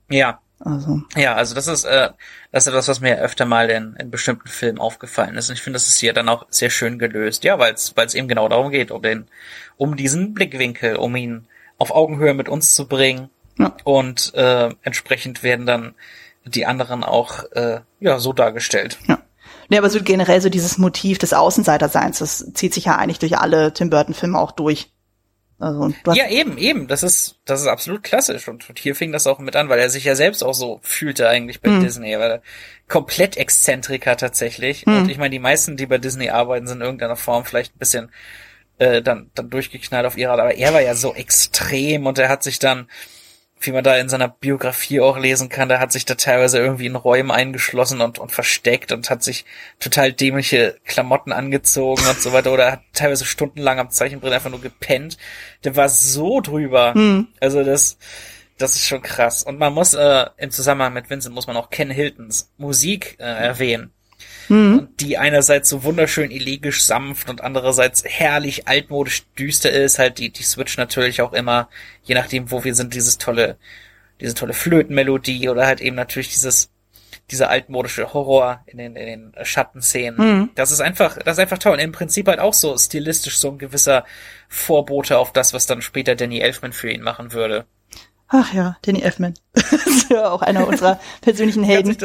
Ja, 0.09 0.41
Also 0.61 1.03
Ja, 1.17 1.35
also 1.35 1.55
das 1.55 1.67
ist, 1.67 1.85
äh, 1.85 2.11
das 2.53 2.65
ist 2.65 2.69
etwas, 2.69 2.89
was 2.89 3.01
mir 3.01 3.21
öfter 3.21 3.45
mal 3.45 3.69
in, 3.71 3.95
in 3.99 4.11
bestimmten 4.11 4.49
Filmen 4.49 4.79
aufgefallen 4.79 5.37
ist. 5.37 5.49
Und 5.49 5.57
ich 5.57 5.63
finde, 5.63 5.77
das 5.77 5.89
ist 5.89 5.99
hier 5.99 6.13
dann 6.13 6.29
auch 6.29 6.47
sehr 6.49 6.71
schön 6.71 6.99
gelöst. 6.99 7.45
Ja, 7.45 7.59
weil 7.59 7.75
es 7.75 7.97
weil 7.97 8.07
es 8.07 8.15
eben 8.15 8.29
genau 8.29 8.49
darum 8.49 8.71
geht, 8.71 8.91
um 8.91 9.03
den, 9.03 9.29
um 9.77 9.97
diesen 9.97 10.35
Blickwinkel, 10.35 10.97
um 10.97 11.15
ihn 11.17 11.47
auf 11.79 11.91
Augenhöhe 11.91 12.35
mit 12.35 12.49
uns 12.49 12.75
zu 12.75 12.89
bringen. 12.89 13.29
Ja. 13.59 13.77
Und 13.85 14.35
äh, 14.35 14.71
entsprechend 14.83 15.43
werden 15.43 15.67
dann 15.67 15.95
die 16.45 16.67
anderen 16.67 17.03
auch 17.05 17.45
äh, 17.53 17.81
ja 18.01 18.19
so 18.19 18.33
dargestellt. 18.33 18.99
Ja. 19.07 19.19
Nee, 19.69 19.79
aber 19.79 19.91
so 19.91 20.01
generell 20.03 20.41
so 20.41 20.49
dieses 20.49 20.79
Motiv 20.79 21.19
des 21.19 21.33
Außenseiterseins, 21.33 22.19
das 22.19 22.53
zieht 22.55 22.73
sich 22.73 22.85
ja 22.85 22.97
eigentlich 22.97 23.19
durch 23.19 23.37
alle 23.39 23.73
Tim 23.73 23.91
Burton 23.91 24.15
Filme 24.15 24.39
auch 24.39 24.53
durch. 24.53 24.91
Also 25.59 25.91
Ja, 26.13 26.29
eben, 26.29 26.59
eben. 26.59 26.87
Das 26.87 27.03
ist, 27.03 27.37
das 27.47 27.63
ist 27.63 27.67
absolut 27.67 28.03
klassisch. 28.03 28.47
Und, 28.47 28.69
und 28.69 28.79
hier 28.79 28.95
fing 28.95 29.11
das 29.11 29.27
auch 29.27 29.39
mit 29.39 29.57
an, 29.57 29.69
weil 29.71 29.79
er 29.79 29.89
sich 29.89 30.05
ja 30.05 30.15
selbst 30.15 30.45
auch 30.45 30.53
so 30.53 30.81
fühlte 30.83 31.29
eigentlich 31.29 31.63
bei 31.63 31.71
Hm. 31.71 31.81
Disney. 31.83 32.13
Er 32.13 32.21
war 32.21 32.41
komplett 32.89 33.39
Exzentriker 33.39 34.17
tatsächlich. 34.17 34.85
Hm. 34.85 34.99
Und 34.99 35.11
ich 35.11 35.17
meine, 35.17 35.31
die 35.31 35.39
meisten, 35.39 35.77
die 35.79 35.87
bei 35.87 35.99
Disney 35.99 36.29
arbeiten, 36.29 36.67
sind 36.67 36.79
in 36.79 36.85
irgendeiner 36.85 37.17
Form 37.17 37.45
vielleicht 37.47 37.75
ein 37.75 37.79
bisschen 37.79 38.11
äh, 38.79 39.01
dann, 39.01 39.31
dann 39.35 39.49
durchgeknallt 39.49 40.07
auf 40.07 40.19
ihre 40.19 40.33
Art. 40.33 40.41
Aber 40.41 40.55
er 40.55 40.75
war 40.75 40.83
ja 40.83 40.95
so 40.95 41.15
extrem 41.15 42.07
und 42.07 42.19
er 42.19 42.29
hat 42.29 42.43
sich 42.43 42.59
dann 42.59 42.89
wie 43.61 43.73
man 43.73 43.83
da 43.83 43.97
in 43.97 44.09
seiner 44.09 44.29
Biografie 44.29 45.01
auch 45.01 45.19
lesen 45.19 45.49
kann, 45.49 45.69
da 45.69 45.81
hat 45.81 45.91
sich 45.91 46.05
da 46.05 46.15
teilweise 46.15 46.59
irgendwie 46.59 46.87
in 46.87 46.97
Räumen 46.97 47.31
eingeschlossen 47.31 48.01
und, 48.01 48.19
und 48.19 48.31
versteckt 48.31 48.93
und 48.93 49.09
hat 49.09 49.23
sich 49.23 49.45
total 49.81 50.13
dämliche 50.13 50.77
Klamotten 50.85 51.33
angezogen 51.33 52.07
und 52.07 52.21
so 52.21 52.33
weiter 52.33 52.53
oder 52.53 52.73
hat 52.73 52.83
teilweise 52.93 53.25
stundenlang 53.25 53.79
am 53.79 53.91
Zeichenbrett 53.91 54.33
einfach 54.33 54.51
nur 54.51 54.61
gepennt. 54.61 55.17
Der 55.65 55.75
war 55.75 55.89
so 55.89 56.41
drüber. 56.41 56.95
Hm. 56.95 57.29
Also 57.41 57.65
das, 57.65 57.97
das 58.59 58.77
ist 58.77 58.87
schon 58.87 59.03
krass. 59.03 59.43
Und 59.43 59.59
man 59.59 59.73
muss 59.73 59.95
äh, 59.95 60.27
im 60.37 60.51
Zusammenhang 60.51 60.93
mit 60.93 61.09
Vincent 61.09 61.35
muss 61.35 61.47
man 61.47 61.57
auch 61.57 61.71
Ken 61.71 61.91
Hiltons 61.91 62.53
Musik 62.59 63.17
äh, 63.19 63.25
erwähnen. 63.25 63.91
Mhm. 64.49 64.89
Die 65.01 65.19
einerseits 65.19 65.69
so 65.69 65.85
wunderschön 65.85 66.31
elegisch 66.31 66.85
sanft 66.85 67.29
und 67.29 67.43
andererseits 67.43 68.05
herrlich 68.05 68.69
altmodisch 68.69 69.25
düster 69.39 69.71
ist, 69.71 69.99
halt 69.99 70.19
die, 70.19 70.31
die 70.31 70.43
Switch 70.43 70.77
natürlich 70.77 71.21
auch 71.23 71.33
immer, 71.33 71.69
je 72.05 72.15
nachdem, 72.15 72.51
wo 72.51 72.65
wir 72.65 72.75
sind, 72.75 72.95
dieses 72.95 73.19
tolle, 73.19 73.57
diese 74.21 74.35
tolle 74.35 74.53
Flötenmelodie 74.53 75.49
oder 75.49 75.67
halt 75.67 75.81
eben 75.81 75.97
natürlich 75.97 76.29
dieses, 76.29 76.71
dieser 77.31 77.51
altmodische 77.51 78.13
Horror 78.13 78.63
in 78.67 78.79
den, 78.79 78.97
in 78.97 79.33
den 79.33 79.45
Schattenszenen. 79.45 80.17
Mhm. 80.17 80.51
Das 80.55 80.71
ist 80.71 80.81
einfach, 80.81 81.19
das 81.19 81.37
ist 81.37 81.41
einfach 81.41 81.59
toll. 81.59 81.73
Und 81.73 81.81
im 81.81 81.93
Prinzip 81.93 82.29
halt 82.29 82.39
auch 82.39 82.55
so 82.55 82.77
stilistisch 82.79 83.39
so 83.39 83.51
ein 83.51 83.59
gewisser 83.59 84.05
Vorbote 84.49 85.19
auf 85.19 85.33
das, 85.33 85.53
was 85.53 85.67
dann 85.67 85.83
später 85.83 86.15
Danny 86.15 86.41
Elfman 86.41 86.73
für 86.73 86.91
ihn 86.91 87.03
machen 87.03 87.33
würde. 87.33 87.67
Ach 88.29 88.53
ja, 88.53 88.77
Danny 88.83 89.03
Elfman. 89.03 89.35
ist 89.55 90.11
ja 90.11 90.31
auch 90.31 90.43
einer 90.43 90.67
unserer 90.67 91.01
persönlichen 91.21 91.65
Helden 91.65 91.97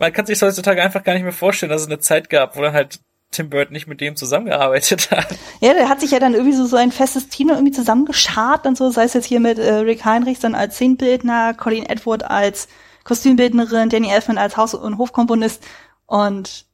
man 0.00 0.12
kann 0.12 0.26
sich 0.26 0.40
heutzutage 0.40 0.82
einfach 0.82 1.04
gar 1.04 1.12
nicht 1.12 1.22
mehr 1.22 1.32
vorstellen, 1.32 1.70
dass 1.70 1.82
es 1.82 1.86
eine 1.86 2.00
Zeit 2.00 2.30
gab, 2.30 2.56
wo 2.56 2.62
dann 2.62 2.72
halt 2.72 3.00
Tim 3.30 3.50
Burton 3.50 3.72
nicht 3.72 3.86
mit 3.86 4.00
dem 4.00 4.16
zusammengearbeitet 4.16 5.10
hat. 5.10 5.36
Ja, 5.60 5.74
der 5.74 5.88
hat 5.88 6.00
sich 6.00 6.10
ja 6.10 6.18
dann 6.18 6.34
irgendwie 6.34 6.56
so, 6.56 6.64
so 6.64 6.76
ein 6.76 6.90
festes 6.90 7.28
Team 7.28 7.50
irgendwie 7.50 7.70
zusammengeschart 7.70 8.66
und 8.66 8.76
so, 8.76 8.90
sei 8.90 9.04
es 9.04 9.14
jetzt 9.14 9.26
hier 9.26 9.40
mit 9.40 9.58
äh, 9.58 9.74
Rick 9.74 10.04
Heinrichs 10.04 10.40
dann 10.40 10.54
als 10.54 10.74
Szenenbildner, 10.74 11.54
Colleen 11.54 11.86
Edward 11.86 12.24
als 12.24 12.66
Kostümbildnerin, 13.04 13.90
Danny 13.90 14.10
Elfman 14.10 14.38
als 14.38 14.56
Haus- 14.56 14.74
und 14.74 14.98
Hofkomponist 14.98 15.62
und 16.06 16.66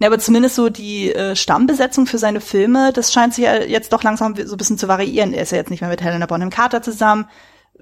ja, 0.00 0.08
aber 0.08 0.18
zumindest 0.18 0.56
so 0.56 0.68
die 0.68 1.12
äh, 1.14 1.36
Stammbesetzung 1.36 2.06
für 2.06 2.18
seine 2.18 2.40
Filme, 2.40 2.92
das 2.92 3.12
scheint 3.12 3.32
sich 3.32 3.44
ja 3.44 3.62
jetzt 3.62 3.92
doch 3.92 4.02
langsam 4.02 4.34
so 4.36 4.54
ein 4.54 4.58
bisschen 4.58 4.76
zu 4.76 4.88
variieren. 4.88 5.32
Er 5.32 5.42
ist 5.42 5.52
ja 5.52 5.58
jetzt 5.58 5.70
nicht 5.70 5.80
mehr 5.80 5.90
mit 5.90 6.02
Helena 6.02 6.26
Bonham 6.26 6.50
Carter 6.50 6.82
zusammen 6.82 7.28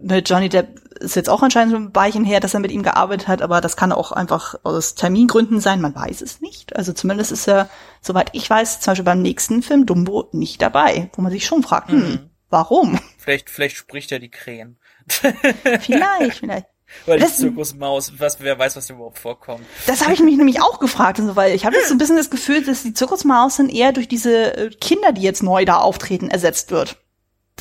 mit 0.00 0.28
Johnny 0.28 0.48
Depp 0.48 0.80
ist 1.00 1.16
jetzt 1.16 1.28
auch 1.28 1.42
anscheinend 1.42 1.72
schon 1.72 1.86
ein 1.86 1.94
Weilchen 1.94 2.24
her, 2.24 2.40
dass 2.40 2.54
er 2.54 2.60
mit 2.60 2.70
ihm 2.70 2.82
gearbeitet 2.82 3.28
hat, 3.28 3.42
aber 3.42 3.60
das 3.60 3.76
kann 3.76 3.92
auch 3.92 4.12
einfach 4.12 4.54
aus 4.62 4.94
Termingründen 4.94 5.60
sein, 5.60 5.80
man 5.80 5.94
weiß 5.94 6.22
es 6.22 6.40
nicht. 6.40 6.76
Also 6.76 6.92
zumindest 6.92 7.32
ist 7.32 7.48
er, 7.48 7.68
soweit 8.00 8.30
ich 8.32 8.48
weiß, 8.48 8.80
zum 8.80 8.92
Beispiel 8.92 9.04
beim 9.04 9.22
nächsten 9.22 9.62
Film 9.62 9.86
Dumbo 9.86 10.28
nicht 10.32 10.62
dabei, 10.62 11.10
wo 11.14 11.22
man 11.22 11.32
sich 11.32 11.44
schon 11.44 11.62
fragt, 11.62 11.90
hm, 11.90 11.98
mhm. 11.98 12.30
warum? 12.50 13.00
Vielleicht, 13.18 13.50
vielleicht 13.50 13.76
spricht 13.76 14.12
er 14.12 14.18
die 14.18 14.30
Krähen. 14.30 14.78
vielleicht, 15.08 16.38
vielleicht. 16.38 16.66
Weil 17.06 17.20
die 17.20 17.26
Zirkusmaus, 17.26 18.12
was, 18.18 18.38
wer 18.40 18.58
weiß, 18.58 18.76
was 18.76 18.90
überhaupt 18.90 19.18
vorkommt. 19.18 19.64
Das 19.86 20.02
habe 20.02 20.12
ich 20.12 20.20
mich 20.20 20.36
nämlich 20.36 20.60
auch 20.60 20.78
gefragt, 20.78 21.18
und 21.18 21.26
so, 21.26 21.36
weil 21.36 21.54
ich 21.54 21.64
habe 21.64 21.74
jetzt 21.74 21.88
so 21.88 21.94
ein 21.94 21.98
bisschen 21.98 22.18
das 22.18 22.28
Gefühl, 22.28 22.62
dass 22.62 22.82
die 22.82 22.92
Zirkusmaus 22.92 23.56
dann 23.56 23.70
eher 23.70 23.92
durch 23.92 24.08
diese 24.08 24.54
äh, 24.54 24.70
Kinder, 24.70 25.12
die 25.12 25.22
jetzt 25.22 25.42
neu 25.42 25.64
da 25.64 25.78
auftreten, 25.78 26.28
ersetzt 26.28 26.70
wird 26.70 27.01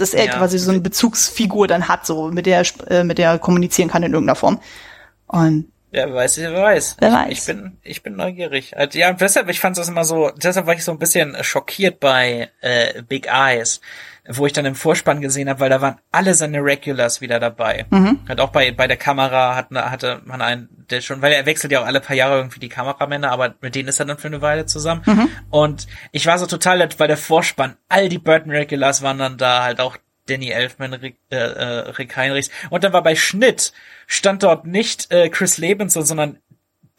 dass 0.01 0.13
er 0.13 0.25
ja. 0.25 0.37
quasi 0.37 0.57
so 0.57 0.71
eine 0.71 0.81
Bezugsfigur 0.81 1.67
dann 1.67 1.87
hat, 1.87 2.05
so 2.05 2.29
mit 2.31 2.45
der 2.45 2.63
äh, 2.89 3.03
mit 3.03 3.17
der 3.17 3.39
kommunizieren 3.39 3.89
kann 3.89 4.03
in 4.03 4.13
irgendeiner 4.13 4.35
Form. 4.35 4.59
Und 5.27 5.71
ja, 5.91 6.07
wer 6.07 6.15
weiß, 6.15 6.37
wer 6.37 6.53
weiß. 6.53 6.97
Wer 6.99 7.09
ich, 7.09 7.15
weiß. 7.15 7.31
ich 7.31 7.45
bin, 7.45 7.77
ich 7.83 8.03
bin 8.03 8.15
neugierig. 8.15 8.77
Also, 8.77 8.97
ja, 8.97 9.11
deshalb, 9.11 9.49
ich 9.49 9.59
fand 9.59 9.77
das 9.77 9.89
immer 9.89 10.05
so, 10.05 10.31
deshalb 10.31 10.65
war 10.65 10.73
ich 10.73 10.85
so 10.85 10.91
ein 10.91 10.99
bisschen 10.99 11.35
schockiert 11.43 11.99
bei 11.99 12.49
äh, 12.61 13.03
Big 13.03 13.27
Eyes, 13.27 13.81
wo 14.27 14.45
ich 14.45 14.53
dann 14.53 14.65
im 14.65 14.75
Vorspann 14.75 15.19
gesehen 15.19 15.49
habe, 15.49 15.59
weil 15.59 15.69
da 15.69 15.81
waren 15.81 15.97
alle 16.11 16.33
seine 16.33 16.59
Regulars 16.59 17.19
wieder 17.19 17.41
dabei. 17.41 17.85
Mhm. 17.89 18.19
Hat 18.29 18.39
auch 18.39 18.51
bei 18.51 18.71
bei 18.71 18.87
der 18.87 18.95
Kamera 18.95 19.55
hat, 19.55 19.71
hatte 19.71 20.21
man 20.23 20.41
einen, 20.41 20.69
der 20.89 21.01
schon, 21.01 21.21
weil 21.21 21.33
er 21.33 21.45
wechselt 21.45 21.73
ja 21.73 21.81
auch 21.81 21.85
alle 21.85 21.99
paar 21.99 22.15
Jahre 22.15 22.37
irgendwie 22.37 22.59
die 22.59 22.69
Kameramänner, 22.69 23.29
aber 23.31 23.55
mit 23.59 23.75
denen 23.75 23.89
ist 23.89 23.99
er 23.99 24.05
dann 24.05 24.17
für 24.17 24.27
eine 24.27 24.41
Weile 24.41 24.65
zusammen. 24.65 25.01
Mhm. 25.05 25.29
Und 25.49 25.87
ich 26.13 26.25
war 26.25 26.37
so 26.37 26.45
total, 26.45 26.87
weil 26.97 27.07
der 27.09 27.17
Vorspann, 27.17 27.75
all 27.89 28.07
die 28.07 28.19
Burton 28.19 28.51
Regulars 28.51 29.01
waren 29.01 29.17
dann 29.17 29.37
da 29.37 29.63
halt 29.63 29.81
auch 29.81 29.97
Danny 30.31 30.49
Elfman, 30.49 30.93
Rick, 30.93 31.17
äh, 31.29 31.35
äh, 31.35 31.89
Rick 31.91 32.15
Heinrichs. 32.15 32.49
Und 32.69 32.83
dann 32.83 32.93
war 32.93 33.03
bei 33.03 33.15
Schnitt, 33.15 33.73
stand 34.07 34.43
dort 34.43 34.65
nicht 34.65 35.11
äh, 35.11 35.29
Chris 35.29 35.57
Lebenson, 35.57 36.05
sondern 36.05 36.39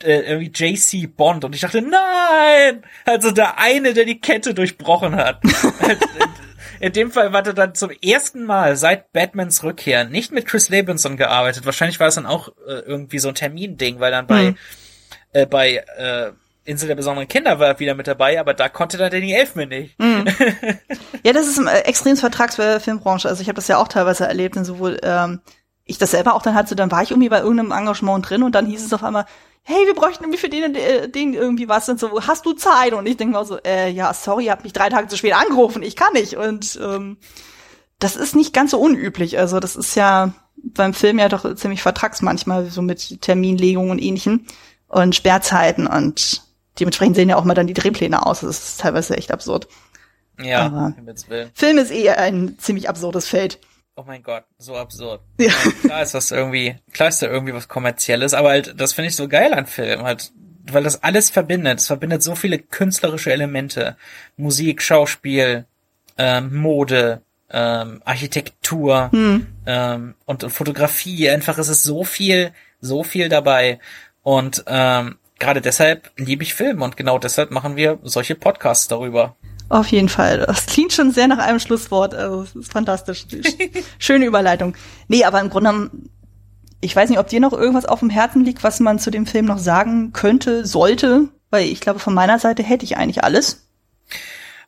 äh, 0.02 0.20
irgendwie 0.20 0.52
JC 0.54 1.06
Bond. 1.16 1.44
Und 1.44 1.54
ich 1.54 1.60
dachte, 1.60 1.82
nein! 1.82 2.84
Also 3.04 3.30
der 3.30 3.58
eine, 3.58 3.94
der 3.94 4.04
die 4.04 4.20
Kette 4.20 4.54
durchbrochen 4.54 5.16
hat. 5.16 5.40
In 6.80 6.92
dem 6.92 7.12
Fall 7.12 7.32
war 7.32 7.46
er 7.46 7.52
dann 7.52 7.76
zum 7.76 7.90
ersten 7.90 8.44
Mal 8.44 8.76
seit 8.76 9.12
Batmans 9.12 9.62
Rückkehr 9.62 10.04
nicht 10.04 10.32
mit 10.32 10.46
Chris 10.46 10.68
Lebenson 10.68 11.16
gearbeitet. 11.16 11.64
Wahrscheinlich 11.64 12.00
war 12.00 12.08
es 12.08 12.16
dann 12.16 12.26
auch 12.26 12.48
äh, 12.66 12.80
irgendwie 12.80 13.20
so 13.20 13.28
ein 13.28 13.36
Terminding, 13.36 14.00
weil 14.00 14.10
dann 14.10 14.26
bei, 14.26 14.50
mhm. 14.50 14.56
äh, 15.32 15.46
bei 15.46 15.84
äh, 15.96 16.32
Insel 16.64 16.88
der 16.88 16.94
besonderen 16.94 17.28
Kinder 17.28 17.58
war 17.58 17.78
wieder 17.80 17.94
mit 17.94 18.06
dabei, 18.06 18.38
aber 18.38 18.54
da 18.54 18.68
konnte 18.68 18.96
dann 18.96 19.10
Danny 19.10 19.32
Elfman 19.32 19.68
nicht. 19.68 19.98
Mhm. 19.98 20.24
ja, 21.24 21.32
das 21.32 21.48
ist 21.48 21.58
ein 21.58 22.16
Vertrags 22.16 22.56
für 22.56 22.80
Filmbranche. 22.80 23.28
Also 23.28 23.42
ich 23.42 23.48
habe 23.48 23.56
das 23.56 23.68
ja 23.68 23.78
auch 23.78 23.88
teilweise 23.88 24.26
erlebt, 24.26 24.56
und 24.56 24.64
sowohl 24.64 24.98
ähm, 25.02 25.40
ich 25.84 25.98
das 25.98 26.12
selber 26.12 26.34
auch 26.34 26.42
dann 26.42 26.54
hatte, 26.54 26.76
dann 26.76 26.90
war 26.90 27.02
ich 27.02 27.10
irgendwie 27.10 27.28
bei 27.28 27.40
irgendeinem 27.40 27.72
Engagement 27.72 28.28
drin 28.28 28.42
und 28.42 28.54
dann 28.54 28.66
hieß 28.66 28.84
es 28.84 28.92
auf 28.92 29.02
einmal, 29.02 29.26
hey, 29.62 29.86
wir 29.86 29.94
bräuchten 29.94 30.24
irgendwie 30.24 30.38
für 30.38 30.48
den, 30.48 30.74
äh, 30.74 31.08
den 31.08 31.34
irgendwie 31.34 31.68
was 31.68 31.88
und 31.88 31.98
so, 31.98 32.20
hast 32.26 32.46
du 32.46 32.52
Zeit? 32.52 32.92
Und 32.92 33.06
ich 33.06 33.16
denke 33.16 33.34
mal 33.34 33.44
so, 33.44 33.58
äh, 33.62 33.90
ja, 33.90 34.12
sorry, 34.14 34.46
ihr 34.46 34.52
habt 34.52 34.64
mich 34.64 34.72
drei 34.72 34.88
Tage 34.88 35.08
zu 35.08 35.16
spät 35.16 35.34
angerufen, 35.34 35.82
ich 35.82 35.96
kann 35.96 36.12
nicht. 36.12 36.36
Und 36.36 36.78
ähm, 36.82 37.18
das 37.98 38.16
ist 38.16 38.34
nicht 38.34 38.52
ganz 38.52 38.72
so 38.72 38.80
unüblich. 38.80 39.38
Also 39.38 39.60
das 39.60 39.76
ist 39.76 39.94
ja 39.94 40.32
beim 40.56 40.94
Film 40.94 41.18
ja 41.18 41.28
doch 41.28 41.54
ziemlich 41.54 41.82
vertrags 41.82 42.22
manchmal, 42.22 42.66
so 42.66 42.82
mit 42.82 43.20
Terminlegungen 43.20 43.90
und 43.90 44.02
ähnlichem 44.02 44.46
und 44.88 45.14
Sperrzeiten 45.14 45.86
und 45.86 46.42
dementsprechend 46.78 47.16
sehen 47.16 47.28
ja 47.28 47.36
auch 47.36 47.44
mal 47.44 47.54
dann 47.54 47.66
die 47.66 47.74
Drehpläne 47.74 48.24
aus. 48.24 48.40
Das 48.40 48.58
ist 48.58 48.80
teilweise 48.80 49.16
echt 49.16 49.30
absurd. 49.30 49.68
Ja, 50.40 50.66
Aber 50.66 50.94
Film 51.54 51.78
ist 51.78 51.90
eh 51.90 52.10
ein 52.10 52.56
ziemlich 52.58 52.88
absurdes 52.88 53.28
Feld. 53.28 53.58
Oh 53.94 54.04
mein 54.06 54.22
Gott, 54.22 54.44
so 54.58 54.76
absurd. 54.76 55.20
Ja. 55.38 55.48
ja. 55.48 55.70
Klar 55.82 56.02
ist 56.02 56.14
das 56.14 56.30
irgendwie, 56.30 56.76
klar 56.92 57.10
ist 57.10 57.20
da 57.20 57.26
irgendwie 57.26 57.52
was 57.52 57.68
kommerzielles, 57.68 58.32
aber 58.32 58.50
halt, 58.50 58.80
das 58.80 58.94
finde 58.94 59.08
ich 59.08 59.16
so 59.16 59.28
geil 59.28 59.52
an 59.52 59.66
Film, 59.66 60.02
halt, 60.02 60.32
weil 60.64 60.82
das 60.82 61.02
alles 61.02 61.28
verbindet. 61.28 61.80
Es 61.80 61.88
verbindet 61.88 62.22
so 62.22 62.34
viele 62.34 62.58
künstlerische 62.58 63.32
Elemente. 63.32 63.96
Musik, 64.36 64.80
Schauspiel, 64.80 65.66
ähm, 66.16 66.56
Mode, 66.56 67.20
ähm, 67.50 68.00
Architektur 68.04 69.10
hm. 69.12 69.46
ähm, 69.66 70.14
und, 70.24 70.44
und 70.44 70.50
Fotografie. 70.50 71.28
Einfach 71.28 71.58
ist 71.58 71.68
es 71.68 71.82
so 71.82 72.02
viel, 72.04 72.52
so 72.80 73.04
viel 73.04 73.28
dabei. 73.28 73.78
Und 74.22 74.64
ähm, 74.68 75.18
gerade 75.42 75.60
deshalb 75.60 76.10
liebe 76.16 76.44
ich 76.44 76.54
Film 76.54 76.82
und 76.82 76.96
genau 76.96 77.18
deshalb 77.18 77.50
machen 77.50 77.76
wir 77.76 77.98
solche 78.02 78.36
Podcasts 78.36 78.86
darüber. 78.86 79.36
Auf 79.68 79.88
jeden 79.88 80.08
Fall. 80.08 80.44
Das 80.46 80.66
klingt 80.66 80.92
schon 80.92 81.10
sehr 81.10 81.26
nach 81.26 81.38
einem 81.38 81.58
Schlusswort. 81.58 82.14
Also, 82.14 82.42
es 82.42 82.54
ist 82.54 82.72
fantastisch. 82.72 83.24
Schöne 83.98 84.26
Überleitung. 84.26 84.76
Nee, 85.08 85.24
aber 85.24 85.40
im 85.40 85.50
Grunde, 85.50 85.90
ich 86.80 86.94
weiß 86.94 87.10
nicht, 87.10 87.18
ob 87.18 87.26
dir 87.26 87.40
noch 87.40 87.52
irgendwas 87.52 87.86
auf 87.86 88.00
dem 88.00 88.10
Herzen 88.10 88.44
liegt, 88.44 88.62
was 88.62 88.80
man 88.80 88.98
zu 88.98 89.10
dem 89.10 89.26
Film 89.26 89.46
noch 89.46 89.58
sagen 89.58 90.12
könnte, 90.12 90.64
sollte, 90.64 91.28
weil 91.50 91.66
ich 91.66 91.80
glaube, 91.80 91.98
von 91.98 92.14
meiner 92.14 92.38
Seite 92.38 92.62
hätte 92.62 92.84
ich 92.84 92.96
eigentlich 92.96 93.24
alles 93.24 93.66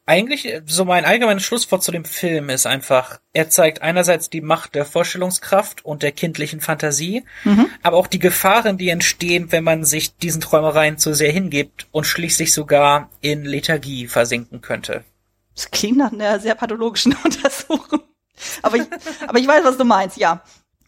eigentlich 0.06 0.62
so 0.66 0.84
mein 0.84 1.04
allgemeines 1.04 1.44
Schlusswort 1.44 1.82
zu 1.82 1.90
dem 1.90 2.04
Film 2.04 2.50
ist 2.50 2.66
einfach, 2.66 3.20
er 3.32 3.48
zeigt 3.48 3.80
einerseits 3.80 4.28
die 4.28 4.42
Macht 4.42 4.74
der 4.74 4.84
Vorstellungskraft 4.84 5.84
und 5.84 6.02
der 6.02 6.12
kindlichen 6.12 6.60
Fantasie, 6.60 7.24
mhm. 7.44 7.66
aber 7.82 7.96
auch 7.96 8.06
die 8.06 8.18
Gefahren, 8.18 8.76
die 8.76 8.90
entstehen, 8.90 9.50
wenn 9.50 9.64
man 9.64 9.84
sich 9.84 10.16
diesen 10.16 10.42
Träumereien 10.42 10.98
zu 10.98 11.14
sehr 11.14 11.32
hingibt 11.32 11.86
und 11.90 12.04
schließlich 12.04 12.52
sogar 12.52 13.10
in 13.20 13.44
Lethargie 13.44 14.06
versinken 14.06 14.60
könnte. 14.60 15.04
Das 15.54 15.70
klingt 15.70 15.98
nach 15.98 16.12
einer 16.12 16.38
sehr 16.38 16.54
pathologischen 16.54 17.16
Untersuchung. 17.24 18.00
Aber 18.62 18.76
ich, 18.76 18.82
aber 19.26 19.38
ich 19.38 19.46
weiß, 19.46 19.64
was 19.64 19.78
du 19.78 19.84
meinst, 19.84 20.16
ja. 20.16 20.42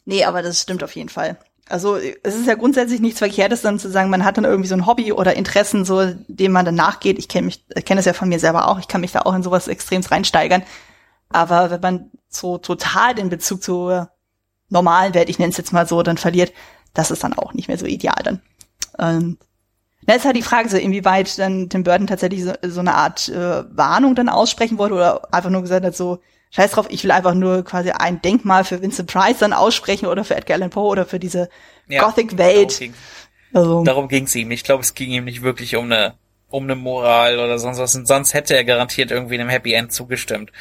Nee, 0.05 0.25
aber 0.25 0.43
das 0.43 0.61
stimmt 0.61 0.83
auf 0.85 0.95
jeden 0.95 1.09
Fall. 1.09 1.39
Also 1.69 1.97
es 1.97 2.37
ist 2.37 2.47
ja 2.47 2.55
grundsätzlich 2.55 3.01
nichts 3.01 3.19
Verkehrtes, 3.19 3.63
dann 3.63 3.81
zu 3.81 3.91
sagen, 3.91 4.09
man 4.09 4.25
hat 4.25 4.37
dann 4.37 4.45
irgendwie 4.45 4.69
so 4.69 4.77
ein 4.77 4.87
Hobby 4.87 5.13
oder 5.13 5.35
Interessen, 5.35 5.85
so 5.85 6.13
dem 6.29 6.53
man 6.53 6.65
dann 6.65 6.77
nachgeht. 6.77 7.19
Ich 7.19 7.29
kenne 7.29 7.47
mich, 7.47 7.65
kenne 7.85 7.99
es 7.99 8.07
ja 8.07 8.13
von 8.13 8.29
mir 8.29 8.39
selber 8.39 8.69
auch. 8.69 8.79
Ich 8.79 8.87
kann 8.87 9.01
mich 9.01 9.13
da 9.13 9.23
auch 9.23 9.35
in 9.35 9.43
sowas 9.43 9.67
extremst 9.67 10.13
reinsteigern. 10.13 10.63
Aber 11.29 11.71
wenn 11.71 11.81
man 11.81 12.11
so 12.29 12.59
total 12.59 13.15
den 13.15 13.31
Bezug 13.31 13.63
zur 13.65 14.11
normalen 14.69 15.15
Welt, 15.15 15.29
ich 15.29 15.41
nenne 15.41 15.51
es 15.51 15.57
jetzt 15.57 15.73
mal 15.73 15.89
so, 15.89 16.03
dann 16.03 16.19
verliert, 16.19 16.53
das 16.95 17.11
ist 17.11 17.25
dann 17.25 17.35
auch 17.35 17.53
nicht 17.53 17.67
mehr 17.69 17.79
so 17.79 17.87
ideal 17.87 18.23
dann. 18.23 18.41
Ähm, 18.99 19.39
na, 20.07 20.15
ist 20.15 20.25
halt 20.25 20.37
die 20.37 20.43
Frage, 20.43 20.69
so 20.69 20.77
inwieweit 20.77 21.37
dann 21.39 21.69
Tim 21.69 21.83
Burton 21.83 22.07
tatsächlich 22.07 22.45
so, 22.45 22.53
so 22.63 22.81
eine 22.81 22.95
Art 22.95 23.29
äh, 23.29 23.65
Warnung 23.77 24.15
dann 24.15 24.29
aussprechen 24.29 24.79
wollte 24.79 24.95
oder 24.95 25.35
einfach 25.35 25.51
nur 25.51 25.63
gesagt 25.63 25.85
hat, 25.85 25.97
so, 25.97 26.21
scheiß 26.57 26.73
drauf, 26.73 26.87
ich 26.89 27.05
will 27.05 27.11
einfach 27.11 27.35
nur 27.35 27.65
quasi 27.65 27.91
ein 27.91 28.23
Denkmal 28.23 28.65
für 28.65 28.81
Vincent 28.81 29.13
Price 29.13 29.39
dann 29.39 29.53
aussprechen 29.53 30.07
oder 30.07 30.25
für 30.25 30.35
Edgar 30.35 30.57
Allan 30.57 30.71
Poe 30.71 30.89
oder 30.89 31.05
für 31.05 31.19
diese 31.19 31.51
ja, 31.87 32.03
Gothic-Welt. 32.03 32.91
Also, 33.53 33.85
darum 33.85 34.09
ging 34.09 34.25
es 34.25 34.35
ihm. 34.35 34.51
Ich 34.51 34.65
glaube, 34.65 34.83
es 34.83 34.95
ging 34.95 35.11
ihm 35.11 35.25
nicht 35.25 35.43
wirklich 35.43 35.77
um 35.77 35.85
eine 35.85 36.15
um 36.49 36.63
eine 36.63 36.77
Moral 36.77 37.41
oder 37.41 37.59
sonst 37.59 37.79
was. 37.79 37.95
Und 37.97 38.07
sonst 38.07 38.33
hätte 38.33 38.55
er 38.55 38.65
garantiert 38.65 39.11
irgendwie 39.11 39.35
einem 39.35 39.49
Happy 39.49 39.73
End 39.75 39.93
zugestimmt. 39.93 40.53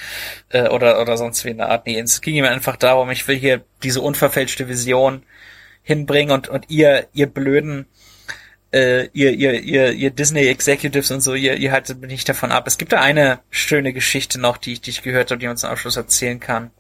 Äh, 0.50 0.68
oder, 0.70 1.00
oder 1.00 1.16
sonst 1.16 1.46
wie 1.46 1.50
in 1.50 1.58
der 1.58 1.70
Art. 1.70 1.86
Nee, 1.86 2.00
es 2.00 2.22
ging 2.22 2.36
ihm 2.36 2.46
einfach 2.46 2.76
darum, 2.76 3.12
ich 3.12 3.28
will 3.28 3.38
hier 3.38 3.64
diese 3.84 4.02
unverfälschte 4.02 4.68
Vision 4.68 5.24
hinbringen 5.84 6.34
und, 6.34 6.50
und 6.50 6.70
ihr, 6.70 7.08
ihr 7.14 7.28
blöden, 7.28 7.86
äh, 8.76 9.10
ihr, 9.14 9.32
ihr, 9.32 9.54
ihr, 9.62 9.94
ihr 9.94 10.12
Disney 10.12 10.48
Executives 10.48 11.10
und 11.10 11.22
so, 11.22 11.34
ihr, 11.34 11.56
ihr 11.56 11.72
haltet 11.72 12.02
mich 12.02 12.12
nicht 12.12 12.28
davon 12.28 12.52
ab. 12.52 12.68
Es 12.68 12.78
gibt 12.78 12.92
da 12.92 13.00
eine 13.00 13.40
schöne 13.50 13.94
Geschichte 13.94 14.38
noch, 14.38 14.58
die, 14.58 14.80
die 14.80 14.90
ich 14.90 15.02
gehört 15.02 15.32
habe, 15.32 15.40
die 15.40 15.48
man 15.48 15.56
zum 15.56 15.70
Abschluss 15.70 15.96
erzählen 15.96 16.42
kann. 16.42 16.72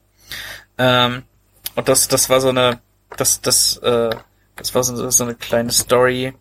Ähm, 0.78 1.24
und 1.76 1.88
das, 1.88 2.10
das 2.10 2.30
war 2.30 2.42
so 2.42 2.50
eine, 2.50 2.82
das, 3.16 3.40
das, 3.40 3.78
äh, 3.78 4.10
das 4.58 4.76
war 4.76 4.84
so, 4.84 5.10
so 5.10 5.24
eine 5.24 5.36
kleine 5.36 5.72
Story 5.72 6.34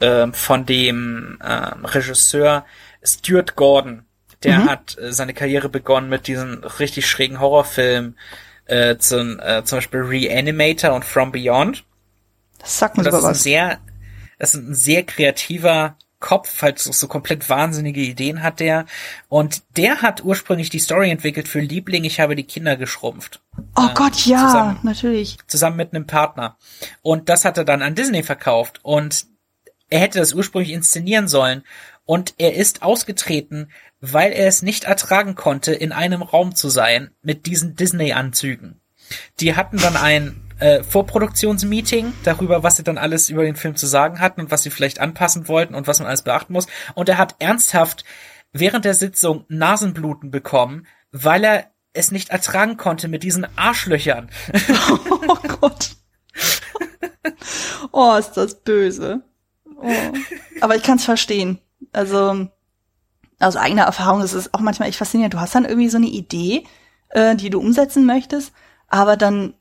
äh, 0.00 0.26
von 0.32 0.66
dem 0.66 1.38
äh, 1.40 1.52
Regisseur 1.86 2.66
Stuart 3.04 3.54
Gordon. 3.54 4.06
Der 4.42 4.58
mhm. 4.58 4.68
hat 4.70 4.98
äh, 4.98 5.12
seine 5.12 5.34
Karriere 5.34 5.68
begonnen 5.68 6.08
mit 6.08 6.26
diesen 6.26 6.64
richtig 6.64 7.06
schrägen 7.06 7.38
Horrorfilmen, 7.38 8.18
äh, 8.64 8.96
zum, 8.96 9.38
äh, 9.38 9.62
zum 9.62 9.78
Beispiel 9.78 10.00
Reanimator 10.00 10.94
und 10.94 11.04
From 11.04 11.30
Beyond. 11.30 11.84
Das 12.58 12.76
sagt 12.76 12.96
mir 12.96 13.04
sogar 13.04 13.22
was. 13.22 13.44
Sehr, 13.44 13.78
das 14.40 14.54
ist 14.54 14.68
ein 14.68 14.74
sehr 14.74 15.04
kreativer 15.04 15.96
Kopf, 16.18 16.60
halt 16.60 16.78
so, 16.78 16.92
so 16.92 17.08
komplett 17.08 17.48
wahnsinnige 17.48 18.00
Ideen 18.00 18.42
hat 18.42 18.60
der. 18.60 18.86
Und 19.28 19.62
der 19.76 20.02
hat 20.02 20.24
ursprünglich 20.24 20.70
die 20.70 20.78
Story 20.78 21.10
entwickelt 21.10 21.46
für 21.46 21.60
Liebling, 21.60 22.04
ich 22.04 22.20
habe 22.20 22.36
die 22.36 22.44
Kinder 22.44 22.76
geschrumpft. 22.76 23.40
Oh 23.76 23.86
äh, 23.86 23.94
Gott, 23.94 24.26
ja, 24.26 24.46
zusammen, 24.46 24.78
natürlich. 24.82 25.38
Zusammen 25.46 25.76
mit 25.76 25.94
einem 25.94 26.06
Partner. 26.06 26.56
Und 27.02 27.28
das 27.28 27.44
hat 27.44 27.58
er 27.58 27.64
dann 27.64 27.82
an 27.82 27.94
Disney 27.94 28.22
verkauft. 28.22 28.80
Und 28.82 29.26
er 29.88 30.00
hätte 30.00 30.18
das 30.18 30.32
ursprünglich 30.32 30.72
inszenieren 30.72 31.28
sollen. 31.28 31.64
Und 32.04 32.34
er 32.38 32.54
ist 32.54 32.82
ausgetreten, 32.82 33.70
weil 34.00 34.32
er 34.32 34.46
es 34.46 34.62
nicht 34.62 34.84
ertragen 34.84 35.34
konnte, 35.34 35.72
in 35.72 35.92
einem 35.92 36.22
Raum 36.22 36.54
zu 36.54 36.70
sein 36.70 37.10
mit 37.22 37.46
diesen 37.46 37.76
Disney-Anzügen. 37.76 38.80
Die 39.40 39.54
hatten 39.54 39.76
dann 39.76 39.96
ein 39.96 40.49
äh, 40.60 40.82
Vorproduktionsmeeting 40.84 42.12
darüber, 42.24 42.62
was 42.62 42.76
sie 42.76 42.84
dann 42.84 42.98
alles 42.98 43.28
über 43.30 43.42
den 43.42 43.56
Film 43.56 43.76
zu 43.76 43.86
sagen 43.86 44.20
hatten 44.20 44.40
und 44.40 44.50
was 44.50 44.62
sie 44.62 44.70
vielleicht 44.70 45.00
anpassen 45.00 45.48
wollten 45.48 45.74
und 45.74 45.86
was 45.86 45.98
man 45.98 46.08
alles 46.08 46.22
beachten 46.22 46.52
muss. 46.52 46.66
Und 46.94 47.08
er 47.08 47.18
hat 47.18 47.36
ernsthaft 47.38 48.04
während 48.52 48.84
der 48.84 48.94
Sitzung 48.94 49.44
Nasenbluten 49.48 50.30
bekommen, 50.30 50.86
weil 51.12 51.44
er 51.44 51.70
es 51.92 52.12
nicht 52.12 52.30
ertragen 52.30 52.76
konnte 52.76 53.08
mit 53.08 53.22
diesen 53.22 53.46
Arschlöchern. 53.56 54.30
Oh 55.28 55.36
Gott. 55.60 55.90
Oh, 57.92 58.14
ist 58.16 58.32
das 58.32 58.62
böse. 58.62 59.22
Oh. 59.64 59.92
Aber 60.60 60.76
ich 60.76 60.82
kann 60.82 60.96
es 60.96 61.04
verstehen. 61.04 61.58
Also 61.92 62.48
aus 63.38 63.56
eigener 63.56 63.84
Erfahrung 63.84 64.22
ist 64.22 64.34
es 64.34 64.52
auch 64.54 64.60
manchmal 64.60 64.88
echt 64.88 64.98
faszinierend. 64.98 65.34
Du 65.34 65.40
hast 65.40 65.54
dann 65.54 65.64
irgendwie 65.64 65.88
so 65.88 65.96
eine 65.96 66.06
Idee, 66.06 66.64
äh, 67.08 67.34
die 67.36 67.50
du 67.50 67.58
umsetzen 67.58 68.06
möchtest, 68.06 68.52
aber 68.88 69.16
dann 69.16 69.54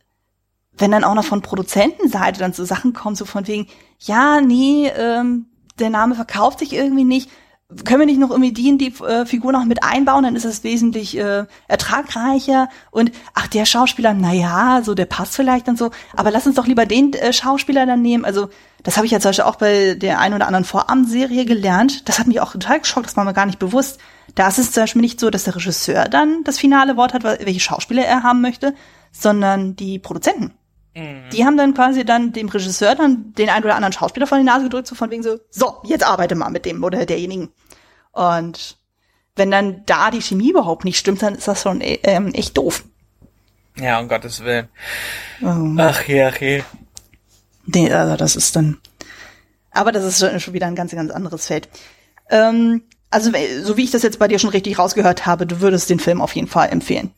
wenn 0.80 0.92
dann 0.92 1.04
auch 1.04 1.14
noch 1.14 1.26
von 1.26 1.42
Produzentenseite 1.42 2.40
dann 2.40 2.54
so 2.54 2.66
Sachen 2.66 2.94
kommen, 2.94 3.16
so 3.16 3.26
von 3.26 3.48
wegen, 3.48 3.68
ja, 4.00 4.42
nee, 4.42 4.88
ähm, 4.88 5.46
der 5.78 5.90
Name 5.90 6.16
verkauft 6.16 6.60
sich 6.60 6.74
irgendwie 6.74 7.04
nicht, 7.04 7.30
können 7.86 8.00
wir 8.00 8.06
nicht 8.08 8.20
noch 8.20 8.32
irgendwie 8.32 8.52
die 8.52 8.78
die 8.78 9.04
äh, 9.04 9.28
Figur 9.28 9.52
noch 9.52 9.64
mit 9.64 9.84
einbauen, 9.84 10.24
dann 10.24 10.36
ist 10.36 10.46
es 10.46 10.64
wesentlich 10.64 11.16
äh, 11.18 11.46
ertragreicher 11.68 12.68
und 12.90 13.12
ach, 13.36 13.48
der 13.48 13.66
Schauspieler, 13.66 14.16
na 14.16 14.34
ja, 14.34 14.82
so 14.84 14.96
der 14.96 15.06
passt 15.06 15.36
vielleicht 15.36 15.68
und 15.68 15.78
so, 15.78 15.92
aber 16.16 16.32
lass 16.32 16.48
uns 16.48 16.56
doch 16.56 16.66
lieber 16.66 16.88
den 16.88 17.14
äh, 17.14 17.32
Schauspieler 17.32 17.86
dann 17.86 18.02
nehmen. 18.02 18.26
Also 18.26 18.50
das 18.82 18.98
habe 18.98 19.06
ich 19.06 19.12
ja 19.12 19.20
zum 19.20 19.30
Beispiel 19.30 19.46
auch 19.46 19.58
bei 19.58 19.94
der 19.94 20.20
ein 20.20 20.34
oder 20.34 20.48
anderen 20.48 20.66
Vorabendserie 20.66 21.46
gelernt. 21.46 22.10
Das 22.10 22.18
hat 22.18 22.26
mich 22.26 22.40
auch 22.40 22.54
total 22.54 22.80
geschockt, 22.80 23.06
das 23.06 23.18
war 23.18 23.26
mir 23.26 23.34
gar 23.34 23.46
nicht 23.46 23.60
bewusst. 23.60 24.00
Da 24.34 24.48
ist 24.48 24.58
es 24.58 24.72
zum 24.72 24.84
Beispiel 24.84 25.02
nicht 25.02 25.20
so, 25.20 25.30
dass 25.30 25.44
der 25.44 25.56
Regisseur 25.56 26.06
dann 26.06 26.44
das 26.46 26.58
finale 26.58 26.98
Wort 26.98 27.14
hat, 27.14 27.24
welche 27.24 27.60
Schauspieler 27.60 28.04
er 28.04 28.24
haben 28.24 28.42
möchte, 28.42 28.74
sondern 29.12 29.76
die 29.76 30.00
Produzenten. 30.00 30.59
Mhm. 31.00 31.30
Die 31.32 31.46
haben 31.46 31.58
dann 31.58 31.74
quasi 31.74 32.04
dann 32.06 32.34
dem 32.34 32.50
Regisseur 32.50 32.96
dann 32.96 33.34
den 33.34 33.50
einen 33.50 33.64
oder 33.64 33.76
anderen 33.76 33.94
Schauspieler 33.94 34.28
von 34.28 34.40
die 34.40 34.44
Nase 34.44 34.66
gedrückt, 34.66 34.88
so 34.88 34.96
von 34.96 35.10
wegen 35.12 35.24
so, 35.24 35.40
so, 35.50 35.82
jetzt 35.84 36.06
arbeite 36.06 36.36
mal 36.36 36.50
mit 36.50 36.66
dem 36.66 36.84
oder 36.84 37.06
derjenigen. 37.06 37.50
Und 38.12 38.78
wenn 39.36 39.52
dann 39.52 39.84
da 39.86 40.12
die 40.12 40.22
Chemie 40.22 40.50
überhaupt 40.50 40.86
nicht 40.86 40.98
stimmt, 40.98 41.22
dann 41.22 41.36
ist 41.36 41.48
das 41.48 41.62
schon 41.62 41.82
äh, 41.82 42.00
ähm, 42.04 42.34
echt 42.34 42.58
doof. 42.58 42.84
Ja, 43.78 44.00
um 44.00 44.10
Gottes 44.10 44.44
Willen. 44.44 44.68
Um, 45.42 45.80
ach 45.80 46.06
ja, 46.08 46.28
okay. 46.28 46.64
Nee, 47.66 47.92
also 47.92 48.18
das 48.18 48.36
ist 48.36 48.56
dann. 48.56 48.78
Aber 49.72 49.92
das 49.92 50.04
ist 50.04 50.42
schon 50.42 50.54
wieder 50.54 50.68
ein 50.68 50.76
ganz, 50.76 50.92
ganz 50.92 51.12
anderes 51.12 51.48
Feld. 51.48 51.70
Ähm, 52.30 52.84
also, 53.10 53.32
so 53.64 53.78
wie 53.78 53.84
ich 53.84 53.92
das 53.92 54.04
jetzt 54.04 54.20
bei 54.20 54.28
dir 54.28 54.40
schon 54.40 54.50
richtig 54.50 54.78
rausgehört 54.78 55.26
habe, 55.26 55.48
du 55.48 55.62
würdest 55.62 55.90
den 55.90 56.00
Film 56.00 56.22
auf 56.22 56.36
jeden 56.36 56.48
Fall 56.48 56.70
empfehlen. 56.70 57.14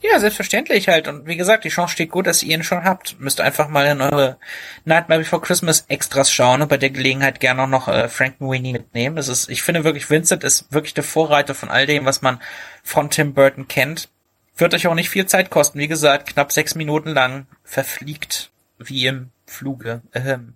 Ja, 0.00 0.18
selbstverständlich 0.18 0.88
halt. 0.88 1.08
Und 1.08 1.26
wie 1.26 1.36
gesagt, 1.36 1.64
die 1.64 1.68
Chance 1.68 1.92
steht 1.92 2.10
gut, 2.10 2.26
dass 2.26 2.42
ihr 2.42 2.54
ihn 2.54 2.62
schon 2.62 2.84
habt. 2.84 3.18
Müsst 3.20 3.40
einfach 3.40 3.68
mal 3.68 3.86
in 3.86 4.00
eure 4.00 4.38
Nightmare 4.84 5.20
Before 5.20 5.42
Christmas 5.42 5.84
Extras 5.88 6.32
schauen 6.32 6.62
und 6.62 6.68
bei 6.68 6.76
der 6.76 6.90
Gelegenheit 6.90 7.40
gerne 7.40 7.62
auch 7.62 7.68
noch 7.68 7.88
äh, 7.88 8.08
Frankenweenie 8.08 8.72
mitnehmen. 8.72 9.16
Das 9.16 9.28
ist, 9.28 9.48
ich 9.48 9.62
finde 9.62 9.84
wirklich, 9.84 10.10
Vincent 10.10 10.44
ist 10.44 10.72
wirklich 10.72 10.94
der 10.94 11.04
Vorreiter 11.04 11.54
von 11.54 11.70
all 11.70 11.86
dem, 11.86 12.04
was 12.04 12.22
man 12.22 12.40
von 12.82 13.10
Tim 13.10 13.34
Burton 13.34 13.68
kennt. 13.68 14.08
Wird 14.56 14.74
euch 14.74 14.86
auch 14.86 14.94
nicht 14.94 15.10
viel 15.10 15.26
Zeit 15.26 15.50
kosten. 15.50 15.78
Wie 15.78 15.88
gesagt, 15.88 16.28
knapp 16.30 16.52
sechs 16.52 16.74
Minuten 16.74 17.10
lang 17.10 17.46
verfliegt 17.64 18.50
wie 18.78 19.06
im 19.06 19.30
Fluge. 19.46 20.02
Ähm, 20.14 20.54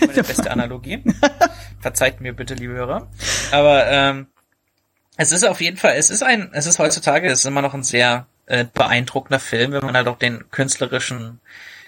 meine 0.00 0.22
beste 0.22 0.50
Analogie. 0.50 1.02
Verzeiht 1.80 2.20
mir 2.20 2.32
bitte, 2.32 2.54
liebe 2.54 2.74
Hörer. 2.74 3.08
Aber 3.52 3.86
ähm, 3.86 4.26
es 5.16 5.32
ist 5.32 5.44
auf 5.44 5.60
jeden 5.60 5.76
Fall, 5.76 5.94
es 5.96 6.10
ist 6.10 6.22
ein, 6.22 6.50
es 6.52 6.66
ist 6.66 6.78
heutzutage, 6.78 7.28
es 7.28 7.40
ist 7.40 7.44
immer 7.46 7.62
noch 7.62 7.74
ein 7.74 7.82
sehr 7.82 8.26
äh, 8.46 8.64
beeindruckender 8.72 9.40
Film, 9.40 9.72
wenn 9.72 9.84
man 9.84 9.96
halt 9.96 10.08
auch 10.08 10.18
den 10.18 10.50
künstlerischen 10.50 11.40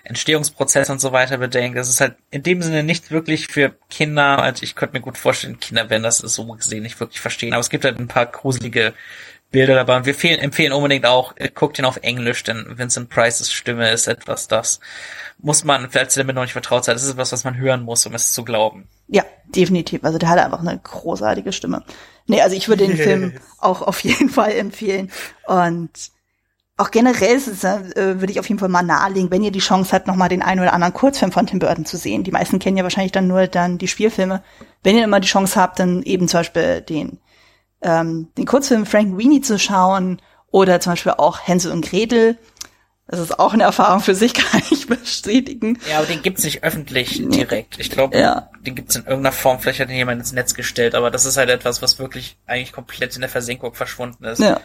Entstehungsprozess 0.05 0.91
und 0.91 1.01
so 1.01 1.13
weiter 1.13 1.39
bedenkt. 1.39 1.79
Es 1.79 1.89
ist 1.89 2.01
halt 2.01 2.17
in 2.31 2.43
dem 2.43 2.63
Sinne 2.63 2.83
nicht 2.83 3.11
wirklich 3.11 3.49
für 3.49 3.75
Kinder, 3.91 4.43
also 4.43 4.63
ich 4.63 4.75
könnte 4.75 4.97
mir 4.97 5.03
gut 5.03 5.19
vorstellen, 5.19 5.61
Kinder 5.61 5.91
werden 5.91 6.03
das 6.03 6.19
so 6.19 6.45
gesehen 6.47 6.83
nicht 6.83 6.99
wirklich 6.99 7.21
verstehen, 7.21 7.53
aber 7.53 7.61
es 7.61 7.71
gibt 7.71 7.85
halt 7.85 7.99
ein 7.99 8.09
paar 8.09 8.27
gruselige 8.27 8.95
Bilder 9.51 9.75
dabei 9.75 9.97
und 9.97 10.07
wir 10.07 10.15
fehlen, 10.15 10.41
empfehlen 10.41 10.73
unbedingt 10.73 11.07
auch, 11.07 11.35
äh, 11.37 11.49
guckt 11.49 11.79
ihn 11.79 11.85
auf 11.85 11.99
Englisch, 12.03 12.43
denn 12.43 12.79
Vincent 12.79 13.09
Prices 13.09 13.53
Stimme 13.53 13.91
ist 13.91 14.07
etwas, 14.07 14.49
das 14.49 14.81
muss 15.39 15.65
man, 15.65 15.91
falls 15.91 16.17
ihr 16.17 16.23
damit 16.23 16.37
noch 16.37 16.43
nicht 16.43 16.53
vertraut 16.53 16.85
seid, 16.85 16.97
das 16.97 17.05
ist 17.05 17.13
etwas, 17.13 17.33
was 17.33 17.45
man 17.45 17.57
hören 17.57 17.83
muss, 17.83 18.05
um 18.07 18.15
es 18.15 18.33
zu 18.33 18.45
glauben. 18.45 18.89
Ja, 19.07 19.25
definitiv. 19.47 20.05
Also 20.05 20.19
der 20.19 20.29
hat 20.29 20.39
einfach 20.39 20.61
eine 20.61 20.79
großartige 20.79 21.53
Stimme. 21.53 21.83
Nee, 22.27 22.43
also 22.43 22.57
ich 22.57 22.69
würde 22.69 22.87
den 22.87 22.97
Film 22.97 23.41
auch 23.59 23.81
auf 23.83 24.01
jeden 24.01 24.29
Fall 24.29 24.53
empfehlen 24.53 25.11
und 25.47 25.91
auch 26.79 26.93
generell 26.93 27.37
äh, 27.37 28.21
würde 28.21 28.31
ich 28.31 28.39
auf 28.39 28.49
jeden 28.49 28.61
Fall 28.61 28.69
mal 28.69 28.83
nahelegen, 28.83 29.33
wenn 29.33 29.43
ihr 29.43 29.51
die 29.51 29.59
Chance 29.59 29.93
habt, 29.93 30.07
nochmal 30.07 30.29
den 30.29 30.43
einen 30.43 30.61
oder 30.61 30.73
anderen 30.73 30.95
Kurzfilm 30.95 31.33
von 31.33 31.47
Tim 31.47 31.59
Burton 31.59 31.85
zu 31.85 31.97
sehen. 31.97 32.23
Die 32.23 32.31
meisten 32.31 32.61
kennen 32.61 32.77
ja 32.77 32.85
wahrscheinlich 32.85 33.11
dann 33.11 33.27
nur 33.27 33.49
dann 33.49 33.79
die 33.79 33.89
Spielfilme. 33.89 34.45
Wenn 34.85 34.97
ihr 34.97 35.05
immer 35.05 35.19
die 35.19 35.29
Chance 35.29 35.61
habt, 35.61 35.81
dann 35.81 36.05
eben 36.05 36.29
zum 36.29 36.41
Beispiel 36.41 36.81
den, 36.81 37.19
ähm, 37.83 38.29
den 38.39 38.47
Kurzfilm 38.47 38.87
Frank 38.87 39.19
Weenie 39.19 39.41
zu 39.41 39.59
schauen 39.59 40.23
oder 40.53 40.79
zum 40.79 40.93
Beispiel 40.93 41.13
auch 41.13 41.41
Hänsel 41.45 41.73
und 41.73 41.85
Gretel. 41.85 42.39
Das 43.09 43.19
ist 43.19 43.41
auch 43.41 43.55
eine 43.55 43.65
Erfahrung 43.65 43.99
für 44.01 44.15
sich, 44.15 44.33
kann 44.35 44.63
ich 44.71 44.87
bestätigen. 44.87 45.81
Ja, 45.91 45.99
aber 45.99 46.07
den 46.07 46.23
gibt's 46.23 46.45
nicht 46.45 46.63
öffentlich 46.63 47.21
direkt. 47.29 47.81
Ich 47.81 47.91
glaube, 47.91 48.17
ja. 48.17 48.51
den 48.65 48.77
gibt's 48.77 48.95
in 48.95 49.03
irgendeiner 49.03 49.33
Form, 49.33 49.59
vielleicht 49.59 49.81
hat 49.81 49.89
ihn 49.89 49.97
jemand 49.97 50.21
ins 50.21 50.33
Netz 50.33 50.55
gestellt, 50.55 50.95
aber 50.95 51.11
das 51.11 51.25
ist 51.25 51.39
halt 51.39 51.51
etwas, 51.51 51.83
was 51.83 51.99
wirklich 51.99 52.39
eigentlich 52.47 52.73
komplett 52.73 53.17
in 53.17 53.23
der 53.23 53.31
Versenkung 53.31 53.75
verschwunden 53.75 54.25
ist. 54.25 54.39
Ja. 54.39 54.61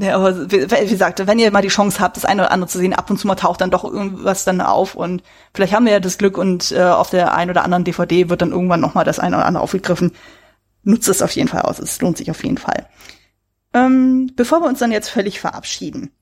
Ja, 0.00 0.14
aber 0.14 0.48
wie, 0.52 0.86
gesagt, 0.86 1.26
wenn 1.26 1.40
ihr 1.40 1.50
mal 1.50 1.60
die 1.60 1.68
Chance 1.68 1.98
habt, 1.98 2.16
das 2.16 2.24
eine 2.24 2.42
oder 2.42 2.52
andere 2.52 2.68
zu 2.68 2.78
sehen, 2.78 2.94
ab 2.94 3.10
und 3.10 3.18
zu 3.18 3.26
mal 3.26 3.34
taucht 3.34 3.60
dann 3.60 3.72
doch 3.72 3.82
irgendwas 3.82 4.44
dann 4.44 4.60
auf 4.60 4.94
und 4.94 5.24
vielleicht 5.52 5.74
haben 5.74 5.86
wir 5.86 5.92
ja 5.92 5.98
das 5.98 6.18
Glück 6.18 6.38
und 6.38 6.70
äh, 6.70 6.84
auf 6.84 7.10
der 7.10 7.34
einen 7.34 7.50
oder 7.50 7.64
anderen 7.64 7.82
DVD 7.82 8.28
wird 8.28 8.40
dann 8.40 8.52
irgendwann 8.52 8.78
noch 8.78 8.94
mal 8.94 9.02
das 9.02 9.18
eine 9.18 9.36
oder 9.36 9.46
andere 9.46 9.64
aufgegriffen. 9.64 10.12
Nutzt 10.84 11.08
es 11.08 11.20
auf 11.20 11.32
jeden 11.32 11.48
Fall 11.48 11.62
aus, 11.62 11.80
es 11.80 12.00
lohnt 12.00 12.16
sich 12.16 12.30
auf 12.30 12.44
jeden 12.44 12.58
Fall. 12.58 12.86
Ähm, 13.74 14.30
bevor 14.36 14.60
wir 14.60 14.68
uns 14.68 14.78
dann 14.78 14.92
jetzt 14.92 15.08
völlig 15.08 15.40
verabschieden, 15.40 16.12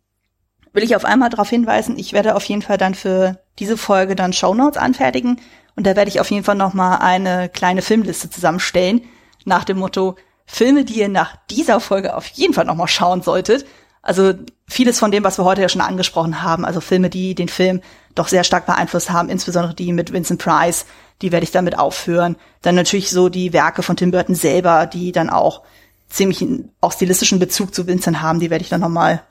will 0.72 0.82
ich 0.82 0.96
auf 0.96 1.04
einmal 1.04 1.28
darauf 1.28 1.50
hinweisen, 1.50 1.98
ich 1.98 2.14
werde 2.14 2.34
auf 2.34 2.44
jeden 2.44 2.62
Fall 2.62 2.78
dann 2.78 2.94
für 2.94 3.40
diese 3.58 3.76
Folge 3.76 4.16
dann 4.16 4.32
Shownotes 4.32 4.78
anfertigen 4.80 5.38
und 5.74 5.86
da 5.86 5.96
werde 5.96 6.08
ich 6.08 6.18
auf 6.18 6.30
jeden 6.30 6.44
Fall 6.44 6.54
noch 6.54 6.72
mal 6.72 6.96
eine 6.96 7.50
kleine 7.50 7.82
Filmliste 7.82 8.30
zusammenstellen 8.30 9.02
nach 9.44 9.64
dem 9.64 9.78
Motto, 9.78 10.16
Filme, 10.46 10.84
die 10.84 11.00
ihr 11.00 11.08
nach 11.08 11.36
dieser 11.50 11.80
Folge 11.80 12.16
auf 12.16 12.26
jeden 12.28 12.54
Fall 12.54 12.64
nochmal 12.64 12.88
schauen 12.88 13.22
solltet. 13.22 13.66
Also 14.02 14.34
vieles 14.68 15.00
von 15.00 15.10
dem, 15.10 15.24
was 15.24 15.38
wir 15.38 15.44
heute 15.44 15.62
ja 15.62 15.68
schon 15.68 15.80
angesprochen 15.80 16.42
haben, 16.42 16.64
also 16.64 16.80
Filme, 16.80 17.10
die 17.10 17.34
den 17.34 17.48
Film 17.48 17.80
doch 18.14 18.28
sehr 18.28 18.44
stark 18.44 18.64
beeinflusst 18.66 19.10
haben, 19.10 19.28
insbesondere 19.28 19.74
die 19.74 19.92
mit 19.92 20.12
Vincent 20.12 20.40
Price, 20.40 20.86
die 21.22 21.32
werde 21.32 21.44
ich 21.44 21.50
damit 21.50 21.78
aufführen. 21.78 22.36
Dann 22.62 22.76
natürlich 22.76 23.10
so 23.10 23.28
die 23.28 23.52
Werke 23.52 23.82
von 23.82 23.96
Tim 23.96 24.12
Burton 24.12 24.36
selber, 24.36 24.86
die 24.86 25.10
dann 25.10 25.28
auch 25.28 25.62
ziemlich 26.08 26.46
auch 26.80 26.92
stilistischen 26.92 27.40
Bezug 27.40 27.74
zu 27.74 27.86
Vincent 27.86 28.22
haben, 28.22 28.38
die 28.38 28.50
werde 28.50 28.62
ich 28.62 28.70
dann 28.70 28.80
nochmal 28.80 29.22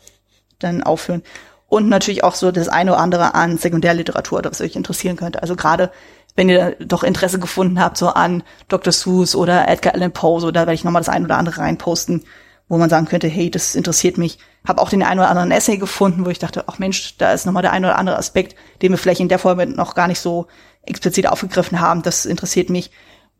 dann 0.59 0.83
aufführen. 0.83 1.23
Und 1.67 1.89
natürlich 1.89 2.23
auch 2.23 2.35
so 2.35 2.51
das 2.51 2.67
eine 2.67 2.91
oder 2.91 3.01
andere 3.01 3.33
an 3.33 3.57
Sekundärliteratur, 3.57 4.41
das 4.41 4.61
euch 4.61 4.75
interessieren 4.75 5.15
könnte. 5.15 5.41
Also 5.41 5.55
gerade 5.55 5.91
wenn 6.35 6.49
ihr 6.49 6.75
doch 6.79 7.03
Interesse 7.03 7.39
gefunden 7.39 7.79
habt, 7.79 7.97
so 7.97 8.09
an 8.09 8.43
Dr. 8.67 8.91
Seuss 8.91 9.35
oder 9.35 9.67
Edgar 9.67 9.93
Allan 9.93 10.11
Poe, 10.11 10.39
so 10.41 10.51
da 10.51 10.61
werde 10.61 10.73
ich 10.73 10.83
nochmal 10.83 11.01
das 11.01 11.09
ein 11.09 11.25
oder 11.25 11.37
andere 11.37 11.59
reinposten, 11.59 12.23
wo 12.67 12.77
man 12.77 12.89
sagen 12.89 13.05
könnte, 13.05 13.27
hey, 13.27 13.49
das 13.49 13.75
interessiert 13.75 14.17
mich. 14.17 14.39
Hab 14.67 14.79
auch 14.79 14.89
den 14.89 15.03
einen 15.03 15.19
oder 15.19 15.29
anderen 15.29 15.51
Essay 15.51 15.77
gefunden, 15.77 16.25
wo 16.25 16.29
ich 16.29 16.39
dachte, 16.39 16.65
ach 16.67 16.79
Mensch, 16.79 17.17
da 17.17 17.31
ist 17.31 17.45
nochmal 17.45 17.61
der 17.61 17.71
ein 17.71 17.85
oder 17.85 17.97
andere 17.97 18.17
Aspekt, 18.17 18.55
den 18.81 18.91
wir 18.91 18.97
vielleicht 18.97 19.21
in 19.21 19.29
der 19.29 19.39
Folge 19.39 19.67
noch 19.67 19.95
gar 19.95 20.07
nicht 20.07 20.19
so 20.19 20.47
explizit 20.81 21.27
aufgegriffen 21.27 21.79
haben. 21.79 22.01
Das 22.01 22.25
interessiert 22.25 22.69
mich. 22.69 22.91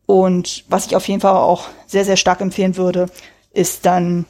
Und 0.06 0.64
was 0.68 0.86
ich 0.86 0.96
auf 0.96 1.06
jeden 1.08 1.20
Fall 1.20 1.34
auch 1.34 1.68
sehr, 1.86 2.04
sehr 2.04 2.16
stark 2.16 2.40
empfehlen 2.40 2.76
würde, 2.76 3.06
ist 3.52 3.84
dann 3.84 4.24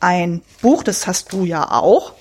ein 0.00 0.42
Buch, 0.60 0.82
das 0.82 1.06
hast 1.06 1.32
du 1.32 1.44
ja 1.44 1.70
auch, 1.70 2.12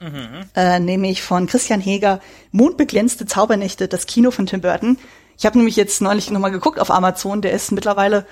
mhm. 0.00 0.46
äh, 0.54 0.80
nämlich 0.80 1.22
von 1.22 1.46
Christian 1.46 1.80
Heger, 1.80 2.20
Mondbeglänzte 2.52 3.26
Zaubernächte, 3.26 3.88
das 3.88 4.06
Kino 4.06 4.30
von 4.30 4.46
Tim 4.46 4.62
Burton. 4.62 4.98
Ich 5.38 5.46
habe 5.46 5.56
nämlich 5.56 5.76
jetzt 5.76 6.02
neulich 6.02 6.30
nochmal 6.30 6.50
geguckt 6.50 6.80
auf 6.80 6.90
Amazon, 6.90 7.40
der 7.40 7.52
ist 7.52 7.70
mittlerweile 7.70 8.26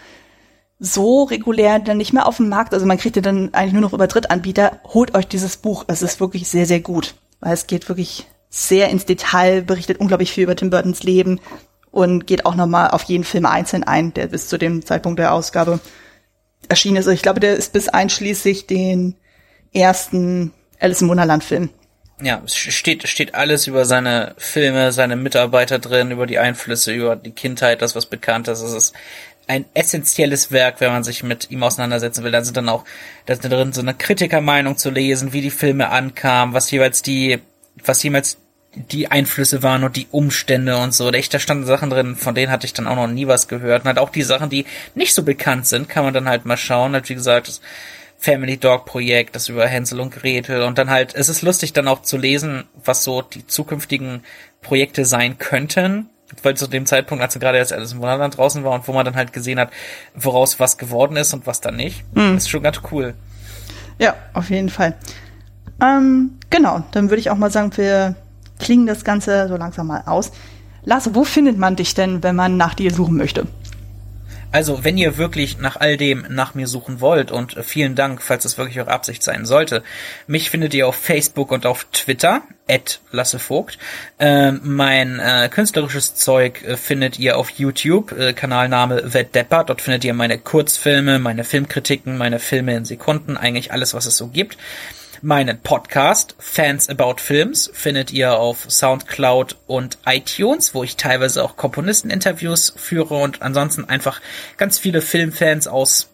so 0.79 1.23
regulär 1.23 1.79
dann 1.79 1.97
nicht 1.97 2.13
mehr 2.13 2.27
auf 2.27 2.39
dem 2.39 2.49
Markt. 2.49 2.75
Also 2.75 2.85
man 2.85 2.99
kriegt 2.99 3.17
den 3.17 3.23
dann 3.23 3.55
eigentlich 3.55 3.73
nur 3.73 3.83
noch 3.83 3.93
über 3.93 4.09
Drittanbieter. 4.09 4.81
Holt 4.85 5.15
euch 5.15 5.27
dieses 5.27 5.57
Buch. 5.57 5.85
Es 5.87 6.03
ist 6.03 6.21
wirklich 6.21 6.49
sehr, 6.49 6.67
sehr 6.67 6.81
gut. 6.81 7.15
Weil 7.41 7.55
es 7.55 7.69
geht 7.69 7.89
wirklich 7.89 8.27
sehr 8.51 8.91
ins 8.91 9.07
Detail, 9.07 9.63
berichtet 9.63 10.01
unglaublich 10.01 10.33
viel 10.33 10.45
über 10.45 10.57
Tim 10.57 10.71
Burtons 10.71 11.05
Leben 11.05 11.41
und 11.93 12.27
geht 12.27 12.45
auch 12.45 12.57
nochmal 12.57 12.91
auf 12.91 13.05
jeden 13.05 13.25
Film 13.25 13.47
einzeln 13.47 13.85
ein, 13.85 14.13
der 14.13 14.27
bis 14.27 14.49
zu 14.49 14.59
dem 14.59 14.85
Zeitpunkt 14.85 15.19
der 15.19 15.33
Ausgabe 15.33 15.81
erschienen 16.69 16.97
ist. 16.97 17.07
Ich 17.07 17.23
glaube, 17.23 17.41
der 17.41 17.55
ist 17.55 17.73
bis 17.73 17.89
einschließlich 17.89 18.67
den 18.67 19.15
ersten 19.73 20.53
Alice 20.81 21.03
im 21.03 21.09
Wunderland 21.09 21.45
Film 21.45 21.71
ja, 22.23 22.41
es 22.45 22.57
steht, 22.57 23.07
steht 23.09 23.35
alles 23.35 23.67
über 23.67 23.85
seine 23.85 24.35
Filme, 24.39 24.93
seine 24.93 25.17
Mitarbeiter 25.17 25.79
drin, 25.79 26.11
über 26.11 26.27
die 26.27 26.39
Einflüsse, 26.39 26.93
über 26.93 27.15
die 27.15 27.33
Kindheit, 27.33 27.83
das, 27.83 27.95
was 27.95 28.07
bekannt 28.07 28.49
ist. 28.49 28.61
Es 28.61 28.73
ist 28.73 28.95
ein 29.47 29.67
essentielles 29.75 30.51
Werk, 30.51 30.81
wenn 30.81 30.93
man 30.93 31.05
sich 31.05 31.23
mit 31.23 31.51
ihm 31.51 31.63
auseinandersetzen 31.63 32.25
will. 32.25 32.33
Da 32.33 32.43
sind 32.43 32.57
dann 32.57 32.69
auch, 32.69 32.85
da 33.27 33.35
sind 33.35 33.53
drin 33.53 33.73
so 33.73 33.81
eine 33.81 33.95
Kritikermeinung 33.95 34.77
zu 34.77 34.91
lesen, 34.91 35.33
wie 35.33 35.43
die 35.43 35.51
Filme 35.51 35.91
ankamen, 35.91 36.55
was 36.55 36.71
jeweils 36.71 37.03
die, 37.03 37.41
was 37.85 38.03
jemals 38.03 38.39
die 38.75 39.11
Einflüsse 39.11 39.63
waren 39.63 39.85
und 39.85 39.97
die 39.97 40.09
Umstände 40.11 40.77
und 40.77 40.95
so. 40.95 41.11
Da 41.11 41.39
standen 41.39 41.67
Sachen 41.67 41.91
drin, 41.91 42.17
von 42.17 42.35
denen 42.35 42.51
hatte 42.51 42.67
ich 42.67 42.73
dann 42.75 42.87
auch 42.87 42.97
noch 42.97 43.07
nie 43.07 43.27
was 43.27 43.49
gehört. 43.49 43.83
Und 43.83 43.89
halt 43.89 43.99
auch 43.99 44.11
die 44.11 44.23
Sachen, 44.23 44.51
die 44.51 44.67
nicht 44.95 45.15
so 45.15 45.23
bekannt 45.23 45.67
sind, 45.67 45.89
kann 45.89 46.05
man 46.05 46.13
dann 46.13 46.29
halt 46.29 46.45
mal 46.45 46.57
schauen. 46.57 46.93
Halt, 46.93 47.09
wie 47.09 47.15
gesagt, 47.15 47.61
Family 48.19 48.57
Dog 48.57 48.87
Projekt, 48.87 49.37
das 49.37 49.49
über 49.49 49.67
Hänsel 49.67 50.01
und 50.01 50.11
Gretel 50.11 50.63
und 50.63 50.79
dann 50.79 50.91
halt, 50.91 51.15
es 51.15 51.29
ist 51.29 51.43
lustig 51.43 51.73
dann 51.73 51.89
auch 51.89 52.03
zu 52.03 52.17
lesen, 52.17 52.65
was 52.85 53.05
so 53.05 53.23
die 53.23 53.47
zukünftigen 53.47 54.23
Projekte 54.63 55.05
sein 55.05 55.39
könnten, 55.39 56.09
weil 56.43 56.57
zu 56.57 56.67
dem 56.67 56.87
Zeitpunkt, 56.87 57.23
als 57.23 57.39
gerade 57.39 57.59
erst 57.59 57.73
Alice 57.73 57.93
im 57.93 57.99
Wunderland 57.99 58.37
draußen 58.37 58.65
war 58.65 58.73
und 58.73 58.89
wo 58.89 58.93
man 58.93 59.05
dann 59.05 59.17
halt 59.17 59.33
gesehen 59.33 59.61
hat, 59.61 59.71
woraus 60.15 60.59
was 60.59 60.79
geworden 60.79 61.17
ist 61.17 61.35
und 61.35 61.47
was 61.47 61.61
dann 61.61 61.77
nicht, 61.77 62.05
mhm. 62.15 62.37
ist 62.37 62.51
schon 62.51 62.63
ganz 62.63 62.81
cool. 62.91 63.15
Ja, 63.99 64.15
auf 64.33 64.51
jeden 64.51 64.69
Fall. 64.69 64.95
Ähm, 65.81 66.39
genau, 66.51 66.85
dann 66.93 67.11
würde 67.11 67.21
ich 67.21 67.31
auch 67.31 67.37
mal 67.37 67.51
sagen, 67.51 67.77
wir 67.77 68.17
klingen 68.59 68.87
das 68.87 69.05
Ganze 69.05 69.49
so 69.49 69.57
langsam 69.57 69.87
mal 69.87 70.03
aus. 70.07 70.33
Lars, 70.85 71.11
wo 71.15 71.25
findet 71.25 71.59
man 71.59 71.77
dich 71.77 71.95
denn, 71.95 72.23
wenn 72.23 72.37
man 72.37 72.57
nach 72.57 72.75
dir 72.75 72.93
suchen 72.93 73.17
möchte? 73.17 73.47
Also, 74.57 74.85
wenn 74.85 74.97
ihr 74.97 75.19
wirklich 75.19 75.59
nach 75.59 75.77
all 75.77 75.99
dem 75.99 76.25
nach 76.31 76.55
mir 76.55 76.67
suchen 76.67 77.03
wollt 77.03 77.31
und 77.31 77.59
vielen 77.63 77.95
Dank, 77.95 78.23
falls 78.23 78.47
es 78.47 78.57
wirklich 78.57 78.81
eure 78.81 78.91
Absicht 78.91 79.23
sein 79.23 79.45
sollte, 79.45 79.83
mich 80.27 80.49
findet 80.49 80.73
ihr 80.73 80.89
auf 80.89 80.97
Facebook 80.97 81.53
und 81.53 81.67
auf 81.67 81.85
Twitter, 81.93 82.41
at 82.67 83.01
lassevogt. 83.11 83.77
Äh, 84.19 84.53
mein 84.53 85.19
äh, 85.19 85.51
künstlerisches 85.53 86.15
Zeug 86.15 86.63
äh, 86.63 86.79
findet 86.79 87.19
ihr 87.19 87.37
auf 87.37 87.51
YouTube, 87.51 88.13
äh, 88.13 88.33
Kanalname 88.33 89.13
Weddepper. 89.13 89.63
Dort 89.63 89.83
findet 89.83 90.05
ihr 90.05 90.15
meine 90.15 90.39
Kurzfilme, 90.39 91.19
meine 91.19 91.45
Filmkritiken, 91.45 92.17
meine 92.17 92.39
Filme 92.39 92.75
in 92.77 92.87
Sekunden, 92.87 93.37
eigentlich 93.37 93.73
alles, 93.73 93.93
was 93.93 94.07
es 94.07 94.17
so 94.17 94.29
gibt. 94.29 94.57
Meinen 95.23 95.61
Podcast 95.61 96.35
Fans 96.39 96.89
About 96.89 97.17
Films 97.19 97.71
findet 97.73 98.13
ihr 98.13 98.39
auf 98.39 98.67
Soundcloud 98.69 99.57
und 99.67 99.99
iTunes, 100.07 100.73
wo 100.75 100.85
ich 100.85 100.97
teilweise 100.97 101.43
auch 101.43 101.57
Komponisteninterviews 101.57 102.75
führe 102.77 103.15
und 103.15 103.43
ansonsten 103.43 103.85
einfach 103.85 104.21
ganz 104.57 104.79
viele 104.79 105.03
Filmfans 105.03 105.69
aus 105.69 106.11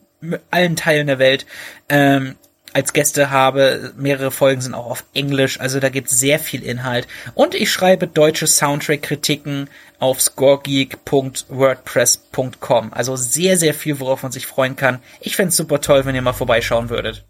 allen 0.51 0.77
Teilen 0.77 1.09
der 1.09 1.19
Welt 1.19 1.47
ähm, 1.89 2.37
als 2.73 2.93
Gäste 2.93 3.31
habe. 3.31 3.93
Mehrere 3.97 4.31
Folgen 4.31 4.61
sind 4.61 4.75
auch 4.75 4.87
auf 4.87 5.05
Englisch, 5.15 5.59
also 5.61 5.81
da 5.81 5.89
gibt 5.89 6.11
es 6.11 6.19
sehr 6.19 6.39
viel 6.39 6.63
Inhalt. 6.63 7.09
Und 7.35 7.55
ich 7.55 7.73
schreibe 7.73 8.07
deutsche 8.07 8.47
Soundtrack-Kritiken 8.47 9.71
auf 9.99 10.21
scoregeek.wordpress.com. 10.21 12.93
Also 12.93 13.17
sehr, 13.17 13.57
sehr 13.57 13.75
viel, 13.75 13.99
worauf 14.01 14.23
man 14.23 14.33
sich 14.33 14.47
freuen 14.47 14.77
kann. 14.77 15.01
Ich 15.21 15.37
fände 15.37 15.53
super 15.53 15.81
toll, 15.81 16.05
wenn 16.05 16.15
ihr 16.15 16.23
mal 16.23 16.33
vorbeischauen 16.33 16.89
würdet 16.89 17.25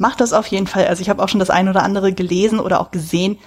macht 0.00 0.20
das 0.20 0.32
auf 0.32 0.46
jeden 0.46 0.66
Fall. 0.66 0.86
Also 0.86 1.02
ich 1.02 1.10
habe 1.10 1.22
auch 1.22 1.28
schon 1.28 1.40
das 1.40 1.50
eine 1.50 1.70
oder 1.70 1.82
andere 1.82 2.14
gelesen 2.14 2.58
oder 2.58 2.80
auch 2.80 2.90
gesehen. 2.90 3.38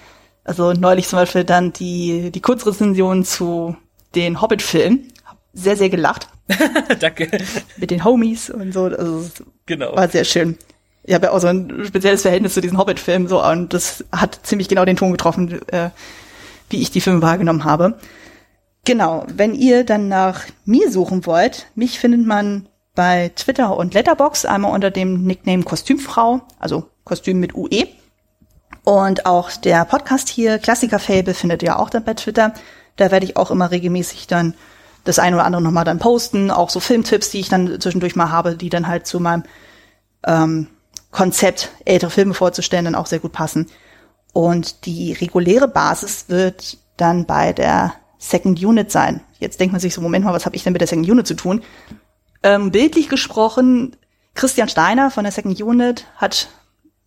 Also 0.43 0.73
neulich 0.73 1.07
zum 1.07 1.17
Beispiel 1.17 1.43
dann 1.43 1.73
die, 1.73 2.31
die 2.31 2.41
Kurzrezension 2.41 3.25
zu 3.25 3.75
den 4.13 4.39
Hobbit-Filmen. 4.39 5.11
Sehr, 5.53 5.75
sehr 5.75 5.89
gelacht. 5.89 6.27
Danke. 6.99 7.30
Mit 7.77 7.89
den 7.89 8.05
Homies 8.05 8.51
und 8.51 8.71
so. 8.71 8.84
Also 8.84 9.30
genau. 9.65 9.95
War 9.95 10.07
sehr 10.09 10.25
schön. 10.25 10.57
Ich 11.03 11.15
habe 11.15 11.25
ja 11.25 11.31
auch 11.31 11.39
so 11.39 11.47
ein 11.47 11.85
spezielles 11.85 12.21
Verhältnis 12.21 12.53
zu 12.53 12.61
diesen 12.61 12.77
Hobbit-Filmen 12.77 13.27
so 13.27 13.43
und 13.43 13.73
das 13.73 14.05
hat 14.11 14.39
ziemlich 14.43 14.69
genau 14.69 14.85
den 14.85 14.95
Ton 14.95 15.11
getroffen, 15.11 15.59
äh, 15.69 15.89
wie 16.69 16.81
ich 16.81 16.91
die 16.91 17.01
Filme 17.01 17.23
wahrgenommen 17.23 17.63
habe. 17.63 17.97
Genau, 18.85 19.25
wenn 19.34 19.55
ihr 19.55 19.85
dann 19.85 20.07
nach 20.07 20.43
mir 20.65 20.91
suchen 20.91 21.25
wollt, 21.25 21.65
mich 21.73 21.99
findet 21.99 22.25
man 22.27 22.67
bei 22.95 23.32
Twitter 23.36 23.76
und 23.76 23.94
Letterbox 23.94 24.45
einmal 24.45 24.72
unter 24.72 24.91
dem 24.91 25.24
Nickname 25.24 25.64
Kostümfrau, 25.64 26.41
also 26.60 26.90
Kostüm 27.03 27.40
mit 27.40 27.56
UE. 27.56 27.88
Und 28.84 29.26
auch 29.26 29.52
der 29.52 29.86
Podcast 29.86 30.30
hier, 30.30 30.60
Klassiker 30.60 30.99
Fable, 30.99 31.34
findet 31.34 31.64
ihr 31.64 31.80
auch 31.80 31.90
dann 31.90 32.03
bei 32.03 32.14
Twitter. 32.14 32.53
Da 32.98 33.11
werde 33.11 33.26
ich 33.26 33.38
auch 33.38 33.49
immer 33.49 33.72
regelmäßig 33.72 34.28
dann 34.28 34.53
das 35.03 35.20
eine 35.20 35.38
oder 35.38 35.45
andere 35.45 35.61
nochmal 35.61 35.86
dann 35.86 35.99
posten, 35.99 36.52
auch 36.52 36.70
so 36.70 36.80
Filmtipps, 36.80 37.32
die 37.32 37.40
ich 37.40 37.49
dann 37.49 37.80
zwischendurch 37.80 38.15
mal 38.15 38.30
habe, 38.30 38.56
die 38.56 38.70
dann 38.70 38.88
halt 38.88 39.07
zu 39.07 39.20
meinem 39.20 39.44
ähm, 40.26 40.68
Konzept, 41.11 41.72
ältere 41.86 42.11
Filme 42.11 42.34
vorzustellen, 42.34 42.86
dann 42.86 42.95
auch 42.95 43.06
sehr 43.06 43.20
gut 43.20 43.32
passen. 43.32 43.70
Und 44.34 44.86
die 44.86 45.14
reguläre 45.14 45.68
Basis 45.68 46.26
wird 46.28 46.78
dann 46.98 47.26
bei 47.26 47.53
der 47.53 47.94
Second 48.18 48.64
Unit 48.64 48.91
sein. 48.91 49.22
Jetzt 49.40 49.60
denkt 49.60 49.74
man 49.74 49.82
sich 49.82 49.94
so, 49.94 50.02
Moment 50.02 50.26
mal, 50.26 50.34
was 50.34 50.45
habe 50.45 50.56
ich 50.56 50.64
denn 50.64 50.74
mit 50.74 50.82
der 50.82 50.88
Second 50.88 51.10
Unit 51.10 51.28
zu 51.28 51.36
tun? 51.36 51.61
Ähm, 52.44 52.72
bildlich 52.72 53.10
gesprochen, 53.10 53.95
Christian 54.36 54.70
Steiner 54.70 55.10
von 55.11 55.24
der 55.24 55.32
Second 55.32 55.61
Unit 55.61 56.06
hat 56.18 56.49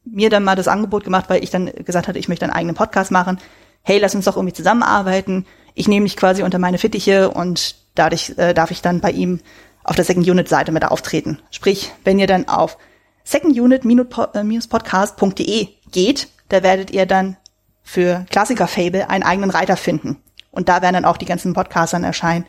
mir 0.05 0.31
dann 0.31 0.45
mal 0.45 0.57
das 0.57 0.69
Angebot 0.69 1.03
gemacht, 1.05 1.27
weil 1.29 1.43
ich 1.43 1.51
dann 1.51 1.67
gesagt 1.67 2.07
hatte, 2.09 2.19
ich 2.19 2.29
möchte 2.29 2.45
einen 2.45 2.55
eigenen 2.55 2.77
Podcast 2.77 3.11
machen. 3.11 3.39
Hey, 3.83 3.99
lass 3.99 4.15
uns 4.15 4.25
doch 4.25 4.37
irgendwie 4.37 4.55
zusammenarbeiten. 4.55 5.45
Ich 5.75 5.89
nehme 5.89 6.05
mich 6.05 6.17
quasi 6.17 6.43
unter 6.43 6.59
meine 6.59 6.79
Fittiche 6.79 7.31
und 7.31 7.77
dadurch 7.95 8.33
äh, 8.37 8.55
darf 8.55 8.71
ich 8.71 8.81
dann 8.83 9.01
bei 9.01 9.11
ihm 9.11 9.41
auf 9.85 9.97
der 9.97 10.05
Second 10.05 10.29
Unit 10.29 10.49
Seite 10.49 10.73
mit 10.73 10.85
auftreten. 10.85 11.39
Sprich, 11.51 11.93
wenn 12.05 12.19
ihr 12.19 12.27
dann 12.27 12.49
auf 12.49 12.77
secondunit-podcast.de 13.25 15.69
geht, 15.91 16.29
da 16.49 16.63
werdet 16.63 16.93
ihr 16.93 17.07
dann 17.07 17.37
für 17.83 18.27
Klassiker 18.31 18.69
Fable 18.69 19.11
einen 19.11 19.25
eigenen 19.25 19.51
Reiter 19.51 19.77
finden. 19.77 20.23
Und 20.51 20.69
da 20.69 20.83
werden 20.83 20.95
dann 20.95 21.05
auch 21.05 21.19
die 21.19 21.27
ganzen 21.27 21.53
Podcasts 21.53 21.93
dann 21.93 22.05
erscheinen. 22.05 22.47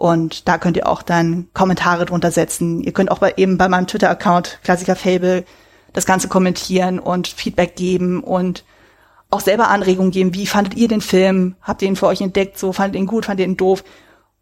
Und 0.00 0.48
da 0.48 0.56
könnt 0.56 0.78
ihr 0.78 0.88
auch 0.88 1.02
dann 1.02 1.50
Kommentare 1.52 2.06
drunter 2.06 2.30
setzen. 2.30 2.80
Ihr 2.80 2.92
könnt 2.92 3.10
auch 3.10 3.18
bei, 3.18 3.34
eben 3.36 3.58
bei 3.58 3.68
meinem 3.68 3.86
Twitter-Account 3.86 4.60
Klassiker 4.64 4.96
Fable 4.96 5.44
das 5.92 6.06
Ganze 6.06 6.26
kommentieren 6.26 6.98
und 6.98 7.28
Feedback 7.28 7.76
geben 7.76 8.24
und 8.24 8.64
auch 9.28 9.40
selber 9.40 9.68
Anregungen 9.68 10.10
geben. 10.10 10.32
Wie 10.32 10.46
fandet 10.46 10.74
ihr 10.74 10.88
den 10.88 11.02
Film? 11.02 11.54
Habt 11.60 11.82
ihr 11.82 11.88
ihn 11.88 11.96
für 11.96 12.06
euch 12.06 12.22
entdeckt? 12.22 12.58
So 12.58 12.72
fandet 12.72 12.94
ihr 12.94 13.02
ihn 13.02 13.08
gut? 13.08 13.26
Fandet 13.26 13.44
ihr 13.44 13.52
ihn 13.52 13.58
doof? 13.58 13.84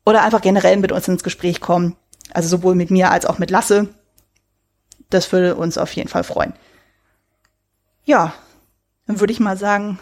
Oder 0.06 0.22
einfach 0.22 0.43
generell 0.43 0.76
mit 0.76 0.93
uns 0.93 1.09
ins 1.09 1.24
Gespräch 1.24 1.60
kommen. 1.60 1.97
Also 2.32 2.48
sowohl 2.48 2.76
mit 2.76 2.93
mir 2.93 3.10
als 3.10 3.26
auch 3.26 3.40
mit 3.40 3.51
Lasse. 3.51 3.89
Das 5.10 5.32
würde 5.32 5.56
uns 5.56 5.76
auf 5.76 5.93
jeden 5.94 6.09
Fall 6.09 6.22
freuen. 6.22 6.52
Ja, 8.05 8.32
dann 9.09 9.18
würde 9.18 9.32
ich 9.32 9.40
mal 9.40 9.56
sagen, 9.56 9.98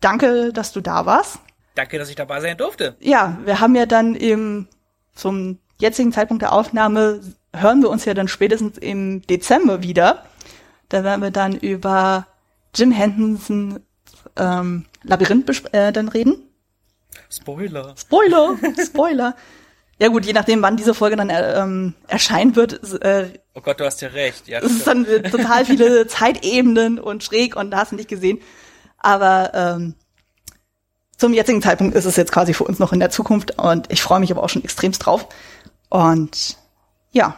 danke, 0.00 0.52
dass 0.52 0.70
du 0.70 0.80
da 0.80 1.04
warst. 1.04 1.40
Danke, 1.74 1.98
dass 1.98 2.10
ich 2.10 2.14
dabei 2.14 2.40
sein 2.40 2.56
durfte. 2.56 2.94
Ja, 3.00 3.38
wir 3.44 3.58
haben 3.58 3.74
ja 3.74 3.86
dann 3.86 4.14
im 4.14 4.68
zum 5.14 5.58
jetzigen 5.78 6.12
Zeitpunkt 6.12 6.42
der 6.42 6.52
Aufnahme 6.52 7.20
hören 7.54 7.82
wir 7.82 7.90
uns 7.90 8.04
ja 8.04 8.14
dann 8.14 8.28
spätestens 8.28 8.78
im 8.78 9.22
Dezember 9.22 9.82
wieder. 9.82 10.24
Da 10.88 11.04
werden 11.04 11.22
wir 11.22 11.30
dann 11.30 11.56
über 11.56 12.26
Jim 12.74 12.90
Henderson 12.90 13.80
ähm, 14.36 14.86
Labyrinth 15.02 15.72
äh, 15.72 15.92
dann 15.92 16.08
reden. 16.08 16.48
Spoiler. 17.30 17.94
Spoiler, 17.96 18.56
Spoiler. 18.84 19.36
ja 19.98 20.08
gut, 20.08 20.26
je 20.26 20.32
nachdem, 20.32 20.62
wann 20.62 20.76
diese 20.76 20.94
Folge 20.94 21.16
dann 21.16 21.30
äh, 21.30 21.60
ähm, 21.60 21.94
erscheinen 22.08 22.56
wird. 22.56 23.02
Äh, 23.02 23.38
oh 23.54 23.60
Gott, 23.60 23.80
du 23.80 23.84
hast 23.84 24.02
ja 24.02 24.08
recht. 24.08 24.48
Ja, 24.48 24.60
es 24.60 24.72
ist 24.72 24.86
dann 24.86 25.04
total 25.04 25.64
viele 25.64 26.06
Zeitebenen 26.08 26.98
und 26.98 27.22
schräg 27.22 27.56
und 27.56 27.70
da 27.70 27.78
hast 27.78 27.92
du 27.92 27.96
nicht 27.96 28.08
gesehen. 28.08 28.40
Aber 28.98 29.52
ähm, 29.54 29.94
zum 31.16 31.32
jetzigen 31.32 31.62
Zeitpunkt 31.62 31.94
ist 31.94 32.04
es 32.04 32.16
jetzt 32.16 32.32
quasi 32.32 32.54
für 32.54 32.64
uns 32.64 32.78
noch 32.78 32.92
in 32.92 33.00
der 33.00 33.10
Zukunft 33.10 33.58
und 33.58 33.90
ich 33.90 34.02
freue 34.02 34.20
mich 34.20 34.30
aber 34.30 34.42
auch 34.42 34.48
schon 34.48 34.64
extremst 34.64 35.04
drauf. 35.04 35.26
Und 35.88 36.56
ja, 37.12 37.36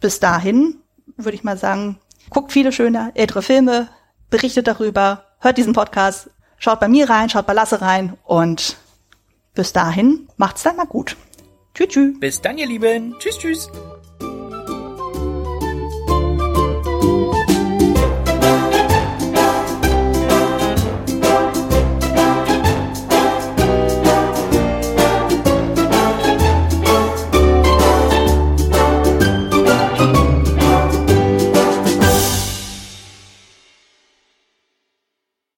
bis 0.00 0.20
dahin 0.20 0.76
würde 1.16 1.34
ich 1.34 1.44
mal 1.44 1.58
sagen, 1.58 1.98
guckt 2.30 2.52
viele 2.52 2.72
schöne 2.72 3.12
ältere 3.14 3.42
Filme, 3.42 3.88
berichtet 4.30 4.66
darüber, 4.66 5.24
hört 5.40 5.58
diesen 5.58 5.74
Podcast, 5.74 6.30
schaut 6.58 6.80
bei 6.80 6.88
mir 6.88 7.10
rein, 7.10 7.28
schaut 7.28 7.46
bei 7.46 7.52
Lasse 7.52 7.80
rein 7.80 8.16
und 8.24 8.76
bis 9.54 9.72
dahin 9.72 10.28
macht's 10.36 10.62
dann 10.62 10.76
mal 10.76 10.86
gut. 10.86 11.16
Tschüss, 11.74 11.88
tschüss. 11.88 12.20
Bis 12.20 12.40
dann, 12.40 12.58
ihr 12.58 12.66
Lieben. 12.66 13.14
Tschüss, 13.18 13.38
tschüss. 13.38 13.91